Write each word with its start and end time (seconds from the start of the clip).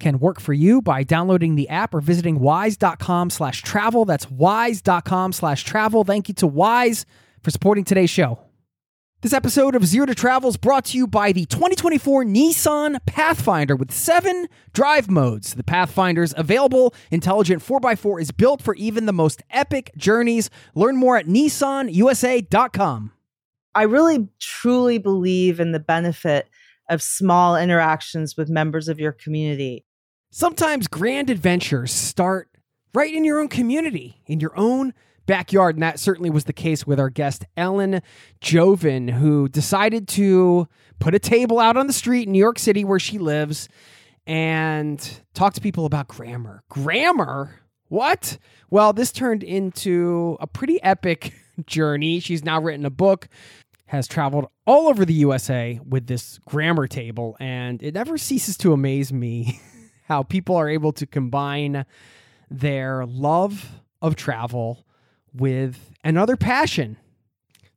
can 0.00 0.18
work 0.18 0.40
for 0.40 0.52
you 0.52 0.82
by 0.82 1.02
downloading 1.04 1.54
the 1.54 1.68
app 1.68 1.94
or 1.94 2.00
visiting 2.00 2.40
wise.com 2.40 3.30
slash 3.30 3.62
travel. 3.62 4.04
That's 4.04 4.30
wise.com 4.30 5.32
slash 5.32 5.62
travel. 5.62 6.04
Thank 6.04 6.28
you 6.28 6.34
to 6.34 6.46
Wise 6.46 7.06
for 7.42 7.50
supporting 7.50 7.84
today's 7.84 8.10
show. 8.10 8.38
This 9.22 9.34
episode 9.34 9.74
of 9.74 9.84
Zero 9.84 10.06
to 10.06 10.14
Travel 10.14 10.48
is 10.48 10.56
brought 10.56 10.86
to 10.86 10.96
you 10.96 11.06
by 11.06 11.32
the 11.32 11.44
2024 11.44 12.24
Nissan 12.24 13.04
Pathfinder 13.04 13.76
with 13.76 13.92
seven 13.92 14.48
drive 14.72 15.10
modes. 15.10 15.52
The 15.52 15.62
Pathfinder's 15.62 16.32
available 16.38 16.94
intelligent 17.10 17.62
4x4 17.62 18.22
is 18.22 18.30
built 18.30 18.62
for 18.62 18.74
even 18.76 19.04
the 19.04 19.12
most 19.12 19.42
epic 19.50 19.92
journeys. 19.94 20.48
Learn 20.74 20.96
more 20.96 21.18
at 21.18 21.26
nissanusa.com. 21.26 23.12
I 23.74 23.82
really 23.82 24.28
truly 24.40 24.96
believe 24.96 25.60
in 25.60 25.72
the 25.72 25.80
benefit 25.80 26.48
of 26.88 27.02
small 27.02 27.56
interactions 27.56 28.38
with 28.38 28.48
members 28.48 28.88
of 28.88 28.98
your 28.98 29.12
community. 29.12 29.84
Sometimes 30.30 30.86
grand 30.86 31.28
adventures 31.28 31.92
start 31.92 32.48
right 32.94 33.12
in 33.12 33.24
your 33.24 33.40
own 33.40 33.48
community, 33.48 34.22
in 34.26 34.40
your 34.40 34.56
own 34.56 34.94
backyard. 35.26 35.76
And 35.76 35.82
that 35.82 35.98
certainly 35.98 36.30
was 36.30 36.44
the 36.44 36.52
case 36.52 36.86
with 36.86 37.00
our 37.00 37.10
guest, 37.10 37.44
Ellen 37.56 38.00
Jovin, 38.40 39.10
who 39.10 39.48
decided 39.48 40.06
to 40.08 40.68
put 40.98 41.14
a 41.14 41.18
table 41.18 41.58
out 41.58 41.76
on 41.76 41.86
the 41.86 41.92
street 41.92 42.26
in 42.26 42.32
New 42.32 42.38
York 42.38 42.58
City 42.58 42.84
where 42.84 43.00
she 43.00 43.18
lives 43.18 43.68
and 44.26 45.20
talk 45.34 45.54
to 45.54 45.60
people 45.60 45.84
about 45.84 46.08
grammar. 46.08 46.62
Grammar? 46.68 47.60
What? 47.88 48.38
Well, 48.70 48.92
this 48.92 49.10
turned 49.10 49.42
into 49.42 50.36
a 50.40 50.46
pretty 50.46 50.80
epic 50.82 51.34
journey. 51.66 52.20
She's 52.20 52.44
now 52.44 52.60
written 52.60 52.86
a 52.86 52.90
book, 52.90 53.28
has 53.86 54.06
traveled 54.06 54.46
all 54.66 54.88
over 54.88 55.04
the 55.04 55.14
USA 55.14 55.80
with 55.84 56.06
this 56.06 56.38
grammar 56.46 56.86
table, 56.86 57.36
and 57.40 57.82
it 57.82 57.94
never 57.94 58.16
ceases 58.16 58.56
to 58.58 58.72
amaze 58.72 59.12
me 59.12 59.60
how 60.10 60.24
people 60.24 60.56
are 60.56 60.68
able 60.68 60.90
to 60.90 61.06
combine 61.06 61.86
their 62.50 63.06
love 63.06 63.80
of 64.02 64.16
travel 64.16 64.84
with 65.32 65.88
another 66.02 66.36
passion. 66.36 66.96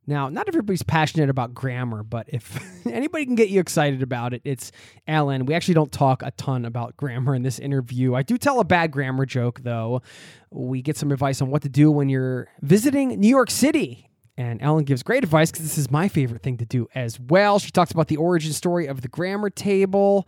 Now, 0.04 0.28
not 0.28 0.48
everybody's 0.48 0.82
passionate 0.82 1.30
about 1.30 1.54
grammar, 1.54 2.02
but 2.02 2.26
if 2.28 2.60
anybody 2.86 3.24
can 3.24 3.36
get 3.36 3.50
you 3.50 3.60
excited 3.60 4.02
about 4.02 4.34
it, 4.34 4.42
it's 4.44 4.72
Ellen. 5.06 5.46
We 5.46 5.54
actually 5.54 5.74
don't 5.74 5.92
talk 5.92 6.24
a 6.24 6.32
ton 6.32 6.64
about 6.64 6.96
grammar 6.96 7.36
in 7.36 7.44
this 7.44 7.60
interview. 7.60 8.16
I 8.16 8.24
do 8.24 8.36
tell 8.36 8.58
a 8.58 8.64
bad 8.64 8.90
grammar 8.90 9.26
joke, 9.26 9.60
though. 9.62 10.02
We 10.50 10.82
get 10.82 10.96
some 10.96 11.12
advice 11.12 11.40
on 11.40 11.50
what 11.50 11.62
to 11.62 11.68
do 11.68 11.88
when 11.92 12.08
you're 12.08 12.48
visiting 12.62 13.20
New 13.20 13.28
York 13.28 13.48
City. 13.48 14.10
And 14.36 14.60
Ellen 14.60 14.82
gives 14.82 15.04
great 15.04 15.22
advice 15.22 15.52
because 15.52 15.66
this 15.66 15.78
is 15.78 15.88
my 15.88 16.08
favorite 16.08 16.42
thing 16.42 16.56
to 16.56 16.66
do 16.66 16.88
as 16.96 17.20
well. 17.20 17.60
She 17.60 17.70
talks 17.70 17.92
about 17.92 18.08
the 18.08 18.16
origin 18.16 18.52
story 18.52 18.88
of 18.88 19.02
the 19.02 19.08
grammar 19.08 19.50
table 19.50 20.26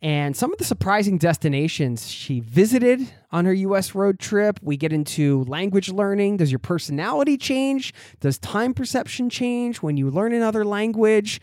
and 0.00 0.36
some 0.36 0.52
of 0.52 0.58
the 0.58 0.64
surprising 0.64 1.18
destinations 1.18 2.08
she 2.08 2.40
visited 2.40 3.10
on 3.32 3.44
her 3.44 3.52
US 3.52 3.94
road 3.94 4.18
trip. 4.18 4.60
We 4.62 4.76
get 4.76 4.92
into 4.92 5.44
language 5.44 5.90
learning. 5.90 6.36
Does 6.36 6.52
your 6.52 6.60
personality 6.60 7.36
change? 7.36 7.92
Does 8.20 8.38
time 8.38 8.74
perception 8.74 9.28
change 9.28 9.78
when 9.78 9.96
you 9.96 10.10
learn 10.10 10.32
another 10.32 10.64
language? 10.64 11.40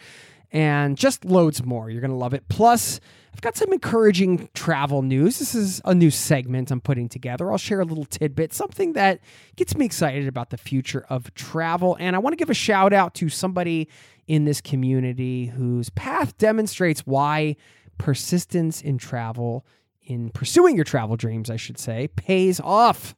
And 0.52 0.98
just 0.98 1.26
loads 1.26 1.66
more. 1.66 1.90
You're 1.90 2.00
going 2.00 2.12
to 2.12 2.18
love 2.18 2.34
it. 2.34 2.48
Plus, 2.48 3.02
I've 3.34 3.42
got 3.42 3.58
some 3.58 3.74
encouraging 3.74 4.48
travel 4.54 5.02
news. 5.02 5.40
This 5.40 5.54
is 5.54 5.82
a 5.84 5.94
new 5.94 6.10
segment 6.10 6.72
I'm 6.72 6.80
putting 6.80 7.10
together. 7.10 7.52
I'll 7.52 7.58
share 7.58 7.82
a 7.82 7.84
little 7.86 8.06
tidbit, 8.06 8.54
something 8.54 8.94
that 8.94 9.20
gets 9.58 9.76
me 9.76 9.84
excited 9.84 10.30
about 10.30 10.52
the 10.52 10.58
future 10.58 11.06
of 11.10 11.34
travel. 11.34 11.98
And 12.00 12.16
I 12.16 12.20
want 12.20 12.32
to 12.32 12.38
give 12.38 12.50
a 12.50 12.54
shout 12.54 12.94
out 12.94 13.14
to 13.16 13.28
somebody 13.28 13.90
in 14.28 14.46
this 14.46 14.62
community 14.62 15.48
whose 15.48 15.90
path 15.90 16.38
demonstrates 16.38 17.02
why 17.02 17.58
persistence 17.98 18.82
in 18.82 18.98
travel, 18.98 19.66
in 20.02 20.30
pursuing 20.30 20.76
your 20.76 20.86
travel 20.86 21.16
dreams, 21.16 21.50
I 21.50 21.56
should 21.56 21.78
say, 21.78 22.08
pays 22.08 22.60
off. 22.60 23.16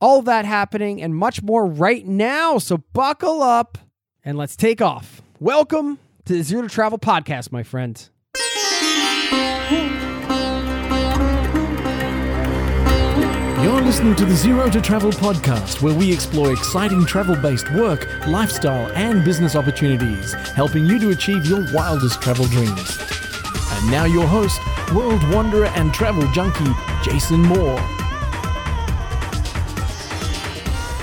All 0.00 0.18
of 0.18 0.24
that 0.26 0.44
happening 0.44 1.00
and 1.00 1.14
much 1.14 1.42
more 1.42 1.66
right 1.66 2.06
now. 2.06 2.58
So 2.58 2.78
buckle 2.92 3.42
up 3.42 3.78
and 4.24 4.36
let's 4.36 4.56
take 4.56 4.82
off. 4.82 5.22
Welcome 5.40 5.98
to 6.26 6.34
the 6.34 6.42
Zero 6.42 6.62
to 6.62 6.68
Travel 6.68 6.98
podcast, 6.98 7.52
my 7.52 7.62
friends. 7.62 8.10
You're 13.62 13.80
listening 13.80 14.14
to 14.16 14.24
the 14.24 14.34
Zero 14.36 14.70
to 14.70 14.80
Travel 14.80 15.10
podcast, 15.10 15.82
where 15.82 15.94
we 15.94 16.12
explore 16.12 16.52
exciting 16.52 17.04
travel 17.04 17.34
based 17.36 17.72
work, 17.72 18.06
lifestyle, 18.26 18.90
and 18.92 19.24
business 19.24 19.56
opportunities, 19.56 20.34
helping 20.50 20.86
you 20.86 20.98
to 21.00 21.10
achieve 21.10 21.46
your 21.46 21.64
wildest 21.72 22.22
travel 22.22 22.44
dreams. 22.46 23.25
Now, 23.90 24.04
your 24.04 24.26
host, 24.26 24.60
world 24.92 25.22
wanderer 25.32 25.66
and 25.66 25.94
travel 25.94 26.26
junkie, 26.32 26.64
Jason 27.04 27.40
Moore. 27.40 27.78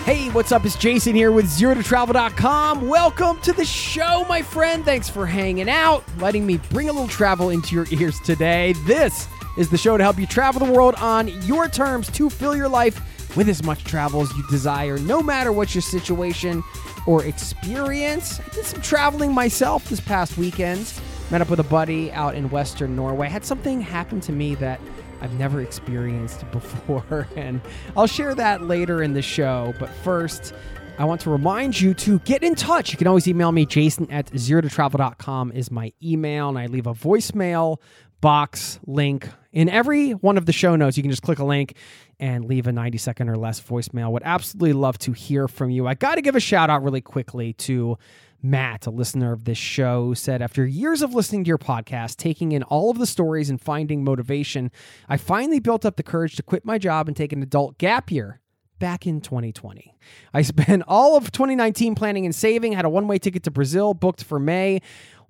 Hey, 0.03 0.29
what's 0.31 0.51
up? 0.51 0.65
It's 0.65 0.75
Jason 0.75 1.15
here 1.15 1.31
with 1.31 1.45
ZeroToTravel.com. 1.45 2.85
Welcome 2.89 3.39
to 3.39 3.53
the 3.53 3.63
show, 3.63 4.25
my 4.27 4.41
friend. 4.41 4.83
Thanks 4.83 5.07
for 5.07 5.25
hanging 5.25 5.69
out, 5.69 6.03
letting 6.17 6.45
me 6.45 6.57
bring 6.71 6.89
a 6.89 6.91
little 6.91 7.07
travel 7.07 7.51
into 7.51 7.73
your 7.73 7.87
ears 7.89 8.19
today. 8.19 8.73
This 8.85 9.29
is 9.57 9.69
the 9.69 9.77
show 9.77 9.95
to 9.95 10.03
help 10.03 10.19
you 10.19 10.27
travel 10.27 10.65
the 10.65 10.69
world 10.69 10.95
on 10.95 11.29
your 11.43 11.69
terms 11.69 12.11
to 12.11 12.29
fill 12.29 12.53
your 12.53 12.67
life 12.67 12.99
with 13.37 13.47
as 13.47 13.63
much 13.63 13.85
travel 13.85 14.21
as 14.21 14.35
you 14.35 14.45
desire, 14.49 14.97
no 14.99 15.23
matter 15.23 15.53
what 15.53 15.73
your 15.73 15.81
situation 15.81 16.61
or 17.07 17.23
experience. 17.23 18.41
I 18.41 18.49
did 18.49 18.65
some 18.65 18.81
traveling 18.81 19.33
myself 19.33 19.87
this 19.87 20.01
past 20.01 20.37
weekend. 20.37 20.93
Met 21.31 21.41
up 21.41 21.49
with 21.49 21.59
a 21.59 21.63
buddy 21.63 22.11
out 22.11 22.35
in 22.35 22.49
Western 22.49 22.95
Norway. 22.95 23.27
Had 23.27 23.45
something 23.45 23.81
happen 23.81 24.19
to 24.21 24.31
me 24.31 24.55
that 24.55 24.79
I've 25.21 25.33
never 25.39 25.61
experienced 25.61 26.43
before, 26.51 27.27
and 27.35 27.61
I'll 27.95 28.07
share 28.07 28.35
that 28.35 28.63
later 28.63 29.01
in 29.01 29.13
the 29.13 29.21
show. 29.21 29.73
But 29.79 29.89
first, 29.89 30.53
I 30.99 31.05
want 31.05 31.21
to 31.21 31.31
remind 31.31 31.79
you 31.79 31.93
to 31.95 32.19
get 32.19 32.43
in 32.43 32.53
touch. 32.53 32.91
You 32.91 32.97
can 32.97 33.07
always 33.07 33.27
email 33.27 33.51
me, 33.51 33.65
jason 33.65 34.11
at 34.11 34.27
zerototravel.com 34.27 35.53
is 35.53 35.71
my 35.71 35.91
email, 36.03 36.49
and 36.49 36.59
I 36.59 36.67
leave 36.67 36.85
a 36.85 36.93
voicemail 36.93 37.77
box 38.21 38.79
link 38.85 39.27
in 39.51 39.69
every 39.69 40.11
one 40.11 40.37
of 40.37 40.45
the 40.45 40.53
show 40.53 40.75
notes. 40.75 40.95
You 40.95 41.03
can 41.03 41.09
just 41.09 41.23
click 41.23 41.39
a 41.39 41.43
link 41.43 41.75
and 42.19 42.45
leave 42.45 42.67
a 42.67 42.71
90 42.71 42.97
second 42.97 43.29
or 43.29 43.37
less 43.37 43.59
voicemail. 43.61 44.11
Would 44.11 44.23
absolutely 44.23 44.73
love 44.73 44.97
to 44.99 45.13
hear 45.13 45.47
from 45.47 45.71
you. 45.71 45.87
I 45.87 45.93
got 45.93 46.15
to 46.15 46.21
give 46.21 46.35
a 46.35 46.39
shout 46.39 46.69
out 46.69 46.83
really 46.83 47.01
quickly 47.01 47.53
to 47.53 47.97
Matt, 48.45 48.85
a 48.85 48.91
listener 48.91 49.31
of 49.31 49.45
this 49.45 49.57
show, 49.57 50.13
said, 50.13 50.41
After 50.41 50.65
years 50.65 51.01
of 51.01 51.15
listening 51.15 51.45
to 51.45 51.47
your 51.47 51.57
podcast, 51.57 52.17
taking 52.17 52.51
in 52.51 52.61
all 52.63 52.91
of 52.91 52.97
the 52.97 53.07
stories 53.07 53.49
and 53.49 53.59
finding 53.59 54.03
motivation, 54.03 54.69
I 55.07 55.15
finally 55.15 55.61
built 55.61 55.85
up 55.85 55.95
the 55.95 56.03
courage 56.03 56.35
to 56.35 56.43
quit 56.43 56.65
my 56.65 56.77
job 56.77 57.07
and 57.07 57.15
take 57.15 57.31
an 57.31 57.41
adult 57.41 57.77
gap 57.77 58.11
year 58.11 58.41
back 58.79 59.07
in 59.07 59.21
2020. 59.21 59.95
I 60.33 60.41
spent 60.41 60.83
all 60.89 61.15
of 61.15 61.31
2019 61.31 61.95
planning 61.95 62.25
and 62.25 62.35
saving, 62.35 62.73
had 62.73 62.83
a 62.83 62.89
one 62.89 63.07
way 63.07 63.17
ticket 63.17 63.43
to 63.43 63.51
Brazil 63.51 63.93
booked 63.93 64.25
for 64.25 64.39
May 64.39 64.81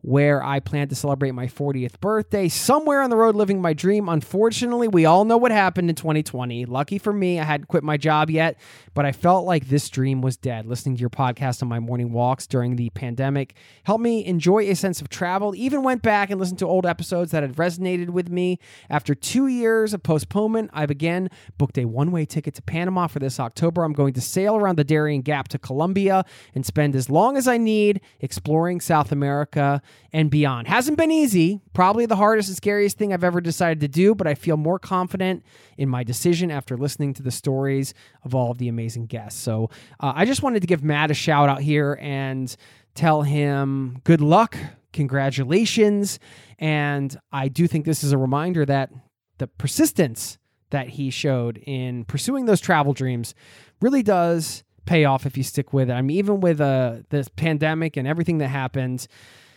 where 0.04 0.44
I 0.44 0.60
plan 0.60 0.90
to 0.90 0.96
celebrate 0.96 1.32
my 1.32 1.48
40th 1.48 2.00
birthday, 2.02 2.50
somewhere 2.50 3.02
on 3.02 3.10
the 3.10 3.16
road 3.16 3.36
living 3.36 3.62
my 3.62 3.72
dream. 3.72 4.10
Unfortunately, 4.10 4.90
we 4.90 5.06
all 5.06 5.24
know 5.24 5.38
what 5.38 5.52
happened 5.52 5.90
in 5.90 5.96
2020. 5.96 6.66
Lucky 6.66 6.98
for 6.98 7.14
me, 7.14 7.40
I 7.40 7.46
hadn't 7.46 7.68
quit 7.68 7.86
my 7.86 7.96
job 7.96 8.30
yet, 8.30 8.60
but 8.94 9.06
I 9.06 9.14
felt 9.14 9.46
like 9.46 9.70
this 9.70 9.88
dream 9.88 10.22
was 10.22 10.36
dead. 10.36 10.66
Listening 10.66 10.98
to 10.98 11.00
your 11.00 11.10
podcast 11.10 11.62
on 11.62 11.70
my 11.70 11.80
morning 11.80 12.12
walks 12.12 12.46
during 12.46 12.76
the 12.76 12.90
pandemic 12.90 13.56
helped 13.86 14.04
me 14.04 14.26
enjoy 14.26 14.70
a 14.70 14.76
sense 14.76 15.00
of 15.00 15.08
travel. 15.08 15.56
Even 15.56 15.84
went 15.84 16.02
back 16.02 16.30
and 16.30 16.38
listened 16.38 16.60
to 16.60 16.68
old 16.68 16.86
episodes 16.86 17.32
that 17.32 17.42
had 17.42 17.56
resonated 17.56 18.10
with 18.10 18.30
me. 18.30 18.60
After 18.90 19.16
two 19.16 19.48
years 19.48 19.94
of 19.94 20.04
postponement, 20.04 20.70
I've 20.74 20.92
again 20.92 21.30
booked 21.58 21.78
a 21.78 21.86
one 21.86 22.12
way 22.12 22.26
ticket 22.26 22.56
to 22.56 22.62
Panama 22.62 23.08
for 23.08 23.20
this 23.20 23.40
October. 23.40 23.86
I'm 23.86 23.94
going 23.94 24.14
to 24.14 24.22
sail 24.22 24.58
around 24.58 24.78
the 24.78 24.84
Darien 24.84 25.22
Gap 25.22 25.48
to 25.50 25.58
Colombia 25.58 26.26
and 26.54 26.66
spend 26.66 26.94
as 26.94 27.10
long 27.10 27.38
as 27.38 27.48
I 27.48 27.58
need 27.58 28.02
exploring 28.20 28.82
South 28.82 29.14
America. 29.14 29.82
And 30.12 30.30
beyond. 30.30 30.68
Hasn't 30.68 30.98
been 30.98 31.12
easy, 31.12 31.62
probably 31.74 32.06
the 32.06 32.16
hardest 32.16 32.50
and 32.50 32.58
scariest 32.58 32.98
thing 32.98 33.14
I've 33.14 33.24
ever 33.24 33.42
decided 33.42 33.80
to 33.82 33.88
do, 33.88 34.14
but 34.14 34.28
I 34.28 34.36
feel 34.36 34.58
more 34.58 34.80
confident 34.80 35.44
in 35.78 35.90
my 35.90 36.04
decision 36.04 36.52
after 36.52 36.78
listening 36.78 37.14
to 37.16 37.24
the 37.24 37.32
stories 37.32 37.94
of 38.24 38.36
all 38.36 38.52
of 38.52 38.60
the 38.60 38.68
amazing 38.68 39.08
guests. 39.08 39.42
So 39.42 39.70
uh, 40.00 40.14
I 40.16 40.26
just 40.26 40.44
wanted 40.44 40.62
to 40.62 40.68
give 40.68 40.84
Matt 40.84 41.12
a 41.12 41.16
shout 41.16 41.50
out 41.50 41.62
here 41.62 41.98
and 42.02 42.56
tell 42.96 43.24
him 43.24 44.02
good 44.04 44.22
luck, 44.22 44.56
congratulations. 44.92 46.20
And 46.60 47.18
I 47.32 47.48
do 47.48 47.68
think 47.68 47.86
this 47.86 48.04
is 48.04 48.12
a 48.12 48.18
reminder 48.18 48.66
that 48.66 48.92
the 49.40 49.48
persistence 49.48 50.38
that 50.70 50.90
he 50.90 51.10
showed 51.10 51.58
in 51.58 52.06
pursuing 52.06 52.46
those 52.46 52.62
travel 52.62 52.94
dreams 52.94 53.34
really 53.82 54.04
does 54.04 54.64
pay 54.86 55.06
off 55.06 55.26
if 55.26 55.38
you 55.38 55.44
stick 55.44 55.74
with 55.74 55.90
it. 55.90 55.94
I 55.94 56.02
mean, 56.02 56.18
even 56.18 56.42
with 56.42 56.60
uh, 56.60 56.98
this 57.10 57.28
pandemic 57.30 57.96
and 57.98 58.08
everything 58.08 58.40
that 58.40 58.48
happened, 58.48 59.08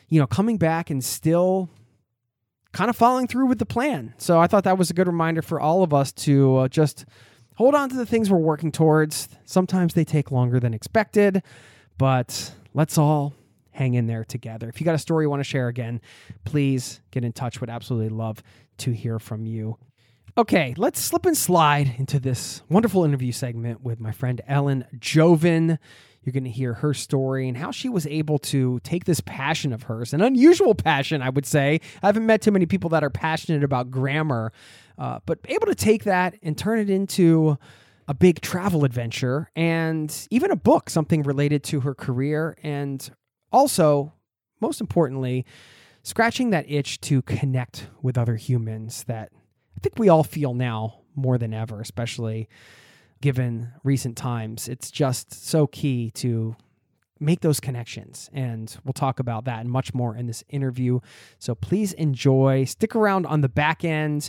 you 0.08 0.20
know, 0.20 0.26
coming 0.26 0.56
back 0.56 0.90
and 0.90 1.02
still 1.02 1.70
kind 2.72 2.90
of 2.90 2.96
following 2.96 3.26
through 3.26 3.46
with 3.46 3.58
the 3.58 3.66
plan. 3.66 4.14
So 4.18 4.38
I 4.38 4.46
thought 4.46 4.64
that 4.64 4.78
was 4.78 4.90
a 4.90 4.94
good 4.94 5.06
reminder 5.06 5.42
for 5.42 5.60
all 5.60 5.82
of 5.82 5.94
us 5.94 6.12
to 6.12 6.56
uh, 6.56 6.68
just 6.68 7.06
hold 7.54 7.74
on 7.74 7.88
to 7.88 7.96
the 7.96 8.06
things 8.06 8.30
we're 8.30 8.38
working 8.38 8.70
towards. 8.70 9.28
Sometimes 9.44 9.94
they 9.94 10.04
take 10.04 10.30
longer 10.30 10.60
than 10.60 10.74
expected, 10.74 11.42
but 11.96 12.52
let's 12.74 12.98
all 12.98 13.34
hang 13.70 13.94
in 13.94 14.06
there 14.06 14.24
together. 14.24 14.68
If 14.68 14.80
you 14.80 14.84
got 14.84 14.94
a 14.94 14.98
story 14.98 15.24
you 15.24 15.30
want 15.30 15.40
to 15.40 15.44
share 15.44 15.68
again, 15.68 16.00
please 16.44 17.00
get 17.10 17.24
in 17.24 17.32
touch. 17.32 17.60
Would 17.60 17.70
absolutely 17.70 18.10
love 18.10 18.42
to 18.78 18.92
hear 18.92 19.18
from 19.18 19.46
you. 19.46 19.78
Okay, 20.38 20.74
let's 20.76 21.00
slip 21.00 21.24
and 21.24 21.36
slide 21.36 21.94
into 21.96 22.20
this 22.20 22.62
wonderful 22.68 23.04
interview 23.04 23.32
segment 23.32 23.82
with 23.82 24.00
my 24.00 24.12
friend 24.12 24.42
Ellen 24.46 24.84
Jovin. 24.98 25.78
You're 26.26 26.32
going 26.32 26.44
to 26.44 26.50
hear 26.50 26.74
her 26.74 26.92
story 26.92 27.46
and 27.46 27.56
how 27.56 27.70
she 27.70 27.88
was 27.88 28.04
able 28.08 28.40
to 28.40 28.80
take 28.80 29.04
this 29.04 29.20
passion 29.20 29.72
of 29.72 29.84
hers, 29.84 30.12
an 30.12 30.20
unusual 30.20 30.74
passion, 30.74 31.22
I 31.22 31.30
would 31.30 31.46
say. 31.46 31.80
I 32.02 32.06
haven't 32.06 32.26
met 32.26 32.42
too 32.42 32.50
many 32.50 32.66
people 32.66 32.90
that 32.90 33.04
are 33.04 33.10
passionate 33.10 33.62
about 33.62 33.92
grammar, 33.92 34.52
uh, 34.98 35.20
but 35.24 35.38
able 35.44 35.68
to 35.68 35.74
take 35.76 36.02
that 36.02 36.34
and 36.42 36.58
turn 36.58 36.80
it 36.80 36.90
into 36.90 37.56
a 38.08 38.14
big 38.14 38.40
travel 38.40 38.84
adventure 38.84 39.52
and 39.54 40.26
even 40.30 40.50
a 40.50 40.56
book, 40.56 40.90
something 40.90 41.22
related 41.22 41.62
to 41.62 41.80
her 41.80 41.94
career. 41.94 42.56
And 42.60 43.08
also, 43.52 44.12
most 44.60 44.80
importantly, 44.80 45.46
scratching 46.02 46.50
that 46.50 46.68
itch 46.68 47.00
to 47.02 47.22
connect 47.22 47.86
with 48.02 48.18
other 48.18 48.34
humans 48.34 49.04
that 49.04 49.30
I 49.76 49.80
think 49.80 49.96
we 49.96 50.08
all 50.08 50.24
feel 50.24 50.54
now 50.54 51.02
more 51.14 51.38
than 51.38 51.54
ever, 51.54 51.80
especially 51.80 52.48
given 53.20 53.72
recent 53.82 54.16
times. 54.16 54.68
It's 54.68 54.90
just 54.90 55.32
so 55.32 55.66
key 55.66 56.10
to 56.12 56.56
make 57.18 57.40
those 57.40 57.60
connections. 57.60 58.28
And 58.32 58.76
we'll 58.84 58.92
talk 58.92 59.18
about 59.18 59.44
that 59.46 59.60
and 59.60 59.70
much 59.70 59.94
more 59.94 60.14
in 60.16 60.26
this 60.26 60.44
interview. 60.48 61.00
So 61.38 61.54
please 61.54 61.92
enjoy. 61.94 62.64
Stick 62.64 62.94
around 62.94 63.26
on 63.26 63.40
the 63.40 63.48
back 63.48 63.84
end, 63.84 64.28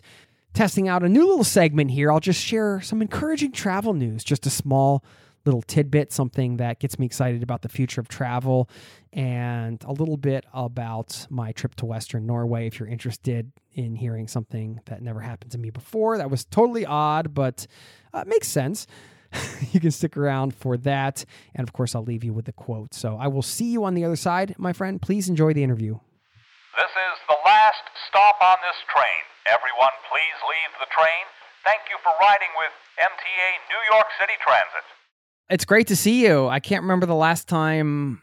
testing 0.53 0.87
out 0.87 1.03
a 1.03 1.09
new 1.09 1.27
little 1.27 1.43
segment 1.43 1.91
here. 1.91 2.11
I'll 2.11 2.19
just 2.19 2.41
share 2.41 2.81
some 2.81 3.01
encouraging 3.01 3.51
travel 3.51 3.93
news, 3.93 4.23
just 4.23 4.45
a 4.45 4.49
small 4.49 5.03
little 5.45 5.61
tidbit, 5.61 6.11
something 6.11 6.57
that 6.57 6.79
gets 6.79 6.99
me 6.99 7.05
excited 7.05 7.43
about 7.43 7.61
the 7.61 7.69
future 7.69 8.01
of 8.01 8.07
travel, 8.07 8.69
and 9.13 9.83
a 9.85 9.91
little 9.91 10.17
bit 10.17 10.45
about 10.53 11.25
my 11.29 11.51
trip 11.51 11.75
to 11.75 11.85
Western 11.85 12.25
Norway. 12.25 12.67
If 12.67 12.79
you're 12.79 12.89
interested 12.89 13.51
in 13.73 13.95
hearing 13.95 14.27
something 14.27 14.81
that 14.85 15.01
never 15.01 15.21
happened 15.21 15.51
to 15.51 15.57
me 15.57 15.69
before, 15.69 16.17
that 16.17 16.29
was 16.29 16.45
totally 16.45 16.85
odd, 16.85 17.33
but 17.33 17.67
uh, 18.13 18.23
makes 18.27 18.47
sense. 18.47 18.87
you 19.71 19.79
can 19.79 19.91
stick 19.91 20.17
around 20.17 20.55
for 20.55 20.77
that. 20.77 21.25
And 21.55 21.67
of 21.67 21.73
course, 21.73 21.95
I'll 21.95 22.03
leave 22.03 22.23
you 22.23 22.33
with 22.33 22.45
the 22.45 22.53
quote. 22.53 22.93
So 22.93 23.17
I 23.17 23.27
will 23.27 23.41
see 23.41 23.71
you 23.71 23.83
on 23.83 23.93
the 23.93 24.05
other 24.05 24.15
side, 24.15 24.55
my 24.57 24.73
friend. 24.73 25.01
Please 25.01 25.29
enjoy 25.29 25.53
the 25.53 25.63
interview. 25.63 25.99
This 26.77 26.93
is 26.93 27.17
the 27.27 27.37
last 27.45 27.81
stop 28.07 28.37
on 28.41 28.57
this 28.61 28.77
train. 28.93 29.23
Everyone, 29.49 29.95
please 30.11 30.37
leave 30.45 30.71
the 30.79 30.89
train. 30.93 31.25
Thank 31.63 31.89
you 31.89 31.97
for 32.03 32.13
riding 32.21 32.53
with 32.55 32.71
MTA 33.01 33.47
New 33.67 33.81
York 33.91 34.07
City 34.19 34.37
Transit. 34.39 34.96
It's 35.49 35.65
great 35.65 35.87
to 35.87 35.95
see 35.95 36.25
you. 36.25 36.47
I 36.47 36.59
can't 36.59 36.81
remember 36.81 37.05
the 37.05 37.15
last 37.15 37.47
time 37.47 38.21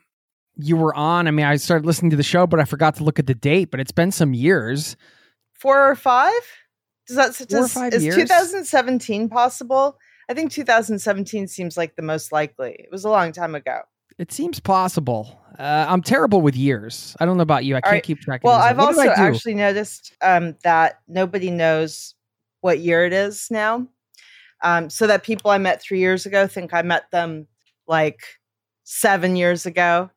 you 0.56 0.76
were 0.76 0.94
on. 0.94 1.26
I 1.26 1.31
mean, 1.31 1.47
I 1.47 1.56
started 1.56 1.87
listening 1.87 2.11
to 2.11 2.17
the 2.17 2.23
show, 2.23 2.47
but 2.47 2.61
I 2.61 2.65
forgot 2.65 2.97
to 2.97 3.05
look 3.05 3.19
at 3.19 3.26
the 3.26 3.35
date. 3.35 3.71
But 3.71 3.81
it's 3.81 3.93
been 3.93 4.11
some 4.11 4.35
years. 4.35 4.97
Four 5.53 5.91
or 5.91 5.94
five? 5.94 6.32
Does 7.06 7.17
that 7.17 7.35
Four 7.35 7.44
or 7.44 7.62
does, 7.62 7.73
five 7.73 7.94
is 7.94 8.05
years? 8.05 8.17
2017 8.17 9.29
possible? 9.29 9.99
I 10.29 10.35
think 10.35 10.53
2017 10.53 11.49
seems 11.49 11.76
like 11.76 11.97
the 11.97 12.03
most 12.03 12.32
likely. 12.32 12.73
It 12.79 12.88
was 12.91 13.05
a 13.05 13.11
long 13.11 13.32
time 13.32 13.55
ago. 13.55 13.81
It 14.19 14.32
seems 14.32 14.61
possible. 14.61 15.41
Uh, 15.59 15.87
I'm 15.88 16.03
terrible 16.03 16.41
with 16.41 16.56
years. 16.56 17.17
I 17.20 17.27
don't 17.27 17.37
know 17.37 17.43
about 17.43 17.65
you. 17.65 17.77
I 17.77 17.81
can't 17.81 17.93
right. 17.93 18.03
keep 18.03 18.20
track. 18.20 18.43
Well, 18.44 18.55
I've 18.55 18.77
these. 18.77 18.97
What 18.97 19.03
did 19.03 19.11
also 19.11 19.23
actually 19.23 19.55
noticed 19.55 20.12
um, 20.20 20.56
that 20.62 21.00
nobody 21.09 21.50
knows 21.50 22.15
what 22.61 22.79
year 22.79 23.05
it 23.05 23.12
is 23.12 23.49
now. 23.50 23.87
Um, 24.65 24.89
so 24.91 25.07
that 25.07 25.23
people 25.23 25.51
I 25.51 25.59
met 25.59 25.83
three 25.83 25.99
years 26.01 26.27
ago 26.27 26.47
think 26.47 26.73
I 26.73 26.83
met 26.83 27.11
them 27.11 27.47
like 27.87 28.21
seven 28.85 29.37
years 29.37 29.67
ago. 29.67 30.11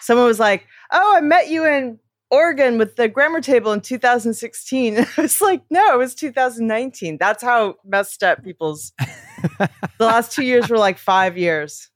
Someone 0.00 0.26
was 0.26 0.40
like, 0.40 0.66
"Oh, 0.90 1.14
I 1.16 1.20
met 1.20 1.48
you 1.48 1.64
in 1.64 2.00
Oregon 2.30 2.78
with 2.78 2.96
the 2.96 3.08
grammar 3.08 3.40
table 3.40 3.72
in 3.72 3.80
2016." 3.80 4.98
I 5.16 5.20
was 5.20 5.40
like, 5.40 5.62
"No, 5.70 5.94
it 5.94 5.98
was 5.98 6.14
2019." 6.16 7.16
That's 7.18 7.42
how 7.42 7.76
messed 7.84 8.22
up 8.22 8.42
people's. 8.42 8.92
the 9.58 9.70
last 10.00 10.32
two 10.32 10.44
years 10.44 10.68
were 10.68 10.78
like 10.78 10.98
five 10.98 11.38
years. 11.38 11.88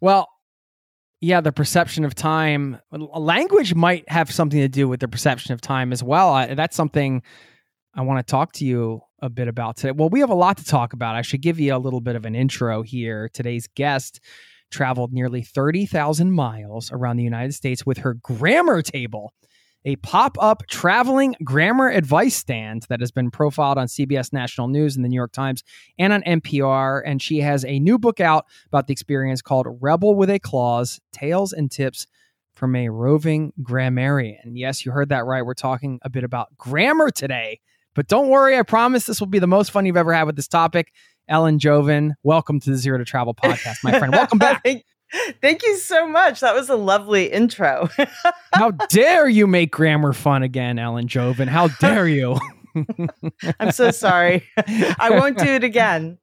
Well, 0.00 0.28
yeah, 1.20 1.40
the 1.40 1.52
perception 1.52 2.04
of 2.04 2.14
time. 2.14 2.78
Language 2.90 3.74
might 3.74 4.08
have 4.10 4.30
something 4.30 4.60
to 4.60 4.68
do 4.68 4.88
with 4.88 5.00
the 5.00 5.08
perception 5.08 5.54
of 5.54 5.60
time 5.60 5.92
as 5.92 6.02
well. 6.02 6.30
I, 6.30 6.54
that's 6.54 6.76
something 6.76 7.22
I 7.94 8.02
want 8.02 8.24
to 8.24 8.30
talk 8.30 8.52
to 8.54 8.64
you 8.64 9.02
a 9.20 9.28
bit 9.28 9.48
about 9.48 9.76
today. 9.76 9.92
Well, 9.92 10.08
we 10.08 10.20
have 10.20 10.30
a 10.30 10.34
lot 10.34 10.58
to 10.58 10.64
talk 10.64 10.92
about. 10.92 11.14
I 11.14 11.22
should 11.22 11.42
give 11.42 11.58
you 11.58 11.74
a 11.74 11.78
little 11.78 12.00
bit 12.00 12.16
of 12.16 12.24
an 12.24 12.34
intro 12.34 12.82
here. 12.82 13.28
Today's 13.32 13.66
guest 13.74 14.20
traveled 14.70 15.12
nearly 15.12 15.42
30,000 15.42 16.32
miles 16.32 16.90
around 16.92 17.16
the 17.16 17.24
United 17.24 17.54
States 17.54 17.86
with 17.86 17.98
her 17.98 18.14
grammar 18.14 18.82
table, 18.82 19.32
a 19.84 19.96
pop 19.96 20.36
up 20.40 20.64
traveling 20.66 21.36
grammar 21.44 21.88
advice 21.88 22.34
stand 22.34 22.84
that 22.88 23.00
has 23.00 23.12
been 23.12 23.30
profiled 23.30 23.78
on 23.78 23.86
CBS 23.86 24.32
National 24.32 24.66
News 24.66 24.96
and 24.96 25.04
the 25.04 25.08
New 25.08 25.16
York 25.16 25.32
Times 25.32 25.62
and 25.98 26.12
on 26.12 26.22
NPR. 26.22 27.02
And 27.06 27.22
she 27.22 27.38
has 27.38 27.64
a 27.64 27.78
new 27.78 27.98
book 27.98 28.20
out 28.20 28.46
about 28.66 28.88
the 28.88 28.92
experience 28.92 29.40
called 29.40 29.66
Rebel 29.80 30.16
with 30.16 30.28
a 30.28 30.40
Clause 30.40 31.00
Tales 31.12 31.52
and 31.52 31.70
Tips 31.70 32.08
from 32.54 32.74
a 32.74 32.88
Roving 32.88 33.52
Grammarian. 33.62 34.52
Yes, 34.54 34.84
you 34.84 34.90
heard 34.90 35.10
that 35.10 35.26
right. 35.26 35.44
We're 35.44 35.54
talking 35.54 36.00
a 36.02 36.10
bit 36.10 36.24
about 36.24 36.56
grammar 36.58 37.10
today. 37.10 37.60
But 37.96 38.08
don't 38.08 38.28
worry, 38.28 38.58
I 38.58 38.62
promise 38.62 39.06
this 39.06 39.20
will 39.20 39.26
be 39.26 39.38
the 39.38 39.46
most 39.46 39.70
fun 39.70 39.86
you've 39.86 39.96
ever 39.96 40.12
had 40.12 40.24
with 40.24 40.36
this 40.36 40.46
topic. 40.46 40.92
Ellen 41.28 41.58
Jovin, 41.58 42.12
welcome 42.22 42.60
to 42.60 42.70
the 42.70 42.76
Zero 42.76 42.98
to 42.98 43.06
Travel 43.06 43.34
podcast, 43.34 43.78
my 43.82 43.98
friend. 43.98 44.12
Welcome 44.12 44.38
back. 44.38 44.62
Thank, 44.64 44.84
thank 45.40 45.62
you 45.62 45.76
so 45.76 46.06
much. 46.06 46.40
That 46.40 46.54
was 46.54 46.68
a 46.68 46.76
lovely 46.76 47.26
intro. 47.32 47.88
How 48.52 48.72
dare 48.72 49.28
you 49.28 49.46
make 49.46 49.72
grammar 49.72 50.12
fun 50.12 50.42
again, 50.42 50.78
Ellen 50.78 51.08
Jovin? 51.08 51.48
How 51.48 51.68
dare 51.68 52.06
you? 52.06 52.38
I'm 53.60 53.72
so 53.72 53.90
sorry. 53.92 54.46
I 54.56 55.08
won't 55.10 55.38
do 55.38 55.46
it 55.46 55.64
again. 55.64 56.18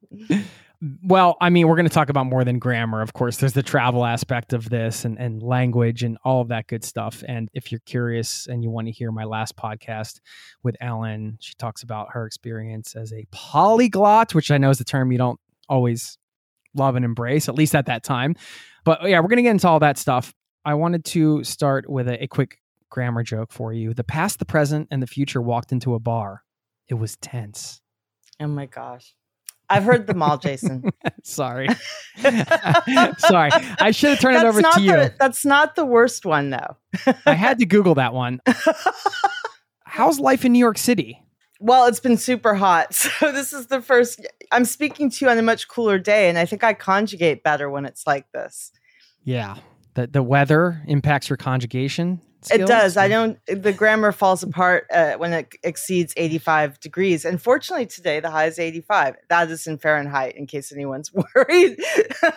Well, 1.02 1.36
I 1.40 1.50
mean, 1.50 1.68
we're 1.68 1.76
going 1.76 1.88
to 1.88 1.94
talk 1.94 2.10
about 2.10 2.26
more 2.26 2.44
than 2.44 2.58
grammar. 2.58 3.00
Of 3.00 3.12
course, 3.14 3.38
there's 3.38 3.54
the 3.54 3.62
travel 3.62 4.04
aspect 4.04 4.52
of 4.52 4.68
this 4.68 5.04
and, 5.04 5.18
and 5.18 5.42
language 5.42 6.02
and 6.02 6.18
all 6.24 6.42
of 6.42 6.48
that 6.48 6.66
good 6.66 6.84
stuff. 6.84 7.22
And 7.26 7.48
if 7.54 7.72
you're 7.72 7.80
curious 7.86 8.46
and 8.46 8.62
you 8.62 8.70
want 8.70 8.88
to 8.88 8.92
hear 8.92 9.10
my 9.10 9.24
last 9.24 9.56
podcast 9.56 10.20
with 10.62 10.76
Ellen, 10.80 11.38
she 11.40 11.54
talks 11.54 11.82
about 11.82 12.08
her 12.10 12.26
experience 12.26 12.96
as 12.96 13.12
a 13.12 13.24
polyglot, 13.30 14.34
which 14.34 14.50
I 14.50 14.58
know 14.58 14.68
is 14.68 14.80
a 14.80 14.84
term 14.84 15.10
you 15.10 15.16
don't 15.16 15.40
always 15.68 16.18
love 16.74 16.96
and 16.96 17.04
embrace, 17.04 17.48
at 17.48 17.54
least 17.54 17.74
at 17.74 17.86
that 17.86 18.02
time. 18.02 18.34
But 18.84 19.08
yeah, 19.08 19.20
we're 19.20 19.28
going 19.28 19.36
to 19.36 19.42
get 19.42 19.52
into 19.52 19.68
all 19.68 19.80
that 19.80 19.96
stuff. 19.96 20.34
I 20.66 20.74
wanted 20.74 21.04
to 21.06 21.44
start 21.44 21.88
with 21.88 22.08
a, 22.08 22.24
a 22.24 22.26
quick 22.26 22.58
grammar 22.90 23.22
joke 23.22 23.52
for 23.52 23.72
you. 23.72 23.94
The 23.94 24.04
past, 24.04 24.38
the 24.38 24.44
present, 24.44 24.88
and 24.90 25.02
the 25.02 25.06
future 25.06 25.40
walked 25.40 25.72
into 25.72 25.94
a 25.94 25.98
bar. 25.98 26.42
It 26.88 26.94
was 26.94 27.16
tense. 27.16 27.80
Oh 28.38 28.48
my 28.48 28.66
gosh. 28.66 29.14
I've 29.70 29.84
heard 29.84 30.06
them 30.06 30.22
all, 30.22 30.38
Jason. 30.38 30.90
Sorry. 31.22 31.68
Sorry. 32.18 33.50
I 33.80 33.90
should 33.92 34.10
have 34.10 34.20
turned 34.20 34.36
it 34.36 34.44
over 34.44 34.60
to 34.60 34.80
you. 34.80 34.92
the, 34.92 35.14
that's 35.18 35.44
not 35.44 35.74
the 35.74 35.86
worst 35.86 36.26
one, 36.26 36.50
though. 36.50 36.76
I 37.26 37.34
had 37.34 37.58
to 37.58 37.66
Google 37.66 37.94
that 37.94 38.12
one. 38.12 38.40
How's 39.84 40.20
life 40.20 40.44
in 40.44 40.52
New 40.52 40.58
York 40.58 40.78
City? 40.78 41.20
Well, 41.60 41.86
it's 41.86 42.00
been 42.00 42.18
super 42.18 42.54
hot. 42.54 42.94
So 42.94 43.32
this 43.32 43.52
is 43.52 43.68
the 43.68 43.80
first 43.80 44.26
I'm 44.52 44.64
speaking 44.64 45.08
to 45.08 45.24
you 45.24 45.30
on 45.30 45.38
a 45.38 45.42
much 45.42 45.68
cooler 45.68 45.98
day, 45.98 46.28
and 46.28 46.36
I 46.36 46.44
think 46.44 46.62
I 46.62 46.74
conjugate 46.74 47.42
better 47.42 47.70
when 47.70 47.86
it's 47.86 48.06
like 48.06 48.30
this. 48.32 48.70
Yeah. 49.22 49.56
The 49.94 50.06
the 50.06 50.22
weather 50.22 50.82
impacts 50.86 51.28
your 51.28 51.36
conjugation. 51.36 52.20
It 52.52 52.66
does. 52.66 52.96
I 52.96 53.08
don't. 53.08 53.38
The 53.46 53.72
grammar 53.72 54.12
falls 54.12 54.42
apart 54.42 54.86
uh, 54.92 55.14
when 55.14 55.32
it 55.32 55.54
exceeds 55.62 56.12
85 56.16 56.78
degrees. 56.80 57.24
And 57.24 57.40
fortunately, 57.40 57.86
today 57.86 58.20
the 58.20 58.30
high 58.30 58.46
is 58.46 58.58
85. 58.58 59.16
That 59.30 59.50
is 59.50 59.66
in 59.66 59.78
Fahrenheit, 59.78 60.36
in 60.36 60.46
case 60.46 60.70
anyone's 60.72 61.10
worried. 61.34 61.78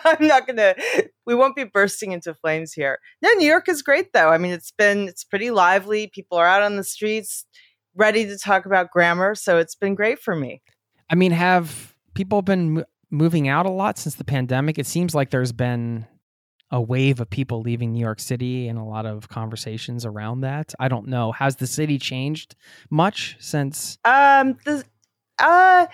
I'm 0.04 0.26
not 0.26 0.46
going 0.46 0.56
to 0.56 1.10
we 1.26 1.34
won't 1.34 1.56
be 1.56 1.64
bursting 1.64 2.12
into 2.12 2.34
flames 2.34 2.72
here. 2.72 3.00
No, 3.20 3.30
New 3.32 3.46
York 3.46 3.68
is 3.68 3.82
great 3.82 4.12
though. 4.12 4.30
I 4.30 4.38
mean, 4.38 4.52
it's 4.52 4.70
been 4.70 5.08
it's 5.08 5.24
pretty 5.24 5.50
lively. 5.50 6.06
People 6.06 6.38
are 6.38 6.46
out 6.46 6.62
on 6.62 6.76
the 6.76 6.84
streets 6.84 7.44
ready 7.94 8.24
to 8.26 8.38
talk 8.38 8.64
about 8.64 8.90
grammar, 8.90 9.34
so 9.34 9.58
it's 9.58 9.74
been 9.74 9.94
great 9.94 10.20
for 10.20 10.34
me. 10.34 10.62
I 11.10 11.16
mean, 11.16 11.32
have 11.32 11.94
people 12.14 12.42
been 12.42 12.84
moving 13.10 13.48
out 13.48 13.66
a 13.66 13.70
lot 13.70 13.98
since 13.98 14.14
the 14.14 14.24
pandemic? 14.24 14.78
It 14.78 14.86
seems 14.86 15.14
like 15.14 15.30
there's 15.30 15.52
been 15.52 16.06
a 16.70 16.80
wave 16.80 17.20
of 17.20 17.30
people 17.30 17.60
leaving 17.62 17.92
New 17.92 18.00
York 18.00 18.20
City 18.20 18.68
and 18.68 18.78
a 18.78 18.84
lot 18.84 19.06
of 19.06 19.28
conversations 19.28 20.04
around 20.04 20.40
that. 20.40 20.74
I 20.78 20.88
don't 20.88 21.08
know. 21.08 21.32
Has 21.32 21.56
the 21.56 21.66
city 21.66 21.98
changed 21.98 22.54
much 22.90 23.36
since? 23.40 23.98
Um, 24.04 24.58
the 24.64 24.84
uh, 25.38 25.86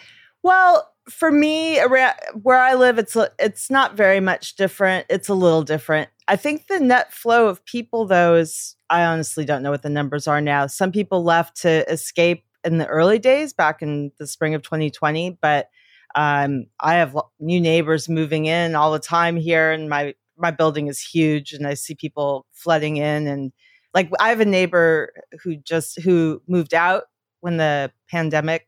well, 0.43 0.91
for 1.09 1.31
me, 1.31 1.79
around 1.81 2.15
where 2.43 2.59
I 2.59 2.75
live, 2.75 2.99
it's 2.99 3.17
it's 3.39 3.71
not 3.71 3.97
very 3.97 4.21
much 4.21 4.57
different. 4.57 5.07
It's 5.09 5.29
a 5.29 5.35
little 5.35 5.63
different. 5.63 6.09
I 6.27 6.37
think 6.37 6.67
the 6.67 6.81
net 6.81 7.13
flow 7.13 7.49
of 7.49 7.65
people, 7.65 8.07
though, 8.07 8.35
is 8.35 8.77
I 8.91 9.05
honestly 9.05 9.45
don't 9.45 9.63
know 9.63 9.71
what 9.71 9.83
the 9.83 9.91
numbers 9.91 10.27
are 10.27 10.41
now. 10.41 10.67
Some 10.67 10.93
people 10.93 11.23
left 11.23 11.61
to 11.63 11.91
escape 11.91 12.45
in 12.65 12.79
the 12.79 12.87
early 12.87 13.19
days 13.19 13.53
back 13.53 13.83
in 13.83 14.11
the 14.19 14.27
spring 14.27 14.55
of 14.55 14.63
2020, 14.63 15.39
but 15.43 15.69
um, 16.15 16.67
I 16.81 16.95
have 16.95 17.17
new 17.39 17.61
neighbors 17.61 18.09
moving 18.09 18.47
in 18.47 18.75
all 18.75 18.93
the 18.93 18.99
time 18.99 19.37
here, 19.37 19.71
and 19.73 19.89
my 19.89 20.15
my 20.37 20.51
building 20.51 20.87
is 20.89 21.01
huge, 21.01 21.53
and 21.53 21.67
I 21.67 21.75
see 21.75 21.95
people 21.95 22.47
flooding 22.53 22.97
in. 22.97 23.27
And 23.27 23.53
like 23.93 24.11
I 24.19 24.31
have 24.31 24.41
a 24.41 24.45
neighbor 24.45 25.13
who 25.43 25.57
just 25.57 26.01
who 26.01 26.43
moved 26.49 26.75
out 26.75 27.05
when 27.41 27.57
the 27.57 27.93
pandemic 28.11 28.67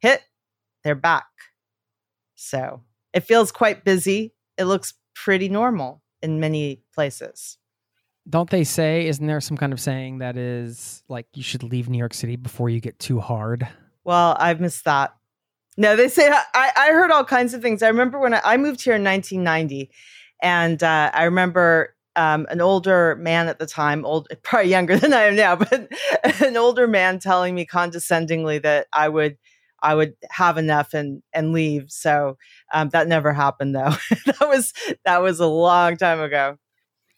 hit. 0.00 0.22
They're 0.84 0.94
back, 0.94 1.26
so 2.34 2.82
it 3.12 3.20
feels 3.20 3.52
quite 3.52 3.84
busy. 3.84 4.34
It 4.58 4.64
looks 4.64 4.94
pretty 5.14 5.48
normal 5.48 6.02
in 6.22 6.40
many 6.40 6.82
places. 6.94 7.58
Don't 8.28 8.50
they 8.50 8.64
say, 8.64 9.06
isn't 9.08 9.26
there 9.26 9.40
some 9.40 9.56
kind 9.56 9.72
of 9.72 9.80
saying 9.80 10.18
that 10.18 10.36
is 10.36 11.02
like 11.08 11.26
you 11.34 11.42
should 11.42 11.62
leave 11.62 11.88
New 11.88 11.98
York 11.98 12.14
City 12.14 12.36
before 12.36 12.68
you 12.68 12.80
get 12.80 12.98
too 12.98 13.20
hard? 13.20 13.66
Well, 14.04 14.36
I've 14.38 14.60
missed 14.60 14.84
that. 14.84 15.14
No, 15.76 15.96
they 15.96 16.08
say 16.08 16.30
I, 16.30 16.70
I 16.76 16.92
heard 16.92 17.10
all 17.10 17.24
kinds 17.24 17.54
of 17.54 17.62
things. 17.62 17.82
I 17.82 17.88
remember 17.88 18.18
when 18.18 18.34
I, 18.34 18.40
I 18.44 18.56
moved 18.58 18.82
here 18.82 18.94
in 18.94 19.02
1990, 19.02 19.90
and 20.42 20.82
uh, 20.82 21.10
I 21.14 21.24
remember 21.24 21.94
um, 22.16 22.46
an 22.50 22.60
older 22.60 23.16
man 23.16 23.48
at 23.48 23.58
the 23.58 23.66
time, 23.66 24.04
old, 24.04 24.28
probably 24.42 24.70
younger 24.70 24.98
than 24.98 25.14
I 25.14 25.22
am 25.22 25.36
now, 25.36 25.56
but 25.56 25.90
an 26.42 26.56
older 26.56 26.86
man 26.86 27.20
telling 27.20 27.54
me 27.54 27.64
condescendingly 27.64 28.58
that 28.58 28.88
I 28.92 29.08
would 29.08 29.38
I 29.84 29.96
would 29.96 30.14
have 30.30 30.58
enough 30.58 30.94
and 30.94 31.22
and 31.32 31.52
leave. 31.52 31.90
So 31.90 32.36
um, 32.72 32.90
that 32.90 33.08
never 33.08 33.32
happened 33.32 33.74
though. 33.74 33.94
that 34.26 34.48
was 34.48 34.72
that 35.04 35.22
was 35.22 35.40
a 35.40 35.46
long 35.46 35.96
time 35.96 36.20
ago. 36.20 36.58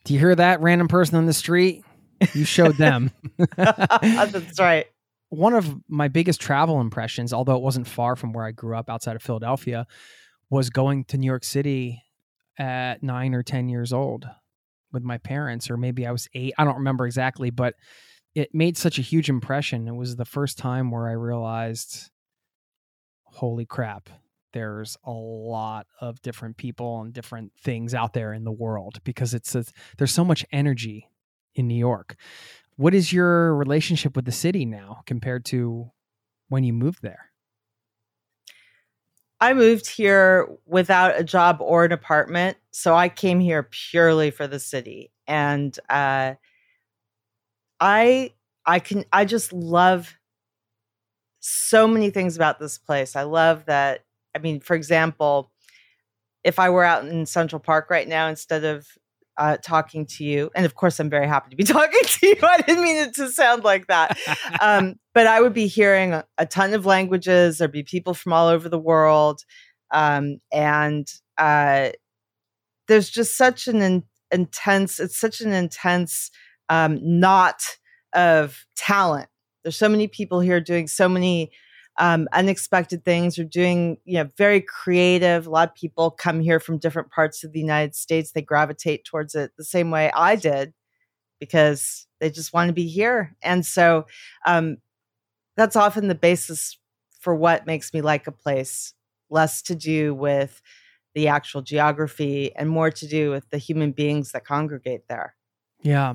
Do 0.04 0.14
you 0.14 0.20
hear 0.20 0.34
that 0.34 0.60
random 0.60 0.88
person 0.88 1.16
on 1.16 1.26
the 1.26 1.32
street? 1.32 1.82
You 2.34 2.44
showed 2.44 2.76
them. 2.76 3.10
That's 3.56 4.60
right. 4.60 4.86
One 5.30 5.54
of 5.54 5.74
my 5.88 6.08
biggest 6.08 6.40
travel 6.40 6.80
impressions, 6.80 7.32
although 7.32 7.56
it 7.56 7.62
wasn't 7.62 7.86
far 7.86 8.14
from 8.14 8.32
where 8.32 8.44
I 8.44 8.52
grew 8.52 8.76
up 8.76 8.88
outside 8.88 9.16
of 9.16 9.22
Philadelphia, 9.22 9.86
was 10.48 10.70
going 10.70 11.04
to 11.06 11.18
New 11.18 11.26
York 11.26 11.44
City 11.44 12.02
at 12.58 13.02
nine 13.02 13.34
or 13.34 13.42
10 13.42 13.68
years 13.68 13.92
old 13.92 14.26
with 14.92 15.02
my 15.02 15.18
parents, 15.18 15.70
or 15.70 15.76
maybe 15.76 16.06
I 16.06 16.12
was 16.12 16.28
eight. 16.34 16.54
I 16.56 16.64
don't 16.64 16.76
remember 16.76 17.06
exactly, 17.06 17.50
but 17.50 17.75
it 18.34 18.54
made 18.54 18.76
such 18.76 18.99
a 18.99 19.02
huge 19.02 19.28
impression. 19.28 19.88
It 19.88 19.94
was 19.94 20.16
the 20.16 20.25
first 20.25 20.58
time 20.58 20.90
where 20.90 21.08
I 21.08 21.12
realized, 21.12 22.11
holy 23.25 23.66
crap, 23.66 24.08
there's 24.52 24.96
a 25.04 25.11
lot 25.11 25.87
of 26.00 26.23
different 26.23 26.56
people 26.56 27.02
and 27.02 27.12
different 27.12 27.52
things 27.61 27.92
out 27.92 28.12
there 28.12 28.32
in 28.32 28.44
the 28.44 28.52
world 28.52 28.99
because 29.04 29.34
it's 29.34 29.54
a, 29.54 29.64
there's 29.99 30.12
so 30.12 30.25
much 30.25 30.44
energy 30.52 31.11
in 31.54 31.66
New 31.68 31.78
York. 31.78 32.16
What 32.76 32.94
is 32.94 33.12
your 33.12 33.54
relationship 33.54 34.16
with 34.16 34.25
the 34.25 34.32
city 34.32 34.64
now 34.64 35.02
compared 35.06 35.44
to 35.46 35.90
when 36.49 36.64
you 36.64 36.73
moved 36.73 37.02
there? 37.02 37.30
I 39.44 39.52
moved 39.52 39.86
here 39.86 40.48
without 40.64 41.20
a 41.20 41.22
job 41.22 41.58
or 41.60 41.84
an 41.84 41.92
apartment, 41.92 42.56
so 42.70 42.94
I 42.94 43.10
came 43.10 43.40
here 43.40 43.68
purely 43.70 44.30
for 44.30 44.46
the 44.46 44.58
city, 44.58 45.12
and 45.26 45.78
uh, 45.90 46.36
I 47.78 48.32
I 48.64 48.78
can 48.78 49.04
I 49.12 49.26
just 49.26 49.52
love 49.52 50.16
so 51.40 51.86
many 51.86 52.08
things 52.08 52.36
about 52.36 52.58
this 52.58 52.78
place. 52.78 53.16
I 53.16 53.24
love 53.24 53.66
that 53.66 54.06
I 54.34 54.38
mean, 54.38 54.60
for 54.60 54.74
example, 54.74 55.52
if 56.42 56.58
I 56.58 56.70
were 56.70 56.84
out 56.84 57.06
in 57.06 57.26
Central 57.26 57.60
Park 57.60 57.90
right 57.90 58.08
now, 58.08 58.28
instead 58.28 58.64
of 58.64 58.88
uh, 59.36 59.56
talking 59.56 60.06
to 60.06 60.24
you, 60.24 60.50
and 60.54 60.64
of 60.64 60.74
course, 60.74 61.00
I'm 61.00 61.10
very 61.10 61.26
happy 61.26 61.50
to 61.50 61.56
be 61.56 61.64
talking 61.72 62.00
to 62.02 62.26
you. 62.26 62.36
I 62.42 62.60
didn't 62.60 62.82
mean 62.82 62.96
it 62.96 63.14
to 63.14 63.30
sound 63.30 63.64
like 63.64 63.86
that. 63.88 64.16
Um, 64.60 64.96
but 65.14 65.26
I 65.26 65.40
would 65.40 65.54
be 65.54 65.66
hearing 65.66 66.12
a, 66.12 66.24
a, 66.38 66.46
ton 66.46 66.74
of 66.74 66.86
languages. 66.86 67.58
There'd 67.58 67.72
be 67.72 67.82
people 67.82 68.14
from 68.14 68.32
all 68.32 68.48
over 68.48 68.68
the 68.68 68.78
world. 68.78 69.42
Um, 69.90 70.38
and 70.52 71.06
uh, 71.38 71.90
there's 72.88 73.10
just 73.10 73.36
such 73.36 73.68
an 73.68 73.80
in, 73.80 74.04
intense, 74.30 75.00
it's 75.00 75.18
such 75.18 75.40
an 75.40 75.52
intense 75.52 76.30
um, 76.68 76.98
knot 77.02 77.60
of 78.12 78.66
talent. 78.76 79.28
There's 79.62 79.76
so 79.76 79.88
many 79.88 80.08
people 80.08 80.40
here 80.40 80.60
doing 80.60 80.86
so 80.86 81.08
many 81.08 81.52
um, 81.98 82.28
unexpected 82.32 83.04
things. 83.04 83.38
Or 83.38 83.44
doing 83.44 83.98
you 84.04 84.14
know 84.14 84.30
very 84.36 84.60
creative. 84.60 85.46
A 85.46 85.50
lot 85.50 85.68
of 85.68 85.74
people 85.74 86.10
come 86.10 86.40
here 86.40 86.60
from 86.60 86.78
different 86.78 87.10
parts 87.10 87.44
of 87.44 87.52
the 87.52 87.60
united 87.60 87.94
states. 87.94 88.32
They 88.32 88.42
gravitate 88.42 89.04
towards 89.04 89.34
it 89.34 89.52
the 89.56 89.64
same 89.64 89.90
way 89.90 90.10
i 90.14 90.36
did 90.36 90.72
because 91.40 92.06
they 92.20 92.30
just 92.30 92.52
want 92.54 92.68
to 92.68 92.72
be 92.72 92.86
here. 92.86 93.36
And 93.42 93.66
so 93.66 94.06
um, 94.46 94.78
that's 95.56 95.76
often 95.76 96.08
the 96.08 96.14
basis 96.14 96.78
for 97.20 97.34
what 97.34 97.66
makes 97.66 97.92
me 97.92 98.00
like 98.00 98.26
a 98.26 98.32
place. 98.32 98.94
Less 99.30 99.62
to 99.62 99.74
do 99.74 100.14
with 100.14 100.62
the 101.14 101.28
actual 101.28 101.62
geography 101.62 102.54
and 102.56 102.68
more 102.68 102.90
to 102.90 103.06
do 103.06 103.30
with 103.30 103.48
the 103.50 103.58
human 103.58 103.92
beings 103.92 104.32
that 104.32 104.44
congregate 104.44 105.08
there. 105.08 105.34
Yeah. 105.82 106.14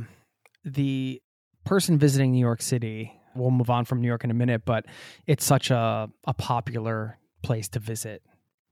The 0.66 1.22
person 1.66 2.00
visiting 2.00 2.32
new 2.32 2.40
york 2.40 2.62
city 2.62 3.14
we'll 3.36 3.52
move 3.52 3.70
on 3.70 3.86
from 3.86 4.02
New 4.02 4.08
York 4.08 4.24
in 4.24 4.32
a 4.32 4.36
minute, 4.36 4.64
but 4.66 4.86
it's 5.28 5.46
such 5.46 5.72
a, 5.72 6.10
a 6.26 6.34
popular 6.34 7.18
place 7.42 7.68
to 7.70 7.80
visit 7.80 8.22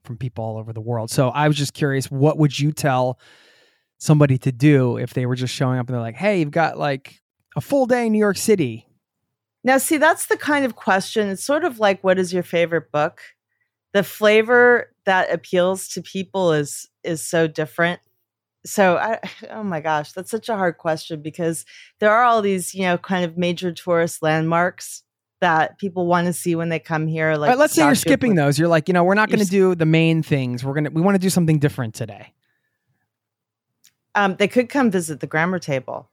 from 0.04 0.16
people 0.16 0.44
all 0.44 0.58
over 0.58 0.72
the 0.72 0.80
world. 0.80 1.10
So 1.10 1.28
I 1.30 1.48
was 1.48 1.56
just 1.56 1.74
curious, 1.74 2.10
what 2.10 2.38
would 2.38 2.58
you 2.58 2.72
tell 2.72 3.18
somebody 3.98 4.38
to 4.38 4.52
do 4.52 4.96
if 4.96 5.14
they 5.14 5.26
were 5.26 5.34
just 5.34 5.54
showing 5.54 5.78
up 5.78 5.88
and 5.88 5.94
they're 5.94 6.02
like, 6.02 6.16
hey, 6.16 6.40
you've 6.40 6.50
got 6.50 6.78
like 6.78 7.20
a 7.56 7.60
full 7.60 7.86
day 7.86 8.06
in 8.06 8.12
New 8.12 8.18
York 8.18 8.36
City? 8.36 8.86
Now, 9.64 9.78
see, 9.78 9.96
that's 9.96 10.26
the 10.26 10.36
kind 10.36 10.64
of 10.64 10.76
question. 10.76 11.28
It's 11.28 11.44
sort 11.44 11.64
of 11.64 11.78
like, 11.78 12.02
what 12.04 12.18
is 12.18 12.32
your 12.32 12.42
favorite 12.42 12.92
book? 12.92 13.20
The 13.92 14.02
flavor 14.02 14.94
that 15.04 15.32
appeals 15.32 15.88
to 15.88 16.02
people 16.02 16.52
is 16.52 16.88
is 17.02 17.24
so 17.24 17.46
different 17.46 18.00
so 18.64 18.96
I, 18.96 19.20
oh 19.50 19.62
my 19.62 19.80
gosh 19.80 20.12
that's 20.12 20.30
such 20.30 20.48
a 20.48 20.56
hard 20.56 20.78
question 20.78 21.22
because 21.22 21.64
there 21.98 22.10
are 22.10 22.24
all 22.24 22.42
these 22.42 22.74
you 22.74 22.82
know 22.82 22.98
kind 22.98 23.24
of 23.24 23.36
major 23.36 23.72
tourist 23.72 24.22
landmarks 24.22 25.02
that 25.40 25.78
people 25.78 26.06
want 26.06 26.26
to 26.26 26.32
see 26.32 26.54
when 26.54 26.68
they 26.68 26.78
come 26.78 27.06
here 27.06 27.36
like 27.36 27.50
right, 27.50 27.58
let's 27.58 27.74
say 27.74 27.84
you're 27.84 27.94
skipping 27.94 28.34
those. 28.34 28.58
You're 28.58 28.68
like 28.68 28.88
you 28.88 28.94
know 28.94 29.04
we're 29.04 29.14
not 29.14 29.28
going 29.28 29.44
to 29.44 29.50
do 29.50 29.74
the 29.74 29.86
main 29.86 30.22
things. 30.22 30.64
We're 30.64 30.74
going 30.74 30.84
to 30.84 30.90
we 30.90 31.00
want 31.00 31.14
to 31.14 31.20
do 31.20 31.30
something 31.30 31.58
different 31.58 31.94
today. 31.94 32.32
Um, 34.14 34.34
they 34.36 34.48
could 34.48 34.68
come 34.68 34.90
visit 34.90 35.20
the 35.20 35.28
grammar 35.28 35.60
table 35.60 36.10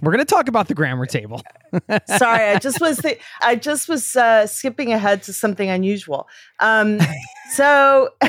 we're 0.00 0.12
going 0.12 0.24
to 0.24 0.34
talk 0.34 0.48
about 0.48 0.68
the 0.68 0.74
grammar 0.74 1.06
table. 1.06 1.42
Sorry, 2.06 2.50
I 2.50 2.58
just 2.58 2.80
was 2.80 2.98
th- 2.98 3.20
I 3.40 3.56
just 3.56 3.88
was 3.88 4.14
uh, 4.14 4.46
skipping 4.46 4.92
ahead 4.92 5.22
to 5.24 5.32
something 5.32 5.68
unusual. 5.68 6.28
Um, 6.60 7.00
so, 7.50 8.10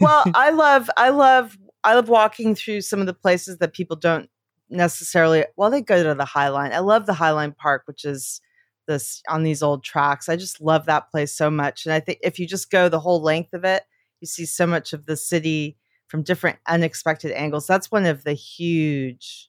well, 0.00 0.24
I 0.34 0.50
love 0.50 0.90
I 0.96 1.08
love 1.10 1.58
I 1.82 1.94
love 1.94 2.08
walking 2.08 2.54
through 2.54 2.82
some 2.82 3.00
of 3.00 3.06
the 3.06 3.14
places 3.14 3.58
that 3.58 3.72
people 3.72 3.96
don't 3.96 4.28
necessarily. 4.70 5.44
Well, 5.56 5.70
they 5.70 5.80
go 5.82 6.02
to 6.02 6.14
the 6.14 6.24
High 6.24 6.48
Line. 6.48 6.72
I 6.72 6.80
love 6.80 7.06
the 7.06 7.14
High 7.14 7.32
Line 7.32 7.52
Park, 7.52 7.82
which 7.86 8.04
is 8.04 8.40
this 8.86 9.22
on 9.28 9.42
these 9.42 9.62
old 9.62 9.82
tracks. 9.82 10.28
I 10.28 10.36
just 10.36 10.60
love 10.60 10.86
that 10.86 11.10
place 11.10 11.32
so 11.32 11.50
much, 11.50 11.86
and 11.86 11.92
I 11.92 12.00
think 12.00 12.18
if 12.22 12.38
you 12.38 12.46
just 12.46 12.70
go 12.70 12.88
the 12.88 13.00
whole 13.00 13.22
length 13.22 13.52
of 13.54 13.64
it, 13.64 13.82
you 14.20 14.26
see 14.26 14.46
so 14.46 14.66
much 14.66 14.92
of 14.92 15.06
the 15.06 15.16
city 15.16 15.76
from 16.08 16.22
different 16.22 16.58
unexpected 16.68 17.32
angles. 17.32 17.66
That's 17.66 17.90
one 17.90 18.06
of 18.06 18.24
the 18.24 18.34
huge 18.34 19.48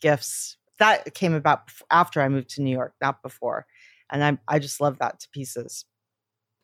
gifts 0.00 0.56
that 0.78 1.14
came 1.14 1.34
about 1.34 1.70
after 1.90 2.20
I 2.20 2.28
moved 2.28 2.50
to 2.50 2.62
New 2.62 2.70
York, 2.70 2.94
not 3.00 3.22
before. 3.22 3.66
And 4.10 4.24
I, 4.24 4.38
I 4.48 4.58
just 4.58 4.80
love 4.80 4.98
that 5.00 5.20
to 5.20 5.28
pieces. 5.30 5.84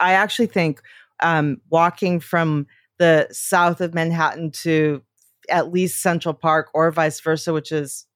I 0.00 0.12
actually 0.12 0.46
think 0.46 0.80
um, 1.20 1.60
walking 1.68 2.20
from 2.20 2.66
the 2.98 3.28
south 3.30 3.80
of 3.80 3.94
Manhattan 3.94 4.50
to 4.62 5.02
at 5.50 5.72
least 5.72 6.00
Central 6.00 6.34
Park 6.34 6.68
or 6.74 6.90
vice 6.90 7.20
versa, 7.20 7.52
which 7.52 7.72
is 7.72 8.06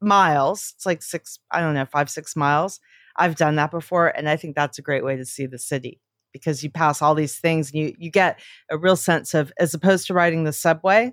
miles, 0.00 0.74
it's 0.76 0.86
like 0.86 1.02
six, 1.02 1.38
I 1.50 1.60
don't 1.60 1.74
know, 1.74 1.86
five, 1.86 2.10
six 2.10 2.36
miles. 2.36 2.80
I've 3.16 3.36
done 3.36 3.56
that 3.56 3.70
before. 3.70 4.08
And 4.08 4.28
I 4.28 4.36
think 4.36 4.54
that's 4.54 4.78
a 4.78 4.82
great 4.82 5.04
way 5.04 5.16
to 5.16 5.24
see 5.24 5.46
the 5.46 5.58
city. 5.58 6.00
Because 6.32 6.62
you 6.62 6.70
pass 6.70 7.02
all 7.02 7.14
these 7.14 7.38
things 7.38 7.70
and 7.70 7.80
you 7.80 7.94
you 7.98 8.10
get 8.10 8.40
a 8.70 8.78
real 8.78 8.96
sense 8.96 9.34
of 9.34 9.52
as 9.58 9.74
opposed 9.74 10.06
to 10.06 10.14
riding 10.14 10.44
the 10.44 10.52
subway 10.52 11.12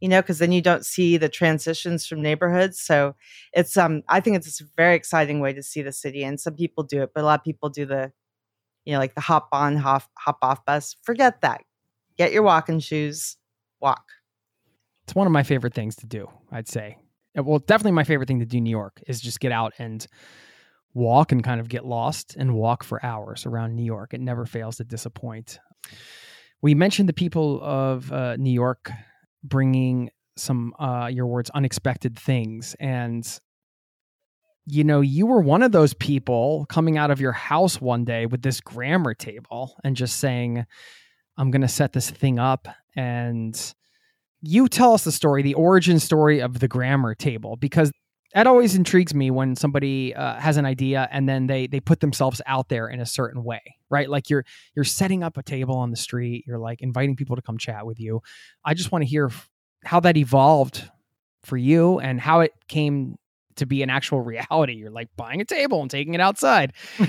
you 0.00 0.08
know 0.08 0.20
because 0.20 0.38
then 0.40 0.52
you 0.52 0.60
don't 0.60 0.84
see 0.84 1.16
the 1.16 1.28
transitions 1.28 2.06
from 2.06 2.20
neighborhoods. 2.20 2.80
So 2.80 3.14
it's 3.54 3.76
um 3.76 4.02
i 4.08 4.20
think 4.20 4.36
it's 4.36 4.60
a 4.60 4.64
very 4.76 4.96
exciting 4.96 5.40
way 5.40 5.52
to 5.54 5.62
see 5.62 5.80
the 5.80 5.92
city 5.92 6.24
and 6.24 6.38
some 6.38 6.54
people 6.54 6.84
do 6.84 7.02
it 7.02 7.10
but 7.14 7.22
a 7.22 7.26
lot 7.26 7.40
of 7.40 7.44
people 7.44 7.70
do 7.70 7.86
the 7.86 8.12
you 8.84 8.92
know 8.92 8.98
like 8.98 9.14
the 9.14 9.20
hop 9.20 9.48
on 9.52 9.76
hop 9.76 10.04
hop 10.18 10.38
off 10.42 10.64
bus. 10.66 10.96
Forget 11.02 11.40
that. 11.40 11.62
Get 12.18 12.32
your 12.32 12.42
walking 12.42 12.80
shoes 12.80 13.36
walk. 13.80 14.04
It's 15.04 15.14
one 15.14 15.26
of 15.26 15.32
my 15.32 15.42
favorite 15.42 15.74
things 15.74 15.96
to 15.96 16.06
do, 16.06 16.28
I'd 16.50 16.68
say. 16.68 16.98
Well, 17.34 17.58
definitely 17.58 17.92
my 17.92 18.04
favorite 18.04 18.26
thing 18.26 18.40
to 18.40 18.46
do 18.46 18.58
in 18.58 18.64
New 18.64 18.70
York 18.70 19.02
is 19.06 19.20
just 19.20 19.40
get 19.40 19.52
out 19.52 19.72
and 19.78 20.06
walk 20.94 21.32
and 21.32 21.42
kind 21.42 21.60
of 21.60 21.68
get 21.68 21.84
lost 21.84 22.36
and 22.36 22.54
walk 22.54 22.84
for 22.84 23.04
hours 23.04 23.46
around 23.46 23.74
New 23.74 23.84
York. 23.84 24.14
It 24.14 24.20
never 24.20 24.46
fails 24.46 24.76
to 24.76 24.84
disappoint. 24.84 25.58
We 26.60 26.74
mentioned 26.74 27.08
the 27.08 27.14
people 27.14 27.60
of 27.62 28.12
uh, 28.12 28.36
New 28.36 28.52
York 28.52 28.90
bringing 29.42 30.10
some, 30.36 30.74
uh, 30.78 31.08
your 31.12 31.26
words, 31.26 31.50
unexpected 31.50 32.18
things. 32.18 32.76
And, 32.78 33.26
you 34.66 34.84
know, 34.84 35.00
you 35.00 35.26
were 35.26 35.40
one 35.40 35.62
of 35.62 35.72
those 35.72 35.94
people 35.94 36.66
coming 36.68 36.96
out 36.96 37.10
of 37.10 37.20
your 37.20 37.32
house 37.32 37.80
one 37.80 38.04
day 38.04 38.26
with 38.26 38.42
this 38.42 38.60
grammar 38.60 39.14
table 39.14 39.76
and 39.82 39.96
just 39.96 40.18
saying, 40.18 40.64
I'm 41.36 41.50
going 41.50 41.62
to 41.62 41.68
set 41.68 41.92
this 41.92 42.10
thing 42.10 42.38
up 42.38 42.68
and 42.94 43.74
you 44.42 44.68
tell 44.68 44.92
us 44.92 45.04
the 45.04 45.12
story, 45.12 45.42
the 45.42 45.54
origin 45.54 45.98
story 46.00 46.40
of 46.40 46.58
the 46.58 46.68
grammar 46.68 47.14
table, 47.14 47.56
because 47.56 47.92
that 48.34 48.46
always 48.46 48.74
intrigues 48.74 49.14
me 49.14 49.30
when 49.30 49.56
somebody 49.56 50.14
uh, 50.14 50.38
has 50.38 50.56
an 50.56 50.64
idea 50.64 51.08
and 51.12 51.28
then 51.28 51.46
they 51.46 51.66
they 51.66 51.80
put 51.80 52.00
themselves 52.00 52.40
out 52.46 52.68
there 52.68 52.88
in 52.88 53.00
a 53.00 53.06
certain 53.06 53.44
way, 53.44 53.60
right? 53.90 54.08
Like 54.08 54.30
you're 54.30 54.44
you're 54.74 54.84
setting 54.84 55.22
up 55.22 55.36
a 55.36 55.42
table 55.42 55.76
on 55.76 55.90
the 55.90 55.96
street, 55.96 56.44
you're 56.46 56.58
like 56.58 56.80
inviting 56.80 57.16
people 57.16 57.36
to 57.36 57.42
come 57.42 57.58
chat 57.58 57.86
with 57.86 58.00
you. 58.00 58.22
I 58.64 58.74
just 58.74 58.92
want 58.92 59.02
to 59.02 59.08
hear 59.08 59.30
how 59.84 60.00
that 60.00 60.16
evolved 60.16 60.88
for 61.44 61.56
you 61.56 61.98
and 61.98 62.20
how 62.20 62.40
it 62.40 62.52
came 62.68 63.16
to 63.56 63.66
be 63.66 63.82
an 63.82 63.90
actual 63.90 64.20
reality. 64.22 64.74
You're 64.74 64.90
like 64.90 65.08
buying 65.16 65.40
a 65.40 65.44
table 65.44 65.82
and 65.82 65.90
taking 65.90 66.14
it 66.14 66.20
outside. 66.20 66.72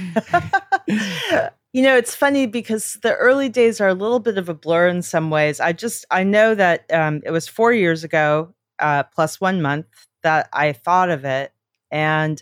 you 1.74 1.82
know 1.82 1.98
it's 1.98 2.16
funny 2.16 2.46
because 2.46 2.98
the 3.02 3.16
early 3.16 3.50
days 3.50 3.82
are 3.82 3.88
a 3.88 3.94
little 3.94 4.20
bit 4.20 4.38
of 4.38 4.48
a 4.48 4.54
blur 4.54 4.88
in 4.88 5.02
some 5.02 5.30
ways 5.30 5.60
i 5.60 5.72
just 5.72 6.06
i 6.12 6.24
know 6.24 6.54
that 6.54 6.86
um, 6.94 7.22
it 7.26 7.32
was 7.32 7.48
four 7.48 7.74
years 7.74 8.04
ago 8.04 8.54
uh, 8.80 9.04
plus 9.04 9.42
one 9.42 9.62
month 9.62 9.88
that 10.24 10.50
i 10.54 10.72
thought 10.74 11.10
of 11.10 11.26
it 11.26 11.52
and 11.92 12.42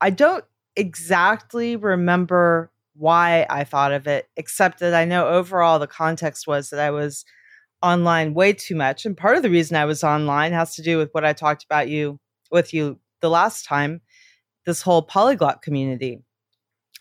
i 0.00 0.10
don't 0.10 0.44
exactly 0.76 1.76
remember 1.76 2.70
why 2.96 3.46
i 3.50 3.64
thought 3.64 3.92
of 3.92 4.06
it 4.06 4.28
except 4.36 4.78
that 4.80 4.94
i 4.94 5.04
know 5.04 5.28
overall 5.28 5.78
the 5.78 5.86
context 5.86 6.46
was 6.46 6.70
that 6.70 6.80
i 6.80 6.90
was 6.90 7.24
online 7.82 8.34
way 8.34 8.52
too 8.52 8.74
much 8.74 9.06
and 9.06 9.16
part 9.16 9.36
of 9.36 9.42
the 9.42 9.50
reason 9.50 9.76
i 9.76 9.84
was 9.84 10.04
online 10.04 10.52
has 10.52 10.74
to 10.74 10.82
do 10.82 10.98
with 10.98 11.08
what 11.12 11.24
i 11.24 11.32
talked 11.32 11.64
about 11.64 11.88
you 11.88 12.18
with 12.50 12.74
you 12.74 12.98
the 13.20 13.30
last 13.30 13.64
time 13.64 14.00
this 14.66 14.82
whole 14.82 15.02
polyglot 15.02 15.62
community 15.62 16.22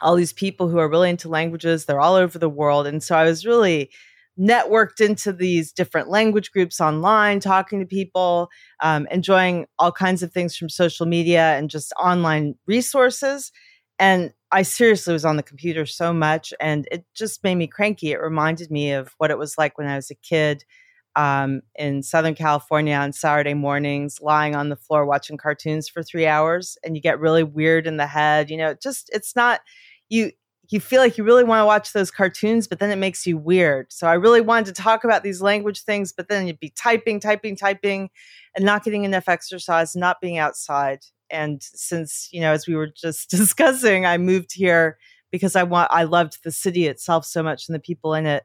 all 0.02 0.16
these 0.16 0.34
people 0.34 0.70
who 0.70 0.78
are 0.78 0.90
really 0.90 1.10
into 1.10 1.30
languages. 1.30 1.86
They're 1.86 2.00
all 2.00 2.16
over 2.16 2.40
the 2.40 2.50
world. 2.50 2.88
And 2.88 3.04
so 3.04 3.16
I 3.16 3.26
was 3.26 3.46
really 3.46 3.90
networked 4.40 5.02
into 5.02 5.34
these 5.34 5.72
different 5.72 6.10
language 6.10 6.52
groups 6.52 6.80
online, 6.80 7.40
talking 7.40 7.80
to 7.80 7.86
people, 7.86 8.50
um, 8.82 9.08
enjoying 9.12 9.66
all 9.78 9.92
kinds 9.92 10.24
of 10.24 10.32
things 10.32 10.56
from 10.56 10.70
social 10.70 11.06
media 11.06 11.58
and 11.58 11.70
just 11.70 11.92
online 12.00 12.56
resources. 12.66 13.52
And 14.00 14.32
I 14.52 14.62
seriously 14.62 15.14
was 15.14 15.26
on 15.26 15.36
the 15.36 15.44
computer 15.44 15.86
so 15.86 16.14
much, 16.14 16.54
and 16.60 16.88
it 16.92 17.06
just 17.14 17.44
made 17.44 17.56
me 17.56 17.68
cranky. 17.68 18.12
It 18.12 18.22
reminded 18.22 18.72
me 18.72 18.94
of 18.94 19.14
what 19.18 19.30
it 19.30 19.38
was 19.38 19.58
like 19.58 19.78
when 19.78 19.88
I 19.88 19.96
was 19.96 20.10
a 20.10 20.16
kid 20.16 20.64
um, 21.16 21.62
in 21.76 22.02
Southern 22.02 22.34
California 22.36 22.96
on 22.96 23.12
Saturday 23.12 23.54
mornings, 23.54 24.20
lying 24.22 24.56
on 24.56 24.70
the 24.70 24.76
floor 24.76 25.06
watching 25.06 25.38
cartoons 25.38 25.90
for 25.90 26.02
three 26.02 26.26
hours, 26.26 26.78
and 26.84 26.96
you 26.96 27.02
get 27.02 27.20
really 27.20 27.44
weird 27.44 27.86
in 27.88 27.98
the 27.98 28.08
head. 28.08 28.50
You 28.50 28.58
know, 28.58 28.74
just 28.82 29.10
it's 29.14 29.36
not 29.36 29.60
you 30.08 30.32
you 30.70 30.80
feel 30.80 31.02
like 31.02 31.18
you 31.18 31.24
really 31.24 31.44
want 31.44 31.62
to 31.62 31.66
watch 31.66 31.94
those 31.94 32.12
cartoons, 32.12 32.68
but 32.68 32.80
then 32.80 32.92
it 32.92 32.98
makes 32.98 33.26
you 33.26 33.38
weird. 33.38 33.92
So 33.92 34.08
I 34.08 34.14
really 34.14 34.42
wanted 34.42 34.76
to 34.76 34.82
talk 34.82 35.04
about 35.04 35.24
these 35.24 35.42
language 35.42 35.82
things, 35.82 36.14
but 36.14 36.30
then 36.30 36.46
you'd 36.46 36.60
be 36.60 36.70
typing, 36.70 37.20
typing, 37.20 37.56
typing, 37.56 38.10
and 38.56 38.66
not 38.66 38.84
getting 38.84 39.04
enough 39.04 39.28
exercise, 39.28 39.96
not 39.96 40.22
being 40.22 40.38
outside. 40.38 41.00
And 41.32 41.62
since, 41.62 42.30
you 42.32 42.42
know, 42.42 42.52
as 42.52 42.68
we 42.68 42.76
were 42.76 42.88
just 42.88 43.30
discussing, 43.32 44.06
I 44.06 44.18
moved 44.18 44.54
here 44.54 44.98
because 45.32 45.56
I 45.56 45.64
want 45.64 45.90
I 45.92 46.04
loved 46.04 46.40
the 46.44 46.52
city 46.52 46.88
itself 46.88 47.26
so 47.26 47.44
much 47.44 47.68
and 47.68 47.76
the 47.76 47.80
people 47.80 48.14
in 48.14 48.26
it. 48.26 48.44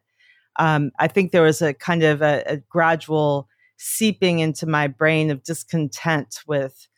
Um, 0.57 0.93
I 0.99 1.09
think 1.09 1.33
there 1.33 1.43
was 1.43 1.63
a 1.63 1.75
kind 1.75 2.03
of 2.03 2.23
a, 2.23 2.43
a 2.47 2.57
gradual 2.57 3.49
seeping 3.77 4.39
into 4.39 4.67
my 4.67 4.87
brain 4.87 5.31
of 5.31 5.43
discontent 5.43 6.41
with 6.47 6.89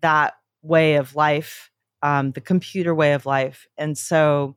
that 0.00 0.34
way 0.62 0.96
of 0.96 1.14
life 1.14 1.70
um, 2.04 2.32
the 2.32 2.40
computer 2.40 2.94
way 2.94 3.14
of 3.14 3.24
life. 3.24 3.66
And 3.78 3.96
so 3.96 4.56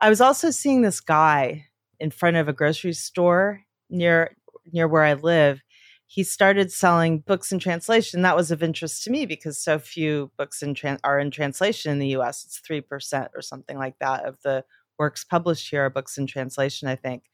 I 0.00 0.08
was 0.08 0.20
also 0.20 0.50
seeing 0.50 0.82
this 0.82 1.00
guy 1.00 1.66
in 2.00 2.10
front 2.10 2.36
of 2.36 2.48
a 2.48 2.52
grocery 2.52 2.92
store 2.92 3.62
near 3.90 4.36
near 4.72 4.88
where 4.88 5.04
I 5.04 5.14
live. 5.14 5.62
He 6.06 6.22
started 6.22 6.70
selling 6.70 7.20
books 7.20 7.50
in 7.50 7.58
translation. 7.58 8.22
That 8.22 8.36
was 8.36 8.50
of 8.50 8.62
interest 8.62 9.02
to 9.04 9.10
me 9.10 9.26
because 9.26 9.58
so 9.58 9.78
few 9.78 10.30
books 10.36 10.62
in 10.62 10.76
are 11.02 11.18
in 11.18 11.30
translation 11.30 11.92
in 11.92 11.98
the 11.98 12.08
U.S. 12.08 12.44
It's 12.44 12.58
three 12.58 12.80
percent 12.80 13.30
or 13.34 13.42
something 13.42 13.78
like 13.78 13.98
that 14.00 14.24
of 14.24 14.38
the 14.42 14.64
works 14.98 15.24
published 15.24 15.70
here 15.70 15.86
are 15.86 15.90
books 15.90 16.18
in 16.18 16.26
translation. 16.26 16.88
I 16.88 16.96
think 16.96 17.24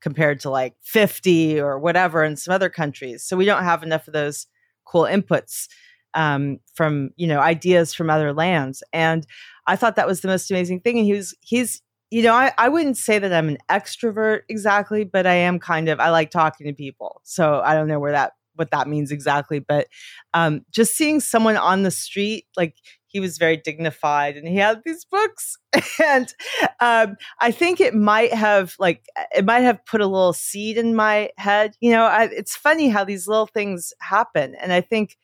compared 0.00 0.40
to 0.40 0.50
like 0.50 0.74
fifty 0.82 1.60
or 1.60 1.78
whatever 1.78 2.24
in 2.24 2.36
some 2.36 2.52
other 2.54 2.68
countries. 2.68 3.24
So 3.24 3.36
we 3.36 3.44
don't 3.44 3.64
have 3.64 3.82
enough 3.82 4.06
of 4.06 4.12
those 4.12 4.46
cool 4.84 5.02
inputs 5.04 5.68
um, 6.14 6.58
from 6.74 7.10
you 7.16 7.26
know 7.26 7.40
ideas 7.40 7.94
from 7.94 8.08
other 8.08 8.32
lands 8.32 8.82
and 8.92 9.26
i 9.66 9.76
thought 9.76 9.96
that 9.96 10.06
was 10.06 10.22
the 10.22 10.28
most 10.28 10.50
amazing 10.50 10.80
thing 10.80 10.96
and 10.96 11.04
he 11.06 11.12
was 11.12 11.36
he's 11.42 11.82
you 12.16 12.22
know 12.22 12.32
I, 12.32 12.50
I 12.56 12.70
wouldn't 12.70 12.96
say 12.96 13.18
that 13.18 13.32
i'm 13.32 13.50
an 13.50 13.58
extrovert 13.68 14.40
exactly 14.48 15.04
but 15.04 15.26
i 15.26 15.34
am 15.34 15.58
kind 15.58 15.90
of 15.90 16.00
i 16.00 16.08
like 16.08 16.30
talking 16.30 16.66
to 16.66 16.72
people. 16.72 17.20
So 17.24 17.60
i 17.62 17.74
don't 17.74 17.88
know 17.88 18.00
where 18.00 18.12
that 18.12 18.32
what 18.54 18.70
that 18.70 18.88
means 18.88 19.12
exactly 19.12 19.58
but 19.58 19.86
um, 20.32 20.62
just 20.70 20.96
seeing 20.96 21.20
someone 21.20 21.58
on 21.58 21.82
the 21.82 21.90
street 21.90 22.46
like 22.56 22.74
he 23.06 23.20
was 23.20 23.36
very 23.36 23.58
dignified 23.58 24.36
and 24.38 24.48
he 24.48 24.56
had 24.56 24.80
these 24.84 25.04
books. 25.04 25.58
And 26.02 26.32
um, 26.80 27.16
i 27.40 27.50
think 27.50 27.80
it 27.80 27.94
might 27.94 28.32
have 28.32 28.74
like 28.78 29.04
it 29.34 29.44
might 29.44 29.60
have 29.60 29.84
put 29.84 30.00
a 30.00 30.06
little 30.06 30.32
seed 30.32 30.78
in 30.78 30.94
my 30.94 31.30
head. 31.36 31.74
You 31.80 31.90
know 31.90 32.04
I, 32.04 32.24
it's 32.32 32.56
funny 32.56 32.88
how 32.88 33.04
these 33.04 33.28
little 33.28 33.46
things 33.46 33.92
happen. 34.00 34.54
And 34.58 34.72
i 34.72 34.80
think 34.80 35.18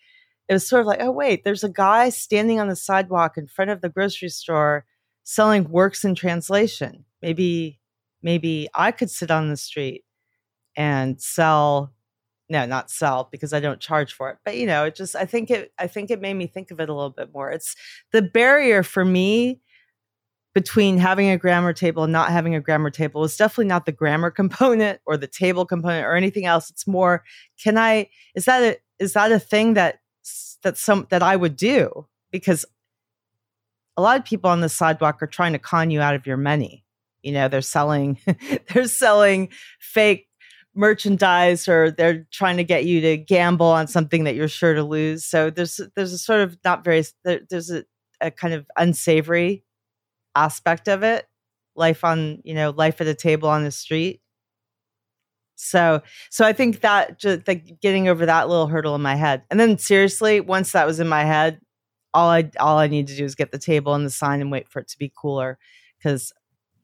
it 0.49 0.53
was 0.53 0.69
sort 0.69 0.81
of 0.81 0.87
like, 0.87 1.01
oh, 1.01 1.11
wait, 1.11 1.45
there's 1.45 1.65
a 1.65 1.69
guy 1.71 2.11
standing 2.11 2.61
on 2.61 2.69
the 2.69 2.77
sidewalk 2.77 3.39
in 3.39 3.47
front 3.47 3.71
of 3.71 3.81
the 3.81 3.89
grocery 3.89 4.29
store 4.29 4.85
selling 5.25 5.71
works 5.71 6.05
in 6.05 6.15
translation. 6.15 7.05
Maybe, 7.21 7.81
maybe 8.23 8.69
I 8.75 8.93
could 8.93 9.11
sit 9.11 9.31
on 9.31 9.49
the 9.49 9.57
street 9.57 10.05
and 10.77 11.21
sell. 11.21 11.93
No, 12.49 12.67
not 12.67 12.91
sell 12.91 13.29
because 13.33 13.55
I 13.55 13.61
don't 13.61 13.81
charge 13.81 14.13
for 14.13 14.29
it. 14.29 14.39
But 14.45 14.57
you 14.57 14.67
know, 14.67 14.85
it 14.85 14.95
just 14.95 15.17
I 15.17 15.25
think 15.25 15.51
it 15.51 15.73
I 15.79 15.87
think 15.87 16.11
it 16.11 16.21
made 16.21 16.35
me 16.35 16.47
think 16.47 16.71
of 16.71 16.81
it 16.81 16.89
a 16.89 16.95
little 16.95 17.11
bit 17.11 17.33
more. 17.33 17.51
It's 17.51 17.75
the 18.13 18.21
barrier 18.21 18.83
for 18.83 19.05
me 19.05 19.61
between 20.55 20.99
having 20.99 21.31
a 21.31 21.39
grammar 21.39 21.73
table 21.73 22.05
and 22.05 22.13
not 22.13 22.31
having 22.31 22.55
a 22.55 22.61
grammar 22.61 22.91
table 22.91 23.25
is 23.25 23.37
definitely 23.37 23.67
not 23.67 23.87
the 23.87 23.93
grammar 23.93 24.31
component 24.43 25.01
or 25.07 25.17
the 25.17 25.27
table 25.27 25.65
component 25.65 26.05
or 26.05 26.15
anything 26.15 26.45
else. 26.45 26.71
It's 26.71 26.87
more, 26.87 27.25
can 27.63 27.79
I 27.79 28.09
is 28.35 28.45
that 28.47 28.63
a 28.63 28.77
is 28.99 29.15
that 29.15 29.33
a 29.33 29.39
thing 29.39 29.75
that 29.75 30.01
that 30.63 30.77
some 30.77 31.07
that 31.11 31.23
I 31.23 31.37
would 31.37 31.57
do 31.57 32.07
because 32.31 32.65
a 33.97 34.03
lot 34.03 34.19
of 34.19 34.25
people 34.25 34.51
on 34.51 34.61
the 34.61 34.69
sidewalk 34.69 35.23
are 35.23 35.27
trying 35.27 35.53
to 35.53 35.59
con 35.59 35.91
you 35.91 36.01
out 36.01 36.15
of 36.15 36.27
your 36.27 36.37
money. 36.37 36.85
You 37.23 37.33
know, 37.33 37.49
they're 37.49 37.61
selling 37.61 38.19
they're 38.73 38.87
selling 38.87 39.51
fake 39.81 40.29
merchandise 40.75 41.69
or 41.69 41.91
they're 41.91 42.27
trying 42.33 42.57
to 42.57 42.65
get 42.65 42.85
you 42.85 43.01
to 43.01 43.17
gamble 43.17 43.67
on 43.67 43.87
something 43.87 44.25
that 44.25 44.35
you're 44.35 44.49
sure 44.49 44.75
to 44.75 44.83
lose. 44.83 45.25
So 45.25 45.51
there's 45.51 45.81
there's 45.95 46.13
a 46.13 46.19
sort 46.19 46.41
of 46.41 46.57
not 46.65 46.85
very 46.85 47.05
there, 47.25 47.41
there's 47.49 47.71
a, 47.71 47.85
a 48.21 48.31
kind 48.31 48.55
of 48.55 48.67
unsavory 48.77 49.65
aspect 50.35 50.89
of 50.89 51.03
it. 51.03 51.27
Life 51.75 52.05
on, 52.05 52.41
you 52.45 52.55
know, 52.55 52.71
life 52.71 53.01
at 53.01 53.07
a 53.07 53.15
table 53.15 53.49
on 53.49 53.65
the 53.65 53.71
street. 53.71 54.21
So, 55.57 56.03
so 56.29 56.45
I 56.45 56.53
think 56.53 56.81
that 56.81 57.19
just 57.19 57.47
like 57.47 57.81
getting 57.81 58.09
over 58.09 58.27
that 58.27 58.49
little 58.49 58.67
hurdle 58.67 58.95
in 58.95 59.01
my 59.03 59.15
head, 59.15 59.45
and 59.51 59.61
then 59.61 59.79
seriously, 59.79 60.41
once 60.41 60.73
that 60.73 60.87
was 60.87 60.99
in 60.99 61.09
my 61.09 61.25
head, 61.25 61.61
all 62.15 62.29
I 62.29 62.51
all 62.61 62.79
I 62.79 62.87
need 62.87 63.09
to 63.09 63.17
do 63.17 63.25
is 63.25 63.35
get 63.35 63.53
the 63.53 63.59
table 63.59 63.95
and 63.95 64.05
the 64.05 64.11
sign 64.11 64.41
and 64.41 64.51
wait 64.51 64.69
for 64.69 64.81
it 64.81 64.89
to 64.89 64.99
be 64.99 65.13
cooler, 65.15 65.59
because 65.99 66.33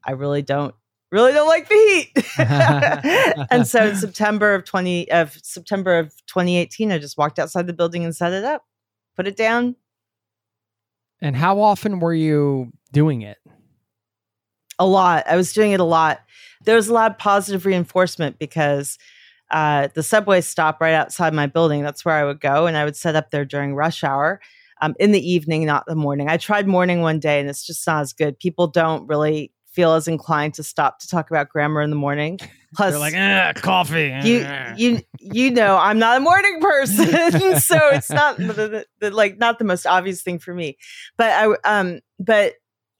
I 0.03 0.11
really 0.11 0.41
don't 0.41 0.73
really 1.11 1.33
don't 1.33 1.47
like 1.47 1.69
the 1.69 1.75
heat. 1.75 2.25
and 3.51 3.67
so 3.67 3.87
in 3.87 3.95
September 3.97 4.53
of 4.55 4.65
twenty 4.65 5.09
of 5.11 5.33
September 5.43 5.97
of 5.97 6.09
2018, 6.27 6.91
I 6.91 6.97
just 6.97 7.17
walked 7.17 7.39
outside 7.39 7.67
the 7.67 7.73
building 7.73 8.03
and 8.03 8.15
set 8.15 8.33
it 8.33 8.43
up, 8.43 8.65
put 9.15 9.27
it 9.27 9.35
down. 9.35 9.75
And 11.21 11.35
how 11.35 11.59
often 11.59 11.99
were 11.99 12.13
you 12.13 12.71
doing 12.93 13.21
it? 13.21 13.37
A 14.77 14.85
lot. 14.85 15.25
I 15.27 15.35
was 15.35 15.51
doing 15.51 15.73
it 15.73 15.81
a 15.81 15.85
lot. 15.85 16.21
There 16.63 16.75
was 16.75 16.87
a 16.87 16.93
lot 16.93 17.11
of 17.11 17.17
positive 17.17 17.65
reinforcement 17.65 18.39
because 18.39 18.97
uh, 19.51 19.89
the 19.93 20.03
subway 20.03 20.39
stop 20.39 20.79
right 20.79 20.93
outside 20.93 21.33
my 21.33 21.47
building. 21.47 21.83
That's 21.83 22.05
where 22.05 22.15
I 22.15 22.23
would 22.23 22.39
go, 22.39 22.67
and 22.67 22.77
I 22.77 22.85
would 22.85 22.95
set 22.95 23.15
up 23.15 23.31
there 23.31 23.43
during 23.43 23.75
rush 23.75 24.03
hour 24.03 24.39
um, 24.81 24.95
in 24.99 25.11
the 25.11 25.19
evening, 25.31 25.65
not 25.65 25.85
the 25.85 25.95
morning. 25.95 26.29
I 26.29 26.37
tried 26.37 26.67
morning 26.67 27.01
one 27.01 27.19
day, 27.19 27.39
and 27.39 27.49
it's 27.49 27.65
just 27.65 27.85
not 27.85 28.01
as 28.01 28.13
good. 28.13 28.39
People 28.39 28.67
don't 28.67 29.07
really 29.07 29.51
feel 29.71 29.93
as 29.93 30.07
inclined 30.07 30.53
to 30.55 30.63
stop 30.63 30.99
to 30.99 31.07
talk 31.07 31.29
about 31.29 31.49
grammar 31.49 31.81
in 31.81 31.89
the 31.89 31.95
morning. 31.95 32.39
Plus, 32.75 32.91
They're 32.91 32.99
like, 32.99 33.13
eh, 33.15 33.53
coffee. 33.53 34.07
you 34.23 34.39
eh." 34.41 34.73
you 34.77 35.01
you 35.19 35.49
know 35.51 35.75
I'm 35.77 35.97
not 35.99 36.17
a 36.17 36.19
morning 36.19 36.59
person, 36.61 37.05
so 37.59 37.79
it's 37.91 38.09
not 38.11 38.37
the, 38.37 38.45
the, 38.53 38.85
the- 38.99 39.11
like 39.11 39.37
not 39.37 39.57
the 39.59 39.65
most 39.65 39.85
obvious 39.87 40.21
thing 40.21 40.37
for 40.39 40.53
me. 40.53 40.77
But 41.17 41.31
I 41.31 41.79
um 41.81 41.99
but 42.19 42.53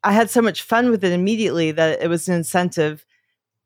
I 0.03 0.11
had 0.13 0.29
so 0.29 0.41
much 0.41 0.61
fun 0.63 0.89
with 0.91 1.03
it 1.03 1.11
immediately 1.11 1.71
that 1.71 2.01
it 2.01 2.07
was 2.07 2.27
an 2.27 2.35
incentive. 2.35 3.05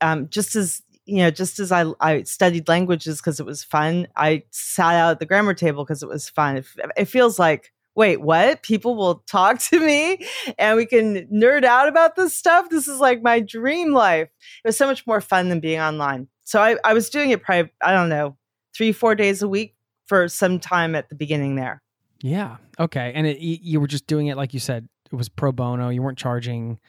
Um, 0.02 0.28
just 0.30 0.56
as 0.56 0.82
you 1.06 1.18
know, 1.18 1.32
just 1.32 1.60
as 1.60 1.72
I 1.72 1.86
I 2.02 2.24
studied 2.24 2.68
languages 2.68 3.22
because 3.22 3.40
it 3.40 3.46
was 3.46 3.64
fun, 3.64 4.08
I 4.16 4.44
sat 4.52 4.96
out 4.96 5.12
at 5.12 5.20
the 5.20 5.26
grammar 5.26 5.54
table 5.54 5.86
because 5.86 6.04
it 6.04 6.10
was 6.10 6.28
fun. 6.30 6.58
It, 6.58 6.66
it 6.98 7.06
feels 7.06 7.40
like. 7.40 7.72
Wait, 7.96 8.22
what? 8.22 8.64
People 8.64 8.96
will 8.96 9.24
talk 9.28 9.60
to 9.60 9.80
me 9.80 10.26
and 10.58 10.78
we 10.78 10.86
can 10.86 11.28
nerd 11.28 11.64
out 11.64 11.88
about 11.88 12.16
this 12.16 12.36
stuff. 12.36 12.70
This 12.70 12.88
is 12.88 13.00
like 13.00 13.22
my 13.22 13.40
dream 13.40 13.92
life 13.92 14.30
it 14.64 14.68
was 14.68 14.78
so 14.78 14.88
much 14.88 15.06
more 15.06 15.22
fun 15.22 15.50
than 15.50 15.60
being 15.60 15.80
online. 15.80 16.28
So 16.44 16.62
I, 16.62 16.78
I 16.84 16.94
was 16.94 17.10
doing 17.10 17.30
it 17.30 17.44
probably, 17.44 17.72
I 17.82 17.94
don't 17.94 18.10
know, 18.10 18.38
three, 18.76 18.92
four 18.92 19.16
days 19.16 19.42
a 19.42 19.48
week 19.48 19.76
for 20.08 20.28
some 20.28 20.60
time 20.60 20.96
at 20.96 21.10
the 21.10 21.16
beginning 21.16 21.56
there. 21.56 21.82
Yeah. 22.22 22.58
Okay. 22.80 23.12
And 23.14 23.28
it, 23.28 23.40
you 23.40 23.80
were 23.80 23.88
just 23.88 24.08
doing 24.08 24.28
it 24.28 24.38
like 24.38 24.54
you 24.54 24.60
said. 24.60 24.88
It 25.12 25.16
was 25.16 25.30
pro 25.30 25.52
bono. 25.52 25.90
You 25.90 26.02
weren't 26.02 26.18
charging. 26.18 26.80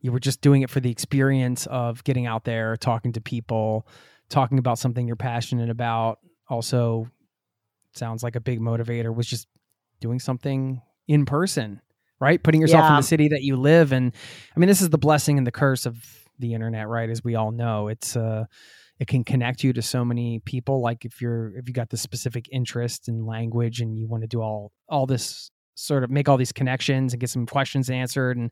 You 0.00 0.12
were 0.12 0.20
just 0.20 0.40
doing 0.40 0.62
it 0.62 0.70
for 0.70 0.80
the 0.80 0.90
experience 0.90 1.66
of 1.66 2.04
getting 2.04 2.26
out 2.26 2.44
there, 2.44 2.76
talking 2.76 3.12
to 3.14 3.20
people, 3.20 3.88
talking 4.28 4.58
about 4.58 4.78
something 4.78 5.06
you're 5.06 5.16
passionate 5.16 5.70
about. 5.70 6.20
Also, 6.48 7.10
sounds 7.92 8.22
like 8.22 8.36
a 8.36 8.40
big 8.40 8.60
motivator 8.60 9.12
was 9.14 9.26
just 9.26 9.48
doing 10.00 10.18
something 10.18 10.82
in 11.08 11.24
person, 11.24 11.80
right? 12.20 12.42
Putting 12.42 12.60
yourself 12.60 12.88
in 12.90 12.96
the 12.96 13.02
city 13.02 13.28
that 13.28 13.42
you 13.42 13.56
live. 13.56 13.92
And 13.92 14.12
I 14.54 14.60
mean, 14.60 14.68
this 14.68 14.82
is 14.82 14.90
the 14.90 14.98
blessing 14.98 15.38
and 15.38 15.46
the 15.46 15.52
curse 15.52 15.86
of 15.86 15.96
the 16.38 16.54
internet, 16.54 16.88
right? 16.88 17.08
As 17.08 17.24
we 17.24 17.34
all 17.34 17.50
know, 17.50 17.88
it's 17.88 18.16
uh, 18.16 18.44
it 18.98 19.08
can 19.08 19.24
connect 19.24 19.62
you 19.62 19.72
to 19.72 19.82
so 19.82 20.04
many 20.04 20.40
people. 20.40 20.80
Like 20.80 21.04
if 21.04 21.20
you're 21.20 21.56
if 21.56 21.68
you 21.68 21.74
got 21.74 21.90
the 21.90 21.96
specific 21.96 22.46
interest 22.50 23.08
in 23.08 23.26
language 23.26 23.80
and 23.80 23.96
you 23.98 24.08
want 24.08 24.22
to 24.22 24.26
do 24.26 24.40
all 24.40 24.72
all 24.88 25.06
this 25.06 25.50
sort 25.76 26.02
of 26.02 26.10
make 26.10 26.28
all 26.28 26.38
these 26.38 26.52
connections 26.52 27.12
and 27.12 27.20
get 27.20 27.28
some 27.28 27.46
questions 27.46 27.90
answered 27.90 28.36
and 28.36 28.50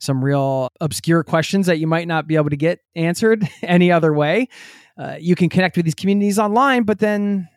some 0.00 0.24
real 0.24 0.68
obscure 0.80 1.22
questions 1.22 1.66
that 1.66 1.78
you 1.78 1.86
might 1.86 2.08
not 2.08 2.26
be 2.26 2.34
able 2.34 2.50
to 2.50 2.56
get 2.56 2.80
answered 2.96 3.48
any 3.62 3.92
other 3.92 4.12
way. 4.12 4.48
Uh, 4.98 5.16
you 5.18 5.34
can 5.34 5.48
connect 5.48 5.76
with 5.76 5.84
these 5.84 5.94
communities 5.94 6.38
online, 6.38 6.82
but 6.82 6.98
then 6.98 7.48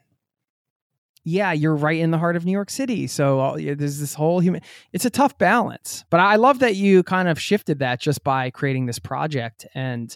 yeah, 1.27 1.51
you're 1.51 1.75
right 1.75 1.99
in 1.99 2.11
the 2.11 2.17
heart 2.17 2.37
of 2.37 2.45
New 2.45 2.53
York 2.53 2.69
City. 2.69 3.05
So 3.05 3.57
yeah, 3.57 3.73
there's 3.73 3.99
this 3.99 4.13
whole 4.13 4.39
human. 4.39 4.61
It's 4.93 5.03
a 5.03 5.09
tough 5.09 5.37
balance, 5.37 6.05
but 6.09 6.21
I 6.21 6.37
love 6.37 6.59
that 6.59 6.77
you 6.77 7.03
kind 7.03 7.27
of 7.27 7.37
shifted 7.37 7.79
that 7.79 7.99
just 7.99 8.23
by 8.23 8.49
creating 8.49 8.85
this 8.85 8.97
project. 8.97 9.67
And 9.75 10.15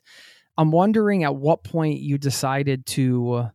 I'm 0.57 0.71
wondering 0.71 1.25
at 1.25 1.35
what 1.35 1.65
point 1.65 1.99
you 1.99 2.17
decided 2.17 2.85
to 2.87 3.49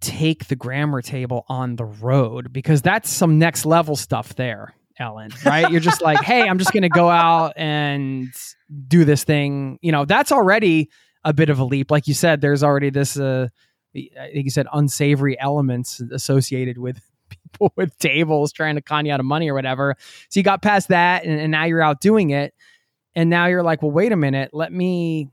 take 0.00 0.46
the 0.46 0.54
grammar 0.54 1.02
table 1.02 1.44
on 1.48 1.74
the 1.74 1.86
road 1.86 2.52
because 2.52 2.82
that's 2.82 3.10
some 3.10 3.40
next 3.40 3.66
level 3.66 3.96
stuff 3.96 4.36
there. 4.36 4.74
Ellen, 5.00 5.30
right? 5.44 5.72
You're 5.72 5.80
just 5.80 6.02
like, 6.02 6.20
hey, 6.20 6.42
I'm 6.42 6.58
just 6.58 6.72
going 6.72 6.84
to 6.84 6.88
go 6.88 7.08
out 7.08 7.54
and 7.56 8.28
do 8.86 9.04
this 9.04 9.24
thing. 9.24 9.78
You 9.82 9.90
know, 9.90 10.04
that's 10.04 10.30
already 10.30 10.88
a 11.24 11.32
bit 11.32 11.50
of 11.50 11.58
a 11.58 11.64
leap. 11.64 11.90
Like 11.90 12.06
you 12.06 12.14
said, 12.14 12.40
there's 12.40 12.62
already 12.62 12.90
this, 12.90 13.18
uh, 13.18 13.48
I 13.94 14.30
think 14.32 14.44
you 14.44 14.50
said 14.50 14.66
unsavory 14.72 15.38
elements 15.38 16.00
associated 16.00 16.78
with 16.78 17.00
people 17.30 17.72
with 17.76 17.96
tables 17.98 18.52
trying 18.52 18.76
to 18.76 18.82
con 18.82 19.06
you 19.06 19.12
out 19.12 19.20
of 19.20 19.26
money 19.26 19.50
or 19.50 19.54
whatever. 19.54 19.96
So 20.28 20.40
you 20.40 20.44
got 20.44 20.62
past 20.62 20.88
that 20.88 21.24
and, 21.24 21.38
and 21.40 21.50
now 21.50 21.64
you're 21.64 21.82
out 21.82 22.00
doing 22.00 22.30
it. 22.30 22.54
And 23.14 23.28
now 23.28 23.46
you're 23.46 23.62
like, 23.62 23.82
well, 23.82 23.90
wait 23.90 24.12
a 24.12 24.16
minute, 24.16 24.50
let 24.52 24.72
me 24.72 25.28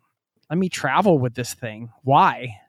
let 0.50 0.58
me 0.58 0.68
travel 0.68 1.20
with 1.20 1.36
this 1.36 1.54
thing. 1.54 1.92
Why? 2.04 2.60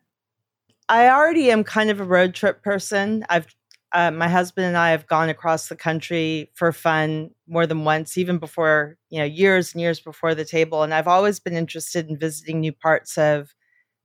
I 0.88 1.08
already 1.08 1.50
am 1.50 1.64
kind 1.64 1.90
of 1.90 2.00
a 2.00 2.04
road 2.04 2.34
trip 2.34 2.62
person. 2.62 3.24
I've 3.28 3.46
uh, 3.92 4.10
my 4.10 4.28
husband 4.28 4.66
and 4.66 4.76
I 4.76 4.90
have 4.90 5.06
gone 5.06 5.28
across 5.28 5.68
the 5.68 5.76
country 5.76 6.50
for 6.54 6.70
fun 6.70 7.30
more 7.48 7.66
than 7.66 7.84
once, 7.84 8.16
even 8.16 8.38
before 8.38 8.96
you 9.08 9.18
know 9.18 9.24
years 9.24 9.72
and 9.72 9.80
years 9.80 10.00
before 10.00 10.34
the 10.34 10.44
table. 10.44 10.82
And 10.82 10.94
I've 10.94 11.08
always 11.08 11.40
been 11.40 11.54
interested 11.54 12.08
in 12.08 12.18
visiting 12.18 12.60
new 12.60 12.72
parts 12.72 13.18
of, 13.18 13.54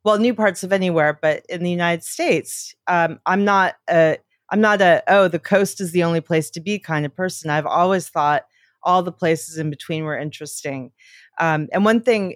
well, 0.06 0.20
new 0.20 0.36
parts 0.36 0.64
of 0.64 0.72
anywhere, 0.72 1.18
but 1.20 1.44
in 1.50 1.64
the 1.64 1.72
United 1.72 2.04
States. 2.04 2.76
Um, 2.88 3.20
I'm 3.26 3.44
not 3.44 3.74
a 3.90 4.18
I'm 4.52 4.62
not 4.62 4.80
a 4.80 5.04
oh 5.08 5.28
the 5.28 5.40
coast 5.40 5.82
is 5.82 5.92
the 5.92 6.04
only 6.04 6.22
place 6.22 6.52
to 6.52 6.62
be 6.62 6.78
kind 6.80 7.06
of 7.06 7.16
person. 7.16 7.50
I've 7.50 7.66
always 7.66 8.08
thought 8.08 8.46
all 8.84 9.02
the 9.02 9.12
places 9.12 9.58
in 9.58 9.72
between 9.72 10.04
were 10.04 10.18
interesting. 10.18 10.92
Um, 11.40 11.68
and 11.74 11.84
one 11.84 12.02
thing, 12.02 12.36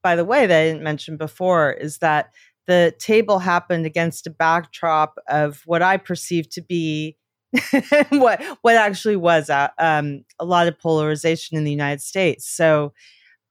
by 0.00 0.14
the 0.14 0.24
way, 0.24 0.46
that 0.46 0.60
I 0.60 0.66
didn't 0.66 0.84
mention 0.84 1.16
before 1.16 1.72
is 1.72 1.98
that 1.98 2.30
the 2.68 2.94
table 3.00 3.40
happened 3.40 3.84
against 3.84 4.28
a 4.28 4.30
backdrop 4.30 5.18
of 5.28 5.62
what 5.66 5.82
I 5.82 5.96
perceived 5.96 6.52
to 6.52 6.62
be 6.62 7.16
what 8.10 8.40
what 8.62 8.76
actually 8.76 9.16
was 9.16 9.48
a, 9.48 9.72
um, 9.78 10.24
a 10.38 10.44
lot 10.44 10.68
of 10.68 10.78
polarization 10.78 11.58
in 11.58 11.64
the 11.64 11.72
United 11.72 12.00
States. 12.00 12.48
So 12.48 12.92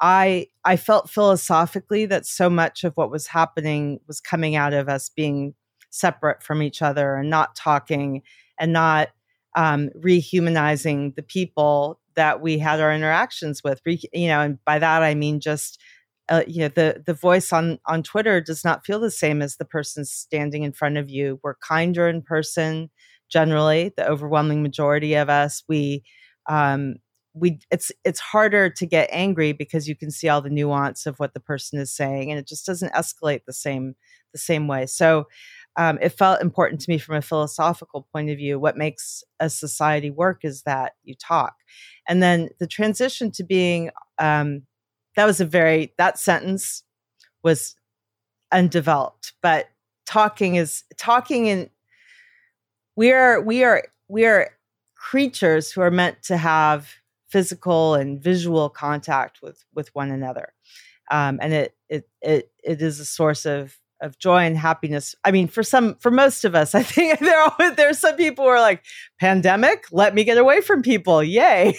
I 0.01 0.47
I 0.63 0.77
felt 0.77 1.09
philosophically 1.09 2.05
that 2.07 2.25
so 2.25 2.49
much 2.49 2.83
of 2.83 2.95
what 2.95 3.11
was 3.11 3.27
happening 3.27 3.99
was 4.07 4.19
coming 4.21 4.55
out 4.55 4.73
of 4.73 4.89
us 4.89 5.09
being 5.09 5.55
separate 5.89 6.43
from 6.43 6.61
each 6.61 6.81
other 6.81 7.15
and 7.15 7.29
not 7.29 7.55
talking 7.55 8.21
and 8.59 8.73
not 8.73 9.09
um, 9.55 9.89
rehumanizing 9.99 11.15
the 11.15 11.23
people 11.23 11.99
that 12.15 12.41
we 12.41 12.59
had 12.59 12.79
our 12.79 12.93
interactions 12.93 13.63
with. 13.63 13.81
Re, 13.85 13.99
you 14.13 14.27
know, 14.27 14.41
and 14.41 14.63
by 14.65 14.79
that 14.79 15.03
I 15.03 15.15
mean 15.15 15.39
just 15.39 15.79
uh, 16.29 16.43
you 16.47 16.61
know 16.61 16.67
the 16.69 17.03
the 17.05 17.13
voice 17.13 17.51
on 17.53 17.79
on 17.87 18.03
Twitter 18.03 18.41
does 18.41 18.63
not 18.63 18.85
feel 18.85 18.99
the 18.99 19.11
same 19.11 19.41
as 19.41 19.55
the 19.57 19.65
person 19.65 20.05
standing 20.05 20.63
in 20.63 20.73
front 20.73 20.97
of 20.97 21.09
you. 21.09 21.39
We're 21.43 21.55
kinder 21.55 22.07
in 22.07 22.21
person 22.21 22.89
generally. 23.29 23.93
The 23.97 24.07
overwhelming 24.07 24.61
majority 24.61 25.15
of 25.15 25.29
us 25.29 25.63
we 25.67 26.03
um, 26.47 26.95
we 27.39 27.59
it's 27.71 27.91
it's 28.03 28.19
harder 28.19 28.69
to 28.69 28.85
get 28.85 29.09
angry 29.11 29.51
because 29.51 29.87
you 29.87 29.95
can 29.95 30.11
see 30.11 30.29
all 30.29 30.41
the 30.41 30.49
nuance 30.49 31.05
of 31.05 31.19
what 31.19 31.33
the 31.33 31.39
person 31.39 31.79
is 31.79 31.91
saying, 31.91 32.31
and 32.31 32.39
it 32.39 32.47
just 32.47 32.65
doesn't 32.65 32.93
escalate 32.93 33.45
the 33.45 33.53
same 33.53 33.95
the 34.33 34.39
same 34.39 34.67
way. 34.67 34.85
So. 34.85 35.27
Um, 35.79 35.99
it 36.01 36.09
felt 36.09 36.41
important 36.41 36.81
to 36.81 36.89
me 36.89 36.97
from 36.97 37.17
a 37.17 37.21
philosophical 37.21 38.07
point 38.11 38.31
of 38.31 38.37
view. 38.37 38.57
What 38.57 38.77
makes 38.77 39.23
a 39.39 39.47
society 39.47 40.09
work 40.09 40.39
is 40.43 40.63
that 40.63 40.93
you 41.03 41.13
talk, 41.13 41.53
and 42.09 42.23
then 42.23 42.49
the 42.59 42.65
transition 42.65 43.29
to 43.33 43.43
being 43.43 43.91
um, 44.17 44.63
that 45.17 45.25
was 45.25 45.41
a 45.41 45.45
very 45.45 45.93
that 45.97 46.17
sentence 46.17 46.83
was 47.43 47.75
undeveloped 48.53 49.33
but 49.41 49.67
talking 50.05 50.55
is 50.55 50.83
talking 50.97 51.49
and 51.49 51.69
we 52.95 53.11
are 53.11 53.41
we 53.41 53.63
are 53.63 53.83
we 54.07 54.25
are 54.25 54.51
creatures 54.95 55.71
who 55.71 55.81
are 55.81 55.91
meant 55.91 56.23
to 56.23 56.37
have 56.37 56.89
physical 57.29 57.95
and 57.95 58.21
visual 58.21 58.69
contact 58.69 59.39
with 59.41 59.63
with 59.73 59.89
one 59.93 60.11
another 60.11 60.53
um, 61.11 61.39
and 61.41 61.53
it 61.53 61.75
it 61.89 62.09
it 62.21 62.51
it 62.63 62.81
is 62.81 62.99
a 62.99 63.05
source 63.05 63.45
of 63.45 63.77
of 64.01 64.19
joy 64.19 64.45
and 64.45 64.57
happiness. 64.57 65.15
I 65.23 65.31
mean, 65.31 65.47
for 65.47 65.63
some, 65.63 65.95
for 65.95 66.11
most 66.11 66.45
of 66.45 66.55
us, 66.55 66.75
I 66.75 66.83
think 66.83 67.19
there 67.19 67.41
are 67.41 67.75
there's 67.75 67.99
some 67.99 68.15
people 68.15 68.45
who 68.45 68.51
are 68.51 68.61
like, 68.61 68.83
pandemic, 69.19 69.85
let 69.91 70.13
me 70.13 70.23
get 70.23 70.37
away 70.37 70.61
from 70.61 70.81
people, 70.81 71.23
yay! 71.23 71.77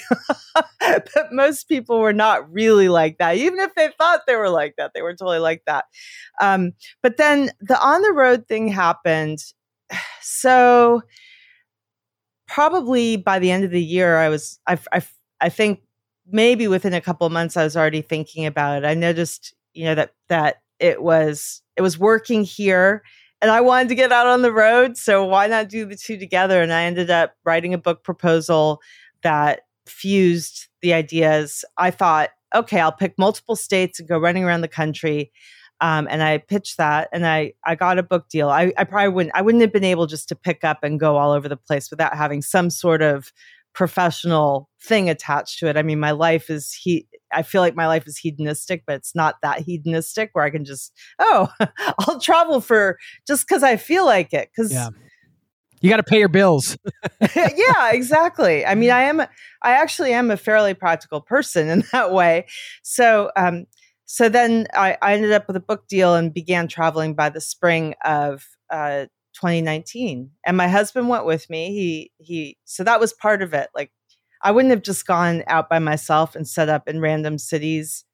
but 0.80 1.32
most 1.32 1.68
people 1.68 2.00
were 2.00 2.12
not 2.12 2.50
really 2.52 2.88
like 2.88 3.18
that, 3.18 3.36
even 3.36 3.58
if 3.60 3.74
they 3.74 3.90
thought 3.98 4.22
they 4.26 4.36
were 4.36 4.50
like 4.50 4.74
that. 4.78 4.92
They 4.94 5.02
were 5.02 5.14
totally 5.14 5.38
like 5.38 5.62
that. 5.66 5.84
Um, 6.40 6.72
but 7.02 7.16
then 7.16 7.50
the 7.60 7.80
on 7.80 8.02
the 8.02 8.12
road 8.12 8.46
thing 8.46 8.68
happened. 8.68 9.38
So 10.20 11.00
probably 12.46 13.16
by 13.16 13.38
the 13.38 13.50
end 13.50 13.64
of 13.64 13.70
the 13.70 13.82
year, 13.82 14.18
I 14.18 14.28
was, 14.28 14.60
I, 14.66 14.78
I, 14.92 15.02
I 15.40 15.48
think 15.48 15.80
maybe 16.30 16.68
within 16.68 16.94
a 16.94 17.00
couple 17.00 17.26
of 17.26 17.32
months, 17.32 17.56
I 17.56 17.64
was 17.64 17.76
already 17.76 18.02
thinking 18.02 18.46
about 18.46 18.82
it. 18.82 18.86
I 18.86 18.94
noticed, 18.94 19.54
you 19.72 19.84
know, 19.84 19.94
that 19.94 20.14
that 20.28 20.62
it 20.78 21.02
was 21.02 21.62
it 21.76 21.82
was 21.82 21.98
working 21.98 22.44
here 22.44 23.02
and 23.40 23.50
I 23.50 23.60
wanted 23.60 23.88
to 23.88 23.94
get 23.94 24.12
out 24.12 24.26
on 24.26 24.42
the 24.42 24.52
road. 24.52 24.96
So 24.96 25.24
why 25.24 25.46
not 25.46 25.68
do 25.68 25.86
the 25.86 25.96
two 25.96 26.18
together? 26.18 26.60
And 26.60 26.72
I 26.72 26.84
ended 26.84 27.10
up 27.10 27.34
writing 27.44 27.72
a 27.72 27.78
book 27.78 28.02
proposal 28.02 28.80
that 29.22 29.60
fused 29.86 30.66
the 30.82 30.92
ideas. 30.92 31.64
I 31.76 31.90
thought, 31.90 32.30
okay, 32.54 32.80
I'll 32.80 32.92
pick 32.92 33.16
multiple 33.18 33.56
states 33.56 34.00
and 34.00 34.08
go 34.08 34.18
running 34.18 34.44
around 34.44 34.62
the 34.62 34.68
country. 34.68 35.30
Um, 35.80 36.08
and 36.10 36.24
I 36.24 36.38
pitched 36.38 36.78
that 36.78 37.08
and 37.12 37.24
I, 37.24 37.52
I 37.64 37.76
got 37.76 37.98
a 37.98 38.02
book 38.02 38.28
deal. 38.28 38.48
I, 38.48 38.72
I 38.76 38.82
probably 38.82 39.10
wouldn't, 39.10 39.36
I 39.36 39.42
wouldn't 39.42 39.62
have 39.62 39.72
been 39.72 39.84
able 39.84 40.06
just 40.06 40.28
to 40.30 40.34
pick 40.34 40.64
up 40.64 40.82
and 40.82 40.98
go 40.98 41.16
all 41.16 41.30
over 41.30 41.48
the 41.48 41.56
place 41.56 41.90
without 41.90 42.16
having 42.16 42.42
some 42.42 42.70
sort 42.70 43.00
of 43.00 43.32
professional 43.78 44.68
thing 44.82 45.08
attached 45.08 45.60
to 45.60 45.68
it. 45.68 45.76
I 45.76 45.82
mean, 45.82 46.00
my 46.00 46.10
life 46.10 46.50
is 46.50 46.72
he 46.72 47.06
I 47.32 47.44
feel 47.44 47.60
like 47.60 47.76
my 47.76 47.86
life 47.86 48.08
is 48.08 48.18
hedonistic, 48.18 48.82
but 48.88 48.96
it's 48.96 49.14
not 49.14 49.36
that 49.42 49.60
hedonistic 49.60 50.30
where 50.32 50.44
I 50.44 50.50
can 50.50 50.64
just, 50.64 50.92
oh, 51.20 51.48
I'll 52.00 52.18
travel 52.18 52.60
for 52.60 52.98
just 53.24 53.46
because 53.46 53.62
I 53.62 53.76
feel 53.76 54.04
like 54.04 54.32
it. 54.32 54.50
Because 54.50 54.72
yeah. 54.72 54.88
you 55.80 55.90
got 55.90 55.98
to 55.98 56.02
pay 56.02 56.18
your 56.18 56.28
bills. 56.28 56.76
yeah, 57.36 57.92
exactly. 57.92 58.66
I 58.66 58.74
mean, 58.74 58.90
I 58.90 59.02
am, 59.02 59.20
I 59.20 59.70
actually 59.70 60.12
am 60.12 60.32
a 60.32 60.36
fairly 60.36 60.74
practical 60.74 61.20
person 61.20 61.68
in 61.68 61.84
that 61.92 62.12
way. 62.12 62.46
So, 62.82 63.30
um, 63.36 63.66
so 64.06 64.28
then 64.28 64.66
I, 64.74 64.96
I 65.00 65.14
ended 65.14 65.30
up 65.30 65.46
with 65.46 65.54
a 65.54 65.60
book 65.60 65.86
deal 65.86 66.16
and 66.16 66.34
began 66.34 66.66
traveling 66.66 67.14
by 67.14 67.28
the 67.28 67.40
spring 67.40 67.94
of 68.04 68.44
uh, 68.70 69.06
2019. 69.40 70.30
And 70.44 70.56
my 70.56 70.68
husband 70.68 71.08
went 71.08 71.24
with 71.24 71.48
me. 71.48 71.72
He 71.72 72.12
he 72.18 72.58
so 72.64 72.84
that 72.84 73.00
was 73.00 73.12
part 73.12 73.42
of 73.42 73.54
it. 73.54 73.68
Like 73.74 73.90
I 74.42 74.50
wouldn't 74.50 74.70
have 74.70 74.82
just 74.82 75.06
gone 75.06 75.44
out 75.46 75.68
by 75.68 75.78
myself 75.78 76.34
and 76.34 76.46
set 76.46 76.68
up 76.68 76.88
in 76.88 77.00
random 77.00 77.38
cities 77.38 78.04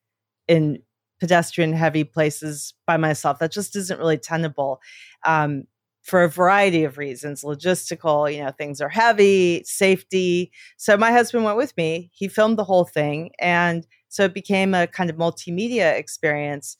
in 0.48 0.82
pedestrian 1.20 1.72
heavy 1.72 2.04
places 2.04 2.74
by 2.86 2.96
myself. 2.96 3.38
That 3.38 3.52
just 3.52 3.76
isn't 3.76 3.98
really 3.98 4.18
tenable. 4.18 4.80
Um, 5.24 5.64
for 6.02 6.22
a 6.22 6.28
variety 6.28 6.84
of 6.84 6.98
reasons 6.98 7.42
logistical 7.42 8.30
you 8.30 8.44
know 8.44 8.50
things 8.50 8.78
are 8.82 8.90
heavy 8.90 9.62
safety 9.64 10.52
so 10.76 10.98
my 10.98 11.10
husband 11.10 11.44
went 11.44 11.56
with 11.56 11.74
me 11.78 12.10
he 12.12 12.28
filmed 12.28 12.58
the 12.58 12.64
whole 12.64 12.84
thing 12.84 13.30
and 13.40 13.86
so 14.10 14.24
it 14.24 14.34
became 14.34 14.74
a 14.74 14.86
kind 14.86 15.08
of 15.08 15.16
multimedia 15.16 15.98
experience 15.98 16.76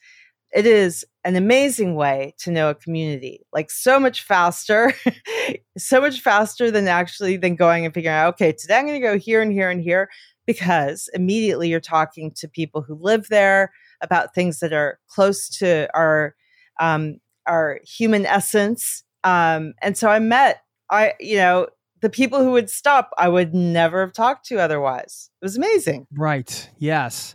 it 0.54 0.66
is 0.66 1.04
an 1.24 1.36
amazing 1.36 1.96
way 1.96 2.34
to 2.38 2.50
know 2.50 2.70
a 2.70 2.74
community 2.74 3.40
like 3.52 3.70
so 3.70 3.98
much 3.98 4.22
faster 4.22 4.94
so 5.78 6.00
much 6.00 6.20
faster 6.20 6.70
than 6.70 6.88
actually 6.88 7.36
than 7.36 7.56
going 7.56 7.84
and 7.84 7.92
figuring 7.92 8.16
out 8.16 8.34
okay 8.34 8.52
today 8.52 8.76
i'm 8.76 8.86
going 8.86 9.00
to 9.00 9.06
go 9.06 9.18
here 9.18 9.42
and 9.42 9.52
here 9.52 9.70
and 9.70 9.82
here 9.82 10.08
because 10.46 11.08
immediately 11.14 11.68
you're 11.68 11.80
talking 11.80 12.30
to 12.36 12.48
people 12.48 12.82
who 12.82 12.94
live 12.94 13.28
there 13.28 13.72
about 14.00 14.34
things 14.34 14.60
that 14.60 14.72
are 14.72 14.98
close 15.08 15.48
to 15.48 15.88
our 15.94 16.34
um, 16.80 17.18
our 17.46 17.80
human 17.84 18.26
essence. 18.26 19.04
Um, 19.22 19.74
and 19.80 19.96
so 19.96 20.08
i 20.08 20.18
met 20.18 20.62
i 20.90 21.14
you 21.18 21.36
know 21.36 21.66
the 22.02 22.10
people 22.10 22.44
who 22.44 22.50
would 22.52 22.68
stop 22.68 23.10
i 23.16 23.26
would 23.26 23.54
never 23.54 24.04
have 24.04 24.12
talked 24.12 24.46
to 24.46 24.58
otherwise. 24.58 25.30
It 25.40 25.44
was 25.44 25.56
amazing. 25.56 26.06
Right. 26.12 26.70
Yes. 26.78 27.34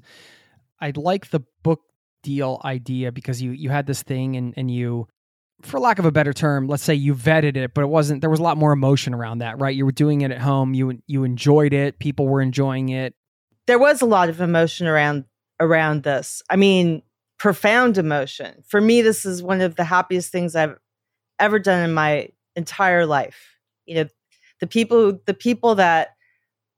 I'd 0.80 0.98
like 0.98 1.32
the 1.32 1.42
book 1.64 1.82
deal 2.24 2.62
idea 2.66 3.12
because 3.12 3.42
you 3.42 3.52
you 3.52 3.70
had 3.70 3.86
this 3.86 4.04
thing 4.04 4.36
and 4.36 4.54
and 4.58 4.70
you 4.70 5.08
for 5.62 5.80
lack 5.80 6.00
of 6.00 6.06
a 6.06 6.12
better 6.12 6.34
term 6.34 6.68
let's 6.68 6.84
say 6.84 6.94
you 6.94 7.14
vetted 7.14 7.56
it 7.56 7.74
but 7.74 7.82
it 7.82 7.88
wasn't 7.88 8.22
there 8.22 8.30
was 8.30 8.40
a 8.40 8.44
lot 8.44 8.58
more 8.58 8.72
emotion 8.72 9.14
around 9.14 9.40
that 9.40 9.60
right? 9.60 9.76
You 9.76 9.86
were 9.86 9.92
doing 9.92 10.22
it 10.22 10.32
at 10.32 10.40
home 10.40 10.74
you 10.74 11.00
you 11.08 11.24
enjoyed 11.24 11.74
it 11.74 12.00
people 12.00 12.28
were 12.28 12.42
enjoying 12.42 12.90
it. 12.90 13.14
There 13.68 13.80
was 13.80 14.02
a 14.02 14.06
lot 14.06 14.30
of 14.30 14.42
emotion 14.42 14.88
around 14.88 15.26
around 15.60 16.04
this. 16.04 16.42
I 16.50 16.56
mean 16.56 17.04
profound 17.38 17.98
emotion. 17.98 18.64
For 18.68 18.82
me 18.82 19.02
this 19.02 19.26
is 19.26 19.42
one 19.42 19.62
of 19.62 19.76
the 19.76 19.84
happiest 19.84 20.32
things 20.32 20.56
i've 20.56 20.78
ever 21.40 21.60
done 21.60 21.84
in 21.84 21.94
my 21.94 22.30
entire 22.56 23.06
life. 23.06 23.58
You 23.86 23.96
know 23.96 24.10
the 24.60 24.68
people 24.68 25.20
the 25.26 25.34
people 25.34 25.76
that 25.76 26.16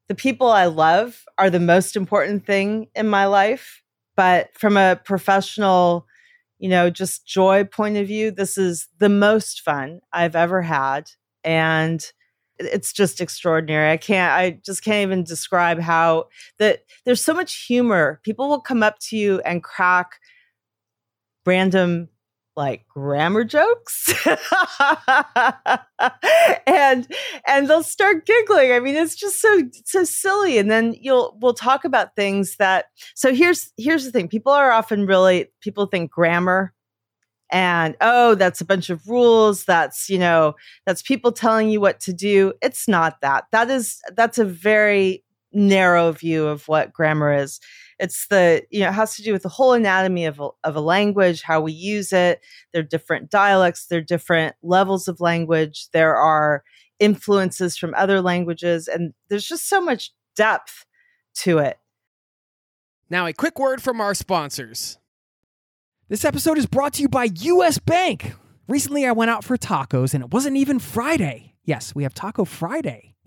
the 0.08 0.16
people 0.16 0.50
i 0.50 0.66
love 0.66 1.24
are 1.38 1.50
the 1.50 1.60
most 1.60 1.96
important 1.96 2.46
thing 2.46 2.88
in 2.96 3.08
my 3.08 3.26
life 3.26 3.81
but 4.16 4.50
from 4.58 4.78
a 4.78 5.00
professional, 5.04 6.06
you 6.60 6.70
know, 6.70 6.90
just 6.90 7.26
joy 7.26 7.64
point 7.64 7.98
of 7.98 8.08
view, 8.08 8.32
this 8.32 8.58
is 8.58 8.88
the 9.00 9.10
most 9.10 9.62
fun 9.62 10.02
I've 10.14 10.36
ever 10.36 10.62
had. 10.62 11.12
And 11.44 12.06
it's 12.60 12.94
just 12.94 13.22
extraordinary. 13.22 13.92
I 13.92 13.98
can't, 13.98 14.32
I 14.32 14.60
just 14.64 14.84
can't 14.84 15.02
even 15.02 15.24
describe 15.24 15.80
how 15.80 16.26
that 16.60 16.84
there's 17.06 17.24
so 17.24 17.34
much 17.34 17.66
humor. 17.66 18.20
People 18.24 18.48
will 18.50 18.62
come 18.62 18.84
up 18.84 19.00
to 19.00 19.18
you 19.18 19.40
and 19.42 19.64
crack 19.64 20.20
random 21.46 22.10
like 22.56 22.88
grammar 22.88 23.44
jokes. 23.44 24.14
And 26.68 27.08
and 27.48 27.70
they'll 27.70 27.84
start 27.84 28.26
giggling. 28.26 28.72
I 28.72 28.80
mean 28.80 28.96
it's 28.96 29.16
just 29.16 29.42
so 29.42 29.62
so 29.86 30.04
silly. 30.04 30.58
And 30.58 30.72
then 30.72 30.96
you'll 31.00 31.38
we'll 31.42 31.54
talk 31.54 31.86
about 31.86 32.16
things 32.16 32.56
that 32.58 32.86
so 33.16 33.34
here's 33.34 33.72
here's 33.78 34.06
the 34.06 34.12
thing. 34.12 34.28
People 34.28 34.52
are 34.52 34.72
often 34.72 35.06
really 35.06 35.52
people 35.62 35.86
think 35.86 36.12
grammar 36.12 36.74
and 37.52 37.96
oh 38.02 38.36
that's 38.36 38.62
a 38.62 38.66
bunch 38.66 38.90
of 38.90 39.08
rules. 39.08 39.66
That's 39.66 40.10
you 40.10 40.18
know 40.18 40.56
that's 40.86 41.02
people 41.02 41.32
telling 41.32 41.70
you 41.70 41.82
what 41.82 42.00
to 42.02 42.14
do. 42.14 42.54
It's 42.62 42.88
not 42.88 43.22
that. 43.22 43.46
That 43.52 43.70
is 43.70 44.00
that's 44.16 44.38
a 44.38 44.46
very 44.46 45.24
narrow 45.54 46.12
view 46.12 46.48
of 46.48 46.68
what 46.68 46.94
grammar 46.94 47.34
is 47.34 47.60
it's 48.02 48.28
the 48.28 48.64
you 48.72 48.80
know 48.82 48.90
it 48.90 48.94
has 48.94 49.16
to 49.16 49.22
do 49.22 49.32
with 49.32 49.44
the 49.44 49.50
whole 49.50 49.74
anatomy 49.74 50.26
of 50.26 50.40
a, 50.40 50.50
of 50.64 50.76
a 50.76 50.82
language 50.82 51.44
how 51.44 51.62
we 51.62 51.72
use 51.72 52.12
it. 52.12 52.42
There 52.74 52.82
are 52.82 52.84
different 52.84 53.30
dialects 53.30 53.86
there 53.86 54.00
are 54.00 54.04
different 54.04 54.56
levels 54.64 55.08
of 55.08 55.22
language. 55.22 55.88
There 55.94 56.16
are 56.16 56.64
influences 57.00 57.78
from 57.78 57.94
other 57.96 58.20
languages 58.22 58.88
and 58.88 59.14
there's 59.30 59.48
just 59.48 59.70
so 59.70 59.80
much 59.80 60.12
depth 60.36 60.86
to 61.36 61.60
it. 61.60 61.78
Now 63.10 63.28
a 63.28 63.34
quick 63.34 63.60
word 63.60 63.82
from 63.82 64.02
our 64.02 64.16
sponsors. 64.16 64.98
This 66.10 66.26
episode 66.26 66.58
is 66.58 66.66
brought 66.66 66.94
to 66.96 67.04
you 67.04 67.08
by 67.08 67.28
us 67.28 67.78
bank. 67.78 68.34
Recently 68.68 69.06
i 69.06 69.12
went 69.12 69.32
out 69.32 69.44
for 69.44 69.58
tacos 69.58 70.16
and 70.16 70.24
it 70.24 70.32
wasn't 70.32 70.58
even 70.58 70.80
friday. 70.80 71.54
Yes 71.64 71.94
we 71.94 72.02
have 72.02 72.16
taco 72.16 72.46
friday 72.46 73.14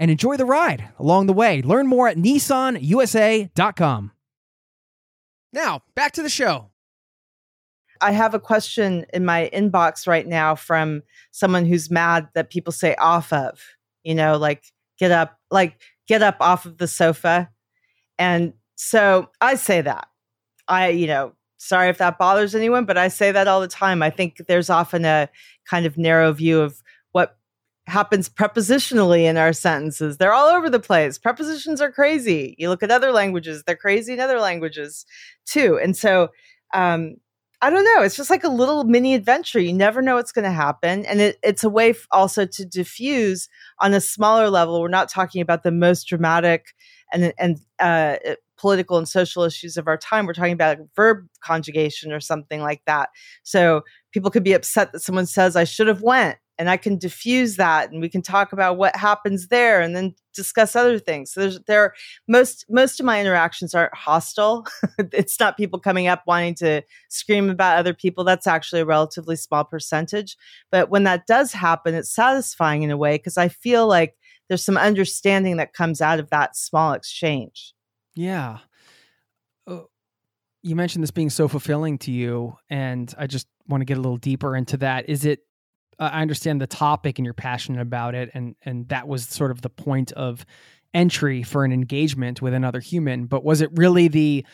and 0.00 0.10
enjoy 0.10 0.36
the 0.36 0.44
ride 0.46 0.88
along 0.98 1.26
the 1.26 1.32
way. 1.32 1.62
Learn 1.62 1.86
more 1.86 2.08
at 2.08 2.16
nissanusa.com. 2.16 4.12
Now, 5.52 5.82
back 5.94 6.12
to 6.12 6.22
the 6.22 6.30
show. 6.30 6.70
I 8.00 8.12
have 8.12 8.32
a 8.32 8.40
question 8.40 9.04
in 9.12 9.26
my 9.26 9.50
inbox 9.52 10.06
right 10.06 10.26
now 10.26 10.54
from 10.54 11.02
someone 11.32 11.66
who's 11.66 11.90
mad 11.90 12.28
that 12.34 12.48
people 12.48 12.72
say 12.72 12.94
off 12.94 13.30
of, 13.30 13.60
you 14.02 14.14
know, 14.14 14.38
like 14.38 14.64
get 14.98 15.10
up, 15.10 15.38
like 15.50 15.78
get 16.08 16.22
up 16.22 16.38
off 16.40 16.64
of 16.64 16.78
the 16.78 16.88
sofa. 16.88 17.50
And 18.18 18.54
so 18.76 19.28
I 19.42 19.56
say 19.56 19.82
that. 19.82 20.08
I, 20.66 20.88
you 20.88 21.08
know, 21.08 21.34
sorry 21.58 21.90
if 21.90 21.98
that 21.98 22.16
bothers 22.16 22.54
anyone, 22.54 22.86
but 22.86 22.96
I 22.96 23.08
say 23.08 23.32
that 23.32 23.48
all 23.48 23.60
the 23.60 23.68
time. 23.68 24.02
I 24.02 24.08
think 24.08 24.38
there's 24.48 24.70
often 24.70 25.04
a 25.04 25.28
kind 25.68 25.84
of 25.84 25.98
narrow 25.98 26.32
view 26.32 26.62
of 26.62 26.82
happens 27.90 28.28
prepositionally 28.28 29.24
in 29.24 29.36
our 29.36 29.52
sentences. 29.52 30.16
They're 30.16 30.32
all 30.32 30.48
over 30.48 30.70
the 30.70 30.80
place. 30.80 31.18
Prepositions 31.18 31.80
are 31.80 31.92
crazy. 31.92 32.54
You 32.58 32.68
look 32.68 32.82
at 32.82 32.90
other 32.90 33.12
languages, 33.12 33.62
they're 33.66 33.76
crazy 33.76 34.12
in 34.14 34.20
other 34.20 34.40
languages 34.40 35.04
too. 35.46 35.78
And 35.82 35.96
so, 35.96 36.28
um, 36.72 37.16
I 37.62 37.68
don't 37.68 37.84
know. 37.84 38.02
It's 38.02 38.16
just 38.16 38.30
like 38.30 38.44
a 38.44 38.48
little 38.48 38.84
mini 38.84 39.14
adventure. 39.14 39.60
You 39.60 39.74
never 39.74 40.00
know 40.00 40.14
what's 40.14 40.32
going 40.32 40.46
to 40.46 40.50
happen. 40.50 41.04
And 41.04 41.20
it, 41.20 41.38
it's 41.42 41.62
a 41.62 41.68
way 41.68 41.94
also 42.10 42.46
to 42.46 42.64
diffuse 42.64 43.48
on 43.80 43.92
a 43.92 44.00
smaller 44.00 44.48
level. 44.48 44.80
We're 44.80 44.88
not 44.88 45.10
talking 45.10 45.42
about 45.42 45.62
the 45.62 45.70
most 45.70 46.04
dramatic 46.04 46.68
and, 47.12 47.34
and 47.38 47.58
uh, 47.78 48.16
political 48.56 48.96
and 48.96 49.06
social 49.06 49.42
issues 49.42 49.76
of 49.76 49.88
our 49.88 49.98
time. 49.98 50.24
We're 50.24 50.32
talking 50.32 50.54
about 50.54 50.78
verb 50.96 51.26
conjugation 51.42 52.12
or 52.12 52.20
something 52.20 52.62
like 52.62 52.82
that. 52.86 53.10
So 53.42 53.82
people 54.12 54.30
could 54.30 54.44
be 54.44 54.54
upset 54.54 54.92
that 54.92 55.00
someone 55.00 55.26
says, 55.26 55.54
I 55.54 55.64
should 55.64 55.86
have 55.86 56.02
went 56.02 56.38
and 56.60 56.68
I 56.68 56.76
can 56.76 56.98
diffuse 56.98 57.56
that 57.56 57.90
and 57.90 58.02
we 58.02 58.10
can 58.10 58.20
talk 58.20 58.52
about 58.52 58.76
what 58.76 58.94
happens 58.94 59.48
there 59.48 59.80
and 59.80 59.96
then 59.96 60.14
discuss 60.34 60.76
other 60.76 60.98
things. 60.98 61.32
So 61.32 61.40
there's 61.40 61.58
there 61.60 61.94
most 62.28 62.66
most 62.68 63.00
of 63.00 63.06
my 63.06 63.18
interactions 63.18 63.74
aren't 63.74 63.94
hostile. 63.94 64.66
it's 64.98 65.40
not 65.40 65.56
people 65.56 65.80
coming 65.80 66.06
up 66.06 66.22
wanting 66.26 66.54
to 66.56 66.82
scream 67.08 67.48
about 67.48 67.78
other 67.78 67.94
people. 67.94 68.24
That's 68.24 68.46
actually 68.46 68.82
a 68.82 68.84
relatively 68.84 69.36
small 69.36 69.64
percentage. 69.64 70.36
But 70.70 70.90
when 70.90 71.04
that 71.04 71.26
does 71.26 71.54
happen, 71.54 71.94
it's 71.94 72.14
satisfying 72.14 72.82
in 72.82 72.90
a 72.90 72.96
way 72.98 73.16
because 73.16 73.38
I 73.38 73.48
feel 73.48 73.86
like 73.86 74.18
there's 74.48 74.64
some 74.64 74.76
understanding 74.76 75.56
that 75.56 75.72
comes 75.72 76.02
out 76.02 76.20
of 76.20 76.28
that 76.28 76.56
small 76.56 76.92
exchange. 76.92 77.72
Yeah. 78.14 78.58
Uh, 79.66 79.84
you 80.62 80.76
mentioned 80.76 81.02
this 81.02 81.10
being 81.10 81.30
so 81.30 81.48
fulfilling 81.48 81.96
to 82.00 82.12
you, 82.12 82.58
and 82.68 83.14
I 83.16 83.26
just 83.26 83.46
want 83.66 83.80
to 83.80 83.86
get 83.86 83.96
a 83.96 84.02
little 84.02 84.18
deeper 84.18 84.54
into 84.54 84.76
that. 84.78 85.08
Is 85.08 85.24
it 85.24 85.40
Uh, 86.00 86.10
I 86.12 86.22
understand 86.22 86.60
the 86.60 86.66
topic 86.66 87.18
and 87.18 87.24
you're 87.24 87.34
passionate 87.34 87.82
about 87.82 88.14
it, 88.14 88.30
and 88.34 88.56
and 88.62 88.88
that 88.88 89.06
was 89.06 89.28
sort 89.28 89.50
of 89.50 89.60
the 89.62 89.70
point 89.70 90.10
of 90.12 90.44
entry 90.92 91.42
for 91.42 91.64
an 91.64 91.72
engagement 91.72 92.42
with 92.42 92.54
another 92.54 92.80
human. 92.80 93.26
But 93.26 93.44
was 93.44 93.60
it 93.60 93.70
really 93.74 94.08
the 94.08 94.44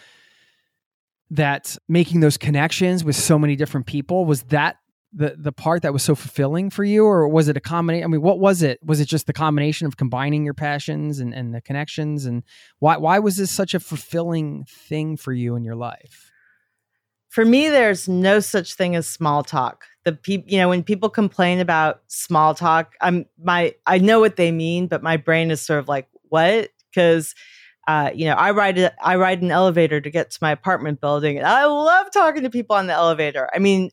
that 1.30 1.76
making 1.88 2.20
those 2.20 2.36
connections 2.36 3.02
with 3.02 3.16
so 3.16 3.38
many 3.38 3.56
different 3.56 3.86
people 3.86 4.24
was 4.24 4.42
that 4.44 4.76
the 5.12 5.34
the 5.38 5.52
part 5.52 5.82
that 5.82 5.92
was 5.92 6.02
so 6.02 6.14
fulfilling 6.14 6.68
for 6.68 6.84
you 6.84 7.04
or 7.04 7.26
was 7.26 7.48
it 7.48 7.56
a 7.56 7.60
combination 7.60 8.04
i 8.04 8.08
mean 8.08 8.22
what 8.22 8.38
was 8.38 8.62
it? 8.62 8.78
Was 8.84 9.00
it 9.00 9.06
just 9.06 9.26
the 9.26 9.32
combination 9.32 9.86
of 9.86 9.96
combining 9.96 10.44
your 10.44 10.54
passions 10.54 11.18
and, 11.20 11.32
and 11.32 11.54
the 11.54 11.60
connections? 11.60 12.26
And 12.26 12.42
why 12.78 12.96
why 12.96 13.18
was 13.18 13.36
this 13.36 13.50
such 13.50 13.74
a 13.74 13.80
fulfilling 13.80 14.64
thing 14.68 15.16
for 15.16 15.32
you 15.32 15.56
in 15.56 15.64
your 15.64 15.76
life? 15.76 16.30
For 17.28 17.44
me 17.44 17.68
there's 17.68 18.08
no 18.08 18.40
such 18.40 18.74
thing 18.74 18.94
as 18.94 19.08
small 19.08 19.42
talk 19.42 19.84
the 20.06 20.12
people 20.12 20.48
you 20.50 20.56
know 20.56 20.68
when 20.68 20.84
people 20.84 21.10
complain 21.10 21.58
about 21.58 22.00
small 22.06 22.54
talk 22.54 22.94
i'm 23.00 23.26
my 23.42 23.74
i 23.86 23.98
know 23.98 24.20
what 24.20 24.36
they 24.36 24.52
mean 24.52 24.86
but 24.86 25.02
my 25.02 25.16
brain 25.16 25.50
is 25.50 25.60
sort 25.60 25.80
of 25.80 25.88
like 25.88 26.08
what? 26.28 26.70
Because 26.90 27.34
uh, 27.88 28.10
you 28.14 28.24
know 28.24 28.34
i 28.34 28.50
ride 28.52 28.78
a, 28.78 28.92
i 29.04 29.16
ride 29.16 29.42
an 29.42 29.50
elevator 29.50 30.00
to 30.00 30.10
get 30.10 30.30
to 30.30 30.38
my 30.40 30.50
apartment 30.52 31.00
building 31.00 31.36
and 31.36 31.46
i 31.46 31.66
love 31.66 32.06
talking 32.12 32.42
to 32.42 32.50
people 32.50 32.74
on 32.74 32.86
the 32.86 32.92
elevator. 32.92 33.50
I 33.54 33.58
mean 33.58 33.90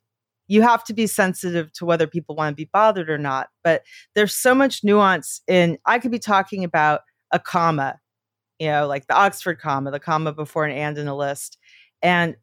you 0.47 0.61
have 0.61 0.83
to 0.83 0.93
be 0.93 1.07
sensitive 1.07 1.71
to 1.73 1.85
whether 1.85 2.05
people 2.05 2.35
want 2.35 2.51
to 2.51 2.55
be 2.55 2.69
bothered 2.71 3.09
or 3.09 3.17
not 3.17 3.49
but 3.63 3.83
there's 4.13 4.35
so 4.35 4.53
much 4.53 4.83
nuance 4.83 5.41
in 5.47 5.77
i 5.85 5.97
could 5.97 6.11
be 6.11 6.19
talking 6.19 6.63
about 6.63 7.01
a 7.31 7.39
comma 7.39 7.99
you 8.59 8.67
know 8.67 8.87
like 8.87 9.07
the 9.07 9.15
oxford 9.15 9.59
comma 9.59 9.89
the 9.89 9.99
comma 9.99 10.31
before 10.31 10.65
an 10.65 10.71
and 10.71 10.97
in 10.97 11.07
a 11.07 11.15
list 11.15 11.57
and 12.01 12.35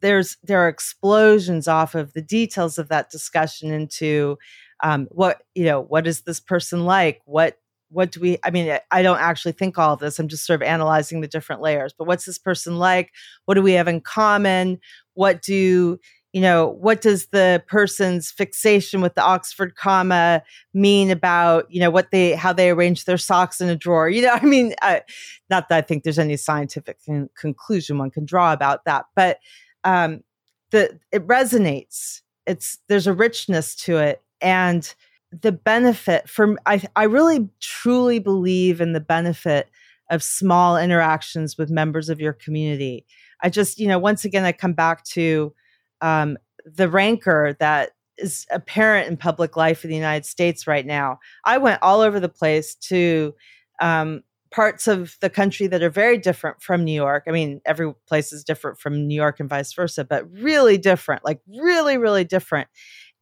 there's 0.00 0.36
there 0.42 0.60
are 0.64 0.68
explosions 0.68 1.68
off 1.68 1.94
of 1.94 2.12
the 2.12 2.22
details 2.22 2.78
of 2.78 2.88
that 2.88 3.10
discussion 3.10 3.72
into 3.72 4.38
um, 4.82 5.08
what 5.10 5.42
you 5.54 5.64
know 5.64 5.80
what 5.80 6.06
is 6.06 6.22
this 6.22 6.40
person 6.40 6.84
like? 6.84 7.20
What 7.24 7.58
what 7.90 8.12
do 8.12 8.20
we 8.20 8.38
i 8.44 8.50
mean 8.50 8.78
i 8.90 9.02
don't 9.02 9.20
actually 9.20 9.52
think 9.52 9.78
all 9.78 9.94
of 9.94 10.00
this. 10.00 10.18
I'm 10.18 10.28
just 10.28 10.46
sort 10.46 10.60
of 10.60 10.66
analyzing 10.66 11.20
the 11.20 11.28
different 11.28 11.62
layers. 11.62 11.94
But 11.96 12.06
what's 12.06 12.24
this 12.24 12.38
person 12.38 12.76
like? 12.76 13.12
What 13.46 13.54
do 13.54 13.62
we 13.62 13.72
have 13.72 13.88
in 13.88 14.00
common? 14.00 14.80
What 15.14 15.42
do 15.42 15.98
you 16.32 16.42
know 16.42 16.68
what 16.68 17.00
does 17.00 17.26
the 17.28 17.62
person's 17.66 18.30
fixation 18.30 19.00
with 19.00 19.14
the 19.14 19.22
oxford 19.22 19.74
comma 19.76 20.42
mean 20.74 21.10
about 21.10 21.66
you 21.70 21.80
know 21.80 21.90
what 21.90 22.10
they 22.10 22.34
how 22.34 22.52
they 22.52 22.70
arrange 22.70 23.04
their 23.04 23.16
socks 23.16 23.60
in 23.60 23.68
a 23.68 23.76
drawer? 23.76 24.08
You 24.08 24.22
know 24.22 24.32
i 24.42 24.44
mean 24.44 24.74
I, 24.82 25.02
not 25.48 25.68
that 25.68 25.78
i 25.78 25.80
think 25.80 26.04
there's 26.04 26.18
any 26.18 26.36
scientific 26.36 26.98
con- 27.04 27.30
conclusion 27.38 27.98
one 27.98 28.10
can 28.10 28.26
draw 28.26 28.52
about 28.52 28.84
that. 28.84 29.06
But 29.16 29.38
um, 29.84 30.22
the 30.70 30.98
it 31.12 31.26
resonates. 31.26 32.20
It's 32.46 32.78
there's 32.88 33.06
a 33.06 33.12
richness 33.12 33.74
to 33.76 33.98
it, 33.98 34.22
and 34.40 34.94
the 35.30 35.52
benefit 35.52 36.28
from 36.28 36.58
I 36.66 36.82
I 36.96 37.04
really 37.04 37.48
truly 37.60 38.18
believe 38.18 38.80
in 38.80 38.92
the 38.92 39.00
benefit 39.00 39.68
of 40.10 40.22
small 40.22 40.76
interactions 40.76 41.58
with 41.58 41.70
members 41.70 42.08
of 42.08 42.20
your 42.20 42.32
community. 42.32 43.04
I 43.42 43.50
just 43.50 43.78
you 43.78 43.88
know 43.88 43.98
once 43.98 44.24
again 44.24 44.44
I 44.44 44.52
come 44.52 44.72
back 44.72 45.04
to 45.04 45.52
um, 46.00 46.38
the 46.64 46.88
rancor 46.88 47.56
that 47.60 47.90
is 48.16 48.46
apparent 48.50 49.08
in 49.08 49.16
public 49.16 49.56
life 49.56 49.84
in 49.84 49.90
the 49.90 49.96
United 49.96 50.26
States 50.26 50.66
right 50.66 50.84
now. 50.84 51.18
I 51.44 51.58
went 51.58 51.82
all 51.82 52.00
over 52.00 52.18
the 52.18 52.28
place 52.28 52.74
to 52.74 53.34
um, 53.80 54.22
parts 54.50 54.88
of 54.88 55.16
the 55.20 55.30
country 55.30 55.66
that 55.66 55.82
are 55.82 55.90
very 55.90 56.18
different 56.18 56.62
from 56.62 56.84
New 56.84 56.92
York. 56.92 57.24
I 57.28 57.32
mean, 57.32 57.60
every 57.66 57.92
place 58.06 58.32
is 58.32 58.44
different 58.44 58.78
from 58.78 59.06
New 59.06 59.14
York 59.14 59.40
and 59.40 59.48
vice 59.48 59.72
versa, 59.72 60.04
but 60.04 60.30
really 60.30 60.78
different, 60.78 61.24
like 61.24 61.40
really, 61.46 61.98
really 61.98 62.24
different. 62.24 62.68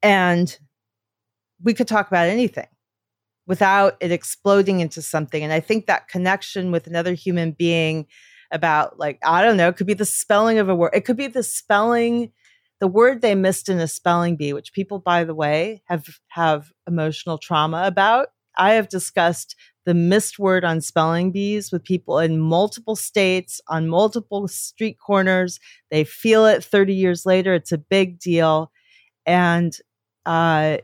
And 0.02 0.56
we 1.62 1.74
could 1.74 1.88
talk 1.88 2.08
about 2.08 2.28
anything 2.28 2.68
without 3.46 3.96
it 4.00 4.12
exploding 4.12 4.80
into 4.80 5.02
something. 5.02 5.42
And 5.42 5.52
I 5.52 5.60
think 5.60 5.86
that 5.86 6.08
connection 6.08 6.70
with 6.70 6.86
another 6.86 7.14
human 7.14 7.52
being 7.52 8.06
about, 8.50 8.98
like, 8.98 9.18
I 9.24 9.42
don't 9.42 9.56
know, 9.56 9.68
it 9.68 9.76
could 9.76 9.86
be 9.86 9.94
the 9.94 10.04
spelling 10.04 10.58
of 10.58 10.68
a 10.68 10.74
word, 10.74 10.92
it 10.94 11.04
could 11.04 11.16
be 11.16 11.28
the 11.28 11.42
spelling. 11.42 12.32
The 12.78 12.86
word 12.86 13.22
they 13.22 13.34
missed 13.34 13.70
in 13.70 13.78
a 13.78 13.88
spelling 13.88 14.36
bee, 14.36 14.52
which 14.52 14.74
people, 14.74 14.98
by 14.98 15.24
the 15.24 15.34
way, 15.34 15.82
have 15.86 16.04
have 16.28 16.70
emotional 16.86 17.38
trauma 17.38 17.84
about. 17.86 18.28
I 18.58 18.74
have 18.74 18.90
discussed 18.90 19.56
the 19.86 19.94
missed 19.94 20.38
word 20.38 20.64
on 20.64 20.80
spelling 20.80 21.30
bees 21.30 21.70
with 21.70 21.84
people 21.84 22.18
in 22.18 22.40
multiple 22.40 22.96
states 22.96 23.60
on 23.68 23.88
multiple 23.88 24.48
street 24.48 24.98
corners. 24.98 25.60
They 25.90 26.02
feel 26.02 26.44
it 26.44 26.62
30 26.62 26.92
years 26.92 27.24
later. 27.24 27.54
It's 27.54 27.72
a 27.72 27.78
big 27.78 28.18
deal. 28.18 28.72
And 29.24 29.76
uh, 30.26 30.78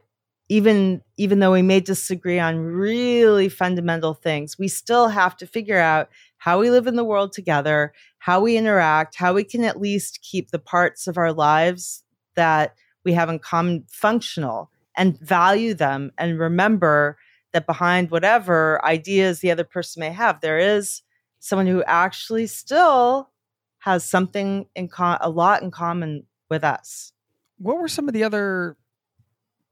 even 0.49 1.03
even 1.17 1.41
though 1.41 1.53
we 1.53 1.63
may 1.63 1.81
disagree 1.81 2.39
on 2.39 2.59
really 2.59 3.49
fundamental 3.49 4.15
things, 4.15 4.57
we 4.59 4.69
still 4.69 5.09
have 5.09 5.37
to 5.39 5.47
figure 5.47 5.79
out 5.79 6.09
how 6.39 6.61
we 6.61 6.71
live 6.71 6.87
in 6.87 6.97
the 6.97 7.05
world 7.05 7.33
together, 7.33 7.93
how 8.19 8.41
we 8.41 8.57
interact, 8.57 9.17
how 9.17 9.35
we 9.35 9.43
can 9.43 9.65
at 9.65 9.81
least 9.81 10.21
keep 10.23 10.51
the 10.51 10.59
parts 10.59 11.07
of 11.07 11.19
our 11.19 11.33
lives 11.33 12.05
that 12.37 12.75
we 13.05 13.13
have 13.15 13.29
in 13.29 13.41
common 13.41 13.85
functional 13.89 14.71
and 14.97 15.19
value 15.19 15.75
them 15.75 16.13
and 16.19 16.39
remember 16.39 17.17
that 17.53 17.67
behind 17.67 18.11
whatever 18.11 18.85
ideas 18.85 19.41
the 19.41 19.51
other 19.51 19.65
person 19.65 20.01
may 20.01 20.11
have, 20.11 20.41
there 20.41 20.59
is 20.59 21.03
someone 21.39 21.67
who 21.67 21.83
actually 21.85 22.47
still 22.47 23.31
has 23.79 24.05
something 24.05 24.67
in 24.75 24.89
con- 24.89 25.19
a 25.21 25.29
lot 25.29 25.63
in 25.63 25.71
common 25.71 26.25
with 26.49 26.65
us. 26.65 27.13
What 27.59 27.79
were 27.79 27.89
some 27.89 28.09
of 28.09 28.15
the 28.15 28.25
other 28.25 28.77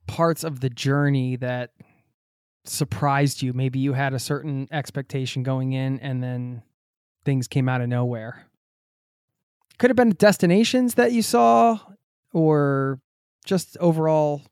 parts 0.07 0.45
of 0.45 0.61
the 0.61 0.71
journey 0.71 1.37
that 1.37 1.73
surprised 2.65 3.41
you? 3.41 3.53
Maybe 3.53 3.79
you 3.79 3.93
had 3.93 4.13
a 4.13 4.19
certain 4.19 4.69
expectation 4.71 5.43
going 5.43 5.73
in 5.73 6.01
and 6.01 6.23
then 6.23 6.63
things 7.25 7.49
came 7.49 7.69
out 7.69 7.81
of 7.81 7.89
nowhere. 7.89 8.47
Could 9.79 9.91
have 9.91 9.97
been 9.97 10.11
destinations 10.11 10.95
that 10.95 11.13
you 11.13 11.23
saw 11.23 11.79
or 12.33 13.01
just 13.45 13.77
overall 13.79 14.43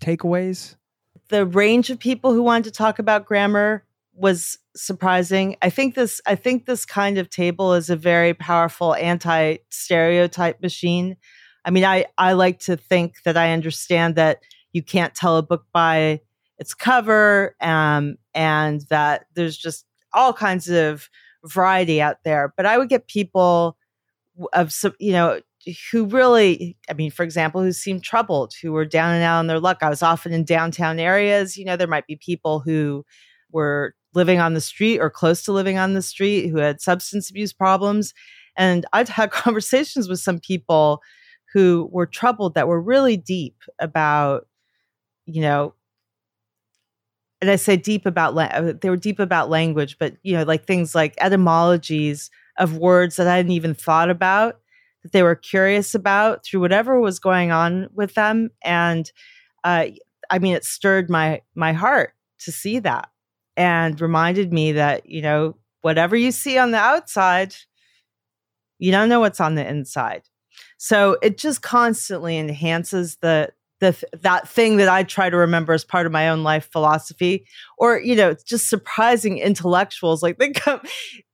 takeaways 0.00 0.76
the 1.28 1.46
range 1.46 1.90
of 1.90 1.98
people 1.98 2.32
who 2.32 2.42
wanted 2.42 2.64
to 2.64 2.70
talk 2.70 2.98
about 2.98 3.26
grammar 3.26 3.84
was 4.14 4.58
surprising. 4.74 5.56
I 5.62 5.70
think 5.70 5.94
this 5.94 6.20
I 6.26 6.34
think 6.34 6.66
this 6.66 6.84
kind 6.84 7.18
of 7.18 7.30
table 7.30 7.74
is 7.74 7.90
a 7.90 7.96
very 7.96 8.34
powerful 8.34 8.94
anti-stereotype 8.94 10.60
machine. 10.60 11.16
I 11.64 11.70
mean, 11.70 11.84
I 11.84 12.06
I 12.16 12.32
like 12.32 12.58
to 12.60 12.76
think 12.76 13.22
that 13.24 13.36
I 13.36 13.52
understand 13.52 14.16
that 14.16 14.40
you 14.72 14.82
can't 14.82 15.14
tell 15.14 15.36
a 15.36 15.42
book 15.42 15.64
by 15.72 16.20
its 16.58 16.74
cover 16.74 17.54
um, 17.60 18.16
and 18.34 18.82
that 18.90 19.26
there's 19.34 19.56
just 19.56 19.86
all 20.12 20.32
kinds 20.32 20.68
of 20.68 21.08
variety 21.44 22.02
out 22.02 22.18
there. 22.24 22.52
But 22.56 22.66
I 22.66 22.78
would 22.78 22.88
get 22.88 23.06
people 23.06 23.76
of 24.52 24.72
some, 24.72 24.94
you 24.98 25.12
know, 25.12 25.40
who 25.90 26.06
really, 26.06 26.76
I 26.88 26.94
mean, 26.94 27.10
for 27.10 27.22
example, 27.22 27.62
who 27.62 27.72
seemed 27.72 28.02
troubled, 28.02 28.54
who 28.62 28.72
were 28.72 28.84
down 28.84 29.14
and 29.14 29.22
out 29.22 29.38
on 29.38 29.46
their 29.46 29.60
luck. 29.60 29.78
I 29.82 29.90
was 29.90 30.02
often 30.02 30.32
in 30.32 30.44
downtown 30.44 30.98
areas. 30.98 31.56
You 31.56 31.64
know, 31.64 31.76
there 31.76 31.86
might 31.86 32.06
be 32.06 32.16
people 32.16 32.60
who 32.60 33.04
were 33.50 33.94
living 34.14 34.40
on 34.40 34.54
the 34.54 34.60
street 34.60 34.98
or 34.98 35.10
close 35.10 35.42
to 35.44 35.52
living 35.52 35.78
on 35.78 35.94
the 35.94 36.02
street 36.02 36.48
who 36.48 36.58
had 36.58 36.80
substance 36.80 37.30
abuse 37.30 37.52
problems. 37.52 38.14
And 38.56 38.86
I've 38.92 39.08
had 39.08 39.30
conversations 39.32 40.08
with 40.08 40.20
some 40.20 40.38
people 40.38 41.02
who 41.52 41.88
were 41.92 42.06
troubled 42.06 42.54
that 42.54 42.68
were 42.68 42.80
really 42.80 43.16
deep 43.16 43.56
about, 43.78 44.46
you 45.26 45.40
know, 45.40 45.74
and 47.40 47.50
I 47.50 47.56
say 47.56 47.76
deep 47.76 48.04
about 48.04 48.36
uh, 48.36 48.72
they 48.80 48.90
were 48.90 48.96
deep 48.96 49.20
about 49.20 49.48
language, 49.48 49.96
but 49.98 50.16
you 50.22 50.36
know, 50.36 50.42
like 50.42 50.66
things 50.66 50.94
like 50.94 51.14
etymologies 51.18 52.30
of 52.58 52.76
words 52.76 53.16
that 53.16 53.28
I 53.28 53.36
hadn't 53.36 53.52
even 53.52 53.74
thought 53.74 54.10
about 54.10 54.58
they 55.12 55.22
were 55.22 55.34
curious 55.34 55.94
about 55.94 56.44
through 56.44 56.60
whatever 56.60 57.00
was 57.00 57.18
going 57.18 57.50
on 57.50 57.88
with 57.94 58.14
them, 58.14 58.50
and 58.62 59.10
uh, 59.64 59.86
I 60.30 60.38
mean, 60.38 60.54
it 60.54 60.64
stirred 60.64 61.10
my 61.10 61.42
my 61.54 61.72
heart 61.72 62.14
to 62.40 62.52
see 62.52 62.78
that, 62.80 63.10
and 63.56 64.00
reminded 64.00 64.52
me 64.52 64.72
that 64.72 65.08
you 65.08 65.22
know 65.22 65.56
whatever 65.82 66.16
you 66.16 66.30
see 66.32 66.58
on 66.58 66.70
the 66.70 66.78
outside, 66.78 67.54
you 68.78 68.92
don't 68.92 69.08
know 69.08 69.20
what's 69.20 69.40
on 69.40 69.54
the 69.54 69.66
inside. 69.66 70.22
So 70.76 71.18
it 71.22 71.38
just 71.38 71.62
constantly 71.62 72.38
enhances 72.38 73.16
the 73.16 73.52
the 73.80 73.96
that 74.22 74.48
thing 74.48 74.76
that 74.78 74.88
I 74.88 75.04
try 75.04 75.30
to 75.30 75.36
remember 75.36 75.72
as 75.72 75.84
part 75.84 76.06
of 76.06 76.12
my 76.12 76.28
own 76.28 76.42
life 76.42 76.68
philosophy, 76.70 77.46
or 77.78 77.98
you 77.98 78.16
know, 78.16 78.30
it's 78.30 78.44
just 78.44 78.68
surprising 78.68 79.38
intellectuals 79.38 80.22
like 80.22 80.38
they 80.38 80.50
come. 80.50 80.80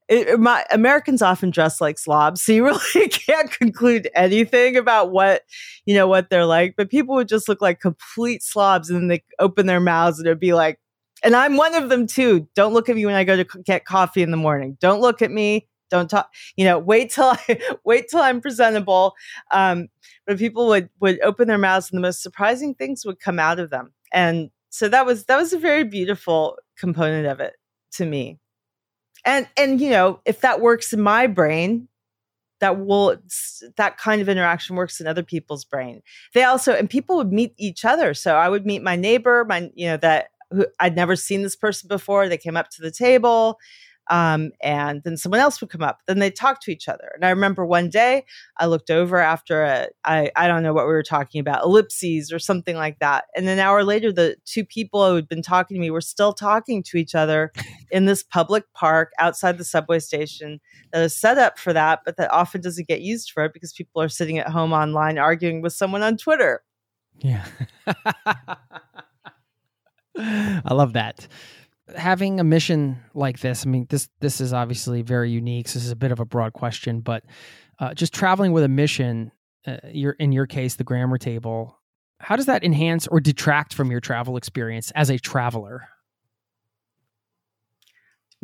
It, 0.09 0.38
my 0.38 0.64
Americans 0.70 1.22
often 1.22 1.50
dress 1.50 1.80
like 1.80 1.98
slobs, 1.98 2.42
so 2.42 2.52
you 2.52 2.64
really 2.64 3.09
can't 3.09 3.50
conclude 3.50 4.09
anything 4.14 4.76
about 4.76 5.11
what 5.11 5.42
you 5.86 5.94
know 5.94 6.07
what 6.07 6.30
they're 6.30 6.46
like. 6.46 6.74
But 6.76 6.90
people 6.90 7.14
would 7.14 7.28
just 7.28 7.48
look 7.48 7.62
like 7.62 7.80
complete 7.80 8.42
slobs, 8.42 8.90
and 8.90 9.00
then 9.00 9.09
they 9.09 9.24
open 9.38 9.66
their 9.66 9.80
mouths, 9.80 10.18
and 10.18 10.26
it'd 10.26 10.40
be 10.40 10.55
like, 10.55 10.78
and 11.22 11.34
I'm 11.34 11.57
one 11.57 11.74
of 11.74 11.88
them 11.88 12.07
too. 12.07 12.48
Don't 12.55 12.74
look 12.74 12.88
at 12.88 12.96
me 12.96 13.07
when 13.07 13.14
I 13.14 13.24
go 13.24 13.36
to 13.36 13.62
get 13.64 13.84
coffee 13.84 14.22
in 14.22 14.30
the 14.30 14.36
morning. 14.36 14.76
Don't 14.80 15.00
look 15.00 15.22
at 15.22 15.30
me. 15.30 15.68
Don't 15.90 16.09
talk. 16.09 16.28
You 16.57 16.64
know, 16.64 16.78
wait 16.78 17.11
till 17.11 17.24
I 17.30 17.61
wait 17.84 18.09
till 18.11 18.20
I'm 18.20 18.40
presentable. 18.40 19.14
Um, 19.52 19.88
but 20.26 20.38
people 20.38 20.66
would 20.68 20.88
would 21.00 21.20
open 21.22 21.48
their 21.48 21.59
mouths 21.59 21.90
and 21.90 21.98
the 21.98 22.07
most 22.07 22.22
surprising 22.22 22.74
things 22.74 23.05
would 23.05 23.20
come 23.20 23.38
out 23.38 23.59
of 23.59 23.70
them 23.70 23.92
and 24.12 24.50
so 24.70 24.88
that 24.88 25.07
was 25.07 25.24
that 25.26 25.36
was 25.36 25.52
a 25.52 25.59
very 25.59 25.84
beautiful 25.84 26.57
component 26.78 27.26
of 27.26 27.40
it 27.40 27.55
to 27.92 28.07
me 28.07 28.38
and 29.24 29.48
and 29.56 29.80
you 29.80 29.90
know 29.90 30.20
if 30.24 30.40
that 30.40 30.60
works 30.60 30.92
in 30.92 31.00
my 31.00 31.26
brain 31.26 31.88
that 32.60 32.78
will 32.78 33.16
that 33.76 33.98
kind 33.98 34.22
of 34.22 34.28
interaction 34.28 34.76
works 34.76 35.00
in 35.00 35.06
other 35.06 35.22
people's 35.22 35.64
brain. 35.64 36.00
They 36.32 36.44
also 36.44 36.72
and 36.72 36.88
people 36.88 37.16
would 37.16 37.32
meet 37.32 37.52
each 37.58 37.84
other. 37.84 38.14
So 38.14 38.36
i 38.36 38.48
would 38.48 38.64
meet 38.64 38.82
my 38.82 38.96
neighbor 38.96 39.44
my 39.46 39.70
you 39.74 39.86
know 39.86 39.96
that 39.98 40.28
who 40.50 40.66
i'd 40.80 40.96
never 40.96 41.16
seen 41.16 41.42
this 41.42 41.56
person 41.56 41.88
before. 41.88 42.28
They 42.28 42.38
came 42.38 42.56
up 42.56 42.70
to 42.70 42.82
the 42.82 42.90
table 42.90 43.58
um, 44.09 44.52
and 44.62 45.02
then 45.02 45.16
someone 45.16 45.40
else 45.40 45.61
would 45.61 45.70
come 45.70 45.82
up. 45.82 46.00
Then 46.07 46.18
they'd 46.18 46.36
talk 46.36 46.61
to 46.62 46.70
each 46.70 46.88
other. 46.88 47.11
And 47.14 47.24
I 47.24 47.30
remember 47.30 47.64
one 47.64 47.88
day 47.88 48.24
I 48.59 48.66
looked 48.66 48.90
over 48.90 49.18
after 49.18 49.62
a, 49.62 49.88
I, 50.05 50.30
I 50.36 50.46
don't 50.46 50.62
know 50.62 50.74
what 50.74 50.86
we 50.86 50.92
were 50.92 51.02
talking 51.02 51.40
about, 51.40 51.64
ellipses 51.64 52.32
or 52.32 52.38
something 52.38 52.76
like 52.76 52.98
that. 52.98 53.24
And 53.34 53.48
an 53.48 53.59
hour 53.59 53.82
later, 53.84 54.12
the 54.12 54.36
two 54.44 54.64
people 54.64 55.09
who 55.09 55.16
had 55.16 55.28
been 55.28 55.42
talking 55.42 55.74
to 55.74 55.80
me 55.80 55.90
were 55.90 56.00
still 56.00 56.32
talking 56.32 56.82
to 56.84 56.96
each 56.96 57.14
other 57.14 57.52
in 57.90 58.05
this 58.05 58.22
public 58.22 58.64
park 58.74 59.12
outside 59.18 59.59
the 59.59 59.64
subway 59.64 59.98
station 59.98 60.61
that 60.92 61.02
is 61.02 61.16
set 61.16 61.38
up 61.38 61.59
for 61.59 61.72
that, 61.72 62.00
but 62.05 62.16
that 62.16 62.30
often 62.30 62.61
doesn't 62.61 62.88
get 62.88 63.00
used 63.00 63.30
for 63.30 63.44
it 63.44 63.52
because 63.52 63.72
people 63.72 64.02
are 64.02 64.09
sitting 64.09 64.38
at 64.38 64.48
home 64.48 64.72
online 64.72 65.18
arguing 65.18 65.62
with 65.62 65.72
someone 65.72 66.02
on 66.02 66.16
Twitter. 66.16 66.62
Yeah. 67.18 67.44
I 70.16 70.72
love 70.72 70.92
that 70.92 71.26
having 71.97 72.41
a 72.41 72.45
mission 72.45 73.03
like 73.14 73.41
this, 73.41 73.66
I 73.66 73.68
mean, 73.68 73.87
this 73.91 74.09
this 74.20 74.41
is 74.41 74.53
obviously 74.53 75.03
very 75.03 75.30
unique. 75.30 75.68
So 75.68 75.78
this 75.78 75.87
is 75.87 75.93
a 75.93 75.97
bit 75.97 76.12
of 76.12 76.20
a 76.20 76.24
broad 76.24 76.53
question, 76.53 77.01
but 77.01 77.24
uh, 77.78 77.95
just 77.95 78.14
traveling 78.14 78.53
with 78.53 78.64
a 78.64 78.68
mission, 78.68 79.32
uh, 79.66 79.78
your 79.93 80.12
in 80.12 80.32
your 80.32 80.47
case, 80.47 80.76
the 80.76 80.85
grammar 80.85 81.18
table. 81.18 81.78
How 82.20 82.37
does 82.37 82.47
that 82.47 82.64
enhance 82.64 83.07
or 83.07 83.20
detract 83.20 83.74
from 83.74 83.91
your 83.91 84.01
travel 84.01 84.37
experience 84.37 84.91
as 84.93 85.11
a 85.11 85.18
traveler? 85.18 85.89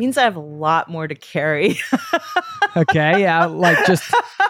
Means 0.00 0.16
I 0.16 0.24
have 0.24 0.34
a 0.34 0.40
lot 0.40 0.88
more 0.88 1.06
to 1.06 1.14
carry. 1.14 1.78
okay, 2.76 3.20
yeah, 3.20 3.44
like 3.44 3.86
just 3.86 4.02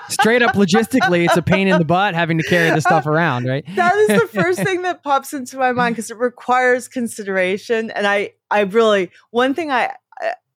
straight 0.09 0.43
up 0.43 0.55
logistically, 0.55 1.25
it's 1.25 1.37
a 1.37 1.43
pain 1.43 1.67
in 1.67 1.77
the 1.79 1.85
butt 1.85 2.15
having 2.15 2.39
to 2.39 2.45
carry 2.45 2.71
the 2.71 2.81
stuff 2.81 3.05
around, 3.05 3.47
right? 3.47 3.65
that 3.75 3.97
is 3.97 4.21
the 4.21 4.29
first 4.33 4.63
thing 4.63 4.83
that 4.83 5.03
pops 5.03 5.33
into 5.33 5.59
my 5.59 5.73
mind 5.73 5.97
because 5.97 6.11
it 6.11 6.19
requires 6.19 6.87
consideration, 6.87 7.91
and 7.91 8.07
I, 8.07 8.35
I 8.51 8.61
really 8.61 9.11
one 9.31 9.53
thing 9.53 9.71
I. 9.71 9.95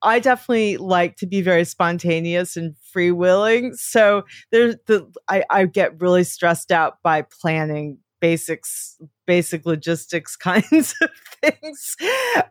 I 0.07 0.19
definitely 0.19 0.77
like 0.77 1.17
to 1.17 1.27
be 1.27 1.41
very 1.41 1.65
spontaneous 1.65 2.59
and 2.59 2.75
freewheeling. 2.95 3.75
So 3.75 4.25
there's 4.53 4.77
the 4.85 5.11
I, 5.29 5.45
I 5.49 5.65
get 5.65 5.99
really 5.99 6.25
stressed 6.25 6.71
out 6.71 7.03
by 7.03 7.23
planning 7.23 7.97
basics 8.25 8.97
basic 9.27 9.67
logistics 9.67 10.35
kinds 10.51 10.95
of 11.03 11.11
things 11.43 11.95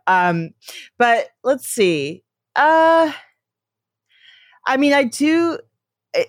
um 0.05 0.51
but 0.99 1.29
let's 1.43 1.67
see 1.67 2.23
uh, 2.55 3.11
I 4.65 4.77
mean, 4.77 4.93
I 4.93 5.03
do. 5.03 5.59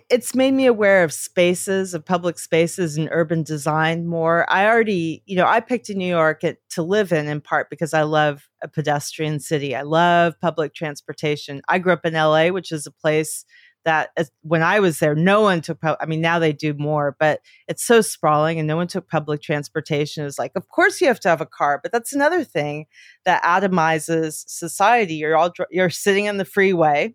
It's 0.09 0.35
made 0.35 0.55
me 0.55 0.65
aware 0.65 1.05
of 1.05 1.13
spaces, 1.13 1.93
of 1.93 2.07
public 2.07 2.39
spaces 2.39 2.97
and 2.97 3.09
urban 3.13 3.43
design 3.43 4.07
more. 4.07 4.51
I 4.51 4.67
already, 4.67 5.23
you 5.27 5.37
know, 5.37 5.47
I 5.47 5.61
picked 5.61 5.91
New 5.91 6.07
York 6.07 6.41
to 6.71 6.83
live 6.83 7.13
in 7.13 7.29
in 7.29 7.43
part 7.43 7.69
because 7.69 7.93
I 7.93 8.03
love 8.03 8.49
a 8.63 8.69
pedestrian 8.69 9.41
city. 9.41 9.77
I 9.77 9.83
love 9.83 10.41
public 10.41 10.75
transportation. 10.75 11.61
I 11.69 11.79
grew 11.81 11.93
up 11.93 12.07
in 12.07 12.15
LA, 12.15 12.49
which 12.49 12.73
is 12.73 12.87
a 12.87 12.91
place 12.91 13.45
that 13.85 14.11
when 14.43 14.63
I 14.63 14.81
was 14.81 14.99
there, 14.99 15.15
no 15.15 15.43
one 15.43 15.61
took, 15.61 15.79
I 15.83 16.07
mean, 16.07 16.21
now 16.21 16.39
they 16.39 16.53
do 16.53 16.75
more, 16.75 17.17
but 17.19 17.41
it's 17.69 17.85
so 17.85 18.01
sprawling 18.01 18.59
and 18.59 18.67
no 18.67 18.77
one 18.77 18.87
took 18.87 19.09
public 19.09 19.43
transportation. 19.43 20.23
It 20.23 20.27
was 20.27 20.39
like, 20.39 20.53
of 20.57 20.69
course 20.69 21.01
you 21.01 21.07
have 21.07 21.21
to 21.21 21.29
have 21.29 21.41
a 21.41 21.47
car, 21.47 21.81
but 21.83 21.93
that's 21.93 22.13
another 22.13 22.45
thing 22.45 22.87
that 23.25 23.43
atomizes 23.43 24.45
society. 24.49 25.15
You're 25.15 25.37
all, 25.37 25.53
you're 25.71 25.91
sitting 25.91 26.29
on 26.29 26.39
the 26.39 26.45
freeway. 26.45 27.15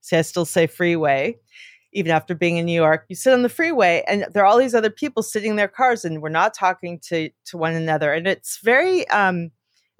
See, 0.00 0.16
I 0.16 0.22
still 0.22 0.44
say 0.44 0.66
freeway, 0.66 1.36
even 1.92 2.10
after 2.10 2.34
being 2.34 2.56
in 2.56 2.66
New 2.66 2.72
York. 2.72 3.04
You 3.08 3.14
sit 3.14 3.32
on 3.32 3.42
the 3.42 3.48
freeway 3.48 4.02
and 4.08 4.26
there 4.32 4.42
are 4.42 4.46
all 4.46 4.58
these 4.58 4.74
other 4.74 4.90
people 4.90 5.22
sitting 5.22 5.50
in 5.50 5.56
their 5.56 5.68
cars 5.68 6.04
and 6.04 6.20
we're 6.20 6.28
not 6.28 6.54
talking 6.54 6.98
to, 7.08 7.30
to 7.46 7.56
one 7.56 7.74
another. 7.74 8.12
And 8.12 8.26
it's 8.26 8.58
very, 8.62 9.06
um, 9.08 9.52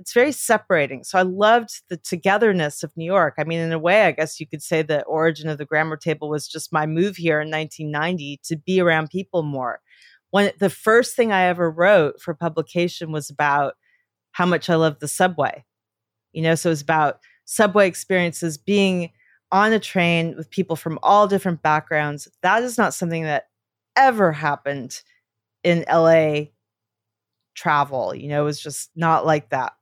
it's 0.02 0.12
very 0.12 0.32
separating. 0.32 1.04
So 1.04 1.16
I 1.16 1.22
loved 1.22 1.82
the 1.88 1.96
togetherness 1.96 2.82
of 2.82 2.90
New 2.96 3.04
York. 3.04 3.34
I 3.38 3.44
mean, 3.44 3.60
in 3.60 3.70
a 3.70 3.78
way, 3.78 4.02
I 4.02 4.10
guess 4.10 4.40
you 4.40 4.48
could 4.48 4.60
say 4.60 4.82
the 4.82 5.04
origin 5.04 5.48
of 5.48 5.58
the 5.58 5.64
grammar 5.64 5.96
table 5.96 6.28
was 6.28 6.48
just 6.48 6.72
my 6.72 6.86
move 6.86 7.14
here 7.14 7.40
in 7.40 7.48
1990 7.48 8.40
to 8.46 8.56
be 8.56 8.80
around 8.80 9.10
people 9.10 9.44
more. 9.44 9.80
When 10.32 10.50
the 10.58 10.70
first 10.70 11.14
thing 11.14 11.30
I 11.30 11.42
ever 11.42 11.70
wrote 11.70 12.20
for 12.20 12.34
publication 12.34 13.12
was 13.12 13.30
about 13.30 13.74
how 14.32 14.44
much 14.44 14.68
I 14.68 14.74
love 14.74 14.98
the 14.98 15.06
subway. 15.06 15.64
You 16.32 16.42
know, 16.42 16.56
so 16.56 16.70
it 16.70 16.72
was 16.72 16.82
about 16.82 17.20
subway 17.44 17.86
experiences 17.86 18.58
being 18.58 19.12
on 19.52 19.72
a 19.72 19.78
train 19.78 20.34
with 20.36 20.50
people 20.50 20.74
from 20.74 20.98
all 21.04 21.28
different 21.28 21.62
backgrounds. 21.62 22.26
That 22.42 22.64
is 22.64 22.76
not 22.76 22.92
something 22.92 23.22
that 23.22 23.44
ever 23.94 24.32
happened 24.32 25.00
in 25.62 25.84
LA 25.88 26.46
travel. 27.54 28.16
You 28.16 28.30
know, 28.30 28.42
it 28.42 28.46
was 28.46 28.60
just 28.60 28.90
not 28.96 29.24
like 29.24 29.50
that 29.50 29.74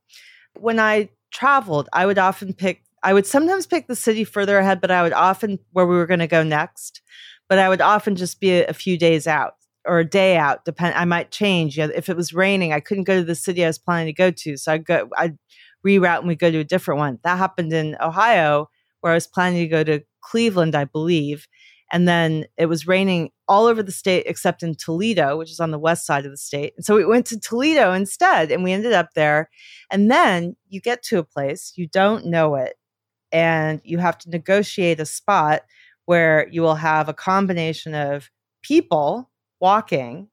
when 0.61 0.79
I 0.79 1.09
traveled, 1.31 1.89
I 1.93 2.07
would 2.07 2.19
often 2.19 2.53
pick, 2.53 2.83
I 3.03 3.13
would 3.15 3.27
sometimes 3.27 3.67
pick 3.67 3.87
the 3.87 3.97
city 3.97 4.25
further 4.25 4.59
ahead, 4.59 4.81
but 4.81 4.91
I 4.91 5.03
would 5.03 5.13
often 5.13 5.59
where 5.73 5.87
we 5.87 5.97
were 5.97 6.07
going 6.07 6.21
to 6.21 6.27
go 6.27 6.43
next. 6.43 7.03
But 7.49 7.59
I 7.59 7.69
would 7.69 7.81
often 7.81 8.15
just 8.15 8.41
be 8.41 8.53
a, 8.53 8.67
a, 8.69 8.73
few 8.73 8.97
days 8.97 9.27
out 9.27 9.55
or 9.85 9.99
a 9.99 10.05
day 10.05 10.37
out. 10.37 10.65
Depend, 10.65 10.95
I 10.95 11.05
might 11.05 11.31
change. 11.33 11.77
You 11.77 11.87
know, 11.87 11.93
if 11.95 12.09
it 12.09 12.17
was 12.17 12.33
raining, 12.33 12.73
I 12.73 12.81
couldn't 12.81 13.05
go 13.05 13.19
to 13.19 13.25
the 13.25 13.35
city 13.35 13.65
I 13.65 13.69
was 13.69 13.79
planning 13.79 14.07
to 14.07 14.13
go 14.13 14.31
to, 14.31 14.57
so 14.57 14.73
I'd 14.73 14.85
go, 14.85 15.09
I'd 15.17 15.37
reroute 15.85 16.21
and 16.21 16.29
we 16.29 16.37
go 16.37 16.51
to 16.51 16.59
a 16.59 16.65
different 16.65 16.99
one. 16.99 17.19
That 17.25 17.39
happened 17.39 17.73
in 17.73 17.97
Ohio, 18.01 18.69
where 19.01 19.13
I 19.13 19.17
was 19.17 19.27
planning 19.27 19.61
to 19.61 19.69
go 19.69 19.83
to 19.83 20.03
Cleveland, 20.21 20.75
I 20.75 20.85
believe, 20.85 21.49
and 21.93 22.07
then 22.07 22.47
it 22.57 22.67
was 22.67 22.87
raining 22.87 23.31
all 23.49 23.67
over 23.67 23.83
the 23.83 23.93
state 23.93 24.25
except 24.27 24.63
in 24.63 24.75
Toledo, 24.75 25.37
which 25.37 25.51
is 25.51 25.61
on 25.61 25.71
the 25.73 25.79
west 25.79 26.07
side 26.07 26.25
of 26.25 26.31
the 26.31 26.37
state. 26.37 26.73
And 26.77 26.85
so 26.85 26.95
we 26.95 27.05
went 27.05 27.27
to 27.27 27.41
Toledo 27.41 27.93
instead 27.93 28.53
and 28.53 28.63
we 28.63 28.73
ended 28.73 28.93
up 28.93 29.11
there. 29.15 29.51
And 29.91 30.11
then 30.11 30.57
you 30.69 30.81
get 30.81 31.03
to 31.05 31.19
a 31.19 31.25
place, 31.25 31.73
you 31.77 31.87
don't 31.89 32.27
know 32.27 32.55
it. 32.55 32.75
and 33.33 33.81
you 33.85 33.99
have 33.99 34.19
to 34.19 34.31
negotiate 34.31 35.01
a 35.01 35.07
spot 35.07 35.63
where 36.07 36.49
you 36.51 36.63
will 36.63 36.75
have 36.75 37.09
a 37.09 37.15
combination 37.15 37.95
of 37.95 38.31
people 38.63 39.31
walking 39.61 40.29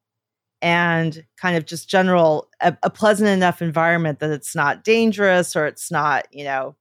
and 0.61 1.23
kind 1.39 1.55
of 1.55 1.65
just 1.65 1.87
general 1.89 2.49
a, 2.61 2.75
a, 2.81 2.89
pleasant 2.89 3.29
enough 3.29 3.61
environment 3.61 4.19
that 4.19 4.31
it's 4.31 4.55
not 4.55 4.83
dangerous 4.83 5.55
or 5.55 5.67
it's 5.67 5.91
not 5.91 6.25
you 6.31 6.43
know 6.43 6.75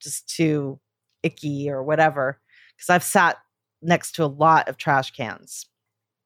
just 0.00 0.28
too 0.28 0.80
icky 1.22 1.70
or 1.70 1.82
whatever 1.82 2.40
because 2.76 2.90
i've 2.90 3.04
sat 3.04 3.36
next 3.84 4.12
to 4.12 4.24
a 4.24 4.26
lot 4.26 4.68
of 4.68 4.76
trash 4.76 5.10
cans 5.10 5.66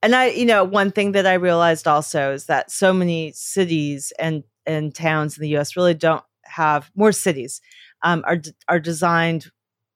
and 0.02 0.14
i 0.14 0.26
you 0.26 0.46
know 0.46 0.64
one 0.64 0.90
thing 0.90 1.12
that 1.12 1.26
i 1.26 1.34
realized 1.34 1.86
also 1.86 2.32
is 2.32 2.46
that 2.46 2.70
so 2.70 2.92
many 2.92 3.32
cities 3.32 4.12
and 4.18 4.44
and 4.66 4.94
towns 4.94 5.36
in 5.36 5.42
the 5.42 5.56
us 5.56 5.76
really 5.76 5.94
don't 5.94 6.24
have 6.44 6.90
more 6.94 7.12
cities 7.12 7.60
um, 8.02 8.22
are 8.26 8.40
are 8.68 8.80
designed 8.80 9.50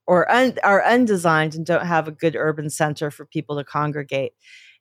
or 0.06 0.30
un, 0.30 0.58
are 0.64 0.84
undesigned 0.84 1.54
and 1.54 1.64
don't 1.64 1.86
have 1.86 2.08
a 2.08 2.12
good 2.12 2.36
urban 2.36 2.68
center 2.68 3.10
for 3.10 3.24
people 3.24 3.56
to 3.56 3.64
congregate 3.64 4.32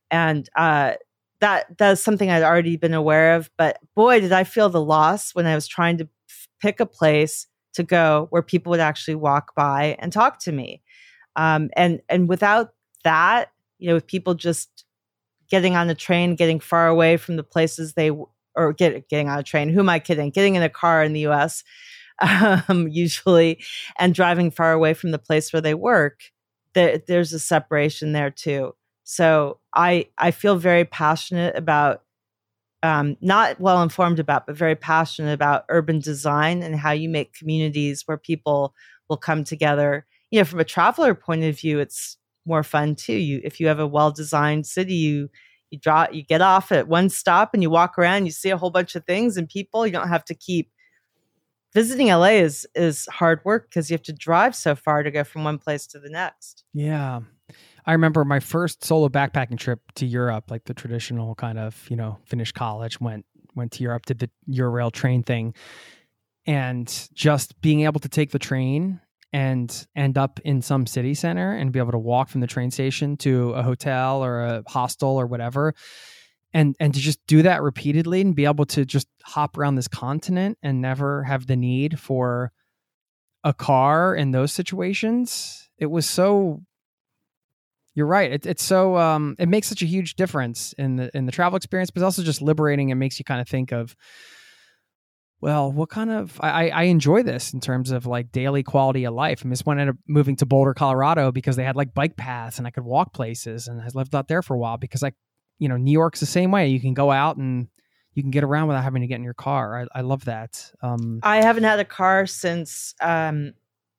and 0.09 0.49
uh, 0.55 0.93
that 1.39 1.65
that's 1.77 2.01
something 2.01 2.29
I'd 2.29 2.43
already 2.43 2.77
been 2.77 2.93
aware 2.93 3.36
of. 3.36 3.49
But 3.57 3.79
boy, 3.95 4.21
did 4.21 4.32
I 4.32 4.43
feel 4.43 4.69
the 4.69 4.84
loss 4.84 5.34
when 5.34 5.45
I 5.45 5.55
was 5.55 5.67
trying 5.67 5.97
to 5.97 6.07
pick 6.61 6.79
a 6.79 6.86
place 6.86 7.47
to 7.73 7.84
go 7.84 8.27
where 8.29 8.41
people 8.41 8.69
would 8.69 8.79
actually 8.79 9.15
walk 9.15 9.55
by 9.55 9.95
and 9.99 10.11
talk 10.11 10.39
to 10.39 10.51
me. 10.51 10.82
Um, 11.36 11.69
and 11.75 12.01
and 12.09 12.27
without 12.29 12.73
that, 13.03 13.51
you 13.79 13.88
know, 13.89 13.95
with 13.95 14.07
people 14.07 14.34
just 14.34 14.86
getting 15.49 15.75
on 15.75 15.89
a 15.89 15.95
train, 15.95 16.36
getting 16.36 16.59
far 16.59 16.88
away 16.88 17.17
from 17.17 17.36
the 17.36 17.43
places 17.43 17.93
they 17.93 18.11
or 18.55 18.73
get, 18.73 19.07
getting 19.09 19.29
on 19.29 19.39
a 19.39 19.43
train. 19.43 19.69
Who 19.69 19.79
am 19.79 19.89
I 19.89 19.99
kidding? 19.99 20.29
Getting 20.32 20.55
in 20.55 20.63
a 20.63 20.69
car 20.69 21.03
in 21.03 21.13
the 21.13 21.21
U.S. 21.21 21.63
Um, 22.69 22.88
usually, 22.88 23.63
and 23.97 24.13
driving 24.13 24.51
far 24.51 24.73
away 24.73 24.93
from 24.93 25.09
the 25.09 25.17
place 25.17 25.51
where 25.51 25.61
they 25.61 25.73
work. 25.73 26.19
There, 26.75 26.99
there's 27.07 27.34
a 27.34 27.39
separation 27.39 28.11
there 28.11 28.29
too. 28.29 28.75
So 29.03 29.59
I 29.73 30.07
I 30.19 30.29
feel 30.29 30.55
very 30.55 30.86
passionate 30.86 31.55
about 31.55 32.03
um, 32.84 33.17
not 33.21 33.59
well 33.59 33.82
informed 33.84 34.19
about, 34.19 34.47
but 34.47 34.55
very 34.55 34.75
passionate 34.75 35.34
about 35.34 35.65
urban 35.69 35.99
design 35.99 36.63
and 36.63 36.75
how 36.75 36.91
you 36.91 37.09
make 37.09 37.34
communities 37.34 38.03
where 38.05 38.17
people 38.17 38.73
will 39.09 39.17
come 39.17 39.43
together. 39.43 40.05
You 40.32 40.39
know, 40.39 40.45
from 40.45 40.59
a 40.59 40.65
traveler 40.65 41.13
point 41.13 41.43
of 41.43 41.59
view, 41.59 41.79
it's 41.79 42.17
more 42.45 42.63
fun 42.63 42.95
too. 42.95 43.13
You 43.13 43.41
if 43.43 43.59
you 43.59 43.67
have 43.67 43.79
a 43.79 43.88
well 43.88 44.11
designed 44.11 44.65
city, 44.65 44.95
you 44.95 45.29
you 45.69 45.79
draw 45.79 46.07
you 46.11 46.23
get 46.23 46.41
off 46.41 46.71
at 46.71 46.88
one 46.88 47.09
stop 47.09 47.53
and 47.53 47.61
you 47.61 47.69
walk 47.69 47.97
around, 47.97 48.25
you 48.25 48.32
see 48.32 48.49
a 48.49 48.57
whole 48.57 48.71
bunch 48.71 48.95
of 48.95 49.05
things 49.05 49.38
and 49.38 49.47
people. 49.47 49.86
You 49.86 49.93
don't 49.93 50.09
have 50.09 50.25
to 50.25 50.36
keep 50.36 50.71
visiting 51.73 52.07
LA 52.07 52.39
is 52.39 52.67
is 52.75 53.05
hard 53.07 53.41
work 53.45 53.69
because 53.69 53.89
you 53.89 53.93
have 53.95 54.03
to 54.03 54.13
drive 54.13 54.55
so 54.55 54.75
far 54.75 55.03
to 55.03 55.11
go 55.11 55.23
from 55.23 55.43
one 55.43 55.57
place 55.57 55.88
to 55.88 55.99
the 55.99 56.09
next. 56.09 56.63
Yeah. 56.73 57.21
I 57.86 57.93
remember 57.93 58.23
my 58.23 58.39
first 58.39 58.84
solo 58.84 59.09
backpacking 59.09 59.57
trip 59.57 59.79
to 59.95 60.05
Europe, 60.05 60.51
like 60.51 60.65
the 60.65 60.73
traditional 60.73 61.34
kind 61.36 61.57
of, 61.57 61.88
you 61.89 61.95
know, 61.95 62.19
finished 62.25 62.53
college, 62.53 62.99
went 63.01 63.25
went 63.55 63.71
to 63.73 63.84
Europe, 63.84 64.05
did 64.05 64.19
the 64.19 64.29
Eurail 64.49 64.91
train 64.91 65.23
thing. 65.23 65.53
And 66.45 67.09
just 67.13 67.59
being 67.61 67.82
able 67.82 67.99
to 67.99 68.09
take 68.09 68.32
the 68.32 68.39
train 68.39 68.99
and 69.34 69.88
end 69.95 70.17
up 70.17 70.39
in 70.43 70.61
some 70.61 70.86
city 70.86 71.13
center 71.13 71.53
and 71.53 71.71
be 71.71 71.79
able 71.79 71.91
to 71.91 71.99
walk 71.99 72.29
from 72.29 72.41
the 72.41 72.47
train 72.47 72.71
station 72.71 73.17
to 73.17 73.51
a 73.51 73.63
hotel 73.63 74.23
or 74.23 74.41
a 74.41 74.63
hostel 74.67 75.19
or 75.19 75.25
whatever 75.25 75.73
and 76.53 76.75
and 76.79 76.93
to 76.93 76.99
just 76.99 77.19
do 77.27 77.41
that 77.41 77.61
repeatedly 77.61 78.21
and 78.21 78.36
be 78.36 78.45
able 78.45 78.65
to 78.65 78.84
just 78.84 79.07
hop 79.23 79.57
around 79.57 79.75
this 79.75 79.88
continent 79.88 80.57
and 80.61 80.82
never 80.82 81.23
have 81.23 81.47
the 81.47 81.55
need 81.55 81.99
for 81.99 82.51
a 83.43 83.53
car 83.53 84.15
in 84.15 84.32
those 84.32 84.51
situations 84.51 85.69
it 85.77 85.88
was 85.88 86.05
so 86.05 86.61
you're 87.93 88.07
right. 88.07 88.32
It, 88.32 88.45
it's 88.45 88.63
so 88.63 88.95
um, 88.97 89.36
it 89.38 89.49
makes 89.49 89.67
such 89.67 89.82
a 89.82 89.86
huge 89.86 90.15
difference 90.15 90.73
in 90.77 90.95
the 90.95 91.11
in 91.15 91.25
the 91.25 91.32
travel 91.32 91.57
experience, 91.57 91.91
but 91.91 91.99
it's 91.99 92.05
also 92.05 92.23
just 92.23 92.41
liberating. 92.41 92.89
It 92.89 92.95
makes 92.95 93.19
you 93.19 93.25
kind 93.25 93.41
of 93.41 93.49
think 93.49 93.71
of, 93.71 93.95
well, 95.41 95.71
what 95.71 95.89
kind 95.89 96.11
of 96.11 96.39
I, 96.39 96.69
I 96.69 96.83
enjoy 96.83 97.23
this 97.23 97.51
in 97.51 97.59
terms 97.59 97.91
of 97.91 98.05
like 98.05 98.31
daily 98.31 98.61
quality 98.61 99.05
of 99.05 99.13
life. 99.15 99.43
I 99.43 99.49
just 99.49 99.67
ended 99.67 99.89
up 99.89 99.95
moving 100.07 100.35
to 100.37 100.45
Boulder, 100.45 100.75
Colorado, 100.75 101.31
because 101.31 101.55
they 101.55 101.63
had 101.63 101.75
like 101.75 101.93
bike 101.95 102.15
paths 102.15 102.59
and 102.59 102.67
I 102.67 102.69
could 102.69 102.83
walk 102.83 103.13
places, 103.13 103.67
and 103.67 103.81
I 103.81 103.87
lived 103.93 104.13
out 104.13 104.27
there 104.27 104.43
for 104.43 104.53
a 104.53 104.59
while 104.59 104.77
because 104.77 105.03
I, 105.03 105.13
you 105.57 105.67
know, 105.67 105.77
New 105.77 105.91
York's 105.91 106.19
the 106.19 106.27
same 106.27 106.51
way. 106.51 106.67
You 106.67 106.79
can 106.79 106.93
go 106.93 107.11
out 107.11 107.37
and 107.37 107.67
you 108.13 108.21
can 108.21 108.31
get 108.31 108.43
around 108.43 108.67
without 108.67 108.83
having 108.83 109.01
to 109.01 109.07
get 109.07 109.15
in 109.15 109.23
your 109.23 109.33
car. 109.33 109.81
I, 109.81 109.99
I 109.99 110.01
love 110.01 110.25
that. 110.25 110.71
Um, 110.81 111.19
I 111.23 111.41
haven't 111.41 111.63
had 111.63 111.79
a 111.79 111.85
car 111.85 112.27
since, 112.27 112.93
um, 113.01 113.53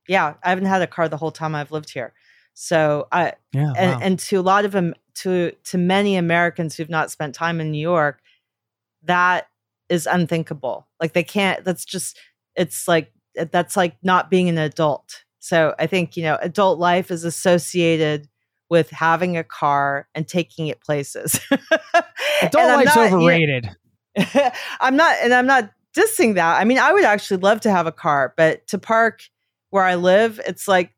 yeah, 0.07 0.35
I 0.45 0.51
haven't 0.51 0.67
had 0.67 0.83
a 0.83 0.87
car 0.87 1.09
the 1.09 1.17
whole 1.17 1.33
time 1.33 1.55
I've 1.55 1.73
lived 1.73 1.91
here. 1.91 2.13
So 2.55 3.09
I 3.11 3.33
yeah, 3.53 3.73
and, 3.77 3.93
wow. 3.93 3.99
and 4.03 4.19
to 4.19 4.37
a 4.37 4.43
lot 4.43 4.65
of 4.65 4.73
them 4.73 4.95
to 5.15 5.53
to 5.65 5.79
many 5.79 6.17
Americans 6.17 6.77
who've 6.77 6.91
not 6.91 7.11
spent 7.11 7.35
time 7.35 7.61
in 7.61 7.71
New 7.71 7.81
York, 7.81 8.21
that 9.05 9.49
is 9.93 10.07
unthinkable. 10.07 10.89
Like 10.99 11.13
they 11.13 11.23
can't. 11.23 11.63
That's 11.65 11.85
just 11.85 12.19
it's 12.57 12.89
like 12.89 13.13
eh, 13.37 13.45
that's 13.51 13.77
like 13.77 13.97
not 14.03 14.31
being 14.31 14.49
an 14.49 14.57
adult. 14.57 15.25
So 15.39 15.75
I 15.79 15.87
think 15.87 16.17
you 16.17 16.23
know 16.23 16.39
adult 16.41 16.79
life 16.79 17.11
is 17.11 17.25
associated 17.25 18.27
with 18.71 18.89
having 18.89 19.37
a 19.37 19.45
car 19.45 20.09
and 20.15 20.27
taking 20.27 20.69
it 20.69 20.81
places. 20.81 21.39
adult 22.43 22.69
life's 22.69 22.97
not, 22.97 23.13
overrated. 23.13 23.69
You 24.17 24.25
know, 24.35 24.51
I'm 24.81 24.97
not, 24.97 25.15
and 25.23 25.35
I'm 25.35 25.47
not 25.47 25.71
dissing 25.95 26.37
that. 26.37 26.59
I 26.59 26.65
mean, 26.65 26.79
I 26.79 26.91
would 26.91 27.05
actually 27.05 27.37
love 27.39 27.61
to 27.61 27.71
have 27.71 27.87
a 27.87 27.93
car, 27.93 28.33
but 28.35 28.67
to 28.69 28.79
park 28.79 29.21
where 29.69 29.85
I 29.85 29.97
live, 29.97 30.41
it's 30.47 30.67
like 30.69 30.91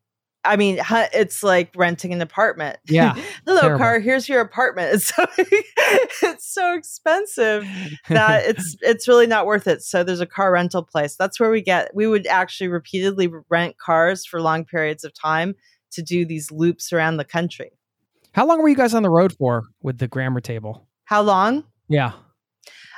I 0.45 0.55
mean, 0.55 0.79
it's 1.13 1.43
like 1.43 1.71
renting 1.75 2.13
an 2.13 2.21
apartment. 2.21 2.77
Yeah. 2.87 3.15
Hello, 3.45 3.61
terrible. 3.61 3.79
car. 3.79 3.99
Here's 3.99 4.29
your 4.29 4.41
apartment. 4.41 4.91
It's 4.95 5.13
so, 5.13 5.25
it's 6.27 6.53
so 6.53 6.73
expensive 6.75 7.67
that 8.09 8.45
it's 8.47 8.77
it's 8.81 9.07
really 9.07 9.27
not 9.27 9.45
worth 9.45 9.67
it. 9.67 9.81
So 9.81 10.03
there's 10.03 10.21
a 10.21 10.25
car 10.25 10.51
rental 10.51 10.83
place. 10.83 11.15
That's 11.15 11.39
where 11.39 11.51
we 11.51 11.61
get. 11.61 11.93
We 11.93 12.07
would 12.07 12.25
actually 12.27 12.69
repeatedly 12.69 13.29
rent 13.49 13.77
cars 13.77 14.25
for 14.25 14.41
long 14.41 14.65
periods 14.65 15.03
of 15.03 15.13
time 15.13 15.55
to 15.91 16.01
do 16.01 16.25
these 16.25 16.51
loops 16.51 16.93
around 16.93 17.17
the 17.17 17.25
country. 17.25 17.71
How 18.33 18.45
long 18.45 18.61
were 18.61 18.69
you 18.69 18.75
guys 18.75 18.93
on 18.93 19.03
the 19.03 19.09
road 19.09 19.33
for 19.33 19.63
with 19.81 19.97
the 19.97 20.07
grammar 20.07 20.41
table? 20.41 20.87
How 21.05 21.21
long? 21.21 21.63
Yeah. 21.87 22.13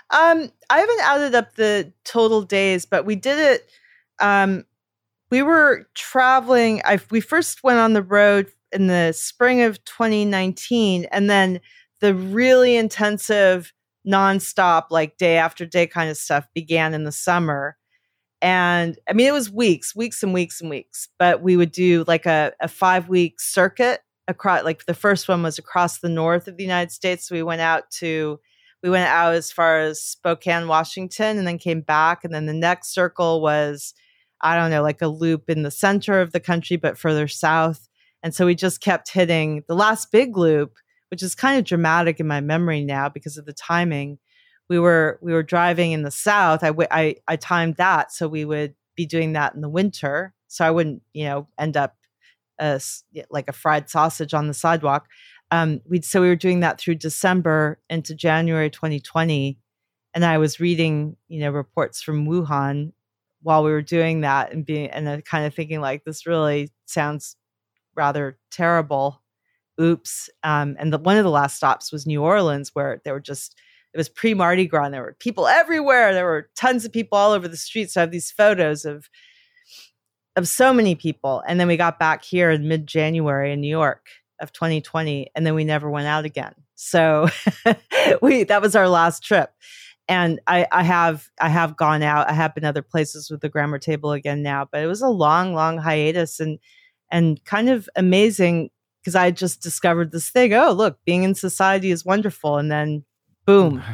Um, 0.10 0.50
I 0.70 0.80
haven't 0.80 1.02
added 1.02 1.36
up 1.36 1.56
the 1.56 1.94
total 2.06 2.42
days, 2.42 2.86
but 2.86 3.06
we 3.06 3.16
did 3.16 3.38
it. 3.38 3.70
Um, 4.20 4.66
we 5.30 5.42
were 5.42 5.88
traveling. 5.94 6.82
I, 6.86 7.00
we 7.12 7.22
first 7.22 7.64
went 7.64 7.80
on 7.80 7.94
the 7.94 8.02
road 8.02 8.52
in 8.72 8.88
the 8.88 9.14
spring 9.14 9.62
of 9.62 9.84
2019, 9.86 11.06
and 11.12 11.30
then 11.30 11.60
the 12.00 12.14
really 12.14 12.76
intensive, 12.76 13.74
nonstop, 14.08 14.86
like 14.90 15.18
day 15.18 15.38
after 15.38 15.66
day 15.66 15.88
kind 15.88 16.10
of 16.10 16.18
stuff 16.18 16.48
began 16.54 16.94
in 16.94 17.04
the 17.04 17.12
summer. 17.12 17.78
And 18.42 18.98
I 19.10 19.14
mean, 19.14 19.28
it 19.28 19.34
was 19.34 19.52
weeks, 19.52 19.96
weeks 19.96 20.22
and 20.22 20.34
weeks 20.34 20.62
and 20.62 20.70
weeks, 20.70 21.10
but 21.18 21.42
we 21.42 21.58
would 21.58 21.72
do 21.72 22.06
like 22.08 22.26
a, 22.26 22.54
a 22.62 22.68
five 22.68 23.10
week 23.10 23.42
circuit 23.42 24.02
across, 24.28 24.64
like 24.64 24.86
the 24.86 24.94
first 24.94 25.28
one 25.28 25.42
was 25.42 25.58
across 25.58 26.00
the 26.00 26.10
north 26.10 26.48
of 26.48 26.58
the 26.58 26.64
United 26.64 26.92
States. 26.92 27.28
So 27.28 27.36
we 27.36 27.44
went 27.44 27.62
out 27.62 27.90
to, 28.00 28.40
we 28.84 28.90
went 28.90 29.10
out 29.10 29.34
as 29.34 29.52
far 29.52 29.80
as 29.80 30.04
Spokane, 30.04 30.68
Washington, 30.68 31.38
and 31.38 31.48
then 31.48 31.58
came 31.58 31.82
back. 31.82 32.24
And 32.24 32.34
then 32.34 32.46
the 32.46 32.54
next 32.54 32.94
circle 32.94 33.42
was 33.42 33.94
I 34.42 34.56
don't 34.56 34.72
know, 34.72 34.82
like 34.84 35.02
a 35.02 35.08
loop 35.08 35.50
in 35.50 35.64
the 35.64 35.72
center 35.72 36.22
of 36.22 36.32
the 36.32 36.40
country, 36.40 36.78
but 36.78 36.98
further 36.98 37.28
south. 37.28 37.88
And 38.24 38.34
so 38.34 38.46
we 38.46 38.56
just 38.56 38.82
kept 38.82 39.12
hitting 39.12 39.64
the 39.68 39.76
last 39.76 40.12
big 40.12 40.38
loop, 40.38 40.74
which 41.10 41.24
is 41.24 41.36
kind 41.36 41.58
of 41.58 41.66
dramatic 41.66 42.20
in 42.20 42.28
my 42.28 42.42
memory 42.42 42.84
now 42.84 43.10
because 43.10 43.38
of 43.38 43.46
the 43.46 43.54
timing. 43.54 44.20
We 44.70 44.80
were 44.80 45.20
we 45.22 45.34
were 45.34 45.44
driving 45.44 45.92
in 45.92 46.04
the 46.04 46.12
south. 46.12 46.64
I, 46.64 46.74
I, 46.92 47.16
I 47.28 47.36
timed 47.38 47.78
that 47.78 48.12
so 48.12 48.28
we 48.28 48.44
would 48.44 48.76
be 48.96 49.06
doing 49.06 49.34
that 49.34 49.56
in 49.56 49.62
the 49.62 49.70
winter, 49.70 50.34
so 50.48 50.66
I 50.66 50.72
wouldn't 50.72 51.02
you 51.14 51.26
know 51.26 51.48
end 51.58 51.78
up 51.78 51.96
as 52.60 53.04
like 53.30 53.48
a 53.48 53.54
fried 53.54 53.90
sausage 53.90 54.34
on 54.34 54.48
the 54.48 54.54
sidewalk. 54.54 55.08
Um, 55.52 55.80
we 55.88 56.02
so 56.02 56.22
we 56.22 56.28
were 56.28 56.36
doing 56.36 56.60
that 56.60 56.80
through 56.80 56.96
December 56.96 57.80
into 57.90 58.14
January 58.14 58.70
2020, 58.70 59.58
and 60.14 60.26
I 60.26 60.38
was 60.38 60.60
reading 60.60 61.16
you 61.30 61.40
know 61.40 61.52
reports 61.52 62.02
from 62.02 62.28
Wuhan 62.28 62.92
while 63.42 63.64
we 63.64 63.72
were 63.72 63.82
doing 63.82 64.22
that 64.22 64.52
and 64.52 64.66
being 64.66 64.90
and 64.90 65.24
kind 65.26 65.46
of 65.46 65.54
thinking 65.54 65.82
like 65.82 66.04
this 66.04 66.26
really 66.26 66.72
sounds 66.86 67.36
rather 67.96 68.38
terrible. 68.52 69.22
Oops 69.80 70.30
um, 70.44 70.76
and 70.80 70.92
the, 70.92 70.98
one 70.98 71.18
of 71.18 71.24
the 71.24 71.30
last 71.30 71.56
stops 71.56 71.92
was 71.92 72.08
new 72.08 72.24
orleans 72.24 72.72
where 72.74 73.00
there 73.06 73.14
were 73.14 73.20
just 73.20 73.56
it 73.94 73.98
was 73.98 74.10
pre 74.10 74.34
mardi 74.34 74.66
gras 74.66 74.86
and 74.86 74.94
there 74.94 75.04
were 75.04 75.16
people 75.20 75.46
everywhere 75.46 76.16
there 76.16 76.26
were 76.26 76.50
tons 76.56 76.84
of 76.84 76.92
people 76.92 77.16
all 77.16 77.32
over 77.32 77.48
the 77.48 77.58
streets. 77.58 77.94
So 77.94 78.02
i 78.02 78.04
have 78.04 78.12
these 78.12 78.32
photos 78.32 78.86
of 78.86 79.08
of 80.36 80.48
so 80.48 80.74
many 80.74 80.96
people 80.96 81.44
and 81.48 81.60
then 81.60 81.68
we 81.68 81.78
got 81.78 82.00
back 82.00 82.24
here 82.24 82.50
in 82.50 82.68
mid 82.68 82.88
january 82.88 83.54
in 83.54 83.62
new 83.62 83.70
york 83.70 84.08
of 84.40 84.52
2020 84.52 85.30
and 85.36 85.46
then 85.46 85.56
we 85.56 85.64
never 85.64 85.90
went 85.90 86.08
out 86.08 86.26
again. 86.26 86.54
So 86.76 87.28
we 88.22 88.44
that 88.44 88.62
was 88.62 88.76
our 88.76 88.88
last 88.88 89.24
trip 89.24 89.52
and 90.08 90.40
I, 90.48 90.68
I 90.72 90.84
have 90.84 91.30
I 91.40 91.50
have 91.50 91.76
gone 91.76 92.04
out. 92.04 92.30
I 92.30 92.34
have 92.34 92.56
been 92.56 92.66
other 92.66 92.82
places 92.82 93.30
with 93.30 93.42
the 93.42 93.50
grammar 93.50 93.80
table 93.80 94.12
again 94.12 94.42
now, 94.42 94.68
but 94.72 94.82
it 94.82 94.88
was 94.88 95.02
a 95.02 95.10
long, 95.10 95.54
long 95.54 95.78
hiatus 95.78 96.40
and 96.40 96.60
and 97.12 97.44
kind 97.46 97.70
of 97.70 97.90
amazing 97.96 98.70
because 99.00 99.16
I 99.16 99.32
just 99.32 99.62
discovered 99.62 100.12
this 100.12 100.30
thing. 100.30 100.54
Oh, 100.54 100.72
look, 100.72 101.00
being 101.06 101.24
in 101.24 101.36
society 101.36 101.92
is 101.92 102.06
wonderful, 102.06 102.58
and 102.58 102.72
then 102.72 103.06
boom. 103.46 103.84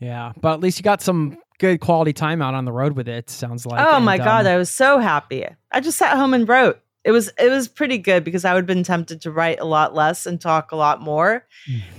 Yeah, 0.00 0.32
but 0.40 0.54
at 0.54 0.60
least 0.60 0.78
you 0.78 0.84
got 0.84 1.02
some 1.02 1.38
good 1.58 1.80
quality 1.80 2.12
time 2.12 2.40
out 2.40 2.54
on 2.54 2.64
the 2.64 2.72
road 2.72 2.92
with 2.92 3.08
it. 3.08 3.28
Sounds 3.28 3.66
like. 3.66 3.84
Oh 3.84 3.96
and, 3.96 4.04
my 4.04 4.16
god, 4.16 4.46
um, 4.46 4.52
I 4.52 4.56
was 4.56 4.72
so 4.72 4.98
happy. 4.98 5.44
I 5.72 5.80
just 5.80 5.98
sat 5.98 6.16
home 6.16 6.34
and 6.34 6.48
wrote. 6.48 6.80
It 7.04 7.12
was 7.12 7.30
it 7.38 7.50
was 7.50 7.68
pretty 7.68 7.98
good 7.98 8.24
because 8.24 8.44
I 8.44 8.52
would 8.52 8.60
have 8.60 8.66
been 8.66 8.82
tempted 8.82 9.22
to 9.22 9.30
write 9.30 9.60
a 9.60 9.64
lot 9.64 9.94
less 9.94 10.26
and 10.26 10.40
talk 10.40 10.72
a 10.72 10.76
lot 10.76 11.00
more. 11.00 11.46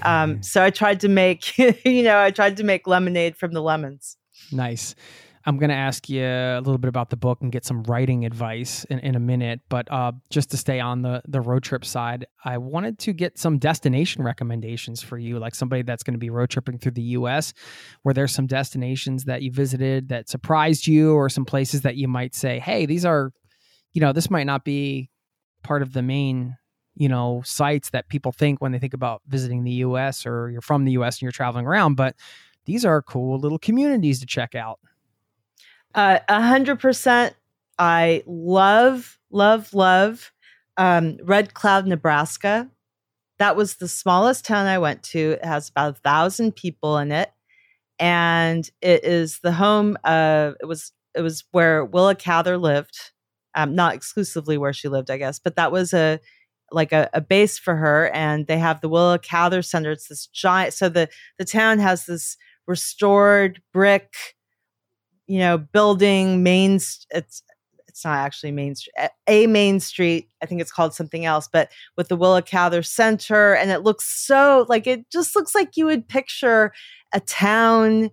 Um, 0.02 0.44
so 0.44 0.64
I 0.64 0.70
tried 0.70 1.00
to 1.02 1.08
make 1.08 1.58
you 1.86 2.04
know 2.04 2.20
I 2.20 2.32
tried 2.32 2.58
to 2.58 2.64
make 2.64 2.88
lemonade 2.88 3.36
from 3.36 3.54
the 3.54 3.62
lemons. 3.62 4.18
Nice. 4.52 4.96
I'm 5.46 5.58
going 5.58 5.70
to 5.70 5.76
ask 5.76 6.10
you 6.10 6.24
a 6.24 6.60
little 6.60 6.78
bit 6.78 6.90
about 6.90 7.10
the 7.10 7.18
book 7.18 7.40
and 7.42 7.52
get 7.52 7.66
some 7.66 7.84
writing 7.84 8.26
advice 8.26 8.84
in, 8.86 9.00
in 9.00 9.16
a 9.16 9.20
minute. 9.20 9.62
But 9.70 9.90
uh, 9.92 10.12
just 10.30 10.52
to 10.52 10.58
stay 10.58 10.80
on 10.80 11.02
the, 11.02 11.22
the 11.28 11.42
road 11.42 11.64
trip 11.64 11.86
side, 11.86 12.28
I 12.44 12.58
wanted 12.58 13.00
to 13.00 13.14
get 13.14 13.40
some 13.40 13.58
destination 13.58 14.22
recommendations 14.22 15.02
for 15.02 15.18
you, 15.18 15.40
like 15.40 15.56
somebody 15.56 15.82
that's 15.82 16.04
going 16.04 16.14
to 16.14 16.20
be 16.20 16.30
road 16.30 16.50
tripping 16.50 16.78
through 16.78 16.92
the 16.92 17.02
US. 17.02 17.54
Were 18.04 18.14
there 18.14 18.28
some 18.28 18.48
destinations 18.48 19.24
that 19.26 19.42
you 19.42 19.52
visited 19.52 20.10
that 20.10 20.30
surprised 20.30 20.88
you, 20.88 21.14
or 21.14 21.30
some 21.30 21.46
places 21.46 21.82
that 21.82 21.96
you 21.96 22.08
might 22.08 22.36
say, 22.36 22.60
hey, 22.60 22.86
these 22.86 23.06
are, 23.06 23.32
you 23.94 24.02
know, 24.02 24.14
this 24.14 24.30
might 24.30 24.46
not 24.46 24.64
be 24.64 25.10
part 25.64 25.82
of 25.82 25.94
the 25.94 26.02
main 26.02 26.58
you 26.96 27.08
know 27.08 27.42
sites 27.46 27.92
that 27.92 28.10
people 28.10 28.32
think 28.32 28.62
when 28.62 28.72
they 28.72 28.80
think 28.80 28.94
about 28.94 29.22
visiting 29.28 29.64
the 29.64 29.72
US 29.72 30.26
or 30.26 30.50
you're 30.50 30.62
from 30.62 30.86
the 30.86 30.92
US 30.94 31.18
and 31.18 31.22
you're 31.24 31.32
traveling 31.32 31.66
around 31.66 31.96
but 31.96 32.16
these 32.66 32.84
are 32.84 33.02
cool 33.02 33.40
little 33.40 33.60
communities 33.60 34.20
to 34.20 34.26
check 34.26 34.54
out 34.56 34.80
Uh, 35.96 36.20
A 36.28 36.42
hundred 36.42 36.80
percent. 36.80 37.36
I 37.78 38.24
love, 38.26 39.18
love, 39.32 39.74
love 39.74 40.32
um, 40.78 41.18
Red 41.24 41.54
Cloud, 41.54 41.88
Nebraska. 41.88 42.70
That 43.38 43.56
was 43.56 43.76
the 43.76 43.88
smallest 43.88 44.46
town 44.46 44.66
I 44.66 44.80
went 44.80 45.02
to. 45.04 45.32
It 45.32 45.46
has 45.46 45.70
about 45.70 45.98
a 45.98 46.02
thousand 46.02 46.56
people 46.56 46.98
in 46.98 47.12
it, 47.12 47.32
and 47.98 48.70
it 48.82 49.04
is 49.06 49.40
the 49.40 49.54
home 49.54 49.98
of. 50.04 50.56
It 50.60 50.66
was 50.66 50.92
it 51.16 51.22
was 51.22 51.44
where 51.52 51.86
Willa 51.86 52.16
Cather 52.16 52.58
lived. 52.58 53.12
Um, 53.56 53.76
not 53.76 53.96
exclusively 53.96 54.58
where 54.58 54.74
she 54.74 54.88
lived, 54.88 55.10
I 55.10 55.18
guess, 55.18 55.40
but 55.40 55.56
that 55.56 55.72
was 55.72 55.94
a 55.94 56.20
like 56.72 56.92
a, 56.92 57.10
a 57.14 57.22
base 57.22 57.58
for 57.58 57.76
her. 57.76 58.10
And 58.14 58.46
they 58.46 58.60
have 58.60 58.82
the 58.82 58.90
Willa 58.90 59.18
Cather 59.18 59.64
Center. 59.64 59.92
It's 59.92 60.08
this 60.08 60.28
giant. 60.28 60.74
So 60.74 60.90
the 60.90 61.10
the 61.38 61.46
town 61.46 61.80
has 61.80 62.06
this 62.06 62.38
restored 62.68 63.62
brick 63.74 64.14
you 65.30 65.38
know, 65.38 65.60
building 65.60 66.42
main. 66.42 66.76
It's 66.76 67.44
it's 67.88 68.04
not 68.04 68.18
actually 68.18 68.52
Main 68.52 68.76
Street, 68.76 68.94
a 69.28 69.46
Main 69.46 69.80
Street. 69.80 70.30
I 70.42 70.48
think 70.48 70.60
it's 70.60 70.72
called 70.72 70.94
something 70.94 71.24
else, 71.24 71.48
but 71.52 71.70
with 71.96 72.08
the 72.08 72.16
Willa 72.16 72.42
Cather 72.42 72.82
Center, 72.82 73.54
and 73.54 73.70
it 73.70 73.84
looks 73.84 74.06
so 74.06 74.66
like 74.70 74.88
it 74.88 75.10
just 75.12 75.36
looks 75.36 75.54
like 75.54 75.78
you 75.78 75.86
would 75.86 76.08
picture 76.08 76.74
a 77.14 77.20
town 77.20 78.10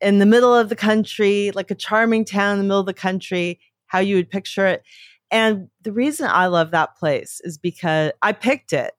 in 0.00 0.20
the 0.20 0.26
middle 0.26 0.54
of 0.54 0.68
the 0.68 0.76
country, 0.76 1.50
like 1.52 1.72
a 1.72 1.74
charming 1.74 2.24
town 2.24 2.52
in 2.52 2.58
the 2.58 2.64
middle 2.64 2.80
of 2.80 2.86
the 2.86 2.94
country, 2.94 3.58
how 3.90 3.98
you 3.98 4.16
would 4.16 4.30
picture 4.30 4.66
it. 4.66 4.82
And 5.30 5.68
the 5.82 5.92
reason 5.92 6.28
I 6.30 6.46
love 6.46 6.70
that 6.70 6.96
place 6.96 7.40
is 7.44 7.58
because 7.58 8.12
I 8.22 8.32
picked 8.32 8.72
it 8.72 8.92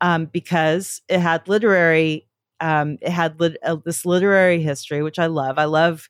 um, 0.00 0.26
because 0.26 1.02
it 1.08 1.20
had 1.20 1.46
literary, 1.46 2.26
um, 2.60 2.98
it 3.02 3.10
had 3.10 3.38
lit- 3.38 3.58
uh, 3.62 3.76
this 3.84 4.04
literary 4.04 4.62
history, 4.62 5.02
which 5.02 5.18
I 5.18 5.26
love. 5.26 5.58
I 5.58 5.64
love 5.64 6.08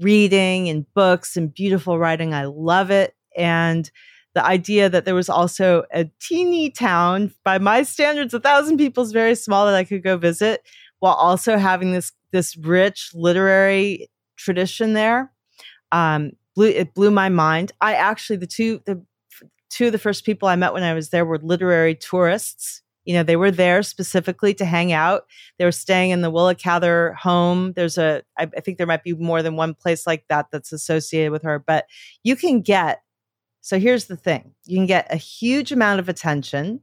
reading 0.00 0.68
and 0.68 0.86
books 0.94 1.36
and 1.36 1.52
beautiful 1.52 1.98
writing. 1.98 2.34
I 2.34 2.44
love 2.44 2.90
it. 2.90 3.14
And 3.36 3.90
the 4.34 4.44
idea 4.44 4.88
that 4.88 5.04
there 5.04 5.14
was 5.14 5.28
also 5.28 5.84
a 5.92 6.06
teeny 6.20 6.70
town, 6.70 7.32
by 7.44 7.58
my 7.58 7.82
standards, 7.82 8.34
a 8.34 8.40
thousand 8.40 8.76
people 8.76 9.02
is 9.02 9.12
very 9.12 9.34
small 9.34 9.66
that 9.66 9.74
I 9.74 9.84
could 9.84 10.04
go 10.04 10.16
visit, 10.16 10.62
while 11.00 11.14
also 11.14 11.56
having 11.58 11.92
this 11.92 12.12
this 12.32 12.56
rich 12.56 13.10
literary 13.14 14.10
tradition 14.36 14.92
there. 14.92 15.32
Um, 15.92 16.32
blew 16.56 16.68
it 16.68 16.94
blew 16.94 17.12
my 17.12 17.28
mind. 17.28 17.70
I 17.80 17.94
actually 17.94 18.38
the 18.38 18.48
two 18.48 18.80
the 18.84 19.00
two 19.70 19.86
of 19.86 19.92
the 19.92 19.98
first 19.98 20.24
people 20.24 20.48
I 20.48 20.56
met 20.56 20.72
when 20.72 20.82
I 20.82 20.94
was 20.94 21.10
there 21.10 21.24
were 21.24 21.38
literary 21.38 21.94
tourists. 21.94 22.82
You 23.04 23.14
know, 23.14 23.22
they 23.22 23.36
were 23.36 23.52
there 23.52 23.84
specifically 23.84 24.52
to 24.54 24.64
hang 24.64 24.92
out. 24.92 25.26
They 25.58 25.64
were 25.64 25.70
staying 25.70 26.10
in 26.10 26.22
the 26.22 26.30
Willa 26.30 26.56
Cather 26.56 27.12
home. 27.12 27.72
There's 27.74 27.98
a, 27.98 28.24
I, 28.36 28.48
I 28.56 28.60
think 28.60 28.78
there 28.78 28.86
might 28.86 29.04
be 29.04 29.12
more 29.12 29.44
than 29.44 29.54
one 29.54 29.74
place 29.74 30.08
like 30.08 30.24
that 30.28 30.46
that's 30.50 30.72
associated 30.72 31.30
with 31.30 31.44
her, 31.44 31.60
but 31.60 31.86
you 32.24 32.34
can 32.34 32.62
get, 32.62 33.02
so 33.60 33.78
here's 33.78 34.06
the 34.06 34.16
thing 34.16 34.54
you 34.64 34.76
can 34.76 34.86
get 34.86 35.06
a 35.12 35.16
huge 35.16 35.70
amount 35.70 36.00
of 36.00 36.08
attention. 36.08 36.80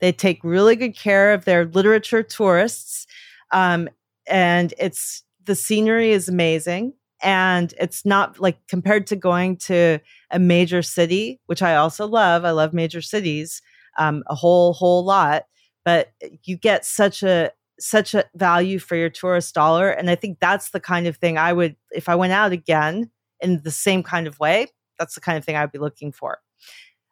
They 0.00 0.12
take 0.12 0.42
really 0.42 0.76
good 0.76 0.96
care 0.96 1.34
of 1.34 1.44
their 1.44 1.66
literature 1.66 2.22
tourists. 2.22 3.06
Um, 3.52 3.90
and 4.26 4.72
it's, 4.78 5.24
the 5.44 5.54
scenery 5.54 6.12
is 6.12 6.26
amazing. 6.26 6.94
And 7.22 7.74
it's 7.78 8.06
not 8.06 8.40
like 8.40 8.58
compared 8.68 9.06
to 9.08 9.16
going 9.16 9.56
to 9.58 9.98
a 10.30 10.38
major 10.38 10.82
city, 10.82 11.40
which 11.46 11.62
I 11.62 11.76
also 11.76 12.06
love. 12.06 12.44
I 12.44 12.50
love 12.50 12.72
major 12.72 13.02
cities 13.02 13.60
um, 13.98 14.22
a 14.26 14.34
whole 14.34 14.72
whole 14.72 15.04
lot 15.04 15.44
but 15.84 16.12
you 16.44 16.56
get 16.56 16.84
such 16.84 17.22
a 17.22 17.50
such 17.78 18.14
a 18.14 18.24
value 18.34 18.78
for 18.78 18.94
your 18.96 19.08
tourist 19.08 19.54
dollar 19.54 19.90
and 19.90 20.10
i 20.10 20.14
think 20.14 20.38
that's 20.40 20.70
the 20.70 20.80
kind 20.80 21.06
of 21.06 21.16
thing 21.16 21.38
i 21.38 21.52
would 21.52 21.76
if 21.90 22.08
i 22.08 22.14
went 22.14 22.32
out 22.32 22.52
again 22.52 23.10
in 23.40 23.60
the 23.62 23.70
same 23.70 24.02
kind 24.02 24.26
of 24.26 24.38
way 24.38 24.66
that's 24.98 25.14
the 25.14 25.20
kind 25.20 25.38
of 25.38 25.44
thing 25.44 25.56
i'd 25.56 25.72
be 25.72 25.78
looking 25.78 26.12
for 26.12 26.38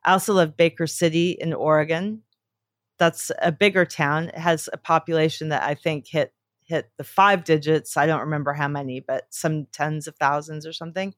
i 0.05 0.13
also 0.13 0.35
love 0.35 0.57
baker 0.57 0.87
city 0.87 1.31
in 1.31 1.53
oregon 1.53 2.23
that's 2.99 3.31
a 3.41 3.53
bigger 3.53 3.85
town 3.85 4.29
it 4.29 4.39
has 4.39 4.69
a 4.73 4.77
population 4.77 5.49
that 5.49 5.63
i 5.63 5.75
think 5.75 6.07
hit 6.07 6.33
hit 6.69 6.91
the 6.99 7.05
five 7.05 7.45
digits 7.45 7.97
i 7.97 8.07
don't 8.07 8.21
remember 8.21 8.53
how 8.53 8.69
many 8.69 9.01
but 9.01 9.25
some 9.31 9.67
tens 9.73 10.07
of 10.07 10.17
thousands 10.17 10.67
or 10.67 10.73
something. 10.73 11.15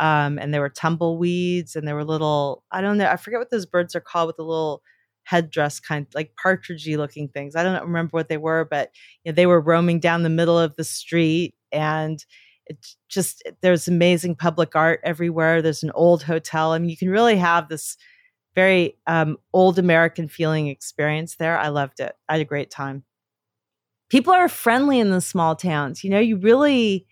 Um, 0.00 0.38
and 0.38 0.54
there 0.54 0.62
were 0.62 0.70
tumbleweeds 0.70 1.76
and 1.76 1.86
there 1.86 1.94
were 1.94 2.04
little 2.04 2.64
i 2.72 2.80
don't 2.80 2.96
know 2.96 3.06
i 3.10 3.16
forget 3.16 3.38
what 3.40 3.50
those 3.50 3.66
birds 3.66 3.94
are 3.94 4.00
called 4.00 4.28
with 4.28 4.36
the 4.36 4.44
little 4.44 4.82
headdress 5.24 5.80
kind 5.80 6.06
like 6.14 6.32
partridgey 6.42 6.96
looking 6.96 7.28
things. 7.28 7.54
I 7.54 7.62
don't 7.62 7.82
remember 7.82 8.10
what 8.12 8.28
they 8.28 8.38
were 8.38 8.64
but 8.64 8.90
you 9.22 9.30
know, 9.30 9.36
they 9.36 9.46
were 9.46 9.60
roaming 9.60 10.00
down 10.00 10.22
the 10.22 10.30
middle 10.30 10.58
of 10.58 10.74
the 10.76 10.84
street 10.84 11.54
and 11.70 12.24
it 12.66 12.78
just 13.08 13.42
there's 13.60 13.86
amazing 13.86 14.34
public 14.36 14.74
art 14.74 15.00
everywhere. 15.04 15.60
There's 15.62 15.82
an 15.82 15.92
old 15.94 16.22
hotel. 16.22 16.72
I 16.72 16.78
mean 16.78 16.90
you 16.90 16.96
can 16.96 17.10
really 17.10 17.36
have 17.36 17.68
this 17.68 17.96
very 18.54 18.96
um, 19.06 19.36
old 19.52 19.78
american 19.78 20.26
feeling 20.28 20.68
experience 20.68 21.36
there. 21.36 21.58
I 21.58 21.68
loved 21.68 22.00
it. 22.00 22.14
I 22.28 22.34
had 22.34 22.42
a 22.42 22.46
great 22.46 22.70
time 22.70 23.04
people 24.12 24.32
are 24.32 24.48
friendly 24.48 25.00
in 25.00 25.10
the 25.10 25.20
small 25.20 25.56
towns 25.56 26.04
you 26.04 26.10
know 26.10 26.20
you 26.20 26.36
really 26.36 27.06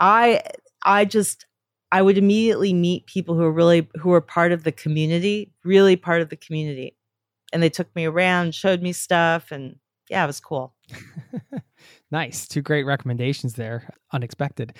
i 0.00 0.42
i 0.84 1.04
just 1.04 1.46
I 1.92 2.00
would 2.00 2.16
immediately 2.16 2.72
meet 2.72 3.04
people 3.04 3.34
who 3.34 3.42
are 3.42 3.52
really 3.52 3.86
who 3.96 4.12
are 4.14 4.22
part 4.22 4.50
of 4.50 4.64
the 4.64 4.72
community, 4.72 5.52
really 5.62 5.94
part 5.94 6.22
of 6.22 6.30
the 6.30 6.36
community. 6.36 6.96
And 7.52 7.62
they 7.62 7.68
took 7.68 7.94
me 7.94 8.06
around, 8.06 8.54
showed 8.54 8.80
me 8.80 8.94
stuff, 8.94 9.52
and 9.52 9.76
yeah, 10.08 10.24
it 10.24 10.26
was 10.26 10.40
cool. 10.40 10.74
nice. 12.10 12.48
Two 12.48 12.62
great 12.62 12.84
recommendations 12.84 13.54
there. 13.54 13.90
Unexpected. 14.10 14.74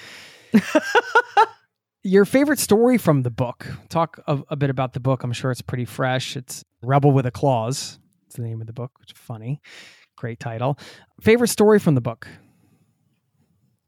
Your 2.02 2.24
favorite 2.24 2.58
story 2.58 2.96
from 2.96 3.22
the 3.22 3.30
book? 3.30 3.66
Talk 3.90 4.18
a, 4.26 4.40
a, 4.48 4.56
bit 4.56 4.70
about 4.70 4.94
the 4.94 5.00
book. 5.00 5.22
I'm 5.22 5.32
sure 5.32 5.50
it's 5.50 5.62
pretty 5.62 5.84
fresh. 5.84 6.34
It's 6.34 6.64
Rebel 6.82 7.12
with 7.12 7.26
a 7.26 7.30
Clause. 7.30 8.00
It's 8.26 8.36
the 8.36 8.42
name 8.42 8.60
of 8.60 8.66
the 8.66 8.72
book, 8.72 8.90
which 8.98 9.12
is 9.12 9.18
funny. 9.18 9.60
Great 10.22 10.38
title. 10.38 10.78
Favorite 11.20 11.48
story 11.48 11.80
from 11.80 11.96
the 11.96 12.00
book? 12.00 12.28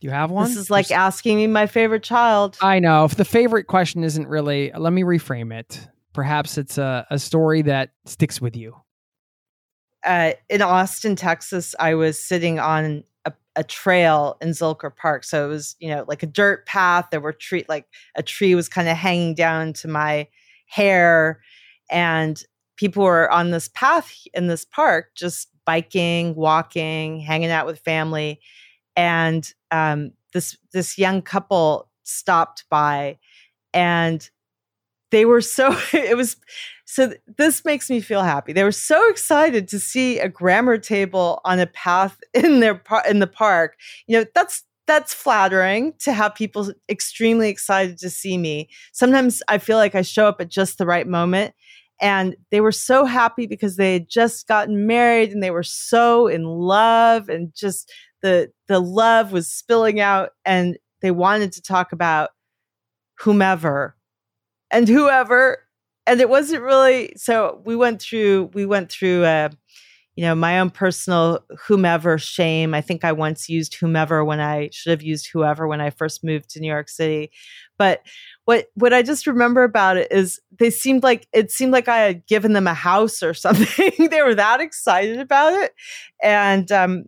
Do 0.01 0.09
you 0.09 0.11
have 0.11 0.33
one? 0.33 0.49
This 0.49 0.57
is 0.57 0.69
like 0.69 0.89
There's... 0.89 0.99
asking 0.99 1.37
me 1.37 1.47
my 1.47 1.69
favorite 1.69 2.03
child. 2.03 2.59
I 2.61 2.81
know. 2.81 3.05
If 3.05 3.15
the 3.15 3.25
favorite 3.25 3.69
question 3.69 4.03
isn't 4.03 4.27
really, 4.27 4.73
let 4.77 4.93
me 4.93 5.05
reframe 5.05 5.57
it. 5.57 5.89
Perhaps 6.13 6.59
it's 6.59 6.77
a, 6.77 7.07
a 7.09 7.21
story 7.21 7.63
that 7.63 7.91
sticks 8.05 8.41
with 8.41 8.57
you. 8.57 8.75
Uh, 10.05 10.33
in 10.51 10.61
Austin, 10.61 11.15
Texas, 11.15 11.77
I 11.79 11.95
was 11.95 12.21
sitting 12.21 12.59
on 12.59 13.05
a, 13.25 13.33
a, 13.55 13.63
trail 13.63 14.37
in 14.41 14.49
Zilker 14.49 14.91
Park. 14.95 15.23
So 15.23 15.45
it 15.45 15.49
was, 15.49 15.77
you 15.79 15.91
know, 15.91 16.05
like 16.09 16.25
a 16.25 16.27
dirt 16.27 16.67
path. 16.67 17.11
There 17.13 17.21
were 17.21 17.33
tree, 17.33 17.65
like 17.69 17.87
a 18.17 18.25
tree 18.25 18.57
was 18.57 18.69
kind 18.69 18.89
of 18.89 18.97
hanging 18.97 19.37
down 19.37 19.73
to 19.75 19.87
my 19.87 20.27
hair. 20.67 21.41
And 21.89 22.43
people 22.75 23.05
were 23.05 23.31
on 23.31 23.53
this 23.53 23.69
path 23.69 24.13
in 24.35 24.49
this 24.49 24.65
park, 24.65 25.11
just 25.15 25.49
biking, 25.65 26.35
walking, 26.35 27.21
hanging 27.21 27.51
out 27.51 27.67
with 27.67 27.79
family 27.81 28.41
and 28.97 29.53
um, 29.71 30.13
this 30.33 30.57
this 30.73 30.99
young 30.99 31.23
couple 31.23 31.89
stopped 32.05 32.65
by 32.71 33.19
and 33.73 34.31
they 35.11 35.25
were 35.25 35.41
so 35.41 35.77
it 35.93 36.17
was 36.17 36.37
so 36.85 37.09
th- 37.09 37.21
this 37.39 37.65
makes 37.65 37.89
me 37.89 38.01
feel 38.01 38.23
happy. 38.23 38.53
They 38.53 38.65
were 38.65 38.73
so 38.73 39.09
excited 39.09 39.69
to 39.69 39.81
see 39.81 40.19
a 40.19 40.29
grammar 40.29 40.77
table 40.77 41.41
on 41.45 41.59
a 41.59 41.67
path 41.67 42.19
in 42.35 42.61
their 42.61 42.75
par- 42.75 43.05
in 43.09 43.21
the 43.21 43.27
park. 43.27 43.77
You 44.07 44.19
know, 44.19 44.27
that's 44.35 44.65
that's 44.87 45.15
flattering 45.15 45.95
to 46.01 46.13
have 46.13 46.35
people 46.35 46.71
extremely 46.91 47.49
excited 47.49 47.97
to 47.99 48.11
see 48.11 48.37
me. 48.37 48.69
Sometimes 48.93 49.43
I 49.49 49.59
feel 49.59 49.79
like 49.79 49.95
I 49.95 50.03
show 50.03 50.27
up 50.27 50.41
at 50.41 50.51
just 50.51 50.77
the 50.77 50.85
right 50.85 51.07
moment. 51.07 51.55
And 52.01 52.37
they 52.51 52.61
were 52.61 52.73
so 52.73 53.05
happy 53.05 53.47
because 53.47 53.77
they 53.77 53.95
had 53.95 54.09
just 54.09 54.49
gotten 54.49 54.87
married 54.87 55.31
and 55.31 55.43
they 55.43 55.51
were 55.51 55.63
so 55.63 56.27
in 56.27 56.45
love 56.45 57.29
and 57.29 57.55
just 57.55 57.93
the 58.23 58.51
the 58.69 58.81
love 58.81 59.33
was 59.33 59.49
spilling 59.53 60.01
out 60.01 60.31
and 60.45 60.77
they 61.03 61.11
wanted 61.11 61.53
to 61.53 61.63
talk 61.63 61.93
about 61.93 62.31
whomever 63.21 63.97
and 64.71 64.89
whoever. 64.89 65.59
And 66.07 66.21
it 66.21 66.29
wasn't 66.29 66.63
really 66.63 67.13
so 67.17 67.63
we 67.65 67.77
went 67.77 68.03
through 68.03 68.51
we 68.55 68.67
went 68.67 68.91
through 68.91 69.25
uh 69.25 69.49
you 70.17 70.25
know 70.25 70.35
my 70.35 70.61
own 70.61 70.71
personal 70.71 71.41
whomever 71.67 72.19
shame. 72.19 72.75
I 72.75 72.81
think 72.81 73.05
i 73.05 73.13
once 73.13 73.49
used 73.49 73.75
whomever 73.75 74.25
when 74.25 74.41
i 74.41 74.69
should 74.73 74.91
have 74.91 75.03
used 75.03 75.29
whoever 75.33 75.67
when 75.67 75.81
i 75.81 75.91
first 75.91 76.23
moved 76.25 76.51
to 76.51 76.61
new 76.61 76.69
york 76.69 76.89
city. 76.89 77.31
But 77.79 78.03
what 78.45 78.67
what 78.75 78.93
i 78.93 79.03
just 79.03 79.27
remember 79.27 79.65
about 79.65 79.97
it 79.97 80.11
is 80.11 80.41
they 80.59 80.71
seemed 80.71 81.03
like 81.03 81.27
it 81.33 81.51
seemed 81.51 81.73
like 81.73 81.89
i 81.89 81.99
had 81.99 82.27
given 82.27 82.53
them 82.53 82.67
a 82.67 82.75
house 82.75 83.23
or 83.23 83.35
something 83.35 84.09
they 84.09 84.23
were 84.23 84.35
that 84.35 84.61
excited 84.61 85.19
about 85.21 85.53
it 85.53 85.75
and 86.23 86.71
um 86.73 87.05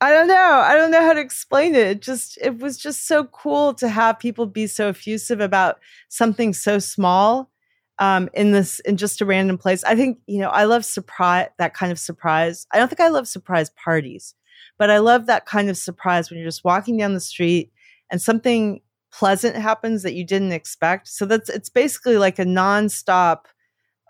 I 0.00 0.12
don't 0.12 0.28
know. 0.28 0.34
I 0.34 0.74
don't 0.74 0.90
know 0.90 1.00
how 1.00 1.14
to 1.14 1.20
explain 1.20 1.74
it. 1.74 1.86
It 1.86 2.02
just 2.02 2.38
it 2.42 2.58
was 2.58 2.76
just 2.76 3.06
so 3.06 3.24
cool 3.24 3.72
to 3.74 3.88
have 3.88 4.18
people 4.18 4.44
be 4.44 4.66
so 4.66 4.88
effusive 4.88 5.40
about 5.40 5.78
something 6.08 6.52
so 6.52 6.78
small 6.78 7.50
um, 7.98 8.28
in 8.34 8.52
this 8.52 8.78
in 8.80 8.98
just 8.98 9.22
a 9.22 9.24
random 9.24 9.56
place. 9.56 9.82
I 9.84 9.96
think 9.96 10.18
you 10.26 10.38
know 10.38 10.50
I 10.50 10.64
love 10.64 10.84
surprise 10.84 11.48
that 11.58 11.72
kind 11.72 11.90
of 11.92 11.98
surprise. 11.98 12.66
I 12.72 12.78
don't 12.78 12.88
think 12.88 13.00
I 13.00 13.08
love 13.08 13.26
surprise 13.26 13.70
parties, 13.70 14.34
but 14.78 14.90
I 14.90 14.98
love 14.98 15.26
that 15.26 15.46
kind 15.46 15.70
of 15.70 15.78
surprise 15.78 16.28
when 16.28 16.38
you're 16.38 16.48
just 16.48 16.64
walking 16.64 16.98
down 16.98 17.14
the 17.14 17.20
street 17.20 17.72
and 18.10 18.20
something 18.20 18.82
pleasant 19.16 19.56
happens 19.56 20.02
that 20.02 20.14
you 20.14 20.24
didn't 20.24 20.52
expect. 20.52 21.08
So 21.08 21.24
that's 21.24 21.48
it's 21.48 21.70
basically 21.70 22.18
like 22.18 22.38
a 22.38 22.44
nonstop. 22.44 23.46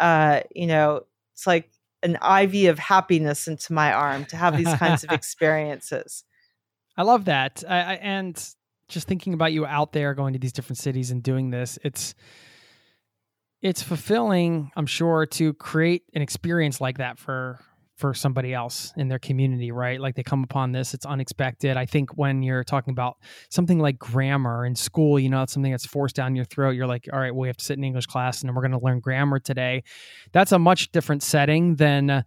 Uh, 0.00 0.40
you 0.54 0.66
know, 0.66 1.02
it's 1.32 1.46
like 1.46 1.70
an 2.02 2.16
IV 2.16 2.70
of 2.70 2.78
happiness 2.78 3.46
into 3.46 3.72
my 3.72 3.92
arm 3.92 4.24
to 4.26 4.36
have 4.36 4.57
these 4.57 4.72
kinds 4.74 5.04
of 5.04 5.11
experiences. 5.12 6.24
I 6.96 7.02
love 7.02 7.26
that. 7.26 7.62
I, 7.68 7.76
I, 7.76 7.94
and 7.94 8.54
just 8.88 9.07
thinking 9.07 9.32
about 9.32 9.52
you 9.52 9.64
out 9.64 9.92
there 9.92 10.14
going 10.14 10.32
to 10.32 10.38
these 10.38 10.52
different 10.52 10.78
cities 10.78 11.11
and 11.11 11.22
doing 11.22 11.50
this, 11.50 11.78
it's 11.84 12.14
it's 13.62 13.82
fulfilling, 13.82 14.70
I'm 14.76 14.86
sure, 14.86 15.24
to 15.26 15.54
create 15.54 16.02
an 16.14 16.22
experience 16.22 16.80
like 16.80 16.98
that 16.98 17.18
for 17.18 17.61
for 17.97 18.12
somebody 18.12 18.53
else 18.53 18.92
in 18.97 19.09
their 19.09 19.18
community, 19.18 19.72
right? 19.72 20.01
Like 20.01 20.14
they 20.14 20.22
come 20.22 20.44
upon 20.44 20.72
this, 20.72 20.92
it's 20.92 21.07
unexpected. 21.07 21.76
I 21.76 21.86
think 21.86 22.16
when 22.16 22.42
you're 22.42 22.62
talking 22.62 22.92
about 22.92 23.16
something 23.49 23.78
like 23.78 23.99
grammar 23.99 24.66
in 24.66 24.76
school, 24.76 25.18
you 25.18 25.30
know, 25.30 25.42
it's 25.42 25.53
something 25.55 25.72
that's 25.72 25.86
forced 25.86 26.14
down 26.14 26.36
your 26.36 26.44
throat. 26.44 26.70
You're 26.70 26.86
like, 26.86 27.09
all 27.11 27.18
right, 27.18 27.34
well, 27.34 27.42
we 27.42 27.49
have 27.49 27.57
to 27.57 27.64
sit 27.64 27.78
in 27.78 27.84
English 27.84 28.07
class 28.07 28.42
and 28.42 28.55
we're 28.55 28.61
going 28.61 28.78
to 28.78 28.84
learn 28.84 29.01
grammar 29.01 29.38
today. 29.38 29.82
That's 30.32 30.53
a 30.53 30.59
much 30.59 30.92
different 30.92 31.22
setting 31.22 31.76
than 31.76 32.24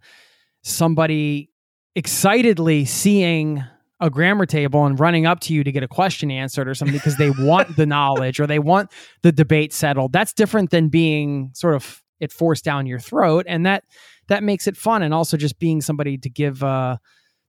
somebody 0.62 1.50
excitedly 1.94 2.84
seeing 2.84 3.62
a 4.00 4.10
grammar 4.10 4.46
table 4.46 4.86
and 4.86 4.98
running 4.98 5.26
up 5.26 5.40
to 5.40 5.54
you 5.54 5.62
to 5.62 5.70
get 5.70 5.82
a 5.82 5.88
question 5.88 6.30
answered 6.30 6.66
or 6.66 6.74
something 6.74 6.96
because 6.96 7.16
they 7.16 7.30
want 7.30 7.76
the 7.76 7.86
knowledge 7.86 8.40
or 8.40 8.46
they 8.46 8.58
want 8.58 8.90
the 9.22 9.30
debate 9.30 9.72
settled. 9.72 10.12
That's 10.12 10.32
different 10.32 10.70
than 10.70 10.88
being 10.88 11.50
sort 11.54 11.74
of 11.74 12.02
it 12.18 12.32
forced 12.32 12.64
down 12.64 12.86
your 12.86 12.98
throat. 12.98 13.46
And 13.48 13.64
that 13.66 13.84
that 14.30 14.42
makes 14.42 14.66
it 14.66 14.76
fun 14.76 15.02
and 15.02 15.12
also 15.12 15.36
just 15.36 15.58
being 15.58 15.82
somebody 15.82 16.16
to 16.16 16.30
give 16.30 16.64
uh 16.64 16.96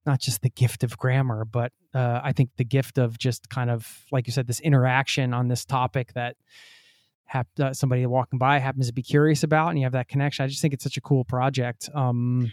not 0.05 0.19
just 0.19 0.41
the 0.41 0.49
gift 0.49 0.83
of 0.83 0.97
grammar, 0.97 1.45
but 1.45 1.71
uh, 1.93 2.21
I 2.23 2.33
think 2.33 2.49
the 2.57 2.63
gift 2.63 2.97
of 2.97 3.17
just 3.17 3.49
kind 3.49 3.69
of 3.69 4.05
like 4.11 4.27
you 4.27 4.33
said, 4.33 4.47
this 4.47 4.59
interaction 4.59 5.33
on 5.33 5.47
this 5.47 5.65
topic 5.65 6.13
that 6.13 6.35
hap- 7.25 7.47
uh, 7.59 7.73
somebody 7.73 8.05
walking 8.05 8.39
by 8.39 8.59
happens 8.59 8.87
to 8.87 8.93
be 8.93 9.03
curious 9.03 9.43
about, 9.43 9.69
and 9.69 9.79
you 9.79 9.85
have 9.85 9.93
that 9.93 10.07
connection. 10.07 10.43
I 10.43 10.47
just 10.47 10.61
think 10.61 10.73
it's 10.73 10.83
such 10.83 10.97
a 10.97 11.01
cool 11.01 11.23
project. 11.23 11.89
Um, 11.93 12.51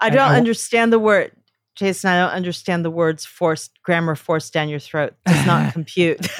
I 0.00 0.10
don't 0.10 0.30
I, 0.30 0.36
understand 0.36 0.92
the 0.92 0.98
word, 0.98 1.32
Jason. 1.74 2.10
I 2.10 2.20
don't 2.20 2.34
understand 2.34 2.84
the 2.84 2.90
words 2.90 3.24
"forced" 3.26 3.82
grammar 3.82 4.14
forced 4.14 4.52
down 4.52 4.68
your 4.68 4.80
throat 4.80 5.14
does 5.26 5.46
not 5.46 5.72
compute. 5.74 6.26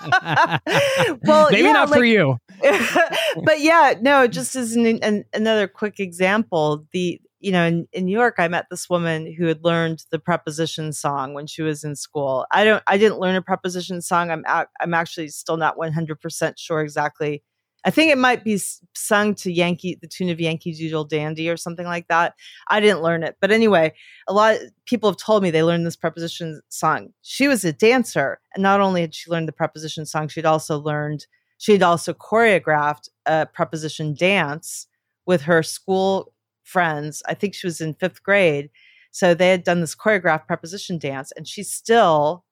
well, 1.24 1.50
maybe 1.50 1.62
yeah, 1.62 1.72
not 1.72 1.90
like, 1.90 1.98
for 1.98 2.04
you. 2.04 2.36
but 3.44 3.60
yeah, 3.60 3.94
no. 4.00 4.26
Just 4.26 4.56
as 4.56 4.74
an, 4.74 4.86
an, 4.86 5.24
another 5.32 5.68
quick 5.68 6.00
example, 6.00 6.86
the 6.92 7.20
you 7.40 7.52
know 7.52 7.64
in, 7.64 7.88
in 7.92 8.06
New 8.06 8.16
York, 8.16 8.36
I 8.38 8.48
met 8.48 8.66
this 8.70 8.88
woman 8.88 9.32
who 9.32 9.46
had 9.46 9.64
learned 9.64 10.04
the 10.10 10.18
preposition 10.18 10.92
song 10.92 11.34
when 11.34 11.46
she 11.46 11.62
was 11.62 11.84
in 11.84 11.96
school. 11.96 12.46
I 12.50 12.64
don't. 12.64 12.82
I 12.86 12.98
didn't 12.98 13.18
learn 13.18 13.36
a 13.36 13.42
preposition 13.42 14.00
song. 14.02 14.30
I'm. 14.30 14.44
I'm 14.80 14.94
actually 14.94 15.28
still 15.28 15.56
not 15.56 15.76
100 15.76 16.20
percent 16.20 16.58
sure 16.58 16.80
exactly 16.80 17.42
I 17.84 17.90
think 17.90 18.12
it 18.12 18.18
might 18.18 18.44
be 18.44 18.60
sung 18.94 19.34
to 19.36 19.50
Yankee, 19.50 19.98
the 20.00 20.06
tune 20.06 20.28
of 20.28 20.40
Yankee 20.40 20.74
Doodle 20.74 21.04
Dandy 21.04 21.48
or 21.48 21.56
something 21.56 21.86
like 21.86 22.08
that. 22.08 22.34
I 22.68 22.78
didn't 22.80 23.02
learn 23.02 23.22
it. 23.22 23.36
But 23.40 23.50
anyway, 23.50 23.94
a 24.28 24.34
lot 24.34 24.56
of 24.56 24.62
people 24.84 25.08
have 25.08 25.16
told 25.16 25.42
me 25.42 25.50
they 25.50 25.62
learned 25.62 25.86
this 25.86 25.96
preposition 25.96 26.60
song. 26.68 27.14
She 27.22 27.48
was 27.48 27.64
a 27.64 27.72
dancer. 27.72 28.40
And 28.54 28.62
not 28.62 28.80
only 28.80 29.00
had 29.00 29.14
she 29.14 29.30
learned 29.30 29.48
the 29.48 29.52
preposition 29.52 30.04
song, 30.04 30.28
she'd 30.28 30.44
also 30.44 30.78
learned, 30.78 31.26
she'd 31.56 31.82
also 31.82 32.12
choreographed 32.12 33.08
a 33.24 33.46
preposition 33.46 34.14
dance 34.14 34.86
with 35.24 35.42
her 35.42 35.62
school 35.62 36.34
friends. 36.64 37.22
I 37.26 37.34
think 37.34 37.54
she 37.54 37.66
was 37.66 37.80
in 37.80 37.94
fifth 37.94 38.22
grade. 38.22 38.70
So 39.10 39.32
they 39.32 39.48
had 39.48 39.64
done 39.64 39.80
this 39.80 39.96
choreographed 39.96 40.46
preposition 40.46 40.98
dance. 40.98 41.32
And 41.34 41.48
she 41.48 41.62
still, 41.62 42.44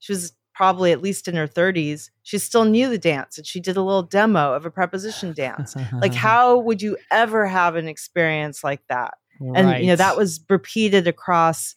she 0.00 0.12
was 0.12 0.32
probably 0.54 0.92
at 0.92 1.02
least 1.02 1.28
in 1.28 1.34
her 1.34 1.48
30s, 1.48 2.10
she 2.22 2.38
still 2.38 2.64
knew 2.64 2.88
the 2.88 2.98
dance 2.98 3.38
and 3.38 3.46
she 3.46 3.60
did 3.60 3.76
a 3.76 3.82
little 3.82 4.02
demo 4.02 4.52
of 4.52 4.66
a 4.66 4.70
preposition 4.70 5.32
dance. 5.36 5.74
like, 6.00 6.14
how 6.14 6.58
would 6.58 6.82
you 6.82 6.96
ever 7.10 7.46
have 7.46 7.76
an 7.76 7.88
experience 7.88 8.62
like 8.62 8.86
that? 8.88 9.14
Right. 9.40 9.58
And, 9.58 9.82
you 9.82 9.88
know, 9.88 9.96
that 9.96 10.16
was 10.16 10.40
repeated 10.48 11.08
across 11.08 11.74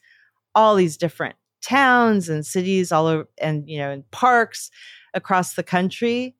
all 0.53 0.75
these 0.75 0.97
different 0.97 1.35
towns 1.61 2.29
and 2.29 2.45
cities 2.45 2.91
all 2.91 3.07
over 3.07 3.27
and, 3.39 3.67
you 3.67 3.77
know, 3.77 3.91
in 3.91 4.03
parks 4.11 4.69
across 5.13 5.55
the 5.55 5.63
country. 5.63 6.35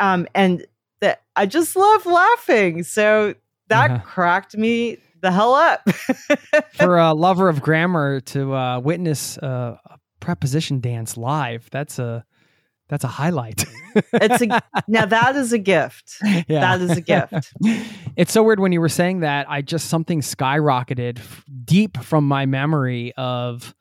Um, 0.00 0.26
and 0.34 0.66
that 1.00 1.22
I 1.36 1.46
just 1.46 1.76
love 1.76 2.06
laughing. 2.06 2.82
So 2.82 3.34
that 3.68 4.04
cracked 4.04 4.56
me 4.56 4.98
the 5.20 5.30
hell 5.30 5.54
up. 5.54 5.88
For 6.74 6.98
a 6.98 7.12
lover 7.12 7.48
of 7.48 7.60
grammar 7.60 8.20
to 8.20 8.54
uh, 8.54 8.78
witness 8.80 9.38
uh, 9.38 9.76
a 9.84 9.97
preposition 10.28 10.78
dance 10.78 11.16
live. 11.16 11.70
That's 11.72 11.98
a 11.98 12.22
that's 12.90 13.02
a 13.02 13.08
highlight. 13.08 13.64
it's 13.94 14.42
a 14.42 14.62
now 14.86 15.06
that 15.06 15.36
is 15.36 15.54
a 15.54 15.58
gift. 15.58 16.18
Yeah. 16.22 16.42
That 16.48 16.82
is 16.82 16.98
a 16.98 17.00
gift. 17.00 17.50
it's 18.14 18.30
so 18.30 18.42
weird 18.42 18.60
when 18.60 18.70
you 18.72 18.80
were 18.82 18.90
saying 18.90 19.20
that. 19.20 19.48
I 19.48 19.62
just 19.62 19.88
something 19.88 20.20
skyrocketed 20.20 21.18
deep 21.64 21.96
from 21.96 22.28
my 22.28 22.44
memory 22.44 23.14
of 23.16 23.74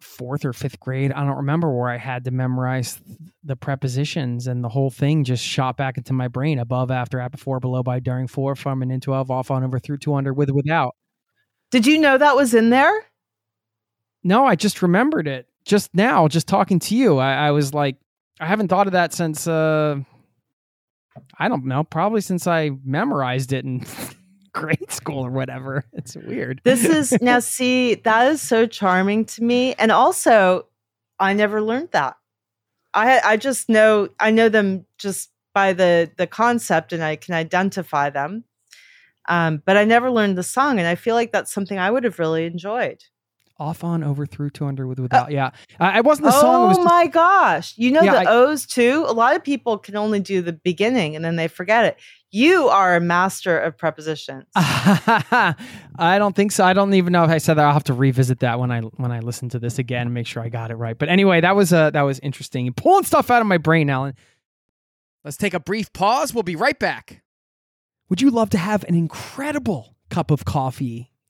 fourth 0.00 0.46
or 0.46 0.54
fifth 0.54 0.80
grade. 0.80 1.12
I 1.12 1.22
don't 1.22 1.36
remember 1.36 1.70
where 1.70 1.90
I 1.90 1.98
had 1.98 2.24
to 2.24 2.30
memorize 2.30 2.98
the 3.44 3.54
prepositions, 3.54 4.46
and 4.46 4.64
the 4.64 4.70
whole 4.70 4.90
thing 4.90 5.22
just 5.22 5.44
shot 5.44 5.76
back 5.76 5.98
into 5.98 6.14
my 6.14 6.28
brain: 6.28 6.60
above, 6.60 6.90
after, 6.90 7.20
at, 7.20 7.30
before, 7.30 7.60
below, 7.60 7.82
by, 7.82 8.00
during, 8.00 8.26
for, 8.26 8.56
from, 8.56 8.80
and 8.80 8.90
into, 8.90 9.12
of, 9.12 9.30
off, 9.30 9.50
on, 9.50 9.62
over, 9.64 9.78
through, 9.78 9.98
to, 9.98 10.14
under, 10.14 10.32
with, 10.32 10.48
without. 10.50 10.94
Did 11.70 11.86
you 11.86 11.98
know 11.98 12.16
that 12.16 12.36
was 12.36 12.54
in 12.54 12.70
there? 12.70 13.04
No, 14.24 14.46
I 14.46 14.54
just 14.54 14.82
remembered 14.82 15.26
it 15.26 15.48
just 15.64 15.94
now, 15.94 16.28
just 16.28 16.46
talking 16.46 16.78
to 16.80 16.96
you. 16.96 17.18
I, 17.18 17.48
I 17.48 17.50
was 17.50 17.74
like, 17.74 17.96
I 18.40 18.46
haven't 18.46 18.68
thought 18.68 18.86
of 18.86 18.92
that 18.92 19.12
since, 19.12 19.46
uh, 19.46 19.96
I 21.38 21.48
don't 21.48 21.64
know, 21.64 21.84
probably 21.84 22.20
since 22.20 22.46
I 22.46 22.70
memorized 22.84 23.52
it 23.52 23.64
in 23.64 23.84
grade 24.52 24.90
school 24.90 25.24
or 25.24 25.30
whatever. 25.30 25.84
It's 25.92 26.16
weird. 26.16 26.60
This 26.64 26.84
is 26.84 27.16
now, 27.20 27.38
see, 27.38 27.94
that 27.94 28.32
is 28.32 28.40
so 28.40 28.66
charming 28.66 29.24
to 29.26 29.44
me. 29.44 29.74
And 29.74 29.92
also, 29.92 30.66
I 31.18 31.32
never 31.32 31.62
learned 31.62 31.90
that. 31.92 32.16
I 32.94 33.20
I 33.24 33.36
just 33.36 33.68
know 33.68 34.08
I 34.20 34.30
know 34.30 34.48
them 34.48 34.84
just 34.98 35.30
by 35.54 35.72
the 35.72 36.10
the 36.16 36.26
concept 36.26 36.92
and 36.92 37.02
I 37.02 37.16
can 37.16 37.34
identify 37.34 38.10
them. 38.10 38.44
Um, 39.28 39.62
but 39.64 39.76
I 39.76 39.84
never 39.84 40.10
learned 40.10 40.36
the 40.36 40.42
song, 40.42 40.78
and 40.78 40.88
I 40.88 40.96
feel 40.96 41.14
like 41.14 41.30
that's 41.30 41.52
something 41.52 41.78
I 41.78 41.90
would 41.90 42.04
have 42.04 42.18
really 42.18 42.44
enjoyed 42.44 43.04
off 43.58 43.84
on 43.84 44.02
over 44.02 44.26
through 44.26 44.50
to 44.50 44.66
under 44.66 44.86
with 44.86 44.98
without. 44.98 45.28
Uh, 45.28 45.32
yeah, 45.32 45.50
I, 45.78 45.98
I 45.98 46.00
wasn't 46.00 46.26
the 46.26 46.32
song. 46.32 46.64
Oh 46.64 46.66
was 46.68 46.78
my 46.84 47.06
gosh! 47.06 47.74
You 47.76 47.90
know 47.90 48.02
yeah, 48.02 48.24
the 48.24 48.30
I, 48.30 48.32
O's 48.32 48.66
too. 48.66 49.04
A 49.06 49.12
lot 49.12 49.36
of 49.36 49.44
people 49.44 49.78
can 49.78 49.96
only 49.96 50.20
do 50.20 50.42
the 50.42 50.52
beginning 50.52 51.16
and 51.16 51.24
then 51.24 51.36
they 51.36 51.48
forget 51.48 51.84
it. 51.84 52.00
You 52.30 52.68
are 52.68 52.96
a 52.96 53.00
master 53.00 53.58
of 53.58 53.76
prepositions. 53.76 54.44
I 54.54 55.54
don't 55.98 56.34
think 56.34 56.52
so. 56.52 56.64
I 56.64 56.72
don't 56.72 56.94
even 56.94 57.12
know 57.12 57.24
if 57.24 57.30
I 57.30 57.38
said 57.38 57.54
that. 57.54 57.66
I'll 57.66 57.74
have 57.74 57.84
to 57.84 57.94
revisit 57.94 58.40
that 58.40 58.58
when 58.58 58.70
I 58.70 58.80
when 58.80 59.12
I 59.12 59.20
listen 59.20 59.48
to 59.50 59.58
this 59.58 59.78
again 59.78 60.06
and 60.06 60.14
make 60.14 60.26
sure 60.26 60.42
I 60.42 60.48
got 60.48 60.70
it 60.70 60.76
right. 60.76 60.98
But 60.98 61.08
anyway, 61.08 61.40
that 61.42 61.54
was 61.54 61.72
uh 61.72 61.90
that 61.90 62.02
was 62.02 62.18
interesting. 62.20 62.64
You're 62.64 62.74
pulling 62.74 63.04
stuff 63.04 63.30
out 63.30 63.42
of 63.42 63.46
my 63.46 63.58
brain, 63.58 63.90
Ellen. 63.90 64.14
Let's 65.24 65.36
take 65.36 65.54
a 65.54 65.60
brief 65.60 65.92
pause. 65.92 66.34
We'll 66.34 66.42
be 66.42 66.56
right 66.56 66.78
back. 66.78 67.22
Would 68.08 68.20
you 68.20 68.30
love 68.30 68.50
to 68.50 68.58
have 68.58 68.84
an 68.84 68.94
incredible 68.94 69.96
cup 70.10 70.30
of 70.30 70.44
coffee 70.44 71.11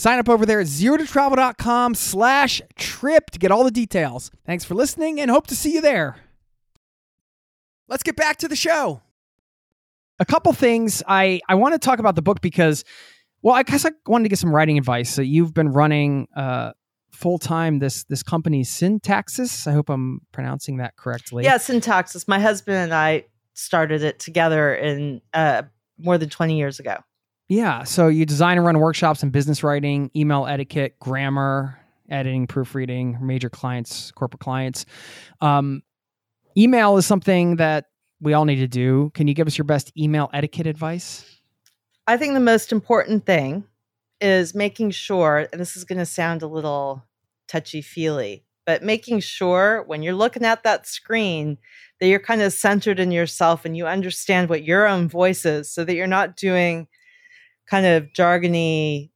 sign 0.00 0.18
up 0.18 0.30
over 0.30 0.46
there 0.46 0.60
at 0.60 0.66
zerototravel.com 0.66 1.94
slash 1.94 2.62
trip 2.76 3.28
to 3.30 3.38
get 3.38 3.50
all 3.50 3.64
the 3.64 3.70
details. 3.70 4.30
Thanks 4.46 4.64
for 4.64 4.74
listening 4.74 5.20
and 5.20 5.30
hope 5.30 5.46
to 5.48 5.54
see 5.54 5.74
you 5.74 5.82
there. 5.82 6.16
Let's 7.86 8.02
get 8.02 8.16
back 8.16 8.38
to 8.38 8.48
the 8.48 8.56
show. 8.56 9.02
A 10.18 10.24
couple 10.24 10.54
things 10.54 11.02
I, 11.06 11.40
I 11.50 11.54
want 11.56 11.74
to 11.74 11.78
talk 11.78 11.98
about 11.98 12.14
the 12.14 12.22
book 12.22 12.40
because, 12.40 12.82
well, 13.42 13.54
I 13.54 13.62
guess 13.62 13.84
I 13.84 13.90
wanted 14.06 14.24
to 14.24 14.28
get 14.30 14.38
some 14.38 14.54
writing 14.54 14.78
advice. 14.78 15.10
So 15.10 15.20
you've 15.20 15.52
been 15.52 15.68
running 15.68 16.28
uh, 16.34 16.72
full 17.10 17.38
time 17.38 17.78
this 17.78 18.04
this 18.04 18.22
company 18.22 18.62
Syntaxis. 18.62 19.66
I 19.66 19.72
hope 19.72 19.90
I'm 19.90 20.20
pronouncing 20.32 20.78
that 20.78 20.96
correctly. 20.96 21.44
Yeah, 21.44 21.56
Syntaxis. 21.56 22.26
My 22.26 22.38
husband 22.38 22.78
and 22.78 22.94
I 22.94 23.24
started 23.52 24.02
it 24.02 24.18
together 24.18 24.74
in 24.74 25.20
uh, 25.34 25.62
more 25.98 26.16
than 26.16 26.30
20 26.30 26.56
years 26.56 26.80
ago. 26.80 26.96
Yeah. 27.50 27.82
So 27.82 28.06
you 28.06 28.24
design 28.24 28.58
and 28.58 28.64
run 28.64 28.78
workshops 28.78 29.24
in 29.24 29.30
business 29.30 29.64
writing, 29.64 30.08
email 30.14 30.46
etiquette, 30.46 31.00
grammar, 31.00 31.76
editing, 32.08 32.46
proofreading, 32.46 33.18
major 33.20 33.50
clients, 33.50 34.12
corporate 34.12 34.38
clients. 34.38 34.86
Um, 35.40 35.82
email 36.56 36.96
is 36.96 37.06
something 37.06 37.56
that 37.56 37.86
we 38.20 38.34
all 38.34 38.44
need 38.44 38.60
to 38.60 38.68
do. 38.68 39.10
Can 39.14 39.26
you 39.26 39.34
give 39.34 39.48
us 39.48 39.58
your 39.58 39.64
best 39.64 39.90
email 39.98 40.30
etiquette 40.32 40.68
advice? 40.68 41.40
I 42.06 42.16
think 42.16 42.34
the 42.34 42.40
most 42.40 42.70
important 42.70 43.26
thing 43.26 43.64
is 44.20 44.54
making 44.54 44.92
sure, 44.92 45.48
and 45.50 45.60
this 45.60 45.76
is 45.76 45.82
going 45.82 45.98
to 45.98 46.06
sound 46.06 46.42
a 46.42 46.46
little 46.46 47.02
touchy 47.48 47.82
feely, 47.82 48.44
but 48.64 48.84
making 48.84 49.18
sure 49.18 49.82
when 49.88 50.04
you're 50.04 50.14
looking 50.14 50.44
at 50.44 50.62
that 50.62 50.86
screen 50.86 51.58
that 51.98 52.06
you're 52.06 52.20
kind 52.20 52.42
of 52.42 52.52
centered 52.52 53.00
in 53.00 53.10
yourself 53.10 53.64
and 53.64 53.76
you 53.76 53.88
understand 53.88 54.48
what 54.48 54.62
your 54.62 54.86
own 54.86 55.08
voice 55.08 55.44
is 55.44 55.68
so 55.68 55.82
that 55.82 55.96
you're 55.96 56.06
not 56.06 56.36
doing 56.36 56.86
kind 57.70 57.86
of 57.86 58.04
jargony 58.12 59.10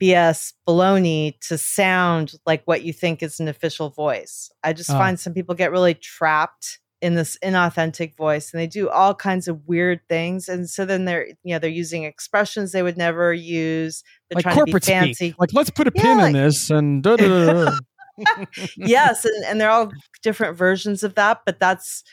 BS 0.00 0.54
baloney 0.66 1.38
to 1.46 1.58
sound 1.58 2.32
like 2.46 2.62
what 2.64 2.82
you 2.82 2.92
think 2.92 3.22
is 3.22 3.38
an 3.38 3.46
official 3.46 3.90
voice. 3.90 4.50
I 4.64 4.72
just 4.72 4.90
oh. 4.90 4.94
find 4.94 5.20
some 5.20 5.34
people 5.34 5.54
get 5.54 5.70
really 5.70 5.94
trapped 5.94 6.80
in 7.02 7.14
this 7.16 7.36
inauthentic 7.44 8.16
voice 8.16 8.52
and 8.52 8.60
they 8.60 8.66
do 8.66 8.88
all 8.88 9.12
kinds 9.12 9.48
of 9.48 9.66
weird 9.66 10.00
things 10.08 10.48
and 10.48 10.70
so 10.70 10.84
then 10.84 11.04
they're 11.04 11.26
you 11.42 11.52
know 11.52 11.58
they're 11.58 11.68
using 11.68 12.04
expressions 12.04 12.70
they 12.70 12.82
would 12.84 12.96
never 12.96 13.34
use 13.34 14.04
they're 14.30 14.36
like 14.36 14.44
trying 14.44 14.54
corporate 14.54 14.84
to 14.84 14.88
be 14.88 14.92
fancy 14.92 15.14
speak. 15.14 15.34
like 15.36 15.52
let's 15.52 15.68
put 15.68 15.88
a 15.88 15.92
yeah, 15.96 16.02
pin 16.02 16.18
like, 16.18 16.26
in 16.28 16.32
this 16.40 16.70
and 16.70 17.02
da, 17.02 17.16
da, 17.16 17.64
da, 17.64 17.78
yes 18.76 19.24
and, 19.24 19.44
and 19.46 19.60
they're 19.60 19.68
all 19.68 19.90
different 20.22 20.56
versions 20.56 21.02
of 21.02 21.16
that 21.16 21.40
but 21.44 21.58
that's 21.58 22.04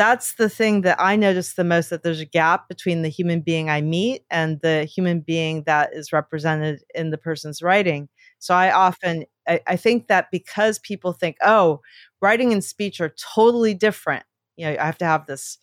that's 0.00 0.36
the 0.36 0.48
thing 0.48 0.80
that 0.80 0.98
I 0.98 1.14
notice 1.14 1.52
the 1.52 1.62
most 1.62 1.90
that 1.90 2.02
there's 2.02 2.20
a 2.20 2.24
gap 2.24 2.68
between 2.70 3.02
the 3.02 3.10
human 3.10 3.42
being 3.42 3.68
I 3.68 3.82
meet 3.82 4.22
and 4.30 4.58
the 4.62 4.84
human 4.86 5.20
being 5.20 5.64
that 5.64 5.90
is 5.92 6.10
represented 6.10 6.82
in 6.94 7.10
the 7.10 7.18
person's 7.18 7.60
writing. 7.60 8.08
So 8.38 8.54
I 8.54 8.72
often 8.72 9.26
I, 9.46 9.60
I 9.66 9.76
think 9.76 10.08
that 10.08 10.28
because 10.32 10.78
people 10.78 11.12
think, 11.12 11.36
oh, 11.42 11.82
writing 12.22 12.50
and 12.50 12.64
speech 12.64 12.98
are 13.02 13.14
totally 13.34 13.74
different. 13.74 14.24
You 14.56 14.68
know, 14.68 14.76
I 14.80 14.86
have 14.86 14.96
to 14.98 15.04
have 15.04 15.26
this 15.26 15.58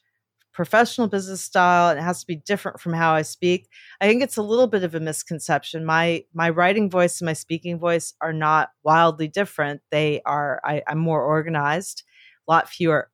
professional 0.53 1.07
business 1.07 1.41
style 1.41 1.89
and 1.89 1.99
it 1.99 2.03
has 2.03 2.21
to 2.21 2.27
be 2.27 2.35
different 2.35 2.79
from 2.79 2.93
how 2.93 3.13
I 3.13 3.23
speak. 3.23 3.67
I 4.01 4.07
think 4.07 4.21
it's 4.21 4.37
a 4.37 4.43
little 4.43 4.67
bit 4.67 4.83
of 4.83 4.93
a 4.93 4.99
misconception. 4.99 5.83
My 5.83 6.25
my 6.35 6.51
writing 6.51 6.91
voice 6.91 7.21
and 7.21 7.25
my 7.25 7.33
speaking 7.33 7.79
voice 7.79 8.13
are 8.21 8.33
not 8.33 8.69
wildly 8.83 9.29
different. 9.29 9.81
They 9.89 10.21
are 10.27 10.61
I, 10.63 10.83
I'm 10.87 10.99
more 10.99 11.23
organized, 11.23 12.03
a 12.47 12.51
lot 12.51 12.69
fewer 12.69 13.09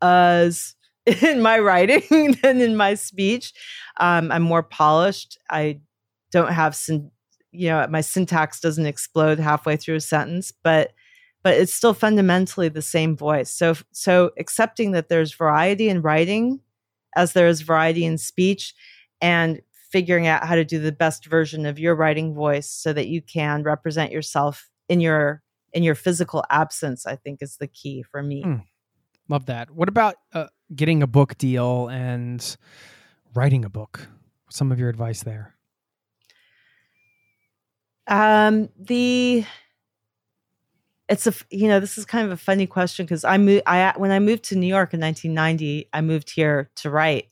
us 0.00 0.74
in 1.22 1.40
my 1.42 1.58
writing 1.58 2.36
than 2.42 2.60
in 2.60 2.76
my 2.76 2.94
speech. 2.94 3.52
Um, 3.98 4.30
I'm 4.30 4.42
more 4.42 4.62
polished. 4.62 5.38
I 5.50 5.80
don't 6.30 6.52
have, 6.52 6.74
syn- 6.74 7.10
you 7.50 7.68
know, 7.68 7.86
my 7.88 8.00
syntax 8.00 8.60
doesn't 8.60 8.86
explode 8.86 9.38
halfway 9.38 9.76
through 9.76 9.96
a 9.96 10.00
sentence, 10.00 10.52
but 10.62 10.92
but 11.44 11.54
it's 11.54 11.72
still 11.72 11.94
fundamentally 11.94 12.68
the 12.68 12.82
same 12.82 13.16
voice. 13.16 13.50
So 13.50 13.74
so 13.92 14.32
accepting 14.38 14.92
that 14.92 15.08
there's 15.08 15.32
variety 15.32 15.88
in 15.88 16.02
writing, 16.02 16.60
as 17.16 17.32
there 17.32 17.46
is 17.46 17.62
variety 17.62 18.04
in 18.04 18.18
speech, 18.18 18.74
and 19.20 19.62
figuring 19.90 20.26
out 20.26 20.44
how 20.44 20.54
to 20.54 20.64
do 20.64 20.78
the 20.78 20.92
best 20.92 21.24
version 21.26 21.64
of 21.64 21.78
your 21.78 21.94
writing 21.94 22.34
voice 22.34 22.68
so 22.68 22.92
that 22.92 23.08
you 23.08 23.22
can 23.22 23.62
represent 23.62 24.12
yourself 24.12 24.68
in 24.88 25.00
your 25.00 25.42
in 25.72 25.82
your 25.82 25.94
physical 25.94 26.44
absence, 26.50 27.06
I 27.06 27.16
think 27.16 27.40
is 27.40 27.56
the 27.58 27.66
key 27.66 28.02
for 28.02 28.22
me. 28.22 28.42
Mm. 28.44 28.64
Love 29.28 29.46
that. 29.46 29.70
What 29.70 29.88
about 29.88 30.16
uh, 30.32 30.46
getting 30.74 31.02
a 31.02 31.06
book 31.06 31.36
deal 31.36 31.88
and 31.88 32.56
writing 33.34 33.64
a 33.64 33.68
book? 33.68 34.08
Some 34.50 34.72
of 34.72 34.78
your 34.78 34.88
advice 34.88 35.22
there. 35.22 35.54
Um, 38.06 38.70
the 38.78 39.44
it's 41.08 41.26
a 41.26 41.34
you 41.50 41.68
know 41.68 41.80
this 41.80 41.98
is 41.98 42.04
kind 42.04 42.26
of 42.26 42.32
a 42.32 42.36
funny 42.36 42.66
question 42.66 43.04
because 43.04 43.24
I 43.24 43.36
moved 43.36 43.62
I 43.66 43.92
when 43.96 44.10
I 44.10 44.18
moved 44.18 44.44
to 44.44 44.56
New 44.56 44.66
York 44.66 44.94
in 44.94 45.00
1990 45.00 45.88
I 45.92 46.00
moved 46.00 46.30
here 46.30 46.70
to 46.76 46.90
write 46.90 47.28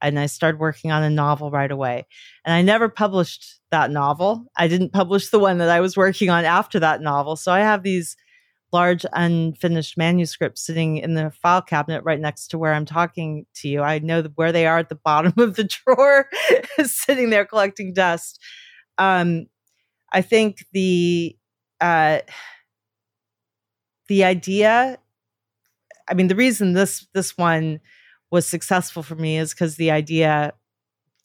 and 0.00 0.18
I 0.18 0.26
started 0.26 0.60
working 0.60 0.90
on 0.90 1.02
a 1.02 1.10
novel 1.10 1.50
right 1.50 1.70
away 1.70 2.06
and 2.44 2.54
I 2.54 2.62
never 2.62 2.88
published 2.88 3.60
that 3.70 3.90
novel 3.90 4.46
I 4.56 4.68
didn't 4.68 4.92
publish 4.92 5.28
the 5.28 5.38
one 5.38 5.58
that 5.58 5.70
I 5.70 5.80
was 5.80 5.96
working 5.96 6.30
on 6.30 6.44
after 6.44 6.80
that 6.80 7.00
novel 7.00 7.36
so 7.36 7.52
I 7.52 7.60
have 7.60 7.82
these 7.82 8.16
large 8.72 9.06
unfinished 9.12 9.96
manuscripts 9.96 10.64
sitting 10.64 10.98
in 10.98 11.14
the 11.14 11.30
file 11.30 11.62
cabinet 11.62 12.04
right 12.04 12.20
next 12.20 12.48
to 12.48 12.58
where 12.58 12.74
I'm 12.74 12.84
talking 12.84 13.46
to 13.56 13.68
you. 13.68 13.82
I 13.82 13.98
know 13.98 14.22
where 14.34 14.52
they 14.52 14.66
are 14.66 14.78
at 14.78 14.88
the 14.88 14.94
bottom 15.04 15.32
of 15.38 15.56
the 15.56 15.64
drawer, 15.64 16.28
sitting 16.82 17.30
there 17.30 17.44
collecting 17.44 17.92
dust. 17.92 18.40
Um, 18.98 19.46
I 20.12 20.22
think 20.22 20.64
the 20.72 21.36
uh, 21.80 22.20
the 24.08 24.24
idea. 24.24 24.98
I 26.10 26.14
mean, 26.14 26.28
the 26.28 26.36
reason 26.36 26.72
this 26.72 27.06
this 27.12 27.36
one 27.36 27.80
was 28.30 28.46
successful 28.46 29.02
for 29.02 29.14
me 29.14 29.38
is 29.38 29.52
because 29.52 29.76
the 29.76 29.90
idea 29.90 30.52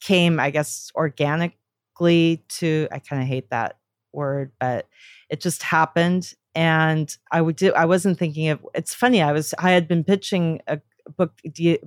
came, 0.00 0.38
I 0.38 0.50
guess, 0.50 0.90
organically 0.94 2.44
to. 2.48 2.88
I 2.92 2.98
kind 2.98 3.22
of 3.22 3.28
hate 3.28 3.50
that 3.50 3.78
word, 4.12 4.52
but 4.60 4.86
it 5.30 5.40
just 5.40 5.62
happened. 5.62 6.32
And 6.54 7.14
I 7.32 7.40
would 7.40 7.56
do, 7.56 7.72
I 7.72 7.84
wasn't 7.84 8.18
thinking 8.18 8.48
of, 8.48 8.64
it's 8.74 8.94
funny. 8.94 9.22
I 9.22 9.32
was, 9.32 9.54
I 9.58 9.70
had 9.70 9.88
been 9.88 10.04
pitching 10.04 10.60
a 10.66 10.80
book, 11.16 11.40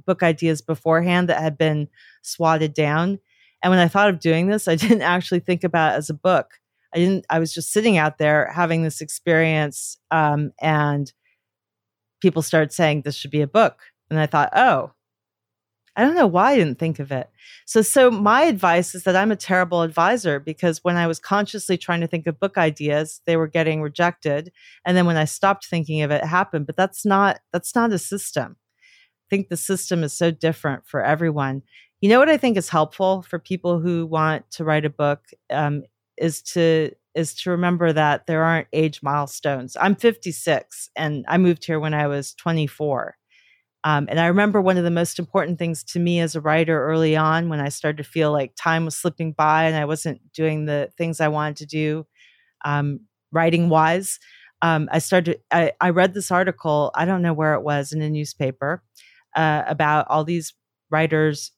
book 0.05 0.24
ideas 0.24 0.61
beforehand 0.61 1.30
that 1.30 1.41
had 1.41 1.57
been 1.57 1.88
swatted 2.22 2.74
down. 2.74 3.20
And 3.63 3.72
when 3.72 3.80
I 3.80 3.88
thought 3.88 4.09
of 4.09 4.20
doing 4.20 4.47
this, 4.47 4.68
I 4.68 4.76
didn't 4.78 5.01
actually 5.01 5.39
think 5.39 5.63
about 5.63 5.93
it 5.93 5.97
as 5.97 6.09
a 6.09 6.13
book. 6.15 6.59
I 6.93 6.99
didn't, 6.99 7.26
I 7.30 7.39
was 7.39 7.53
just 7.53 7.72
sitting 7.72 7.97
out 7.97 8.18
there 8.18 8.51
having 8.53 8.84
this 8.84 9.01
experience. 9.01 9.97
Um, 10.11 10.51
and 10.59 11.11
people 12.22 12.41
started 12.41 12.72
saying 12.72 13.01
this 13.01 13.15
should 13.15 13.32
be 13.32 13.41
a 13.41 13.47
book. 13.47 13.80
And 14.09 14.20
I 14.20 14.26
thought, 14.26 14.49
oh, 14.55 14.91
I 15.98 16.02
don't 16.02 16.16
know 16.16 16.28
why 16.28 16.52
I 16.52 16.56
didn't 16.56 16.78
think 16.78 17.00
of 17.00 17.12
it. 17.12 17.28
So, 17.66 17.82
so 17.82 18.12
my 18.12 18.43
advice 18.43 18.93
is 18.93 19.04
that 19.04 19.16
I'm 19.16 19.32
a 19.32 19.36
terrible 19.36 19.82
advisor 19.82 20.39
because 20.39 20.84
when 20.84 20.95
I 20.95 21.08
was 21.08 21.20
consciously 21.20 21.76
trying 21.76 22.02
to 22.02 22.08
think 22.08 22.28
of 22.28 22.39
book 22.39 22.56
ideas, 22.56 23.20
they 23.26 23.36
were 23.36 23.48
getting 23.48 23.82
rejected, 23.82 24.52
and 24.86 24.95
then 24.95 25.08
when 25.08 25.18
I 25.18 25.26
stopped 25.26 25.66
thinking 25.66 26.04
of 26.04 26.12
it, 26.12 26.24
it 26.24 26.28
happened. 26.28 26.68
But 26.68 26.78
that's 26.78 27.04
not 27.04 27.39
that's 27.52 27.74
not 27.74 27.91
a 27.91 27.98
system. 27.98 28.58
I 28.60 29.28
think 29.30 29.50
the 29.50 29.58
system 29.58 30.04
is 30.04 30.14
so 30.14 30.30
different 30.30 30.86
for 30.86 31.04
everyone. 31.04 31.64
You 32.00 32.10
know 32.10 32.20
what 32.20 32.30
I 32.30 32.38
think 32.38 32.58
is 32.58 32.70
helpful 32.70 33.24
for 33.24 33.39
people 33.39 33.80
who 33.80 34.06
want 34.06 34.50
to 34.52 34.64
write 34.64 34.86
a 34.86 34.91
book 34.91 35.22
um, 35.50 35.82
is 36.16 36.43
to 36.43 36.91
is 37.16 37.34
to 37.34 37.50
remember 37.50 37.91
that 37.91 38.28
there 38.28 38.43
aren't 38.43 38.68
age 38.74 39.02
milestones. 39.02 39.76
I'm 39.82 39.95
56 39.95 40.91
and 40.95 41.26
I 41.28 41.39
moved 41.39 41.66
here 41.66 41.80
when 41.80 41.95
I 41.95 42.06
was 42.06 42.36
24. 42.36 43.18
Um, 43.88 44.05
and 44.09 44.19
I 44.19 44.25
remember 44.27 44.59
one 44.59 44.75
of 44.75 44.83
the 44.83 44.91
most 44.91 45.17
important 45.17 45.59
things 45.59 45.81
to 45.85 45.99
me 45.99 46.19
as 46.19 46.35
a 46.35 46.41
writer 46.41 46.85
early 46.85 47.15
on 47.15 47.47
when 47.47 47.61
I 47.61 47.69
started 47.69 48.03
to 48.03 48.09
feel 48.09 48.33
like 48.33 48.51
time 48.57 48.83
was 48.83 48.97
slipping 48.97 49.31
by 49.31 49.63
and 49.63 49.77
I 49.77 49.85
wasn't 49.85 50.19
doing 50.33 50.65
the 50.65 50.91
things 50.97 51.21
I 51.21 51.29
wanted 51.29 51.55
to 51.57 51.65
do 51.67 52.05
um, 52.65 52.99
writing 53.31 53.69
wise. 53.69 54.19
Um, 54.61 54.89
I 54.91 54.99
started, 54.99 55.39
I, 55.51 55.71
I, 55.79 55.91
read 55.91 56.13
this 56.13 56.31
article, 56.31 56.91
I 56.95 57.05
don't 57.05 57.21
know 57.21 57.31
where 57.31 57.53
it 57.53 57.61
was 57.61 57.93
in 57.93 58.01
a 58.01 58.09
newspaper, 58.09 58.83
uh, 59.38 59.63
about 59.65 60.07
all 60.09 60.25
these 60.25 60.53
writers 60.89 61.53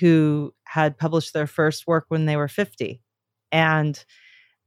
who 0.00 0.52
had 0.64 0.98
published 0.98 1.34
their 1.34 1.46
first 1.46 1.86
work 1.86 2.06
when 2.08 2.26
they 2.26 2.34
were 2.34 2.48
50. 2.48 3.00
And 3.52 4.04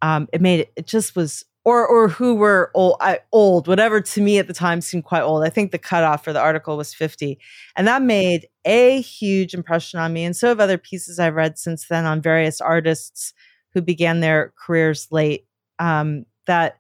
um, 0.02 0.30
it 0.32 0.40
made 0.40 0.62
it, 0.62 0.72
it 0.78 0.88
just 0.88 1.18
was 1.18 1.44
or 1.66 1.88
or 1.88 2.10
who 2.10 2.36
were 2.36 2.72
old, 2.74 3.02
old, 3.32 3.68
whatever 3.68 4.02
to 4.02 4.22
me 4.22 4.38
at 4.38 4.48
the 4.48 4.54
time 4.54 4.82
seemed 4.82 5.06
quite 5.06 5.22
old. 5.22 5.44
I 5.46 5.50
think 5.50 5.72
the 5.72 5.78
cutoff 5.78 6.24
for 6.24 6.34
the 6.34 6.42
article 6.42 6.76
was 6.76 6.94
50. 6.94 7.40
And 7.76 7.88
that 7.88 8.02
made 8.02 8.48
a 8.66 9.02
huge 9.02 9.54
impression 9.54 10.00
on 10.00 10.12
me. 10.12 10.26
And 10.26 10.36
so 10.36 10.50
have 10.50 10.60
other 10.60 10.78
pieces 10.78 11.20
I've 11.20 11.36
read 11.36 11.58
since 11.58 11.88
then 11.88 12.06
on 12.06 12.22
various 12.22 12.60
artists 12.60 13.34
who 13.74 13.82
began 13.82 14.20
their 14.20 14.54
careers 14.58 15.08
late. 15.12 15.46
Um, 15.80 16.26
that 16.46 16.78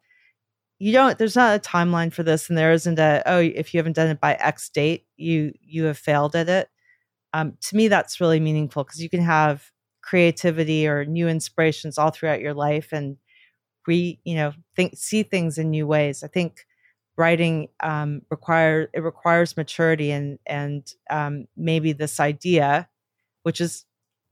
you 0.80 0.92
don't, 0.92 1.18
there's 1.18 1.36
not 1.36 1.56
a 1.56 1.60
timeline 1.60 2.12
for 2.12 2.24
this, 2.24 2.50
and 2.50 2.58
there 2.58 2.74
isn't 2.74 3.00
a, 3.00 3.24
oh, 3.26 3.40
if 3.40 3.74
you 3.74 3.78
haven't 3.78 3.96
done 3.96 4.10
it 4.10 4.20
by 4.20 4.34
X 4.34 4.70
date, 4.70 5.06
you 5.16 5.54
you 5.62 5.86
have 5.86 5.98
failed 5.98 6.36
at 6.36 6.50
it. 6.50 6.70
Um, 7.34 7.58
to 7.70 7.76
me, 7.76 7.88
that's 7.88 8.20
really 8.20 8.40
meaningful 8.40 8.84
because 8.84 9.02
you 9.02 9.10
can 9.10 9.22
have 9.22 9.72
creativity 10.02 10.88
or 10.88 11.06
new 11.06 11.28
inspirations 11.30 11.98
all 11.98 12.12
throughout 12.12 12.42
your 12.42 12.54
life 12.54 12.92
and 12.92 13.18
re 13.88 14.20
you 14.24 14.36
know 14.36 14.54
think 14.76 14.96
see 14.98 15.24
things 15.24 15.58
in 15.58 15.70
new 15.70 15.88
ways. 15.88 16.24
I 16.24 16.28
think 16.28 16.66
writing 17.18 17.70
um, 17.82 18.22
require 18.30 18.90
it 18.94 19.02
requires 19.02 19.58
maturity 19.58 20.12
and 20.12 20.40
and 20.46 20.94
um, 21.10 21.46
maybe 21.56 21.94
this 21.94 22.20
idea 22.20 22.90
which 23.44 23.62
is 23.62 23.86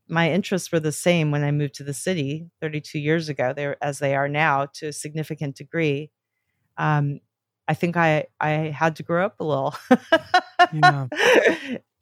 my 0.08 0.32
interests 0.32 0.72
were 0.72 0.80
the 0.80 0.92
same 0.92 1.32
when 1.32 1.44
i 1.44 1.52
moved 1.52 1.76
to 1.76 1.84
the 1.84 1.94
city 1.94 2.50
32 2.62 3.00
years 3.00 3.30
ago 3.30 3.54
there 3.54 3.78
as 3.84 4.00
they 4.00 4.16
are 4.16 4.28
now 4.28 4.68
to 4.74 4.88
a 4.88 4.94
significant 4.94 5.56
degree. 5.56 6.10
Um, 6.78 7.20
i 7.68 7.74
think 7.74 7.98
i 7.98 8.26
i 8.40 8.50
had 8.50 8.96
to 8.96 9.04
grow 9.04 9.26
up 9.26 9.40
a 9.40 9.44
little. 9.44 9.76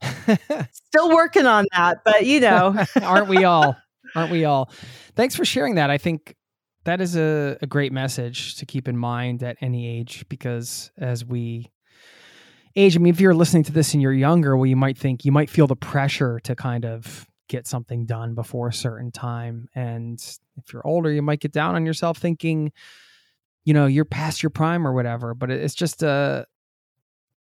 Still 0.71 1.09
working 1.09 1.45
on 1.45 1.65
that 1.73 2.03
but 2.05 2.25
you 2.25 2.39
know. 2.39 2.83
Aren't 3.01 3.27
we 3.27 3.43
all? 3.43 3.75
Aren't 4.15 4.31
we 4.31 4.45
all? 4.45 4.71
Thanks 5.15 5.35
for 5.35 5.45
sharing 5.45 5.75
that. 5.75 5.89
I 5.89 5.97
think 5.97 6.35
that 6.85 7.01
is 7.01 7.15
a, 7.15 7.57
a 7.61 7.67
great 7.67 7.91
message 7.91 8.55
to 8.55 8.65
keep 8.65 8.87
in 8.87 8.97
mind 8.97 9.43
at 9.43 9.57
any 9.61 9.99
age 9.99 10.25
because 10.29 10.91
as 10.97 11.25
we 11.25 11.71
age, 12.75 12.95
I 12.95 12.99
mean, 12.99 13.13
if 13.13 13.19
you're 13.19 13.33
listening 13.33 13.63
to 13.63 13.71
this 13.71 13.93
and 13.93 14.01
you're 14.01 14.13
younger, 14.13 14.55
well, 14.55 14.65
you 14.65 14.75
might 14.75 14.97
think 14.97 15.25
you 15.25 15.31
might 15.31 15.49
feel 15.49 15.67
the 15.67 15.75
pressure 15.75 16.39
to 16.41 16.55
kind 16.55 16.85
of 16.85 17.27
get 17.47 17.67
something 17.67 18.05
done 18.05 18.35
before 18.35 18.69
a 18.69 18.73
certain 18.73 19.11
time. 19.11 19.67
And 19.75 20.19
if 20.57 20.71
you're 20.71 20.85
older, 20.85 21.11
you 21.11 21.21
might 21.21 21.41
get 21.41 21.51
down 21.51 21.75
on 21.75 21.85
yourself 21.85 22.17
thinking, 22.17 22.71
you 23.65 23.73
know, 23.73 23.87
you're 23.87 24.05
past 24.05 24.41
your 24.41 24.51
prime 24.51 24.87
or 24.87 24.93
whatever. 24.93 25.33
But 25.33 25.51
it's 25.51 25.73
just 25.73 26.03
a, 26.03 26.45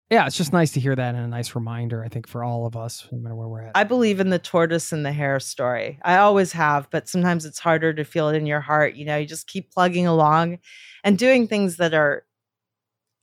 yeah, 0.10 0.26
it's 0.26 0.38
just 0.38 0.54
nice 0.54 0.72
to 0.72 0.80
hear 0.80 0.96
that 0.96 1.16
and 1.16 1.26
a 1.26 1.28
nice 1.28 1.54
reminder, 1.54 2.04
I 2.04 2.08
think, 2.08 2.28
for 2.28 2.44
all 2.44 2.66
of 2.66 2.78
us, 2.78 3.06
no 3.12 3.20
matter 3.20 3.36
where 3.36 3.48
we're 3.48 3.62
at. 3.64 3.72
I 3.76 3.84
believe 3.84 4.22
in 4.22 4.30
the 4.30 4.40
tortoise 4.40 4.94
and 4.94 5.06
the 5.06 5.12
hare 5.12 5.40
story. 5.40 6.00
I 6.04 6.18
always 6.18 6.54
have, 6.54 6.90
but 6.92 7.10
sometimes 7.10 7.46
it's 7.46 7.60
harder 7.60 7.94
to 7.94 8.06
feel 8.06 8.30
it 8.30 8.38
in 8.38 8.46
your 8.46 8.62
heart. 8.62 8.96
You 8.96 9.06
know, 9.06 9.18
you 9.18 9.26
just 9.26 9.48
keep 9.48 9.72
plugging 9.72 10.08
along 10.08 10.60
and 11.04 11.18
doing 11.18 11.46
things 11.46 11.76
that 11.78 11.94
are 11.94 12.24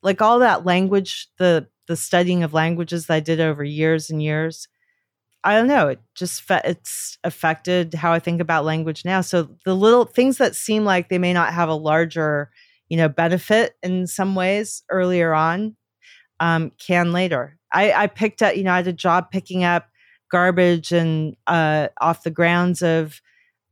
like 0.02 0.20
all 0.20 0.38
that 0.40 0.66
language, 0.66 1.28
the 1.38 1.68
the 1.86 1.96
studying 1.96 2.42
of 2.42 2.54
languages 2.54 3.06
that 3.06 3.14
I 3.14 3.20
did 3.20 3.40
over 3.40 3.64
years 3.64 4.10
and 4.10 4.22
years. 4.22 4.68
I 5.42 5.54
don't 5.54 5.66
know, 5.66 5.88
it 5.88 6.00
just 6.14 6.42
fe- 6.42 6.62
it's 6.64 7.18
affected 7.24 7.94
how 7.94 8.12
I 8.12 8.18
think 8.18 8.40
about 8.40 8.64
language 8.64 9.04
now. 9.04 9.20
So 9.20 9.48
the 9.64 9.74
little 9.74 10.06
things 10.06 10.38
that 10.38 10.56
seem 10.56 10.84
like 10.84 11.08
they 11.08 11.18
may 11.18 11.34
not 11.34 11.52
have 11.52 11.68
a 11.68 11.74
larger, 11.74 12.50
you 12.88 12.96
know, 12.96 13.08
benefit 13.08 13.74
in 13.82 14.06
some 14.06 14.34
ways 14.34 14.82
earlier 14.90 15.34
on 15.34 15.76
um, 16.40 16.72
can 16.78 17.12
later. 17.12 17.58
I, 17.72 17.92
I 17.92 18.06
picked 18.06 18.42
up, 18.42 18.56
you 18.56 18.62
know, 18.62 18.72
I 18.72 18.76
had 18.76 18.86
a 18.86 18.92
job 18.92 19.30
picking 19.30 19.64
up 19.64 19.88
garbage 20.30 20.92
and 20.92 21.36
uh, 21.46 21.88
off 22.00 22.22
the 22.22 22.30
grounds 22.30 22.82
of 22.82 23.20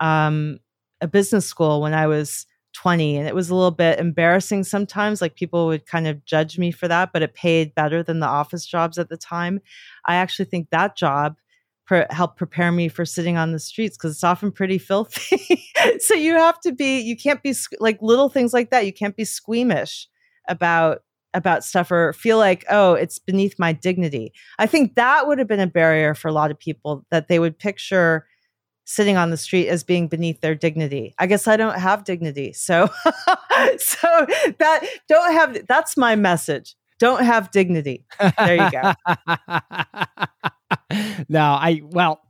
um, 0.00 0.58
a 1.00 1.08
business 1.08 1.46
school 1.46 1.80
when 1.80 1.94
I 1.94 2.06
was 2.06 2.46
20. 2.74 3.16
And 3.16 3.28
it 3.28 3.34
was 3.34 3.50
a 3.50 3.54
little 3.54 3.70
bit 3.70 3.98
embarrassing 3.98 4.64
sometimes. 4.64 5.20
Like 5.20 5.34
people 5.34 5.66
would 5.66 5.86
kind 5.86 6.06
of 6.06 6.24
judge 6.24 6.58
me 6.58 6.70
for 6.70 6.88
that, 6.88 7.12
but 7.12 7.22
it 7.22 7.34
paid 7.34 7.74
better 7.74 8.02
than 8.02 8.20
the 8.20 8.26
office 8.26 8.66
jobs 8.66 8.98
at 8.98 9.08
the 9.08 9.16
time. 9.16 9.60
I 10.06 10.16
actually 10.16 10.46
think 10.46 10.70
that 10.70 10.96
job 10.96 11.36
pre- 11.86 12.06
helped 12.10 12.38
prepare 12.38 12.72
me 12.72 12.88
for 12.88 13.04
sitting 13.04 13.36
on 13.36 13.52
the 13.52 13.58
streets 13.58 13.96
because 13.96 14.12
it's 14.12 14.24
often 14.24 14.52
pretty 14.52 14.78
filthy. 14.78 15.62
so 15.98 16.14
you 16.14 16.34
have 16.34 16.60
to 16.60 16.72
be, 16.72 17.00
you 17.00 17.16
can't 17.16 17.42
be 17.42 17.54
like 17.78 17.98
little 18.00 18.28
things 18.28 18.52
like 18.52 18.70
that. 18.70 18.86
You 18.86 18.92
can't 18.92 19.16
be 19.16 19.24
squeamish 19.24 20.08
about 20.48 21.02
about 21.34 21.64
stuff 21.64 21.90
or 21.90 22.12
feel 22.12 22.38
like, 22.38 22.64
oh, 22.70 22.94
it's 22.94 23.18
beneath 23.18 23.58
my 23.58 23.72
dignity. 23.72 24.32
I 24.58 24.66
think 24.66 24.94
that 24.96 25.26
would 25.26 25.38
have 25.38 25.48
been 25.48 25.60
a 25.60 25.66
barrier 25.66 26.14
for 26.14 26.28
a 26.28 26.32
lot 26.32 26.50
of 26.50 26.58
people 26.58 27.04
that 27.10 27.28
they 27.28 27.38
would 27.38 27.58
picture 27.58 28.26
sitting 28.84 29.16
on 29.16 29.30
the 29.30 29.36
street 29.36 29.68
as 29.68 29.84
being 29.84 30.08
beneath 30.08 30.40
their 30.40 30.54
dignity. 30.54 31.14
I 31.18 31.26
guess 31.26 31.46
I 31.46 31.56
don't 31.56 31.78
have 31.78 32.04
dignity. 32.04 32.52
So 32.52 32.88
so 33.78 34.26
that 34.58 34.86
don't 35.08 35.32
have 35.32 35.66
that's 35.66 35.96
my 35.96 36.16
message. 36.16 36.74
Don't 36.98 37.24
have 37.24 37.50
dignity. 37.50 38.04
There 38.38 38.56
you 38.56 38.70
go. 38.70 38.92
no, 41.28 41.40
I 41.40 41.80
well, 41.84 42.20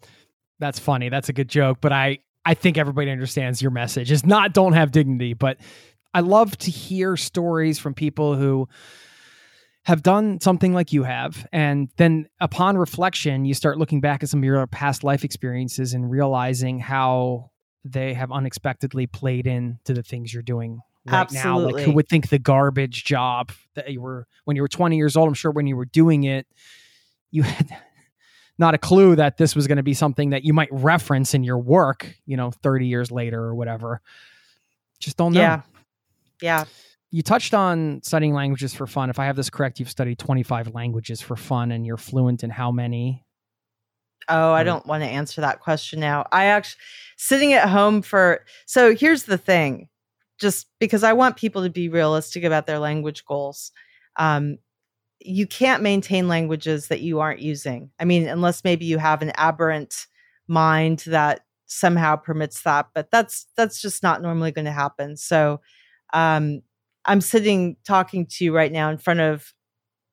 that's 0.59 0.78
funny. 0.78 1.09
That's 1.09 1.28
a 1.28 1.32
good 1.32 1.48
joke, 1.48 1.78
but 1.80 1.92
I 1.92 2.18
I 2.44 2.55
think 2.55 2.78
everybody 2.78 3.11
understands 3.11 3.61
your 3.61 3.70
message. 3.70 4.11
Is 4.11 4.24
not 4.24 4.53
don't 4.53 4.72
have 4.72 4.90
dignity, 4.90 5.34
but 5.34 5.59
I 6.14 6.20
love 6.20 6.56
to 6.58 6.70
hear 6.70 7.16
stories 7.16 7.78
from 7.78 7.94
people 7.94 8.34
who 8.34 8.68
have 9.84 10.02
done 10.02 10.40
something 10.40 10.72
like 10.72 10.92
you 10.92 11.02
have. 11.02 11.46
And 11.52 11.88
then 11.96 12.28
upon 12.40 12.76
reflection, 12.76 13.44
you 13.44 13.54
start 13.54 13.78
looking 13.78 14.00
back 14.00 14.22
at 14.22 14.28
some 14.28 14.40
of 14.40 14.44
your 14.44 14.64
past 14.66 15.02
life 15.02 15.24
experiences 15.24 15.92
and 15.92 16.10
realizing 16.10 16.78
how 16.78 17.50
they 17.84 18.14
have 18.14 18.30
unexpectedly 18.30 19.06
played 19.06 19.46
into 19.46 19.92
the 19.92 20.02
things 20.02 20.32
you're 20.32 20.42
doing 20.42 20.80
right 21.06 21.22
Absolutely. 21.22 21.72
now. 21.72 21.76
Like 21.78 21.84
who 21.84 21.92
would 21.92 22.08
think 22.08 22.28
the 22.28 22.38
garbage 22.38 23.04
job 23.04 23.50
that 23.74 23.90
you 23.90 24.00
were 24.00 24.28
when 24.44 24.56
you 24.56 24.62
were 24.62 24.68
20 24.68 24.96
years 24.96 25.16
old, 25.16 25.26
I'm 25.26 25.34
sure 25.34 25.50
when 25.50 25.66
you 25.66 25.76
were 25.76 25.86
doing 25.86 26.24
it, 26.24 26.46
you 27.32 27.42
had 27.42 27.76
not 28.58 28.74
a 28.74 28.78
clue 28.78 29.16
that 29.16 29.36
this 29.36 29.56
was 29.56 29.66
going 29.66 29.78
to 29.78 29.82
be 29.82 29.94
something 29.94 30.30
that 30.30 30.44
you 30.44 30.52
might 30.52 30.68
reference 30.70 31.34
in 31.34 31.42
your 31.42 31.58
work, 31.58 32.14
you 32.24 32.36
know, 32.36 32.52
30 32.52 32.86
years 32.86 33.10
later 33.10 33.42
or 33.42 33.54
whatever. 33.56 34.00
Just 35.00 35.16
don't 35.16 35.32
know. 35.32 35.40
Yeah. 35.40 35.62
Yeah. 36.43 36.64
You 37.11 37.22
touched 37.22 37.55
on 37.55 38.01
studying 38.03 38.32
languages 38.32 38.74
for 38.74 38.86
fun. 38.86 39.11
If 39.11 39.18
I 39.18 39.26
have 39.26 39.36
this 39.36 39.51
correct, 39.51 39.78
you've 39.78 39.90
studied 39.90 40.18
25 40.18 40.74
languages 40.74 41.20
for 41.20 41.36
fun 41.36 41.70
and 41.70 41.86
you're 41.86 41.99
fluent 41.99 42.43
in 42.43 42.51
how 42.51 42.70
many? 42.70 43.24
Oh, 44.28 44.53
I 44.53 44.62
don't 44.62 44.86
want 44.86 45.03
to 45.03 45.09
answer 45.09 45.40
that 45.40 45.61
question 45.61 46.01
now. 46.01 46.26
I 46.32 46.47
actually 46.47 46.80
sitting 47.16 47.53
at 47.53 47.68
home 47.68 48.03
for 48.03 48.45
so 48.66 48.95
here's 48.95 49.24
the 49.24 49.38
thing. 49.38 49.88
Just 50.38 50.66
because 50.80 51.05
I 51.05 51.12
want 51.12 51.36
people 51.36 51.62
to 51.62 51.70
be 51.70 51.88
realistic 51.88 52.43
about 52.43 52.66
their 52.66 52.78
language 52.78 53.24
goals. 53.24 53.70
Um, 54.16 54.59
you 55.20 55.47
can't 55.47 55.82
maintain 55.82 56.26
languages 56.26 56.88
that 56.88 57.01
you 57.01 57.20
aren't 57.20 57.40
using. 57.40 57.90
I 58.01 58.05
mean, 58.05 58.26
unless 58.26 58.64
maybe 58.64 58.84
you 58.84 58.99
have 58.99 59.22
an 59.22 59.32
aberrant 59.36 60.07
mind 60.49 61.05
that 61.07 61.40
somehow 61.66 62.16
permits 62.16 62.62
that, 62.62 62.88
but 62.95 63.11
that's 63.11 63.47
that's 63.57 63.80
just 63.80 64.03
not 64.03 64.22
normally 64.22 64.51
going 64.51 64.64
to 64.64 64.72
happen. 64.72 65.16
So 65.16 65.61
um, 66.12 66.62
I'm 67.04 67.20
sitting 67.20 67.76
talking 67.84 68.26
to 68.26 68.44
you 68.44 68.54
right 68.54 68.72
now 68.72 68.90
in 68.90 68.98
front 68.98 69.20
of 69.20 69.52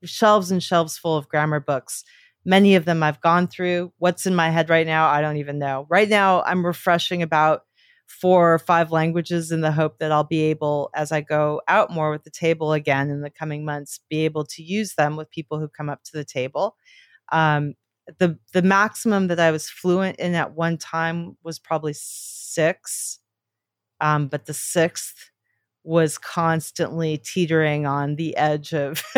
shelves 0.03 0.51
and 0.51 0.63
shelves 0.63 0.97
full 0.97 1.17
of 1.17 1.27
grammar 1.29 1.59
books. 1.59 2.03
Many 2.45 2.75
of 2.75 2.85
them 2.85 3.03
I've 3.03 3.21
gone 3.21 3.47
through. 3.47 3.91
What's 3.97 4.25
in 4.25 4.35
my 4.35 4.49
head 4.49 4.69
right 4.69 4.87
now, 4.87 5.07
I 5.09 5.21
don't 5.21 5.37
even 5.37 5.59
know. 5.59 5.85
Right 5.89 6.09
now, 6.09 6.41
I'm 6.43 6.65
refreshing 6.65 7.21
about 7.21 7.63
four 8.07 8.53
or 8.53 8.59
five 8.59 8.91
languages 8.91 9.51
in 9.51 9.61
the 9.61 9.71
hope 9.71 9.99
that 9.99 10.11
I'll 10.11 10.23
be 10.23 10.41
able, 10.43 10.89
as 10.95 11.11
I 11.11 11.21
go 11.21 11.61
out 11.67 11.91
more 11.91 12.09
with 12.11 12.23
the 12.23 12.31
table 12.31 12.73
again 12.73 13.09
in 13.09 13.21
the 13.21 13.29
coming 13.29 13.65
months, 13.65 13.99
be 14.09 14.25
able 14.25 14.45
to 14.45 14.63
use 14.63 14.95
them 14.95 15.15
with 15.15 15.29
people 15.29 15.59
who 15.59 15.67
come 15.67 15.89
up 15.89 16.03
to 16.05 16.11
the 16.13 16.25
table. 16.25 16.75
Um, 17.31 17.75
the 18.17 18.39
the 18.53 18.63
maximum 18.63 19.27
that 19.27 19.39
I 19.39 19.51
was 19.51 19.69
fluent 19.69 20.17
in 20.17 20.33
at 20.33 20.53
one 20.55 20.77
time 20.77 21.37
was 21.43 21.59
probably 21.59 21.93
six, 21.95 23.19
um, 24.01 24.27
but 24.27 24.45
the 24.45 24.53
sixth 24.53 25.31
was 25.83 26.17
constantly 26.17 27.17
teetering 27.17 27.85
on 27.85 28.15
the 28.15 28.35
edge 28.35 28.73
of 28.73 29.03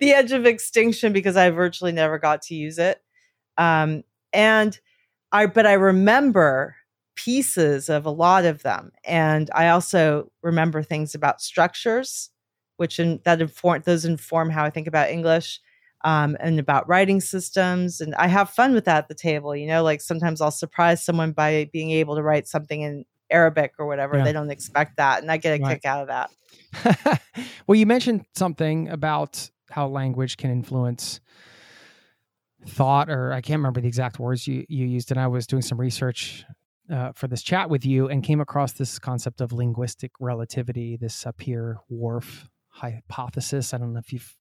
the 0.00 0.12
edge 0.14 0.32
of 0.32 0.46
extinction 0.46 1.12
because 1.12 1.36
I 1.36 1.50
virtually 1.50 1.92
never 1.92 2.18
got 2.18 2.42
to 2.42 2.54
use 2.54 2.78
it. 2.78 3.02
Um, 3.58 4.04
and 4.32 4.78
I, 5.32 5.46
but 5.46 5.66
I 5.66 5.74
remember 5.74 6.76
pieces 7.16 7.88
of 7.88 8.06
a 8.06 8.10
lot 8.10 8.44
of 8.44 8.62
them, 8.62 8.92
and 9.04 9.50
I 9.54 9.68
also 9.68 10.30
remember 10.42 10.82
things 10.82 11.14
about 11.14 11.40
structures, 11.40 12.30
which 12.76 13.00
in, 13.00 13.20
that 13.24 13.40
inform 13.40 13.82
those 13.84 14.04
inform 14.04 14.50
how 14.50 14.64
I 14.64 14.70
think 14.70 14.86
about 14.86 15.10
English. 15.10 15.60
Um, 16.04 16.36
and 16.38 16.60
about 16.60 16.86
writing 16.88 17.20
systems. 17.20 18.00
And 18.00 18.14
I 18.14 18.28
have 18.28 18.50
fun 18.50 18.74
with 18.74 18.84
that 18.84 18.98
at 18.98 19.08
the 19.08 19.14
table. 19.14 19.56
You 19.56 19.66
know, 19.66 19.82
like 19.82 20.00
sometimes 20.00 20.40
I'll 20.40 20.52
surprise 20.52 21.02
someone 21.02 21.32
by 21.32 21.68
being 21.72 21.90
able 21.90 22.14
to 22.14 22.22
write 22.22 22.46
something 22.46 22.82
in 22.82 23.04
Arabic 23.30 23.72
or 23.78 23.86
whatever. 23.86 24.18
Yeah. 24.18 24.24
They 24.24 24.32
don't 24.32 24.50
expect 24.50 24.96
that. 24.96 25.22
And 25.22 25.30
I 25.30 25.36
get 25.36 25.58
a 25.58 25.62
right. 25.62 25.74
kick 25.74 25.84
out 25.84 26.02
of 26.02 26.08
that. 26.08 27.22
well, 27.66 27.76
you 27.76 27.86
mentioned 27.86 28.24
something 28.34 28.88
about 28.88 29.50
how 29.70 29.88
language 29.88 30.36
can 30.36 30.50
influence 30.50 31.20
thought, 32.66 33.10
or 33.10 33.32
I 33.32 33.40
can't 33.40 33.58
remember 33.58 33.80
the 33.80 33.88
exact 33.88 34.18
words 34.18 34.46
you, 34.46 34.64
you 34.68 34.86
used. 34.86 35.10
And 35.10 35.20
I 35.20 35.26
was 35.26 35.46
doing 35.46 35.62
some 35.62 35.80
research 35.80 36.44
uh, 36.92 37.12
for 37.12 37.26
this 37.28 37.42
chat 37.42 37.70
with 37.70 37.84
you 37.84 38.08
and 38.08 38.22
came 38.22 38.40
across 38.40 38.72
this 38.72 38.98
concept 38.98 39.40
of 39.40 39.52
linguistic 39.52 40.12
relativity, 40.20 40.96
this 40.96 41.26
uh, 41.26 41.32
Sapir-Whorf 41.32 42.48
hypothesis. 42.68 43.74
I 43.74 43.78
don't 43.78 43.92
know 43.92 43.98
if 43.98 44.12
you've 44.12 44.36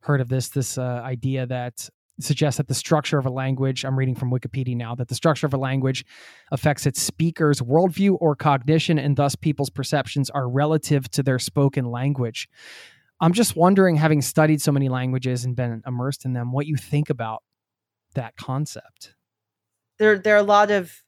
heard 0.00 0.20
of 0.20 0.28
this, 0.28 0.48
this 0.48 0.78
uh, 0.78 1.02
idea 1.04 1.46
that 1.46 1.88
suggests 2.20 2.58
that 2.58 2.68
the 2.68 2.74
structure 2.74 3.18
of 3.18 3.26
a 3.26 3.30
language, 3.30 3.84
I'm 3.84 3.98
reading 3.98 4.14
from 4.14 4.30
Wikipedia 4.30 4.76
now, 4.76 4.94
that 4.94 5.08
the 5.08 5.14
structure 5.14 5.46
of 5.46 5.54
a 5.54 5.58
language 5.58 6.04
affects 6.50 6.86
its 6.86 7.00
speaker's 7.00 7.60
worldview 7.60 8.16
or 8.20 8.36
cognition, 8.36 8.98
and 8.98 9.16
thus 9.16 9.34
people's 9.34 9.70
perceptions 9.70 10.30
are 10.30 10.48
relative 10.48 11.10
to 11.12 11.22
their 11.22 11.38
spoken 11.38 11.86
language. 11.86 12.48
I'm 13.20 13.32
just 13.32 13.56
wondering, 13.56 13.96
having 13.96 14.20
studied 14.20 14.60
so 14.60 14.72
many 14.72 14.88
languages 14.88 15.44
and 15.44 15.56
been 15.56 15.82
immersed 15.86 16.24
in 16.24 16.32
them, 16.32 16.52
what 16.52 16.66
you 16.66 16.76
think 16.76 17.08
about 17.08 17.42
that 18.14 18.36
concept. 18.36 19.14
There, 19.98 20.18
there 20.18 20.34
are 20.34 20.38
a 20.38 20.42
lot 20.42 20.70
of 20.70 21.02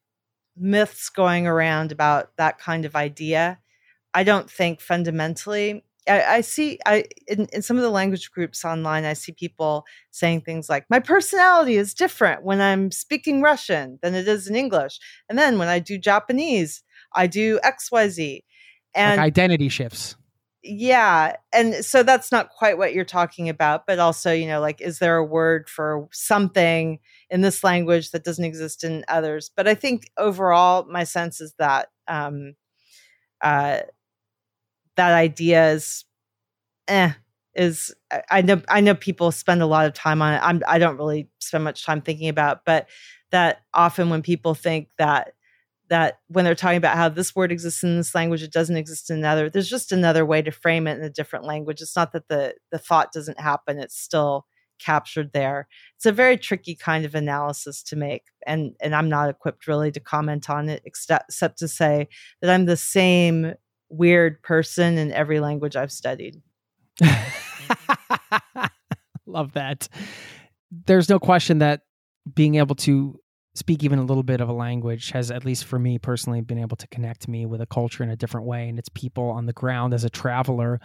myths 0.57 1.09
going 1.09 1.46
around 1.46 1.92
about 1.92 2.36
that 2.36 2.59
kind 2.59 2.84
of 2.84 2.94
idea. 2.94 3.59
I 4.14 4.22
don't 4.22 4.48
think 4.48 4.80
fundamentally. 4.80 5.84
I, 6.09 6.36
I 6.36 6.40
see 6.40 6.78
I 6.86 7.05
in, 7.26 7.46
in 7.52 7.62
some 7.62 7.76
of 7.76 7.82
the 7.82 7.90
language 7.90 8.30
groups 8.30 8.64
online, 8.64 9.05
I 9.05 9.14
see 9.14 9.32
people 9.32 9.84
saying 10.11 10.42
things 10.42 10.68
like, 10.68 10.84
My 10.90 11.00
personality 11.00 11.76
is 11.76 11.94
different 11.94 12.42
when 12.42 12.61
I'm 12.61 12.90
speaking 12.90 13.42
Russian 13.42 13.98
than 14.02 14.14
it 14.14 14.28
is 14.28 14.48
in 14.48 14.57
English. 14.57 14.98
And 15.28 15.38
then 15.38 15.59
when 15.59 15.68
I 15.68 15.78
do 15.78 15.98
Japanese, 15.98 16.82
I 17.14 17.26
do 17.26 17.59
XYZ. 17.64 18.42
And 18.94 19.18
like 19.18 19.26
identity 19.26 19.68
shifts 19.68 20.16
yeah 20.64 21.36
and 21.52 21.84
so 21.84 22.02
that's 22.02 22.32
not 22.32 22.48
quite 22.48 22.78
what 22.78 22.94
you're 22.94 23.05
talking 23.05 23.50
about 23.50 23.86
but 23.86 23.98
also 23.98 24.32
you 24.32 24.46
know 24.46 24.61
like 24.61 24.80
is 24.80 24.98
there 24.98 25.16
a 25.16 25.24
word 25.24 25.68
for 25.68 26.09
something 26.11 26.98
in 27.28 27.42
this 27.42 27.62
language 27.62 28.11
that 28.12 28.24
doesn't 28.24 28.46
exist 28.46 28.82
in 28.82 29.05
others 29.07 29.50
but 29.55 29.68
i 29.68 29.74
think 29.74 30.09
overall 30.16 30.86
my 30.88 31.05
sense 31.05 31.38
is 31.40 31.52
that 31.59 31.88
um 32.09 32.55
uh 33.42 33.80
that 34.97 35.12
idea 35.12 35.72
is 35.72 36.05
eh 36.88 37.12
is 37.55 37.95
i 38.30 38.42
know 38.42 38.61
i 38.68 38.80
know 38.80 38.95
people 38.95 39.30
spend 39.32 39.62
a 39.62 39.66
lot 39.66 39.86
of 39.86 39.95
time 39.95 40.22
on 40.22 40.34
it 40.34 40.40
i'm 40.42 40.62
i 40.66 40.78
don't 40.78 40.97
really 40.99 41.28
spend 41.40 41.64
much 41.64 41.84
time 41.84 42.01
thinking 42.01 42.28
about 42.28 42.64
but 42.64 42.88
that 43.30 43.62
often 43.74 44.11
when 44.11 44.22
people 44.22 44.55
think 44.55 44.88
that 44.99 45.34
that 45.90 46.18
when 46.28 46.45
they're 46.45 46.55
talking 46.55 46.78
about 46.78 46.97
how 46.97 47.09
this 47.09 47.36
word 47.36 47.53
exists 47.53 47.82
in 47.82 47.97
this 47.97 48.14
language, 48.14 48.42
it 48.42 48.53
doesn't 48.53 48.76
exist 48.76 49.11
in 49.11 49.18
another. 49.18 49.51
There's 49.51 49.68
just 49.68 49.92
another 49.92 50.24
way 50.24 50.40
to 50.42 50.51
frame 50.51 50.86
it 50.86 50.99
in 50.99 51.05
a 51.05 51.11
different 51.11 51.45
language. 51.45 51.80
It's 51.80 51.97
not 51.97 52.12
that 52.12 52.28
the 52.28 52.55
the 52.72 52.78
thought 52.78 53.12
doesn't 53.12 53.40
happen; 53.40 53.78
it's 53.78 53.99
still 53.99 54.47
captured 54.78 55.32
there. 55.32 55.68
It's 55.97 56.07
a 56.07 56.12
very 56.12 56.36
tricky 56.36 56.74
kind 56.74 57.05
of 57.05 57.14
analysis 57.14 57.82
to 57.84 57.97
make, 57.97 58.24
and 58.47 58.74
and 58.80 58.95
I'm 58.95 59.09
not 59.09 59.28
equipped 59.28 59.66
really 59.66 59.92
to 59.92 60.01
comment 60.01 60.49
on 60.49 60.68
it, 60.68 60.82
except, 60.84 61.30
except 61.30 61.59
to 61.59 61.68
say 61.68 62.09
that 62.40 62.51
I'm 62.51 62.64
the 62.66 62.76
same 62.76 63.55
weird 63.97 64.42
person 64.42 64.99
in 64.99 65.12
every 65.12 65.40
language 65.40 65.76
I've 65.76 65.92
studied. 65.92 66.42
Love 69.26 69.53
that. 69.55 69.88
There's 70.86 71.09
no 71.09 71.18
question 71.18 71.59
that 71.59 71.82
being 72.34 72.57
able 72.57 72.74
to 72.76 73.18
speak 73.55 73.84
even 73.84 73.99
a 73.99 74.05
little 74.05 74.22
bit 74.22 74.40
of 74.40 74.49
a 74.49 74.53
language 74.53 75.11
has 75.12 75.30
at 75.30 75.45
least 75.45 75.64
for 75.64 75.78
me 75.78 75.99
personally 75.99 76.40
been 76.40 76.59
able 76.59 76.76
to 76.76 76.88
connect 76.88 77.28
me 77.28 77.47
with 77.47 77.61
a 77.61 77.66
culture 77.66 78.03
in 78.03 78.11
a 78.11 78.16
different 78.16 78.47
way 78.47 78.68
and 78.68 78.78
it's 78.78 78.88
people 78.88 79.30
on 79.30 79.47
the 79.47 79.53
ground 79.53 79.95
as 79.95 80.05
a 80.05 80.11
traveler 80.11 80.80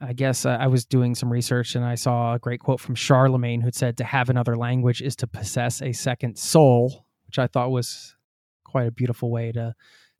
i 0.00 0.12
guess 0.12 0.44
i 0.44 0.66
was 0.66 0.84
doing 0.84 1.14
some 1.14 1.32
research 1.32 1.76
and 1.76 1.84
i 1.84 1.94
saw 1.94 2.34
a 2.34 2.38
great 2.38 2.58
quote 2.58 2.80
from 2.80 2.96
charlemagne 2.96 3.60
who 3.60 3.70
said 3.72 3.96
to 3.96 4.04
have 4.04 4.28
another 4.28 4.56
language 4.56 5.00
is 5.00 5.14
to 5.14 5.26
possess 5.26 5.80
a 5.80 5.92
second 5.92 6.36
soul 6.36 7.06
which 7.26 7.38
i 7.38 7.46
thought 7.46 7.70
was 7.70 8.16
quite 8.64 8.88
a 8.88 8.92
beautiful 8.92 9.30
way 9.30 9.52
to 9.52 9.72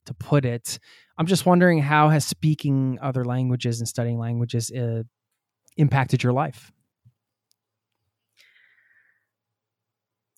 to 0.07 0.14
put 0.14 0.44
it. 0.44 0.78
I'm 1.18 1.26
just 1.26 1.46
wondering 1.46 1.80
how 1.80 2.09
has 2.09 2.24
speaking 2.24 2.98
other 3.03 3.24
languages 3.24 3.80
and 3.80 3.88
studying 3.88 4.18
languages 4.18 4.70
uh, 4.70 5.03
impacted 5.76 6.22
your 6.22 6.32
life? 6.32 6.72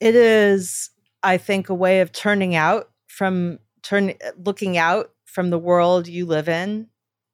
It 0.01 0.15
is 0.15 0.91
I 1.25 1.39
think, 1.39 1.71
a 1.71 1.75
way 1.75 2.03
of 2.03 2.13
turning 2.13 2.55
out 2.55 2.91
from 3.09 3.59
turn 3.83 4.13
looking 4.45 4.77
out 4.77 5.11
from 5.25 5.51
the 5.51 5.59
world 5.59 6.07
you 6.07 6.27
live 6.27 6.49
in 6.49 6.89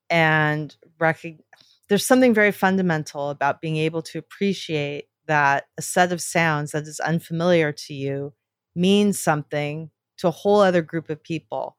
and 0.08 0.74
recognize 0.98 1.44
there's 1.88 2.06
something 2.06 2.32
very 2.32 2.52
fundamental 2.52 3.30
about 3.30 3.60
being 3.60 3.76
able 3.76 4.00
to 4.00 4.18
appreciate 4.18 5.06
that 5.26 5.66
a 5.76 5.82
set 5.82 6.12
of 6.12 6.20
sounds 6.20 6.70
that 6.70 6.84
is 6.84 7.00
unfamiliar 7.00 7.72
to 7.72 7.92
you 7.92 8.32
means 8.76 9.18
something 9.18 9.90
to 10.18 10.28
a 10.28 10.32
whole 10.32 10.60
other 10.60 10.82
group 10.82 11.10
of 11.10 11.22
people 11.22 11.76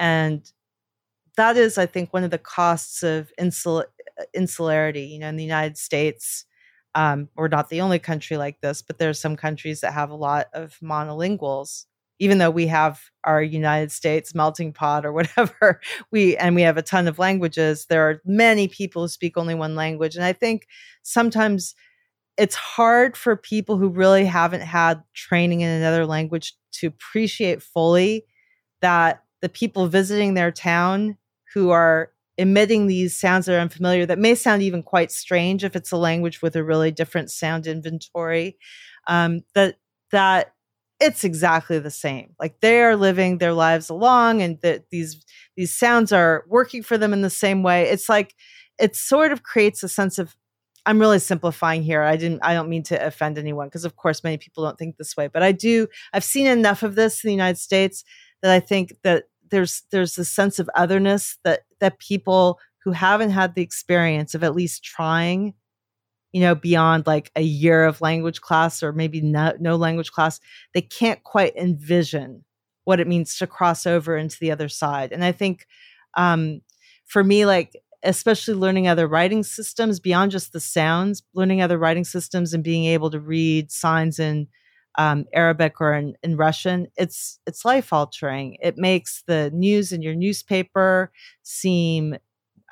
and 0.00 0.52
that 1.36 1.56
is 1.56 1.78
i 1.78 1.86
think 1.86 2.12
one 2.12 2.24
of 2.24 2.30
the 2.30 2.38
costs 2.38 3.02
of 3.02 3.32
insul- 3.40 3.86
insularity 4.34 5.02
you 5.02 5.18
know 5.18 5.28
in 5.28 5.36
the 5.36 5.44
united 5.44 5.76
states 5.76 6.44
um, 6.94 7.28
we're 7.36 7.48
not 7.48 7.68
the 7.68 7.80
only 7.80 7.98
country 7.98 8.36
like 8.36 8.60
this, 8.60 8.82
but 8.82 8.98
there's 8.98 9.20
some 9.20 9.36
countries 9.36 9.80
that 9.80 9.92
have 9.92 10.10
a 10.10 10.16
lot 10.16 10.48
of 10.52 10.76
monolinguals. 10.82 11.84
Even 12.18 12.38
though 12.38 12.50
we 12.50 12.66
have 12.66 13.00
our 13.24 13.42
United 13.42 13.92
States 13.92 14.34
melting 14.34 14.72
pot 14.72 15.06
or 15.06 15.12
whatever, 15.14 15.80
we 16.10 16.36
and 16.36 16.54
we 16.54 16.62
have 16.62 16.76
a 16.76 16.82
ton 16.82 17.08
of 17.08 17.18
languages. 17.18 17.86
There 17.88 18.08
are 18.10 18.20
many 18.24 18.68
people 18.68 19.02
who 19.02 19.08
speak 19.08 19.36
only 19.36 19.54
one 19.54 19.74
language, 19.76 20.16
and 20.16 20.24
I 20.24 20.32
think 20.32 20.66
sometimes 21.02 21.74
it's 22.36 22.54
hard 22.54 23.16
for 23.16 23.36
people 23.36 23.76
who 23.76 23.88
really 23.88 24.24
haven't 24.24 24.62
had 24.62 25.02
training 25.14 25.60
in 25.60 25.68
another 25.68 26.06
language 26.06 26.54
to 26.72 26.86
appreciate 26.86 27.62
fully 27.62 28.24
that 28.80 29.22
the 29.42 29.48
people 29.48 29.86
visiting 29.86 30.34
their 30.34 30.50
town 30.50 31.16
who 31.54 31.70
are 31.70 32.10
emitting 32.38 32.86
these 32.86 33.14
sounds 33.18 33.46
that 33.46 33.56
are 33.56 33.60
unfamiliar 33.60 34.06
that 34.06 34.18
may 34.18 34.34
sound 34.34 34.62
even 34.62 34.82
quite 34.82 35.10
strange 35.10 35.62
if 35.62 35.76
it's 35.76 35.92
a 35.92 35.96
language 35.96 36.40
with 36.40 36.56
a 36.56 36.64
really 36.64 36.90
different 36.90 37.30
sound 37.30 37.66
inventory 37.66 38.56
um, 39.06 39.42
that 39.54 39.76
that 40.10 40.54
it's 41.00 41.24
exactly 41.24 41.78
the 41.78 41.90
same. 41.90 42.34
Like 42.38 42.60
they 42.60 42.82
are 42.82 42.94
living 42.94 43.38
their 43.38 43.54
lives 43.54 43.88
along 43.88 44.42
and 44.42 44.60
that 44.60 44.90
these 44.90 45.24
these 45.56 45.74
sounds 45.74 46.12
are 46.12 46.44
working 46.46 46.82
for 46.82 46.98
them 46.98 47.12
in 47.12 47.22
the 47.22 47.30
same 47.30 47.62
way. 47.62 47.88
It's 47.88 48.08
like 48.08 48.34
it 48.78 48.94
sort 48.94 49.32
of 49.32 49.42
creates 49.42 49.82
a 49.82 49.88
sense 49.88 50.18
of 50.18 50.36
i'm 50.86 50.98
really 50.98 51.18
simplifying 51.18 51.82
here. 51.82 52.02
I 52.02 52.16
didn't 52.16 52.40
i 52.42 52.54
don't 52.54 52.68
mean 52.68 52.82
to 52.84 53.06
offend 53.06 53.38
anyone 53.38 53.68
because 53.68 53.84
of 53.84 53.96
course 53.96 54.24
many 54.24 54.38
people 54.38 54.64
don't 54.64 54.78
think 54.78 54.96
this 54.96 55.16
way 55.16 55.28
but 55.28 55.42
i 55.42 55.52
do 55.52 55.86
i've 56.14 56.24
seen 56.24 56.46
enough 56.46 56.82
of 56.82 56.94
this 56.94 57.22
in 57.22 57.28
the 57.28 57.34
united 57.34 57.58
states 57.58 58.02
that 58.42 58.50
i 58.52 58.60
think 58.60 58.94
that 59.02 59.24
there's 59.50 59.82
there's 59.90 60.16
a 60.18 60.24
sense 60.24 60.58
of 60.58 60.70
otherness 60.74 61.38
that 61.44 61.60
that 61.80 61.98
people 61.98 62.58
who 62.84 62.92
haven't 62.92 63.30
had 63.30 63.54
the 63.54 63.62
experience 63.62 64.34
of 64.34 64.42
at 64.42 64.54
least 64.54 64.82
trying 64.82 65.54
you 66.32 66.40
know, 66.40 66.54
beyond 66.54 67.06
like 67.06 67.30
a 67.34 67.42
year 67.42 67.84
of 67.84 68.00
language 68.00 68.40
class 68.40 68.82
or 68.82 68.92
maybe 68.92 69.20
no, 69.20 69.52
no 69.58 69.76
language 69.76 70.12
class, 70.12 70.40
they 70.74 70.80
can't 70.80 71.22
quite 71.24 71.56
envision 71.56 72.44
what 72.84 73.00
it 73.00 73.08
means 73.08 73.36
to 73.38 73.46
cross 73.46 73.86
over 73.86 74.16
into 74.16 74.38
the 74.40 74.50
other 74.50 74.68
side. 74.68 75.12
And 75.12 75.24
I 75.24 75.32
think 75.32 75.66
um, 76.16 76.60
for 77.06 77.24
me, 77.24 77.46
like, 77.46 77.76
especially 78.02 78.54
learning 78.54 78.88
other 78.88 79.06
writing 79.06 79.42
systems 79.42 80.00
beyond 80.00 80.30
just 80.30 80.52
the 80.52 80.60
sounds, 80.60 81.22
learning 81.34 81.60
other 81.60 81.78
writing 81.78 82.04
systems 82.04 82.54
and 82.54 82.64
being 82.64 82.84
able 82.86 83.10
to 83.10 83.20
read 83.20 83.70
signs 83.70 84.18
in 84.18 84.48
um, 84.98 85.24
Arabic 85.32 85.80
or 85.80 85.94
in, 85.94 86.14
in 86.22 86.36
Russian, 86.36 86.88
it's 86.96 87.38
it's 87.46 87.64
life 87.64 87.92
altering. 87.92 88.56
It 88.60 88.76
makes 88.76 89.22
the 89.26 89.50
news 89.52 89.92
in 89.92 90.02
your 90.02 90.14
newspaper 90.14 91.12
seem 91.42 92.16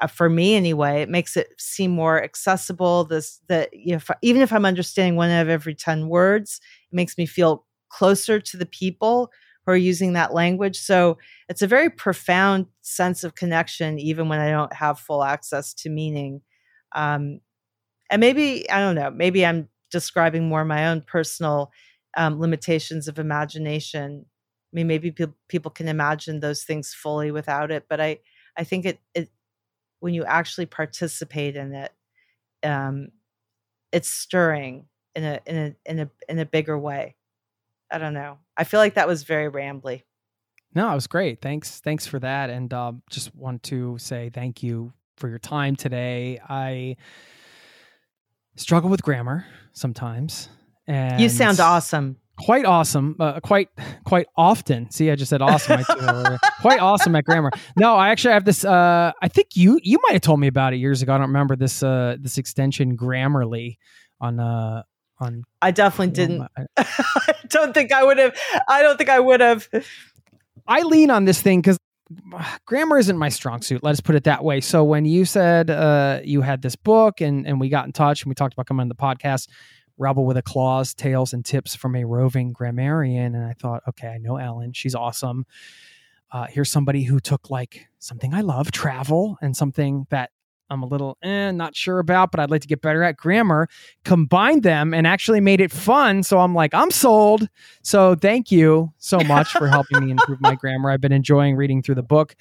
uh, 0.01 0.07
for 0.07 0.28
me 0.28 0.55
anyway, 0.55 1.03
it 1.03 1.09
makes 1.09 1.36
it 1.36 1.49
seem 1.59 1.90
more 1.90 2.23
accessible. 2.23 3.05
This 3.05 3.40
that 3.49 3.70
you 3.73 3.90
know, 3.90 3.97
if, 3.97 4.11
even 4.23 4.43
if 4.43 4.53
I'm 4.53 4.65
understanding 4.65 5.16
one 5.16 5.31
out 5.31 5.43
of 5.43 5.49
every 5.49 5.74
ten 5.74 6.09
words, 6.09 6.61
it 6.90 6.95
makes 6.95 7.19
me 7.19 7.27
feel 7.27 7.65
closer 7.89 8.40
to 8.40 8.57
the 8.57 8.66
people 8.66 9.31
who 9.65 9.73
are 9.73 9.77
using 9.77 10.12
that 10.12 10.35
language. 10.35 10.78
So 10.78 11.19
it's 11.49 11.62
a 11.62 11.66
very 11.66 11.90
profound 11.90 12.66
sense 12.82 13.24
of 13.24 13.35
connection, 13.35 13.99
even 13.99 14.28
when 14.28 14.40
I 14.40 14.51
don't 14.51 14.73
have 14.73 15.01
full 15.01 15.24
access 15.24 15.74
to 15.74 15.90
meaning. 15.90 16.43
Um, 16.95 17.40
and 18.11 18.20
maybe 18.20 18.70
I 18.70 18.81
don't 18.81 18.95
know. 18.95 19.11
Maybe 19.11 19.45
I'm 19.45 19.69
describing 19.90 20.49
more 20.49 20.65
my 20.65 20.89
own 20.89 21.01
personal 21.03 21.70
um, 22.16 22.40
limitations 22.40 23.09
of 23.09 23.18
imagination. 23.18 24.26
I 24.26 24.72
mean, 24.72 24.86
maybe 24.86 25.10
pe- 25.10 25.26
people 25.48 25.70
can 25.70 25.89
imagine 25.89 26.40
those 26.40 26.62
things 26.62 26.94
fully 26.94 27.30
without 27.30 27.70
it, 27.70 27.86
but 27.89 28.01
I 28.01 28.18
I 28.56 28.64
think 28.64 28.85
it 28.86 28.98
it 29.14 29.30
when 30.01 30.14
you 30.14 30.24
actually 30.24 30.66
participate 30.66 31.56
in 31.56 31.74
it, 31.74 31.93
um, 32.62 33.09
it's 33.93 34.09
stirring 34.09 34.86
in 35.14 35.24
a 35.24 35.40
in 35.47 35.56
a 35.56 35.90
in 35.90 35.98
a 36.01 36.10
in 36.28 36.39
a 36.39 36.47
bigger 36.47 36.78
way. 36.78 37.16
I 37.90 37.98
don't 37.98 38.14
know. 38.14 38.39
I 38.56 38.64
feel 38.64 38.80
like 38.80 38.94
that 38.94 39.09
was 39.09 39.22
very 39.22 39.51
rambly. 39.51 40.02
No, 40.74 40.90
it 40.90 40.94
was 40.94 41.06
great. 41.06 41.40
Thanks, 41.40 41.80
thanks 41.80 42.06
for 42.06 42.18
that, 42.18 42.51
and 42.51 42.72
um, 42.74 43.02
just 43.10 43.35
want 43.35 43.62
to 43.64 43.97
say 43.98 44.30
thank 44.32 44.62
you 44.62 44.93
for 45.16 45.28
your 45.28 45.39
time 45.39 45.74
today. 45.74 46.39
I 46.47 46.97
struggle 48.56 48.90
with 48.90 49.02
grammar 49.02 49.47
sometimes, 49.72 50.51
and 50.89 51.20
you 51.20 51.28
sound 51.28 51.60
awesome 51.60 52.16
quite 52.39 52.65
awesome, 52.65 53.16
uh, 53.20 53.40
quite 53.40 53.69
quite 54.05 54.27
often. 54.36 54.90
See, 54.90 55.10
I 55.10 55.16
just 55.16 55.31
said 55.31 55.43
awesome. 55.43 55.85
quite 56.60 56.81
awesome 56.81 57.15
at 57.16 57.24
grammar. 57.24 57.51
No, 57.77 57.97
I 57.97 58.09
actually 58.10 58.35
have 58.35 58.44
this. 58.44 58.65
Uh, 58.65 59.12
I 59.20 59.28
think 59.28 59.48
you 59.55 59.78
you 59.82 59.98
might 60.05 60.12
have 60.12 60.23
told 60.23 60.40
me 60.40 60.47
about 60.47 60.73
it 60.73 60.77
years 60.77 61.02
ago. 61.02 61.15
I 61.15 61.19
don't 61.19 61.28
remember 61.28 61.56
this 61.56 61.82
uh, 61.82 62.16
this 62.20 62.39
extension 62.39 62.97
Grammarly 62.97 63.77
on 64.20 64.40
uh 64.40 64.82
on. 65.19 65.43
I 65.60 65.73
definitely 65.73 66.15
didn't. 66.15 66.48
I 66.77 67.35
don't 67.48 67.74
think 67.74 67.93
I 67.93 68.05
would 68.05 68.19
have. 68.19 68.39
I 68.69 68.82
don't 68.82 68.97
think 68.97 69.10
I 69.10 69.20
would 69.20 69.40
have. 69.40 69.69
I 70.66 70.82
lean 70.82 71.10
on 71.10 71.24
this 71.24 71.43
thing 71.43 71.60
because 71.60 71.78
grammar 72.65 72.98
isn't 72.98 73.19
my 73.19 73.28
strong 73.28 73.60
suit. 73.62 73.82
Let 73.82 73.93
us 73.93 74.01
put 74.01 74.15
it 74.15 74.24
that 74.24 74.44
way. 74.44 74.60
So 74.60 74.85
when 74.85 75.05
you 75.05 75.24
said 75.24 75.70
uh, 75.70 76.20
you 76.24 76.40
had 76.40 76.62
this 76.62 76.77
book 76.77 77.20
and 77.20 77.47
and 77.47 77.60
we 77.60 77.69
got 77.69 77.86
in 77.86 77.93
touch 77.93 78.23
and 78.23 78.31
we 78.31 78.35
talked 78.35 78.55
about 78.55 78.66
coming 78.66 78.82
on 78.82 78.89
the 78.89 78.94
podcast 78.94 79.48
Rebel 79.98 80.24
with 80.24 80.36
a 80.36 80.42
Clause, 80.42 80.94
Tales 80.94 81.32
and 81.32 81.44
Tips 81.44 81.74
from 81.74 81.96
a 81.96 82.04
Roving 82.04 82.52
Grammarian. 82.52 83.34
And 83.34 83.44
I 83.44 83.52
thought, 83.52 83.82
okay, 83.88 84.08
I 84.08 84.18
know 84.18 84.36
Ellen. 84.36 84.72
She's 84.72 84.94
awesome. 84.94 85.44
Uh, 86.30 86.46
here's 86.46 86.70
somebody 86.70 87.04
who 87.04 87.20
took 87.20 87.50
like 87.50 87.88
something 87.98 88.34
I 88.34 88.42
love, 88.42 88.70
travel, 88.70 89.38
and 89.40 89.56
something 89.56 90.06
that 90.10 90.30
I'm 90.70 90.82
a 90.82 90.86
little 90.86 91.16
eh, 91.22 91.50
not 91.50 91.74
sure 91.74 91.98
about, 91.98 92.30
but 92.30 92.40
I'd 92.40 92.50
like 92.50 92.60
to 92.62 92.68
get 92.68 92.82
better 92.82 93.02
at 93.02 93.16
grammar, 93.16 93.68
combined 94.04 94.62
them 94.62 94.92
and 94.92 95.06
actually 95.06 95.40
made 95.40 95.60
it 95.60 95.72
fun. 95.72 96.22
So 96.22 96.38
I'm 96.38 96.54
like, 96.54 96.74
I'm 96.74 96.90
sold. 96.90 97.48
So 97.82 98.14
thank 98.14 98.50
you 98.50 98.92
so 98.98 99.18
much 99.20 99.52
for 99.52 99.68
helping 99.68 100.04
me 100.04 100.10
improve 100.12 100.40
my 100.40 100.54
grammar. 100.54 100.90
I've 100.90 101.00
been 101.00 101.12
enjoying 101.12 101.56
reading 101.56 101.82
through 101.82 101.94
the 101.94 102.02
book. 102.02 102.36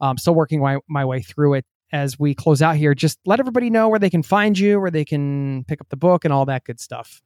I'm 0.00 0.18
still 0.18 0.34
working 0.34 0.60
my, 0.60 0.78
my 0.88 1.04
way 1.04 1.20
through 1.20 1.54
it 1.54 1.66
as 1.92 2.18
we 2.18 2.34
close 2.34 2.62
out 2.62 2.76
here, 2.76 2.94
just 2.94 3.18
let 3.26 3.40
everybody 3.40 3.70
know 3.70 3.88
where 3.88 3.98
they 3.98 4.10
can 4.10 4.22
find 4.22 4.58
you, 4.58 4.80
where 4.80 4.90
they 4.90 5.04
can 5.04 5.64
pick 5.64 5.80
up 5.80 5.88
the 5.88 5.96
book, 5.96 6.24
and 6.24 6.32
all 6.32 6.44
that 6.46 6.64
good 6.64 6.80
stuff. 6.80 7.22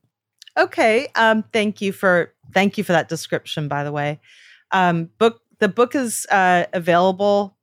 Okay. 0.56 1.08
Um, 1.14 1.44
thank 1.52 1.80
you 1.80 1.92
for 1.92 2.34
thank 2.52 2.76
you 2.76 2.84
for 2.84 2.92
that 2.92 3.08
description. 3.08 3.68
By 3.68 3.84
the 3.84 3.92
way, 3.92 4.20
um, 4.72 5.10
book 5.18 5.40
the 5.58 5.68
book 5.68 5.94
is 5.94 6.26
uh, 6.30 6.64
available 6.72 7.56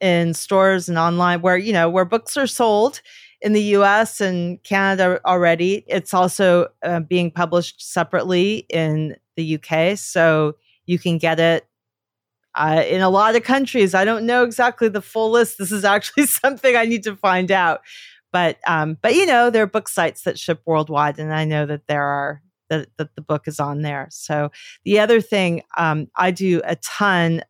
in 0.00 0.34
stores 0.34 0.88
and 0.88 0.98
online 0.98 1.40
where 1.40 1.56
you 1.56 1.72
know 1.72 1.88
where 1.88 2.04
books 2.04 2.36
are 2.36 2.46
sold 2.46 3.00
in 3.40 3.52
the 3.52 3.62
U.S. 3.62 4.20
and 4.20 4.62
Canada 4.62 5.20
already. 5.24 5.84
It's 5.86 6.14
also 6.14 6.68
uh, 6.82 7.00
being 7.00 7.30
published 7.30 7.82
separately 7.92 8.66
in 8.68 9.16
the 9.36 9.58
UK, 9.58 9.98
so 9.98 10.56
you 10.86 10.98
can 10.98 11.18
get 11.18 11.40
it 11.40 11.66
uh, 12.54 12.84
in 12.86 13.00
a 13.00 13.10
lot 13.10 13.36
of 13.36 13.42
countries. 13.42 13.94
I 13.94 14.04
don't 14.04 14.26
know 14.26 14.44
exactly 14.44 14.88
the 14.88 15.02
full 15.02 15.30
list. 15.30 15.58
This 15.58 15.72
is 15.72 15.84
actually 15.84 16.26
something 16.26 16.76
I 16.76 16.84
need 16.84 17.04
to 17.04 17.16
find 17.16 17.50
out. 17.50 17.80
But 18.32 18.58
um, 18.66 18.98
but 19.00 19.14
you 19.14 19.26
know, 19.26 19.50
there 19.50 19.62
are 19.62 19.66
book 19.66 19.88
sites 19.88 20.22
that 20.22 20.38
ship 20.38 20.60
worldwide, 20.66 21.18
and 21.18 21.32
I 21.32 21.44
know 21.44 21.66
that 21.66 21.86
there 21.86 22.02
are 22.02 22.42
that, 22.68 22.88
that 22.98 23.14
the 23.14 23.22
book 23.22 23.46
is 23.46 23.60
on 23.60 23.82
there. 23.82 24.08
So 24.10 24.50
the 24.84 24.98
other 24.98 25.20
thing, 25.20 25.62
um, 25.76 26.08
I 26.16 26.30
do 26.30 26.60
a 26.64 26.76
ton 26.76 27.42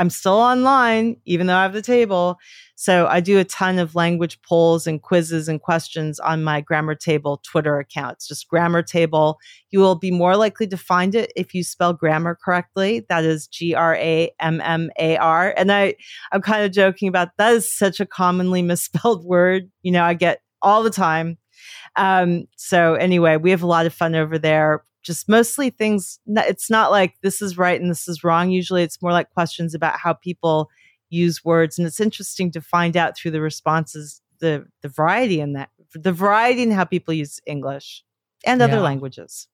I'm 0.00 0.08
still 0.08 0.32
online, 0.32 1.16
even 1.26 1.46
though 1.46 1.56
I 1.56 1.62
have 1.62 1.74
the 1.74 1.82
table. 1.82 2.38
So 2.74 3.06
I 3.06 3.20
do 3.20 3.38
a 3.38 3.44
ton 3.44 3.78
of 3.78 3.94
language 3.94 4.40
polls 4.40 4.86
and 4.86 5.02
quizzes 5.02 5.46
and 5.46 5.60
questions 5.60 6.18
on 6.18 6.42
my 6.42 6.62
Grammar 6.62 6.94
Table 6.94 7.42
Twitter 7.44 7.78
account. 7.78 8.14
It's 8.14 8.26
just 8.26 8.48
Grammar 8.48 8.82
Table. 8.82 9.38
You 9.70 9.80
will 9.80 9.96
be 9.96 10.10
more 10.10 10.38
likely 10.38 10.66
to 10.68 10.78
find 10.78 11.14
it 11.14 11.30
if 11.36 11.52
you 11.52 11.62
spell 11.62 11.92
grammar 11.92 12.38
correctly. 12.42 13.04
That 13.10 13.24
is 13.24 13.46
G 13.46 13.74
R 13.74 13.94
A 13.96 14.30
M 14.40 14.62
M 14.62 14.90
A 14.98 15.18
R. 15.18 15.52
And 15.54 15.70
I, 15.70 15.96
I'm 16.32 16.40
kind 16.40 16.64
of 16.64 16.72
joking 16.72 17.06
about 17.06 17.36
that 17.36 17.52
is 17.52 17.70
such 17.70 18.00
a 18.00 18.06
commonly 18.06 18.62
misspelled 18.70 19.22
word. 19.26 19.70
You 19.82 19.92
know, 19.92 20.02
I 20.02 20.14
get 20.14 20.40
all 20.62 20.82
the 20.82 20.88
time. 20.88 21.36
Um, 21.96 22.46
so 22.56 22.94
anyway, 22.94 23.36
we 23.36 23.50
have 23.50 23.62
a 23.62 23.66
lot 23.66 23.84
of 23.84 23.92
fun 23.92 24.14
over 24.14 24.38
there 24.38 24.82
just 25.02 25.28
mostly 25.28 25.70
things 25.70 26.18
it's 26.26 26.70
not 26.70 26.90
like 26.90 27.14
this 27.22 27.40
is 27.40 27.56
right 27.56 27.80
and 27.80 27.90
this 27.90 28.06
is 28.08 28.22
wrong 28.22 28.50
usually 28.50 28.82
it's 28.82 29.02
more 29.02 29.12
like 29.12 29.30
questions 29.30 29.74
about 29.74 29.98
how 29.98 30.12
people 30.12 30.68
use 31.08 31.44
words 31.44 31.78
and 31.78 31.86
it's 31.86 32.00
interesting 32.00 32.50
to 32.50 32.60
find 32.60 32.96
out 32.96 33.16
through 33.16 33.30
the 33.30 33.40
responses 33.40 34.20
the 34.40 34.66
the 34.82 34.88
variety 34.88 35.40
in 35.40 35.52
that 35.54 35.70
the 35.94 36.12
variety 36.12 36.62
in 36.62 36.70
how 36.70 36.84
people 36.84 37.14
use 37.14 37.40
english 37.46 38.04
and 38.46 38.62
other 38.62 38.74
yeah. 38.74 38.80
languages 38.80 39.48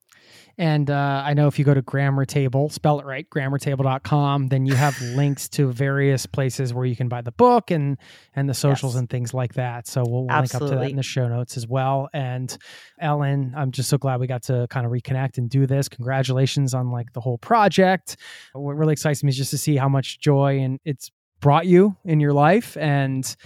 and 0.58 0.90
uh, 0.90 1.22
I 1.24 1.34
know 1.34 1.48
if 1.48 1.58
you 1.58 1.64
go 1.64 1.74
to 1.74 1.82
Grammar 1.82 2.24
Table, 2.24 2.70
spell 2.70 2.98
it 2.98 3.04
right, 3.04 3.28
grammartable.com, 3.28 4.48
then 4.48 4.64
you 4.64 4.74
have 4.74 4.98
links 5.14 5.48
to 5.50 5.70
various 5.70 6.24
places 6.24 6.72
where 6.72 6.86
you 6.86 6.96
can 6.96 7.08
buy 7.08 7.20
the 7.20 7.32
book 7.32 7.70
and 7.70 7.98
and 8.34 8.48
the 8.48 8.54
socials 8.54 8.94
yes. 8.94 9.00
and 9.00 9.10
things 9.10 9.34
like 9.34 9.54
that. 9.54 9.86
So 9.86 10.02
we'll, 10.06 10.26
we'll 10.26 10.38
link 10.38 10.54
up 10.54 10.62
to 10.62 10.76
that 10.76 10.90
in 10.90 10.96
the 10.96 11.02
show 11.02 11.28
notes 11.28 11.56
as 11.56 11.66
well. 11.66 12.08
And 12.14 12.56
Ellen, 13.00 13.52
I'm 13.56 13.70
just 13.70 13.90
so 13.90 13.98
glad 13.98 14.20
we 14.20 14.26
got 14.26 14.44
to 14.44 14.66
kind 14.70 14.86
of 14.86 14.92
reconnect 14.92 15.38
and 15.38 15.50
do 15.50 15.66
this. 15.66 15.88
Congratulations 15.88 16.72
on 16.72 16.90
like 16.90 17.12
the 17.12 17.20
whole 17.20 17.38
project. 17.38 18.16
What 18.54 18.76
really 18.76 18.92
excites 18.92 19.22
me 19.22 19.28
is 19.30 19.36
just 19.36 19.50
to 19.50 19.58
see 19.58 19.76
how 19.76 19.88
much 19.88 20.20
joy 20.20 20.60
and 20.60 20.80
it's 20.84 21.10
brought 21.40 21.66
you 21.66 21.96
in 22.04 22.20
your 22.20 22.32
life 22.32 22.76
and 22.76 23.36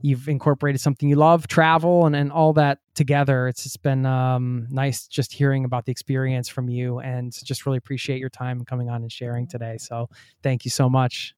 you've 0.00 0.28
incorporated 0.28 0.80
something 0.80 1.08
you 1.08 1.16
love 1.16 1.48
travel 1.48 2.06
and, 2.06 2.14
and 2.14 2.30
all 2.30 2.52
that 2.52 2.78
together. 2.94 3.48
It's 3.48 3.62
just 3.62 3.82
been 3.82 4.06
um, 4.06 4.66
nice 4.70 5.06
just 5.06 5.32
hearing 5.32 5.64
about 5.64 5.86
the 5.86 5.92
experience 5.92 6.48
from 6.48 6.68
you 6.68 6.98
and 7.00 7.32
just 7.44 7.66
really 7.66 7.78
appreciate 7.78 8.18
your 8.18 8.30
time 8.30 8.64
coming 8.64 8.88
on 8.88 9.02
and 9.02 9.10
sharing 9.10 9.46
today. 9.46 9.76
So 9.78 10.08
thank 10.42 10.64
you 10.64 10.70
so 10.70 10.88
much. 10.88 11.34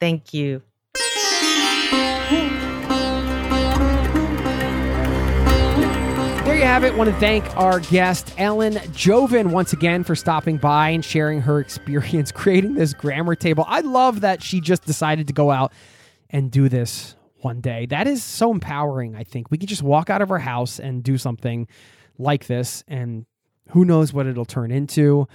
Thank 0.00 0.34
you 0.34 0.62
you 6.56 6.62
have 6.62 6.84
it. 6.84 6.96
Want 6.96 7.10
to 7.10 7.16
thank 7.20 7.44
our 7.58 7.80
guest, 7.80 8.32
Ellen 8.38 8.74
Jovin, 8.94 9.48
once 9.48 9.74
again 9.74 10.02
for 10.04 10.14
stopping 10.14 10.56
by 10.56 10.88
and 10.88 11.04
sharing 11.04 11.42
her 11.42 11.60
experience 11.60 12.32
creating 12.34 12.74
this 12.74 12.94
grammar 12.94 13.34
table. 13.34 13.66
I 13.68 13.80
love 13.80 14.22
that 14.22 14.42
she 14.42 14.62
just 14.62 14.86
decided 14.86 15.26
to 15.26 15.34
go 15.34 15.50
out 15.50 15.74
and 16.30 16.50
do 16.50 16.70
this 16.70 17.14
one 17.40 17.60
day. 17.60 17.84
That 17.84 18.06
is 18.06 18.24
so 18.24 18.50
empowering, 18.50 19.14
I 19.14 19.22
think. 19.22 19.50
We 19.50 19.58
could 19.58 19.68
just 19.68 19.82
walk 19.82 20.08
out 20.08 20.22
of 20.22 20.30
our 20.30 20.38
house 20.38 20.80
and 20.80 21.02
do 21.02 21.18
something 21.18 21.68
like 22.16 22.46
this, 22.46 22.82
and 22.88 23.26
who 23.72 23.84
knows 23.84 24.14
what 24.14 24.26
it'll 24.26 24.46
turn 24.46 24.70
into. 24.70 25.28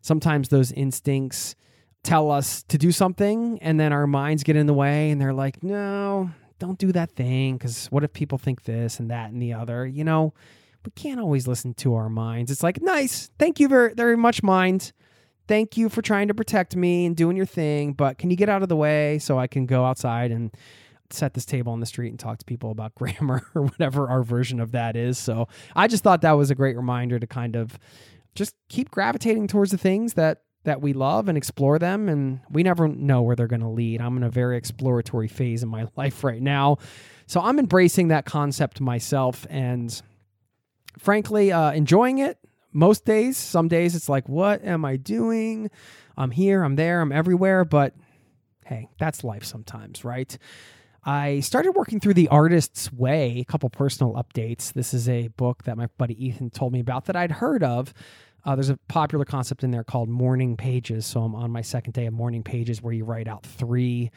Sometimes 0.00 0.48
those 0.48 0.70
instincts 0.70 1.56
tell 2.04 2.30
us 2.30 2.62
to 2.64 2.78
do 2.78 2.92
something, 2.92 3.58
and 3.62 3.80
then 3.80 3.92
our 3.92 4.06
minds 4.06 4.44
get 4.44 4.54
in 4.54 4.66
the 4.66 4.74
way, 4.74 5.10
and 5.10 5.20
they're 5.20 5.34
like, 5.34 5.60
no, 5.60 6.30
don't 6.60 6.78
do 6.78 6.92
that 6.92 7.10
thing 7.10 7.56
because 7.56 7.88
what 7.88 8.04
if 8.04 8.12
people 8.12 8.38
think 8.38 8.62
this 8.62 9.00
and 9.00 9.10
that 9.10 9.32
and 9.32 9.42
the 9.42 9.54
other? 9.54 9.84
You 9.84 10.04
know, 10.04 10.34
we 10.84 10.92
can't 10.92 11.20
always 11.20 11.46
listen 11.46 11.74
to 11.74 11.94
our 11.94 12.08
minds. 12.08 12.50
It's 12.50 12.62
like, 12.62 12.80
nice. 12.80 13.30
Thank 13.38 13.60
you 13.60 13.68
very, 13.68 13.94
very 13.94 14.16
much, 14.16 14.42
mind. 14.42 14.92
Thank 15.46 15.76
you 15.76 15.88
for 15.88 16.02
trying 16.02 16.28
to 16.28 16.34
protect 16.34 16.76
me 16.76 17.06
and 17.06 17.16
doing 17.16 17.36
your 17.36 17.46
thing, 17.46 17.94
but 17.94 18.18
can 18.18 18.30
you 18.30 18.36
get 18.36 18.48
out 18.48 18.62
of 18.62 18.68
the 18.68 18.76
way 18.76 19.18
so 19.18 19.38
I 19.38 19.46
can 19.46 19.66
go 19.66 19.84
outside 19.84 20.30
and 20.30 20.50
set 21.10 21.34
this 21.34 21.46
table 21.46 21.72
on 21.72 21.80
the 21.80 21.86
street 21.86 22.10
and 22.10 22.18
talk 22.18 22.38
to 22.38 22.44
people 22.44 22.70
about 22.70 22.94
grammar 22.96 23.42
or 23.54 23.62
whatever 23.62 24.08
our 24.08 24.22
version 24.22 24.60
of 24.60 24.72
that 24.72 24.96
is. 24.96 25.18
So 25.18 25.48
I 25.74 25.88
just 25.88 26.04
thought 26.04 26.22
that 26.22 26.32
was 26.32 26.50
a 26.50 26.54
great 26.54 26.76
reminder 26.76 27.18
to 27.18 27.26
kind 27.26 27.56
of 27.56 27.78
just 28.34 28.54
keep 28.68 28.90
gravitating 28.90 29.48
towards 29.48 29.70
the 29.70 29.78
things 29.78 30.14
that 30.14 30.42
that 30.64 30.82
we 30.82 30.92
love 30.92 31.28
and 31.28 31.38
explore 31.38 31.78
them 31.78 32.08
and 32.08 32.40
we 32.50 32.62
never 32.62 32.88
know 32.88 33.22
where 33.22 33.34
they're 33.34 33.46
going 33.46 33.62
to 33.62 33.68
lead. 33.68 34.02
I'm 34.02 34.16
in 34.18 34.22
a 34.22 34.28
very 34.28 34.56
exploratory 34.58 35.28
phase 35.28 35.62
in 35.62 35.68
my 35.68 35.86
life 35.96 36.22
right 36.22 36.42
now. 36.42 36.78
So 37.26 37.40
I'm 37.40 37.58
embracing 37.58 38.08
that 38.08 38.26
concept 38.26 38.80
myself 38.80 39.46
and 39.48 40.02
frankly 40.98 41.52
uh, 41.52 41.72
enjoying 41.72 42.18
it 42.18 42.38
most 42.72 43.04
days. 43.04 43.36
Some 43.36 43.68
days 43.68 43.94
it's 43.94 44.08
like, 44.08 44.28
what 44.28 44.64
am 44.64 44.84
I 44.84 44.96
doing? 44.96 45.70
I'm 46.16 46.30
here, 46.30 46.62
I'm 46.62 46.76
there, 46.76 47.00
I'm 47.00 47.12
everywhere, 47.12 47.64
but 47.64 47.94
hey, 48.66 48.88
that's 48.98 49.24
life 49.24 49.44
sometimes, 49.44 50.04
right? 50.04 50.36
I 51.04 51.40
started 51.40 51.72
working 51.72 52.00
through 52.00 52.14
The 52.14 52.28
Artist's 52.28 52.92
Way, 52.92 53.38
a 53.40 53.44
couple 53.44 53.70
personal 53.70 54.12
updates. 54.14 54.72
This 54.72 54.92
is 54.92 55.08
a 55.08 55.28
book 55.28 55.64
that 55.64 55.76
my 55.76 55.86
buddy 55.96 56.22
Ethan 56.26 56.50
told 56.50 56.72
me 56.72 56.80
about 56.80 57.06
that 57.06 57.16
I'd 57.16 57.32
heard 57.32 57.62
of. 57.62 57.94
Uh, 58.44 58.54
there's 58.54 58.68
a 58.68 58.78
popular 58.88 59.24
concept 59.24 59.64
in 59.64 59.70
there 59.70 59.84
called 59.84 60.08
morning 60.08 60.56
pages. 60.56 61.06
So 61.06 61.22
I'm 61.22 61.34
on 61.34 61.50
my 61.50 61.62
second 61.62 61.92
day 61.92 62.06
of 62.06 62.14
morning 62.14 62.42
pages 62.42 62.82
where 62.82 62.92
you 62.92 63.04
write 63.04 63.28
out 63.28 63.44
three 63.44 64.10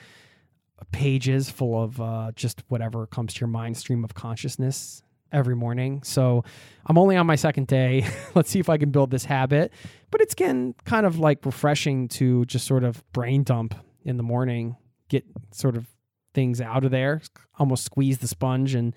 pages 0.91 1.49
full 1.49 1.81
of 1.81 2.01
uh, 2.01 2.31
just 2.35 2.63
whatever 2.67 3.07
comes 3.07 3.35
to 3.35 3.39
your 3.41 3.47
mind, 3.47 3.77
stream 3.77 4.03
of 4.03 4.13
consciousness 4.13 5.03
every 5.31 5.55
morning. 5.55 6.03
So 6.03 6.43
I'm 6.85 6.97
only 6.97 7.15
on 7.15 7.25
my 7.25 7.35
second 7.35 7.67
day. 7.67 8.05
Let's 8.35 8.49
see 8.49 8.59
if 8.59 8.69
I 8.69 8.77
can 8.77 8.91
build 8.91 9.11
this 9.11 9.25
habit. 9.25 9.71
But 10.09 10.21
it's 10.21 10.33
again 10.33 10.75
kind 10.85 11.05
of 11.05 11.19
like 11.19 11.45
refreshing 11.45 12.07
to 12.09 12.45
just 12.45 12.65
sort 12.65 12.83
of 12.83 13.03
brain 13.13 13.43
dump 13.43 13.75
in 14.03 14.17
the 14.17 14.23
morning, 14.23 14.75
get 15.09 15.25
sort 15.51 15.75
of 15.75 15.87
things 16.33 16.61
out 16.61 16.83
of 16.83 16.91
there, 16.91 17.21
almost 17.59 17.85
squeeze 17.85 18.17
the 18.17 18.27
sponge 18.27 18.73
and 18.75 18.95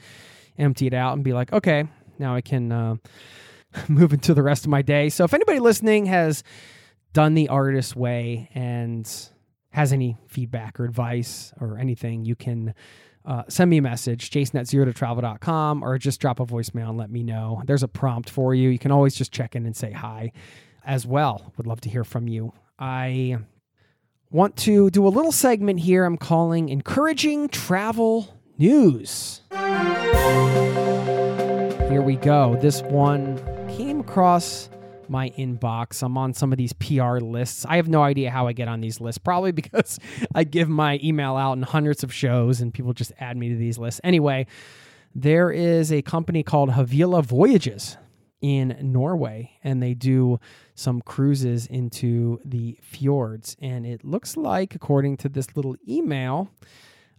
empty 0.58 0.86
it 0.86 0.94
out 0.94 1.14
and 1.14 1.24
be 1.24 1.32
like, 1.32 1.52
okay, 1.52 1.86
now 2.18 2.34
I 2.34 2.40
can 2.40 2.72
uh, 2.72 2.96
move 3.88 4.12
into 4.12 4.34
the 4.34 4.42
rest 4.42 4.64
of 4.64 4.70
my 4.70 4.82
day. 4.82 5.08
So 5.08 5.24
if 5.24 5.34
anybody 5.34 5.58
listening 5.58 6.06
has 6.06 6.42
done 7.12 7.34
the 7.34 7.48
artist 7.48 7.96
way 7.96 8.48
and 8.54 9.10
has 9.70 9.92
any 9.92 10.16
feedback 10.28 10.78
or 10.78 10.84
advice 10.84 11.52
or 11.60 11.78
anything, 11.78 12.24
you 12.24 12.36
can 12.36 12.74
uh, 13.24 13.44
send 13.48 13.70
me 13.70 13.78
a 13.78 13.82
message, 13.82 14.30
jason 14.30 14.58
at 14.58 14.66
zero 14.66 14.84
to 14.84 14.92
travel.com, 14.92 15.82
or 15.82 15.96
just 15.98 16.20
drop 16.20 16.40
a 16.40 16.46
voicemail 16.46 16.90
and 16.90 16.98
let 16.98 17.10
me 17.10 17.22
know. 17.22 17.62
There's 17.64 17.82
a 17.82 17.88
prompt 17.88 18.28
for 18.28 18.54
you. 18.54 18.68
You 18.68 18.78
can 18.78 18.92
always 18.92 19.14
just 19.14 19.32
check 19.32 19.56
in 19.56 19.64
and 19.64 19.74
say 19.76 19.92
hi 19.92 20.32
as 20.84 21.06
well. 21.06 21.52
Would 21.56 21.66
love 21.66 21.80
to 21.82 21.88
hear 21.88 22.04
from 22.04 22.28
you. 22.28 22.52
I 22.78 23.38
want 24.30 24.56
to 24.56 24.90
do 24.90 25.06
a 25.06 25.08
little 25.08 25.32
segment 25.32 25.80
here 25.80 26.04
I'm 26.04 26.18
calling 26.18 26.68
Encouraging 26.68 27.48
Travel 27.48 28.36
News. 28.58 29.40
Here 31.88 32.02
we 32.02 32.16
go. 32.16 32.58
This 32.60 32.82
one 32.82 33.38
came 33.68 34.00
across 34.00 34.68
my 35.08 35.30
inbox. 35.30 36.02
I'm 36.02 36.16
on 36.18 36.34
some 36.34 36.52
of 36.52 36.58
these 36.58 36.72
PR 36.74 37.18
lists. 37.18 37.64
I 37.66 37.76
have 37.76 37.88
no 37.88 38.02
idea 38.02 38.30
how 38.30 38.46
I 38.46 38.52
get 38.52 38.68
on 38.68 38.80
these 38.80 39.00
lists, 39.00 39.18
probably 39.18 39.52
because 39.60 39.98
I 40.34 40.44
give 40.44 40.68
my 40.68 41.00
email 41.02 41.36
out 41.36 41.54
in 41.54 41.62
hundreds 41.62 42.02
of 42.02 42.12
shows 42.12 42.60
and 42.60 42.72
people 42.72 42.92
just 42.92 43.12
add 43.18 43.36
me 43.36 43.48
to 43.48 43.56
these 43.56 43.78
lists. 43.78 44.00
Anyway, 44.04 44.46
there 45.14 45.50
is 45.50 45.92
a 45.92 46.02
company 46.02 46.42
called 46.42 46.70
Havila 46.70 47.24
Voyages 47.24 47.96
in 48.40 48.76
Norway, 48.82 49.52
and 49.62 49.82
they 49.82 49.94
do 49.94 50.38
some 50.74 51.00
cruises 51.00 51.66
into 51.66 52.40
the 52.44 52.78
fjords. 52.82 53.56
And 53.58 53.86
it 53.86 54.04
looks 54.04 54.36
like, 54.36 54.74
according 54.74 55.16
to 55.18 55.30
this 55.30 55.56
little 55.56 55.76
email, 55.88 56.50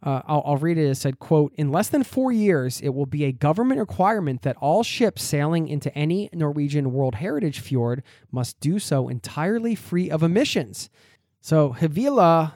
uh, 0.04 0.22
I'll, 0.28 0.44
I'll, 0.46 0.58
read 0.58 0.78
it. 0.78 0.90
It 0.90 0.96
said, 0.96 1.20
"quote 1.20 1.54
In 1.56 1.72
less 1.72 1.90
than 1.90 2.04
four 2.04 2.32
years, 2.32 2.82
it 2.82 2.90
will 2.90 3.06
be 3.06 3.24
a 3.24 3.32
government 3.32 3.80
requirement 3.80 4.44
that 4.44 4.58
all 4.58 4.84
ships 4.84 5.24
sailing 5.24 5.68
into 5.68 5.96
any 5.98 6.30
Norwegian 6.34 6.92
World 6.92 7.16
Heritage 7.16 7.60
fjord 7.60 8.04
must 8.32 8.60
do 8.60 8.78
so 8.78 9.08
entirely 9.08 9.74
free 9.74 10.10
of 10.10 10.22
emissions." 10.22 10.90
So 11.42 11.76
Havila 11.80 12.54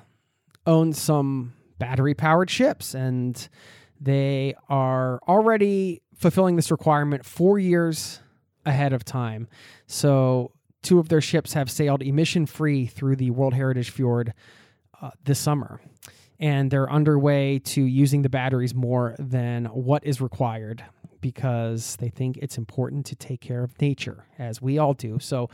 owns 0.65 1.01
some 1.01 1.53
battery-powered 1.79 2.49
ships, 2.49 2.93
and 2.93 3.47
they 3.99 4.53
are 4.67 5.19
already 5.27 6.01
fulfilling 6.15 6.55
this 6.55 6.69
requirement 6.69 7.25
four 7.25 7.57
years 7.57 8.19
ahead 8.65 8.93
of 8.93 9.05
time. 9.05 9.47
So 9.87 10.51
two 10.83 10.99
of 10.99 11.09
their 11.09 11.21
ships 11.21 11.53
have 11.53 11.71
sailed 11.71 12.01
emission-free 12.03 12.87
through 12.87 13.15
the 13.15 13.31
World 13.31 13.53
Heritage 13.53 13.89
Fjord 13.89 14.33
uh, 15.01 15.11
this 15.23 15.39
summer 15.39 15.79
and 16.39 16.71
they're 16.71 16.89
underway 16.89 17.59
to 17.59 17.81
using 17.81 18.21
the 18.21 18.29
batteries 18.29 18.73
more 18.73 19.15
than 19.19 19.65
what 19.65 20.05
is 20.05 20.21
required 20.21 20.83
because 21.21 21.97
they 21.97 22.09
think 22.09 22.37
it's 22.37 22.57
important 22.57 23.05
to 23.07 23.15
take 23.15 23.41
care 23.41 23.63
of 23.63 23.79
nature, 23.81 24.25
as 24.37 24.61
we 24.61 24.77
all 24.77 24.93
do. 24.93 25.19
So 25.19 25.49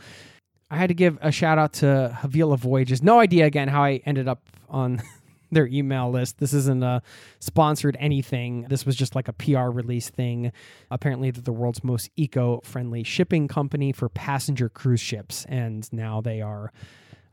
I 0.70 0.76
had 0.76 0.88
to 0.88 0.94
give 0.94 1.18
a 1.20 1.32
shout 1.32 1.58
out 1.58 1.72
to 1.74 2.16
Havila 2.20 2.58
Voyages. 2.58 3.02
No 3.02 3.18
idea 3.20 3.46
again 3.46 3.68
how 3.68 3.82
I 3.82 4.00
ended 4.06 4.28
up 4.28 4.42
on 4.68 5.02
their 5.52 5.66
email 5.66 6.10
list. 6.10 6.38
This 6.38 6.52
isn't 6.52 6.82
a 6.82 7.02
sponsored 7.40 7.96
anything. 7.98 8.66
This 8.68 8.84
was 8.84 8.96
just 8.96 9.14
like 9.14 9.28
a 9.28 9.32
PR 9.32 9.70
release 9.70 10.08
thing. 10.08 10.52
Apparently, 10.90 11.30
they're 11.30 11.42
the 11.42 11.52
world's 11.52 11.84
most 11.84 12.10
eco 12.16 12.60
friendly 12.64 13.04
shipping 13.04 13.48
company 13.48 13.92
for 13.92 14.08
passenger 14.08 14.68
cruise 14.68 15.00
ships, 15.00 15.46
and 15.48 15.90
now 15.92 16.20
they 16.20 16.40
are 16.40 16.72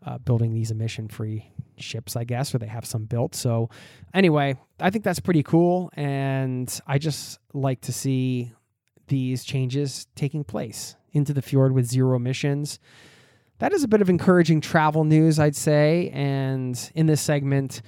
uh, 0.06 0.18
building 0.18 0.54
these 0.54 0.72
emission 0.72 1.08
free 1.08 1.52
ships, 1.78 2.16
I 2.16 2.24
guess, 2.24 2.54
or 2.54 2.58
they 2.58 2.68
have 2.68 2.86
some 2.86 3.06
built. 3.06 3.36
So, 3.36 3.70
anyway, 4.14 4.56
I 4.80 4.90
think 4.90 5.04
that's 5.04 5.20
pretty 5.20 5.44
cool. 5.44 5.90
And 5.94 6.80
I 6.88 6.98
just 6.98 7.40
like 7.54 7.82
to 7.82 7.94
see 7.94 8.52
these 9.08 9.44
changes 9.44 10.08
taking 10.16 10.44
place 10.44 10.96
into 11.12 11.34
the 11.34 11.42
fjord 11.42 11.74
with 11.74 11.86
zero 11.86 12.16
emissions. 12.16 12.80
That 13.60 13.74
is 13.74 13.84
a 13.84 13.88
bit 13.88 14.02
of 14.02 14.10
encouraging 14.10 14.62
travel 14.62 15.04
news, 15.04 15.40
I'd 15.40 15.56
say. 15.56 16.10
And 16.14 16.92
in 16.96 17.06
this 17.06 17.22
segment, 17.22 17.82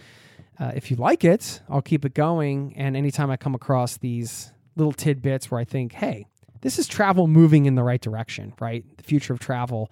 uh, 0.59 0.71
if 0.75 0.89
you 0.89 0.97
like 0.97 1.23
it, 1.23 1.61
I'll 1.69 1.81
keep 1.81 2.05
it 2.05 2.13
going. 2.13 2.73
And 2.77 2.95
anytime 2.95 3.29
I 3.29 3.37
come 3.37 3.55
across 3.55 3.97
these 3.97 4.53
little 4.75 4.93
tidbits 4.93 5.49
where 5.49 5.59
I 5.59 5.63
think, 5.63 5.93
hey, 5.93 6.27
this 6.61 6.79
is 6.79 6.87
travel 6.87 7.27
moving 7.27 7.65
in 7.65 7.75
the 7.75 7.83
right 7.83 8.01
direction, 8.01 8.53
right? 8.59 8.85
The 8.97 9.03
future 9.03 9.33
of 9.33 9.39
travel 9.39 9.91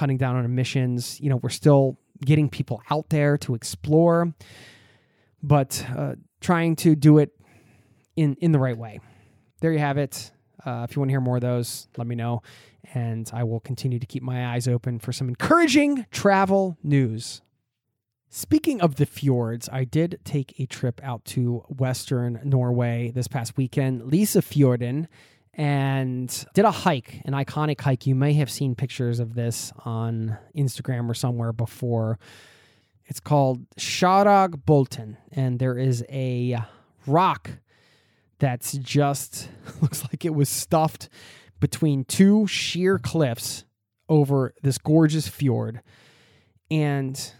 cutting 0.00 0.16
down 0.16 0.34
on 0.34 0.46
emissions. 0.46 1.20
You 1.20 1.28
know, 1.28 1.36
we're 1.36 1.50
still 1.50 1.98
getting 2.24 2.48
people 2.48 2.80
out 2.90 3.10
there 3.10 3.36
to 3.38 3.54
explore, 3.54 4.32
but 5.42 5.84
uh, 5.94 6.14
trying 6.40 6.74
to 6.76 6.96
do 6.96 7.18
it 7.18 7.38
in 8.16 8.34
in 8.40 8.52
the 8.52 8.58
right 8.58 8.78
way. 8.78 9.00
There 9.60 9.72
you 9.72 9.78
have 9.78 9.98
it. 9.98 10.32
Uh, 10.64 10.86
if 10.88 10.96
you 10.96 11.00
want 11.00 11.10
to 11.10 11.12
hear 11.12 11.20
more 11.20 11.36
of 11.36 11.42
those, 11.42 11.86
let 11.98 12.06
me 12.06 12.14
know, 12.14 12.42
and 12.94 13.30
I 13.34 13.44
will 13.44 13.60
continue 13.60 13.98
to 13.98 14.06
keep 14.06 14.22
my 14.22 14.54
eyes 14.54 14.66
open 14.66 14.98
for 14.98 15.12
some 15.12 15.28
encouraging 15.28 16.06
travel 16.10 16.78
news. 16.82 17.42
Speaking 18.30 18.80
of 18.80 18.94
the 18.94 19.06
fjords, 19.06 19.68
I 19.70 19.84
did 19.84 20.20
take 20.24 20.58
a 20.58 20.64
trip 20.64 21.00
out 21.02 21.24
to 21.26 21.64
Western 21.68 22.40
Norway 22.42 23.10
this 23.14 23.28
past 23.28 23.56
weekend. 23.58 24.02
Lysefjorden 24.02 25.08
and 25.60 26.46
did 26.54 26.64
a 26.64 26.70
hike, 26.70 27.20
an 27.26 27.34
iconic 27.34 27.82
hike. 27.82 28.06
You 28.06 28.14
may 28.14 28.32
have 28.32 28.50
seen 28.50 28.74
pictures 28.74 29.20
of 29.20 29.34
this 29.34 29.74
on 29.84 30.38
Instagram 30.56 31.10
or 31.10 31.12
somewhere 31.12 31.52
before. 31.52 32.18
It's 33.04 33.20
called 33.20 33.66
Bolten, 33.76 35.18
and 35.32 35.58
there 35.58 35.76
is 35.76 36.02
a 36.08 36.60
rock 37.06 37.50
that's 38.38 38.72
just 38.72 39.50
looks 39.82 40.02
like 40.04 40.24
it 40.24 40.34
was 40.34 40.48
stuffed 40.48 41.10
between 41.60 42.04
two 42.04 42.46
sheer 42.46 42.98
cliffs 42.98 43.66
over 44.08 44.54
this 44.62 44.78
gorgeous 44.78 45.28
fjord. 45.28 45.82
And 46.70 47.34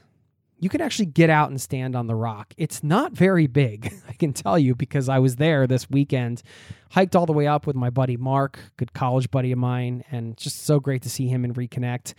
you 0.60 0.68
can 0.68 0.82
actually 0.82 1.06
get 1.06 1.30
out 1.30 1.48
and 1.48 1.60
stand 1.60 1.96
on 1.96 2.06
the 2.06 2.14
rock. 2.14 2.52
It's 2.58 2.84
not 2.84 3.12
very 3.12 3.46
big, 3.46 3.92
I 4.08 4.12
can 4.12 4.34
tell 4.34 4.58
you, 4.58 4.74
because 4.74 5.08
I 5.08 5.18
was 5.18 5.36
there 5.36 5.66
this 5.66 5.88
weekend, 5.88 6.42
hiked 6.90 7.16
all 7.16 7.24
the 7.24 7.32
way 7.32 7.46
up 7.46 7.66
with 7.66 7.74
my 7.74 7.88
buddy 7.88 8.18
Mark, 8.18 8.60
good 8.76 8.92
college 8.92 9.30
buddy 9.30 9.52
of 9.52 9.58
mine, 9.58 10.04
and 10.10 10.36
just 10.36 10.64
so 10.66 10.78
great 10.78 11.02
to 11.02 11.10
see 11.10 11.28
him 11.28 11.44
and 11.44 11.54
reconnect. 11.54 12.12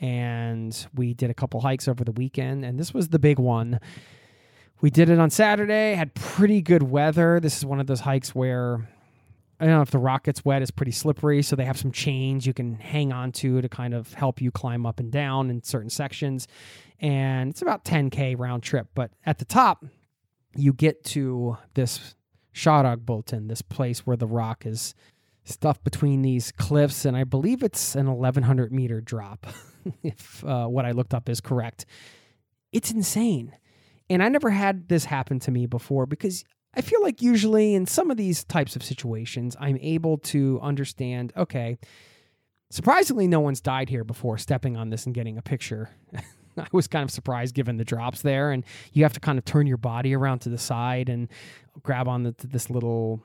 And 0.00 0.86
we 0.92 1.14
did 1.14 1.30
a 1.30 1.34
couple 1.34 1.60
hikes 1.60 1.86
over 1.86 2.04
the 2.04 2.12
weekend, 2.12 2.64
and 2.64 2.78
this 2.78 2.92
was 2.92 3.08
the 3.08 3.20
big 3.20 3.38
one. 3.38 3.78
We 4.80 4.90
did 4.90 5.08
it 5.08 5.20
on 5.20 5.30
Saturday, 5.30 5.94
had 5.94 6.14
pretty 6.14 6.60
good 6.62 6.82
weather. 6.82 7.38
This 7.38 7.56
is 7.56 7.64
one 7.64 7.78
of 7.78 7.86
those 7.86 8.00
hikes 8.00 8.34
where 8.34 8.86
I 9.64 9.68
don't 9.68 9.76
know 9.76 9.82
if 9.82 9.90
the 9.92 9.98
rock 9.98 10.24
gets 10.24 10.44
wet, 10.44 10.60
it's 10.60 10.70
pretty 10.70 10.92
slippery. 10.92 11.40
So 11.42 11.56
they 11.56 11.64
have 11.64 11.78
some 11.78 11.90
chains 11.90 12.46
you 12.46 12.52
can 12.52 12.74
hang 12.74 13.14
on 13.14 13.32
to 13.32 13.62
to 13.62 13.68
kind 13.68 13.94
of 13.94 14.12
help 14.12 14.42
you 14.42 14.50
climb 14.50 14.84
up 14.84 15.00
and 15.00 15.10
down 15.10 15.48
in 15.48 15.62
certain 15.62 15.88
sections. 15.88 16.46
And 17.00 17.48
it's 17.48 17.62
about 17.62 17.82
10K 17.82 18.38
round 18.38 18.62
trip. 18.62 18.88
But 18.94 19.12
at 19.24 19.38
the 19.38 19.46
top, 19.46 19.82
you 20.54 20.74
get 20.74 21.02
to 21.04 21.56
this 21.72 22.14
Bolten, 22.54 23.48
this 23.48 23.62
place 23.62 24.00
where 24.00 24.18
the 24.18 24.26
rock 24.26 24.66
is 24.66 24.94
stuffed 25.44 25.82
between 25.82 26.20
these 26.20 26.52
cliffs. 26.52 27.06
And 27.06 27.16
I 27.16 27.24
believe 27.24 27.62
it's 27.62 27.94
an 27.94 28.14
1100 28.14 28.70
meter 28.70 29.00
drop, 29.00 29.46
if 30.02 30.44
uh, 30.44 30.66
what 30.66 30.84
I 30.84 30.90
looked 30.90 31.14
up 31.14 31.30
is 31.30 31.40
correct. 31.40 31.86
It's 32.70 32.90
insane. 32.90 33.56
And 34.10 34.22
I 34.22 34.28
never 34.28 34.50
had 34.50 34.88
this 34.88 35.06
happen 35.06 35.40
to 35.40 35.50
me 35.50 35.64
before 35.64 36.04
because 36.04 36.44
I 36.76 36.80
feel 36.80 37.02
like 37.02 37.22
usually 37.22 37.74
in 37.74 37.86
some 37.86 38.10
of 38.10 38.16
these 38.16 38.44
types 38.44 38.76
of 38.76 38.82
situations, 38.82 39.56
I'm 39.60 39.78
able 39.80 40.18
to 40.18 40.58
understand, 40.62 41.32
okay, 41.36 41.78
surprisingly, 42.70 43.28
no 43.28 43.40
one's 43.40 43.60
died 43.60 43.88
here 43.88 44.04
before 44.04 44.38
stepping 44.38 44.76
on 44.76 44.90
this 44.90 45.06
and 45.06 45.14
getting 45.14 45.38
a 45.38 45.42
picture. 45.42 45.90
I 46.56 46.66
was 46.72 46.86
kind 46.86 47.04
of 47.04 47.10
surprised 47.10 47.54
given 47.54 47.76
the 47.76 47.84
drops 47.84 48.22
there, 48.22 48.50
and 48.50 48.64
you 48.92 49.02
have 49.04 49.12
to 49.14 49.20
kind 49.20 49.38
of 49.38 49.44
turn 49.44 49.66
your 49.66 49.76
body 49.76 50.14
around 50.14 50.40
to 50.40 50.48
the 50.48 50.58
side 50.58 51.08
and 51.08 51.28
grab 51.82 52.08
on 52.08 52.22
the, 52.22 52.34
this 52.38 52.70
little 52.70 53.22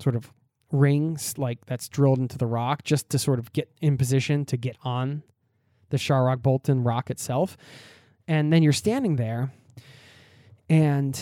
sort 0.00 0.16
of 0.16 0.32
rings 0.72 1.38
like 1.38 1.64
that's 1.66 1.88
drilled 1.88 2.18
into 2.18 2.36
the 2.36 2.46
rock 2.46 2.82
just 2.82 3.08
to 3.10 3.18
sort 3.18 3.38
of 3.38 3.52
get 3.52 3.70
in 3.80 3.96
position 3.96 4.44
to 4.44 4.56
get 4.56 4.76
on 4.82 5.22
the 5.90 5.96
Kjeragbolten 5.96 6.84
rock 6.84 7.10
itself. 7.10 7.56
And 8.26 8.52
then 8.52 8.62
you're 8.62 8.72
standing 8.72 9.16
there 9.16 9.52
and 10.68 11.20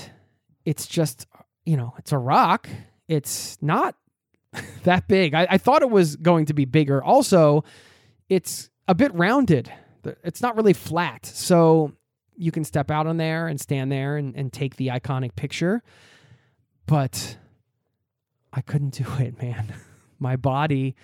it's 0.65 0.87
just, 0.87 1.27
you 1.65 1.77
know, 1.77 1.95
it's 1.99 2.13
a 2.13 2.19
rock. 2.19 2.69
It's 3.09 3.59
not 3.61 3.95
that 4.85 5.09
big. 5.09 5.35
I, 5.35 5.47
I 5.51 5.59
thought 5.59 5.83
it 5.83 5.91
was 5.91 6.17
going 6.17 6.47
to 6.47 6.55
be 6.55 6.65
bigger. 6.65 7.03
Also, 7.03 7.65
it's 8.29 8.71
a 8.89 8.95
bit 8.95 9.15
rounded. 9.15 9.73
It's 10.25 10.43
not 10.43 10.57
really 10.57 10.73
flat. 10.73 11.27
So 11.27 11.93
you 12.37 12.51
can 12.51 12.65
step 12.65 12.91
out 12.91 13.07
on 13.07 13.17
there 13.17 13.47
and 13.47 13.61
stand 13.61 13.93
there 13.93 14.17
and, 14.17 14.35
and 14.37 14.53
take 14.53 14.77
the 14.77 14.89
iconic 14.89 15.37
picture. 15.37 15.83
But 16.87 17.37
I 18.53 18.61
couldn't 18.61 18.91
do 18.95 19.07
it, 19.19 19.41
man. 19.41 19.75
my 20.19 20.37
body 20.37 20.97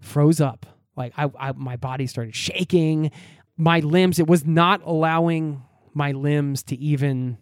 froze 0.00 0.40
up. 0.40 0.66
Like 0.96 1.12
I, 1.16 1.30
I, 1.38 1.52
my 1.52 1.76
body 1.76 2.06
started 2.06 2.36
shaking. 2.36 3.10
My 3.56 3.80
limbs, 3.80 4.18
it 4.18 4.26
was 4.26 4.44
not 4.44 4.82
allowing 4.84 5.62
my 5.92 6.12
limbs 6.12 6.62
to 6.64 6.76
even 6.76 7.38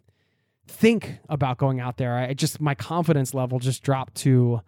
think 0.66 1.18
about 1.28 1.58
going 1.58 1.80
out 1.80 1.96
there. 1.96 2.16
I 2.16 2.34
just 2.34 2.60
my 2.60 2.74
confidence 2.74 3.34
level 3.34 3.58
just 3.58 3.82
dropped 3.82 4.14
to 4.16 4.60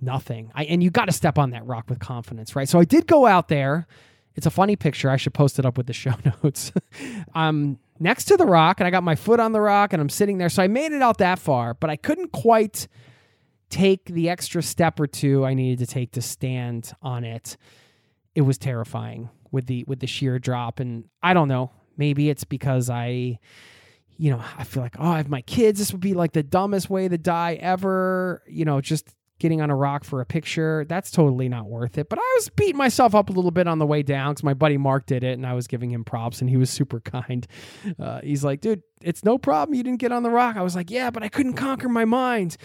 nothing. 0.00 0.50
I 0.54 0.64
and 0.64 0.82
you 0.82 0.90
got 0.90 1.06
to 1.06 1.12
step 1.12 1.38
on 1.38 1.50
that 1.50 1.66
rock 1.66 1.88
with 1.88 1.98
confidence, 1.98 2.56
right? 2.56 2.68
So 2.68 2.78
I 2.78 2.84
did 2.84 3.06
go 3.06 3.26
out 3.26 3.48
there. 3.48 3.86
It's 4.34 4.46
a 4.46 4.50
funny 4.50 4.76
picture. 4.76 5.10
I 5.10 5.16
should 5.16 5.34
post 5.34 5.58
it 5.58 5.66
up 5.66 5.76
with 5.76 5.86
the 5.86 5.92
show 6.04 6.14
notes. 6.42 6.72
I'm 7.34 7.78
next 7.98 8.24
to 8.26 8.36
the 8.36 8.46
rock 8.46 8.80
and 8.80 8.86
I 8.86 8.90
got 8.90 9.02
my 9.02 9.14
foot 9.14 9.40
on 9.40 9.52
the 9.52 9.60
rock 9.60 9.92
and 9.92 10.00
I'm 10.00 10.08
sitting 10.08 10.38
there. 10.38 10.48
So 10.48 10.62
I 10.62 10.68
made 10.68 10.92
it 10.92 11.02
out 11.02 11.18
that 11.18 11.38
far, 11.38 11.74
but 11.74 11.90
I 11.90 11.96
couldn't 11.96 12.32
quite 12.32 12.88
take 13.68 14.06
the 14.06 14.28
extra 14.28 14.62
step 14.62 14.98
or 14.98 15.06
two 15.06 15.44
I 15.44 15.54
needed 15.54 15.78
to 15.86 15.92
take 15.92 16.12
to 16.12 16.22
stand 16.22 16.92
on 17.02 17.24
it. 17.24 17.56
It 18.34 18.42
was 18.42 18.58
terrifying 18.58 19.30
with 19.52 19.66
the 19.66 19.84
with 19.86 20.00
the 20.00 20.06
sheer 20.06 20.38
drop 20.38 20.80
and 20.80 21.04
I 21.22 21.34
don't 21.34 21.48
know, 21.48 21.70
maybe 21.96 22.30
it's 22.30 22.44
because 22.44 22.88
I 22.88 23.38
you 24.20 24.30
know, 24.30 24.44
I 24.58 24.64
feel 24.64 24.82
like, 24.82 24.96
oh, 24.98 25.12
I 25.12 25.16
have 25.16 25.30
my 25.30 25.40
kids. 25.40 25.78
This 25.78 25.92
would 25.92 26.00
be 26.02 26.12
like 26.12 26.32
the 26.32 26.42
dumbest 26.42 26.90
way 26.90 27.08
to 27.08 27.16
die 27.16 27.54
ever. 27.54 28.42
You 28.46 28.66
know, 28.66 28.82
just 28.82 29.08
getting 29.38 29.62
on 29.62 29.70
a 29.70 29.74
rock 29.74 30.04
for 30.04 30.20
a 30.20 30.26
picture. 30.26 30.84
That's 30.86 31.10
totally 31.10 31.48
not 31.48 31.64
worth 31.64 31.96
it. 31.96 32.10
But 32.10 32.18
I 32.18 32.32
was 32.36 32.50
beating 32.50 32.76
myself 32.76 33.14
up 33.14 33.30
a 33.30 33.32
little 33.32 33.50
bit 33.50 33.66
on 33.66 33.78
the 33.78 33.86
way 33.86 34.02
down 34.02 34.32
because 34.32 34.44
my 34.44 34.52
buddy 34.52 34.76
Mark 34.76 35.06
did 35.06 35.24
it 35.24 35.32
and 35.38 35.46
I 35.46 35.54
was 35.54 35.66
giving 35.66 35.90
him 35.90 36.04
props 36.04 36.42
and 36.42 36.50
he 36.50 36.58
was 36.58 36.68
super 36.68 37.00
kind. 37.04 37.46
Uh, 37.98 38.20
he's 38.20 38.44
like, 38.44 38.60
dude, 38.60 38.82
it's 39.00 39.24
no 39.24 39.38
problem. 39.38 39.74
You 39.74 39.82
didn't 39.82 40.00
get 40.00 40.12
on 40.12 40.22
the 40.22 40.28
rock. 40.28 40.56
I 40.56 40.62
was 40.62 40.76
like, 40.76 40.90
yeah, 40.90 41.08
but 41.08 41.22
I 41.22 41.28
couldn't 41.28 41.54
conquer 41.54 41.88
my 41.88 42.04
mind. 42.04 42.58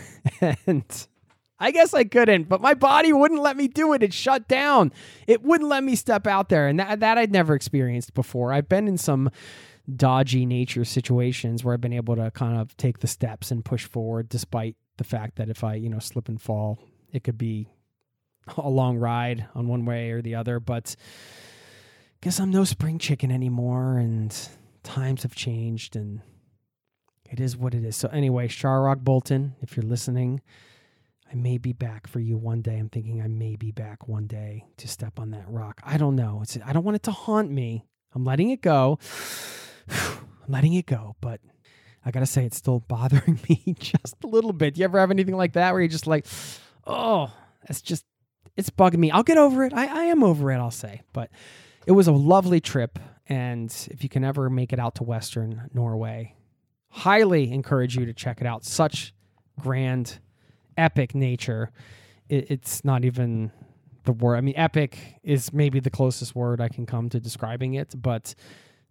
and 0.40 1.08
I 1.58 1.72
guess 1.72 1.94
I 1.94 2.04
couldn't, 2.04 2.48
but 2.48 2.60
my 2.60 2.74
body 2.74 3.12
wouldn't 3.12 3.42
let 3.42 3.56
me 3.56 3.66
do 3.66 3.92
it. 3.92 4.04
It 4.04 4.14
shut 4.14 4.46
down. 4.46 4.92
It 5.26 5.42
wouldn't 5.42 5.68
let 5.68 5.82
me 5.82 5.96
step 5.96 6.28
out 6.28 6.48
there, 6.48 6.66
and 6.66 6.80
that 6.80 6.98
that 6.98 7.18
I'd 7.18 7.30
never 7.30 7.54
experienced 7.54 8.14
before. 8.14 8.52
I've 8.52 8.68
been 8.68 8.88
in 8.88 8.98
some 8.98 9.30
dodgy 9.94 10.46
nature 10.46 10.84
situations 10.84 11.64
where 11.64 11.74
I've 11.74 11.80
been 11.80 11.92
able 11.92 12.16
to 12.16 12.30
kind 12.30 12.58
of 12.58 12.76
take 12.76 12.98
the 13.00 13.06
steps 13.06 13.50
and 13.50 13.64
push 13.64 13.84
forward, 13.84 14.28
despite 14.28 14.76
the 14.96 15.04
fact 15.04 15.36
that 15.36 15.48
if 15.48 15.64
I 15.64 15.74
you 15.74 15.88
know 15.88 15.98
slip 15.98 16.28
and 16.28 16.40
fall, 16.40 16.78
it 17.12 17.24
could 17.24 17.38
be 17.38 17.68
a 18.56 18.68
long 18.68 18.96
ride 18.96 19.46
on 19.54 19.68
one 19.68 19.84
way 19.84 20.10
or 20.10 20.22
the 20.22 20.34
other. 20.34 20.60
But 20.60 20.96
guess 22.20 22.40
I'm 22.40 22.50
no 22.50 22.64
spring 22.64 22.98
chicken 22.98 23.30
anymore, 23.30 23.98
and 23.98 24.36
times 24.82 25.22
have 25.22 25.34
changed, 25.34 25.96
and 25.96 26.20
it 27.30 27.40
is 27.40 27.56
what 27.56 27.74
it 27.74 27.84
is. 27.84 27.96
So 27.96 28.08
anyway, 28.08 28.48
Kjeragbolten, 28.48 29.52
if 29.60 29.76
you're 29.76 29.86
listening, 29.86 30.40
I 31.30 31.34
may 31.34 31.56
be 31.56 31.72
back 31.72 32.06
for 32.06 32.20
you 32.20 32.36
one 32.36 32.60
day. 32.60 32.76
I'm 32.78 32.90
thinking 32.90 33.22
I 33.22 33.26
may 33.26 33.56
be 33.56 33.72
back 33.72 34.06
one 34.06 34.26
day 34.26 34.66
to 34.76 34.86
step 34.86 35.18
on 35.18 35.30
that 35.30 35.48
rock. 35.48 35.80
I 35.82 35.96
don't 35.96 36.14
know. 36.14 36.40
It's 36.42 36.58
I 36.64 36.72
don't 36.72 36.84
want 36.84 36.96
it 36.96 37.02
to 37.04 37.10
haunt 37.10 37.50
me. 37.50 37.86
I'm 38.14 38.24
letting 38.24 38.50
it 38.50 38.60
go. 38.60 38.98
I'm 39.90 40.26
letting 40.48 40.74
it 40.74 40.86
go, 40.86 41.16
but 41.20 41.40
I 42.04 42.10
gotta 42.10 42.26
say 42.26 42.44
it's 42.44 42.56
still 42.56 42.80
bothering 42.88 43.40
me 43.48 43.76
just 43.78 44.16
a 44.24 44.26
little 44.26 44.52
bit. 44.52 44.74
Do 44.74 44.80
you 44.80 44.84
ever 44.84 44.98
have 44.98 45.10
anything 45.10 45.36
like 45.36 45.54
that 45.54 45.72
where 45.72 45.80
you're 45.80 45.88
just 45.88 46.06
like, 46.06 46.26
oh, 46.86 47.32
that's 47.66 47.82
just 47.82 48.04
it's 48.56 48.70
bugging 48.70 48.98
me. 48.98 49.10
I'll 49.10 49.22
get 49.22 49.38
over 49.38 49.64
it. 49.64 49.72
I, 49.72 49.86
I 49.86 50.04
am 50.04 50.22
over 50.22 50.50
it, 50.50 50.56
I'll 50.56 50.70
say. 50.70 51.02
But 51.12 51.30
it 51.86 51.92
was 51.92 52.06
a 52.06 52.12
lovely 52.12 52.60
trip. 52.60 52.98
And 53.28 53.70
if 53.90 54.02
you 54.02 54.08
can 54.08 54.24
ever 54.24 54.50
make 54.50 54.72
it 54.72 54.78
out 54.78 54.96
to 54.96 55.04
Western 55.04 55.70
Norway, 55.72 56.34
highly 56.90 57.50
encourage 57.50 57.96
you 57.96 58.04
to 58.06 58.12
check 58.12 58.40
it 58.40 58.46
out. 58.46 58.64
Such 58.64 59.14
grand, 59.58 60.18
epic 60.76 61.14
nature. 61.14 61.70
It, 62.28 62.50
it's 62.50 62.84
not 62.84 63.04
even 63.04 63.52
the 64.04 64.12
word. 64.12 64.36
I 64.36 64.40
mean, 64.40 64.54
epic 64.56 65.20
is 65.22 65.52
maybe 65.52 65.80
the 65.80 65.90
closest 65.90 66.34
word 66.34 66.60
I 66.60 66.68
can 66.68 66.84
come 66.84 67.08
to 67.10 67.20
describing 67.20 67.74
it, 67.74 67.94
but 67.96 68.34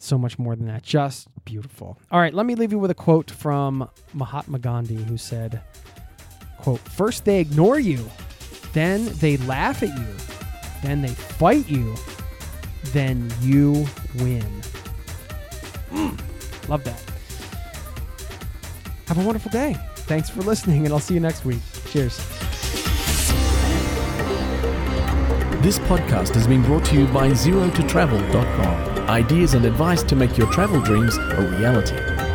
so 0.04 0.18
much 0.18 0.40
more 0.40 0.56
than 0.56 0.68
that. 0.68 0.84
Just 0.84 1.28
beautiful. 1.46 1.98
All 2.12 2.20
right, 2.20 2.34
let 2.34 2.46
me 2.46 2.56
leave 2.56 2.72
you 2.72 2.80
with 2.80 2.92
a 2.92 2.96
quote 2.96 3.32
from 3.32 3.90
Mahatma 4.14 4.60
Gandhi, 4.60 4.96
who 5.04 5.18
said, 5.18 5.62
"quote 6.58 6.80
First 6.80 7.26
they 7.26 7.40
ignore 7.40 7.80
you, 7.80 8.10
then 8.74 9.06
they 9.20 9.38
laugh 9.38 9.84
at 9.84 9.90
you, 9.98 10.08
then 10.82 11.02
they 11.02 11.10
fight 11.10 11.70
you, 11.70 11.96
then 12.94 13.32
you 13.42 13.86
win." 14.20 14.46
Mm, 15.92 16.20
love 16.70 16.84
that. 16.84 17.02
Have 19.08 19.18
a 19.18 19.26
wonderful 19.26 19.52
day. 19.52 19.76
Thanks 20.08 20.30
for 20.30 20.42
listening, 20.42 20.86
and 20.86 20.94
I'll 20.94 21.00
see 21.00 21.14
you 21.14 21.20
next 21.20 21.46
week. 21.46 21.60
Cheers. 21.90 22.18
This 25.62 25.78
podcast 25.80 26.34
has 26.34 26.48
been 26.48 26.64
brought 26.64 26.86
to 26.86 26.96
you 26.96 27.06
by 27.08 27.30
ZeroToTravel.com. 27.30 28.91
Ideas 29.12 29.56
and 29.56 29.66
advice 29.66 30.04
to 30.04 30.16
make 30.16 30.38
your 30.38 30.50
travel 30.54 30.80
dreams 30.80 31.18
a 31.18 31.42
reality. 31.58 32.31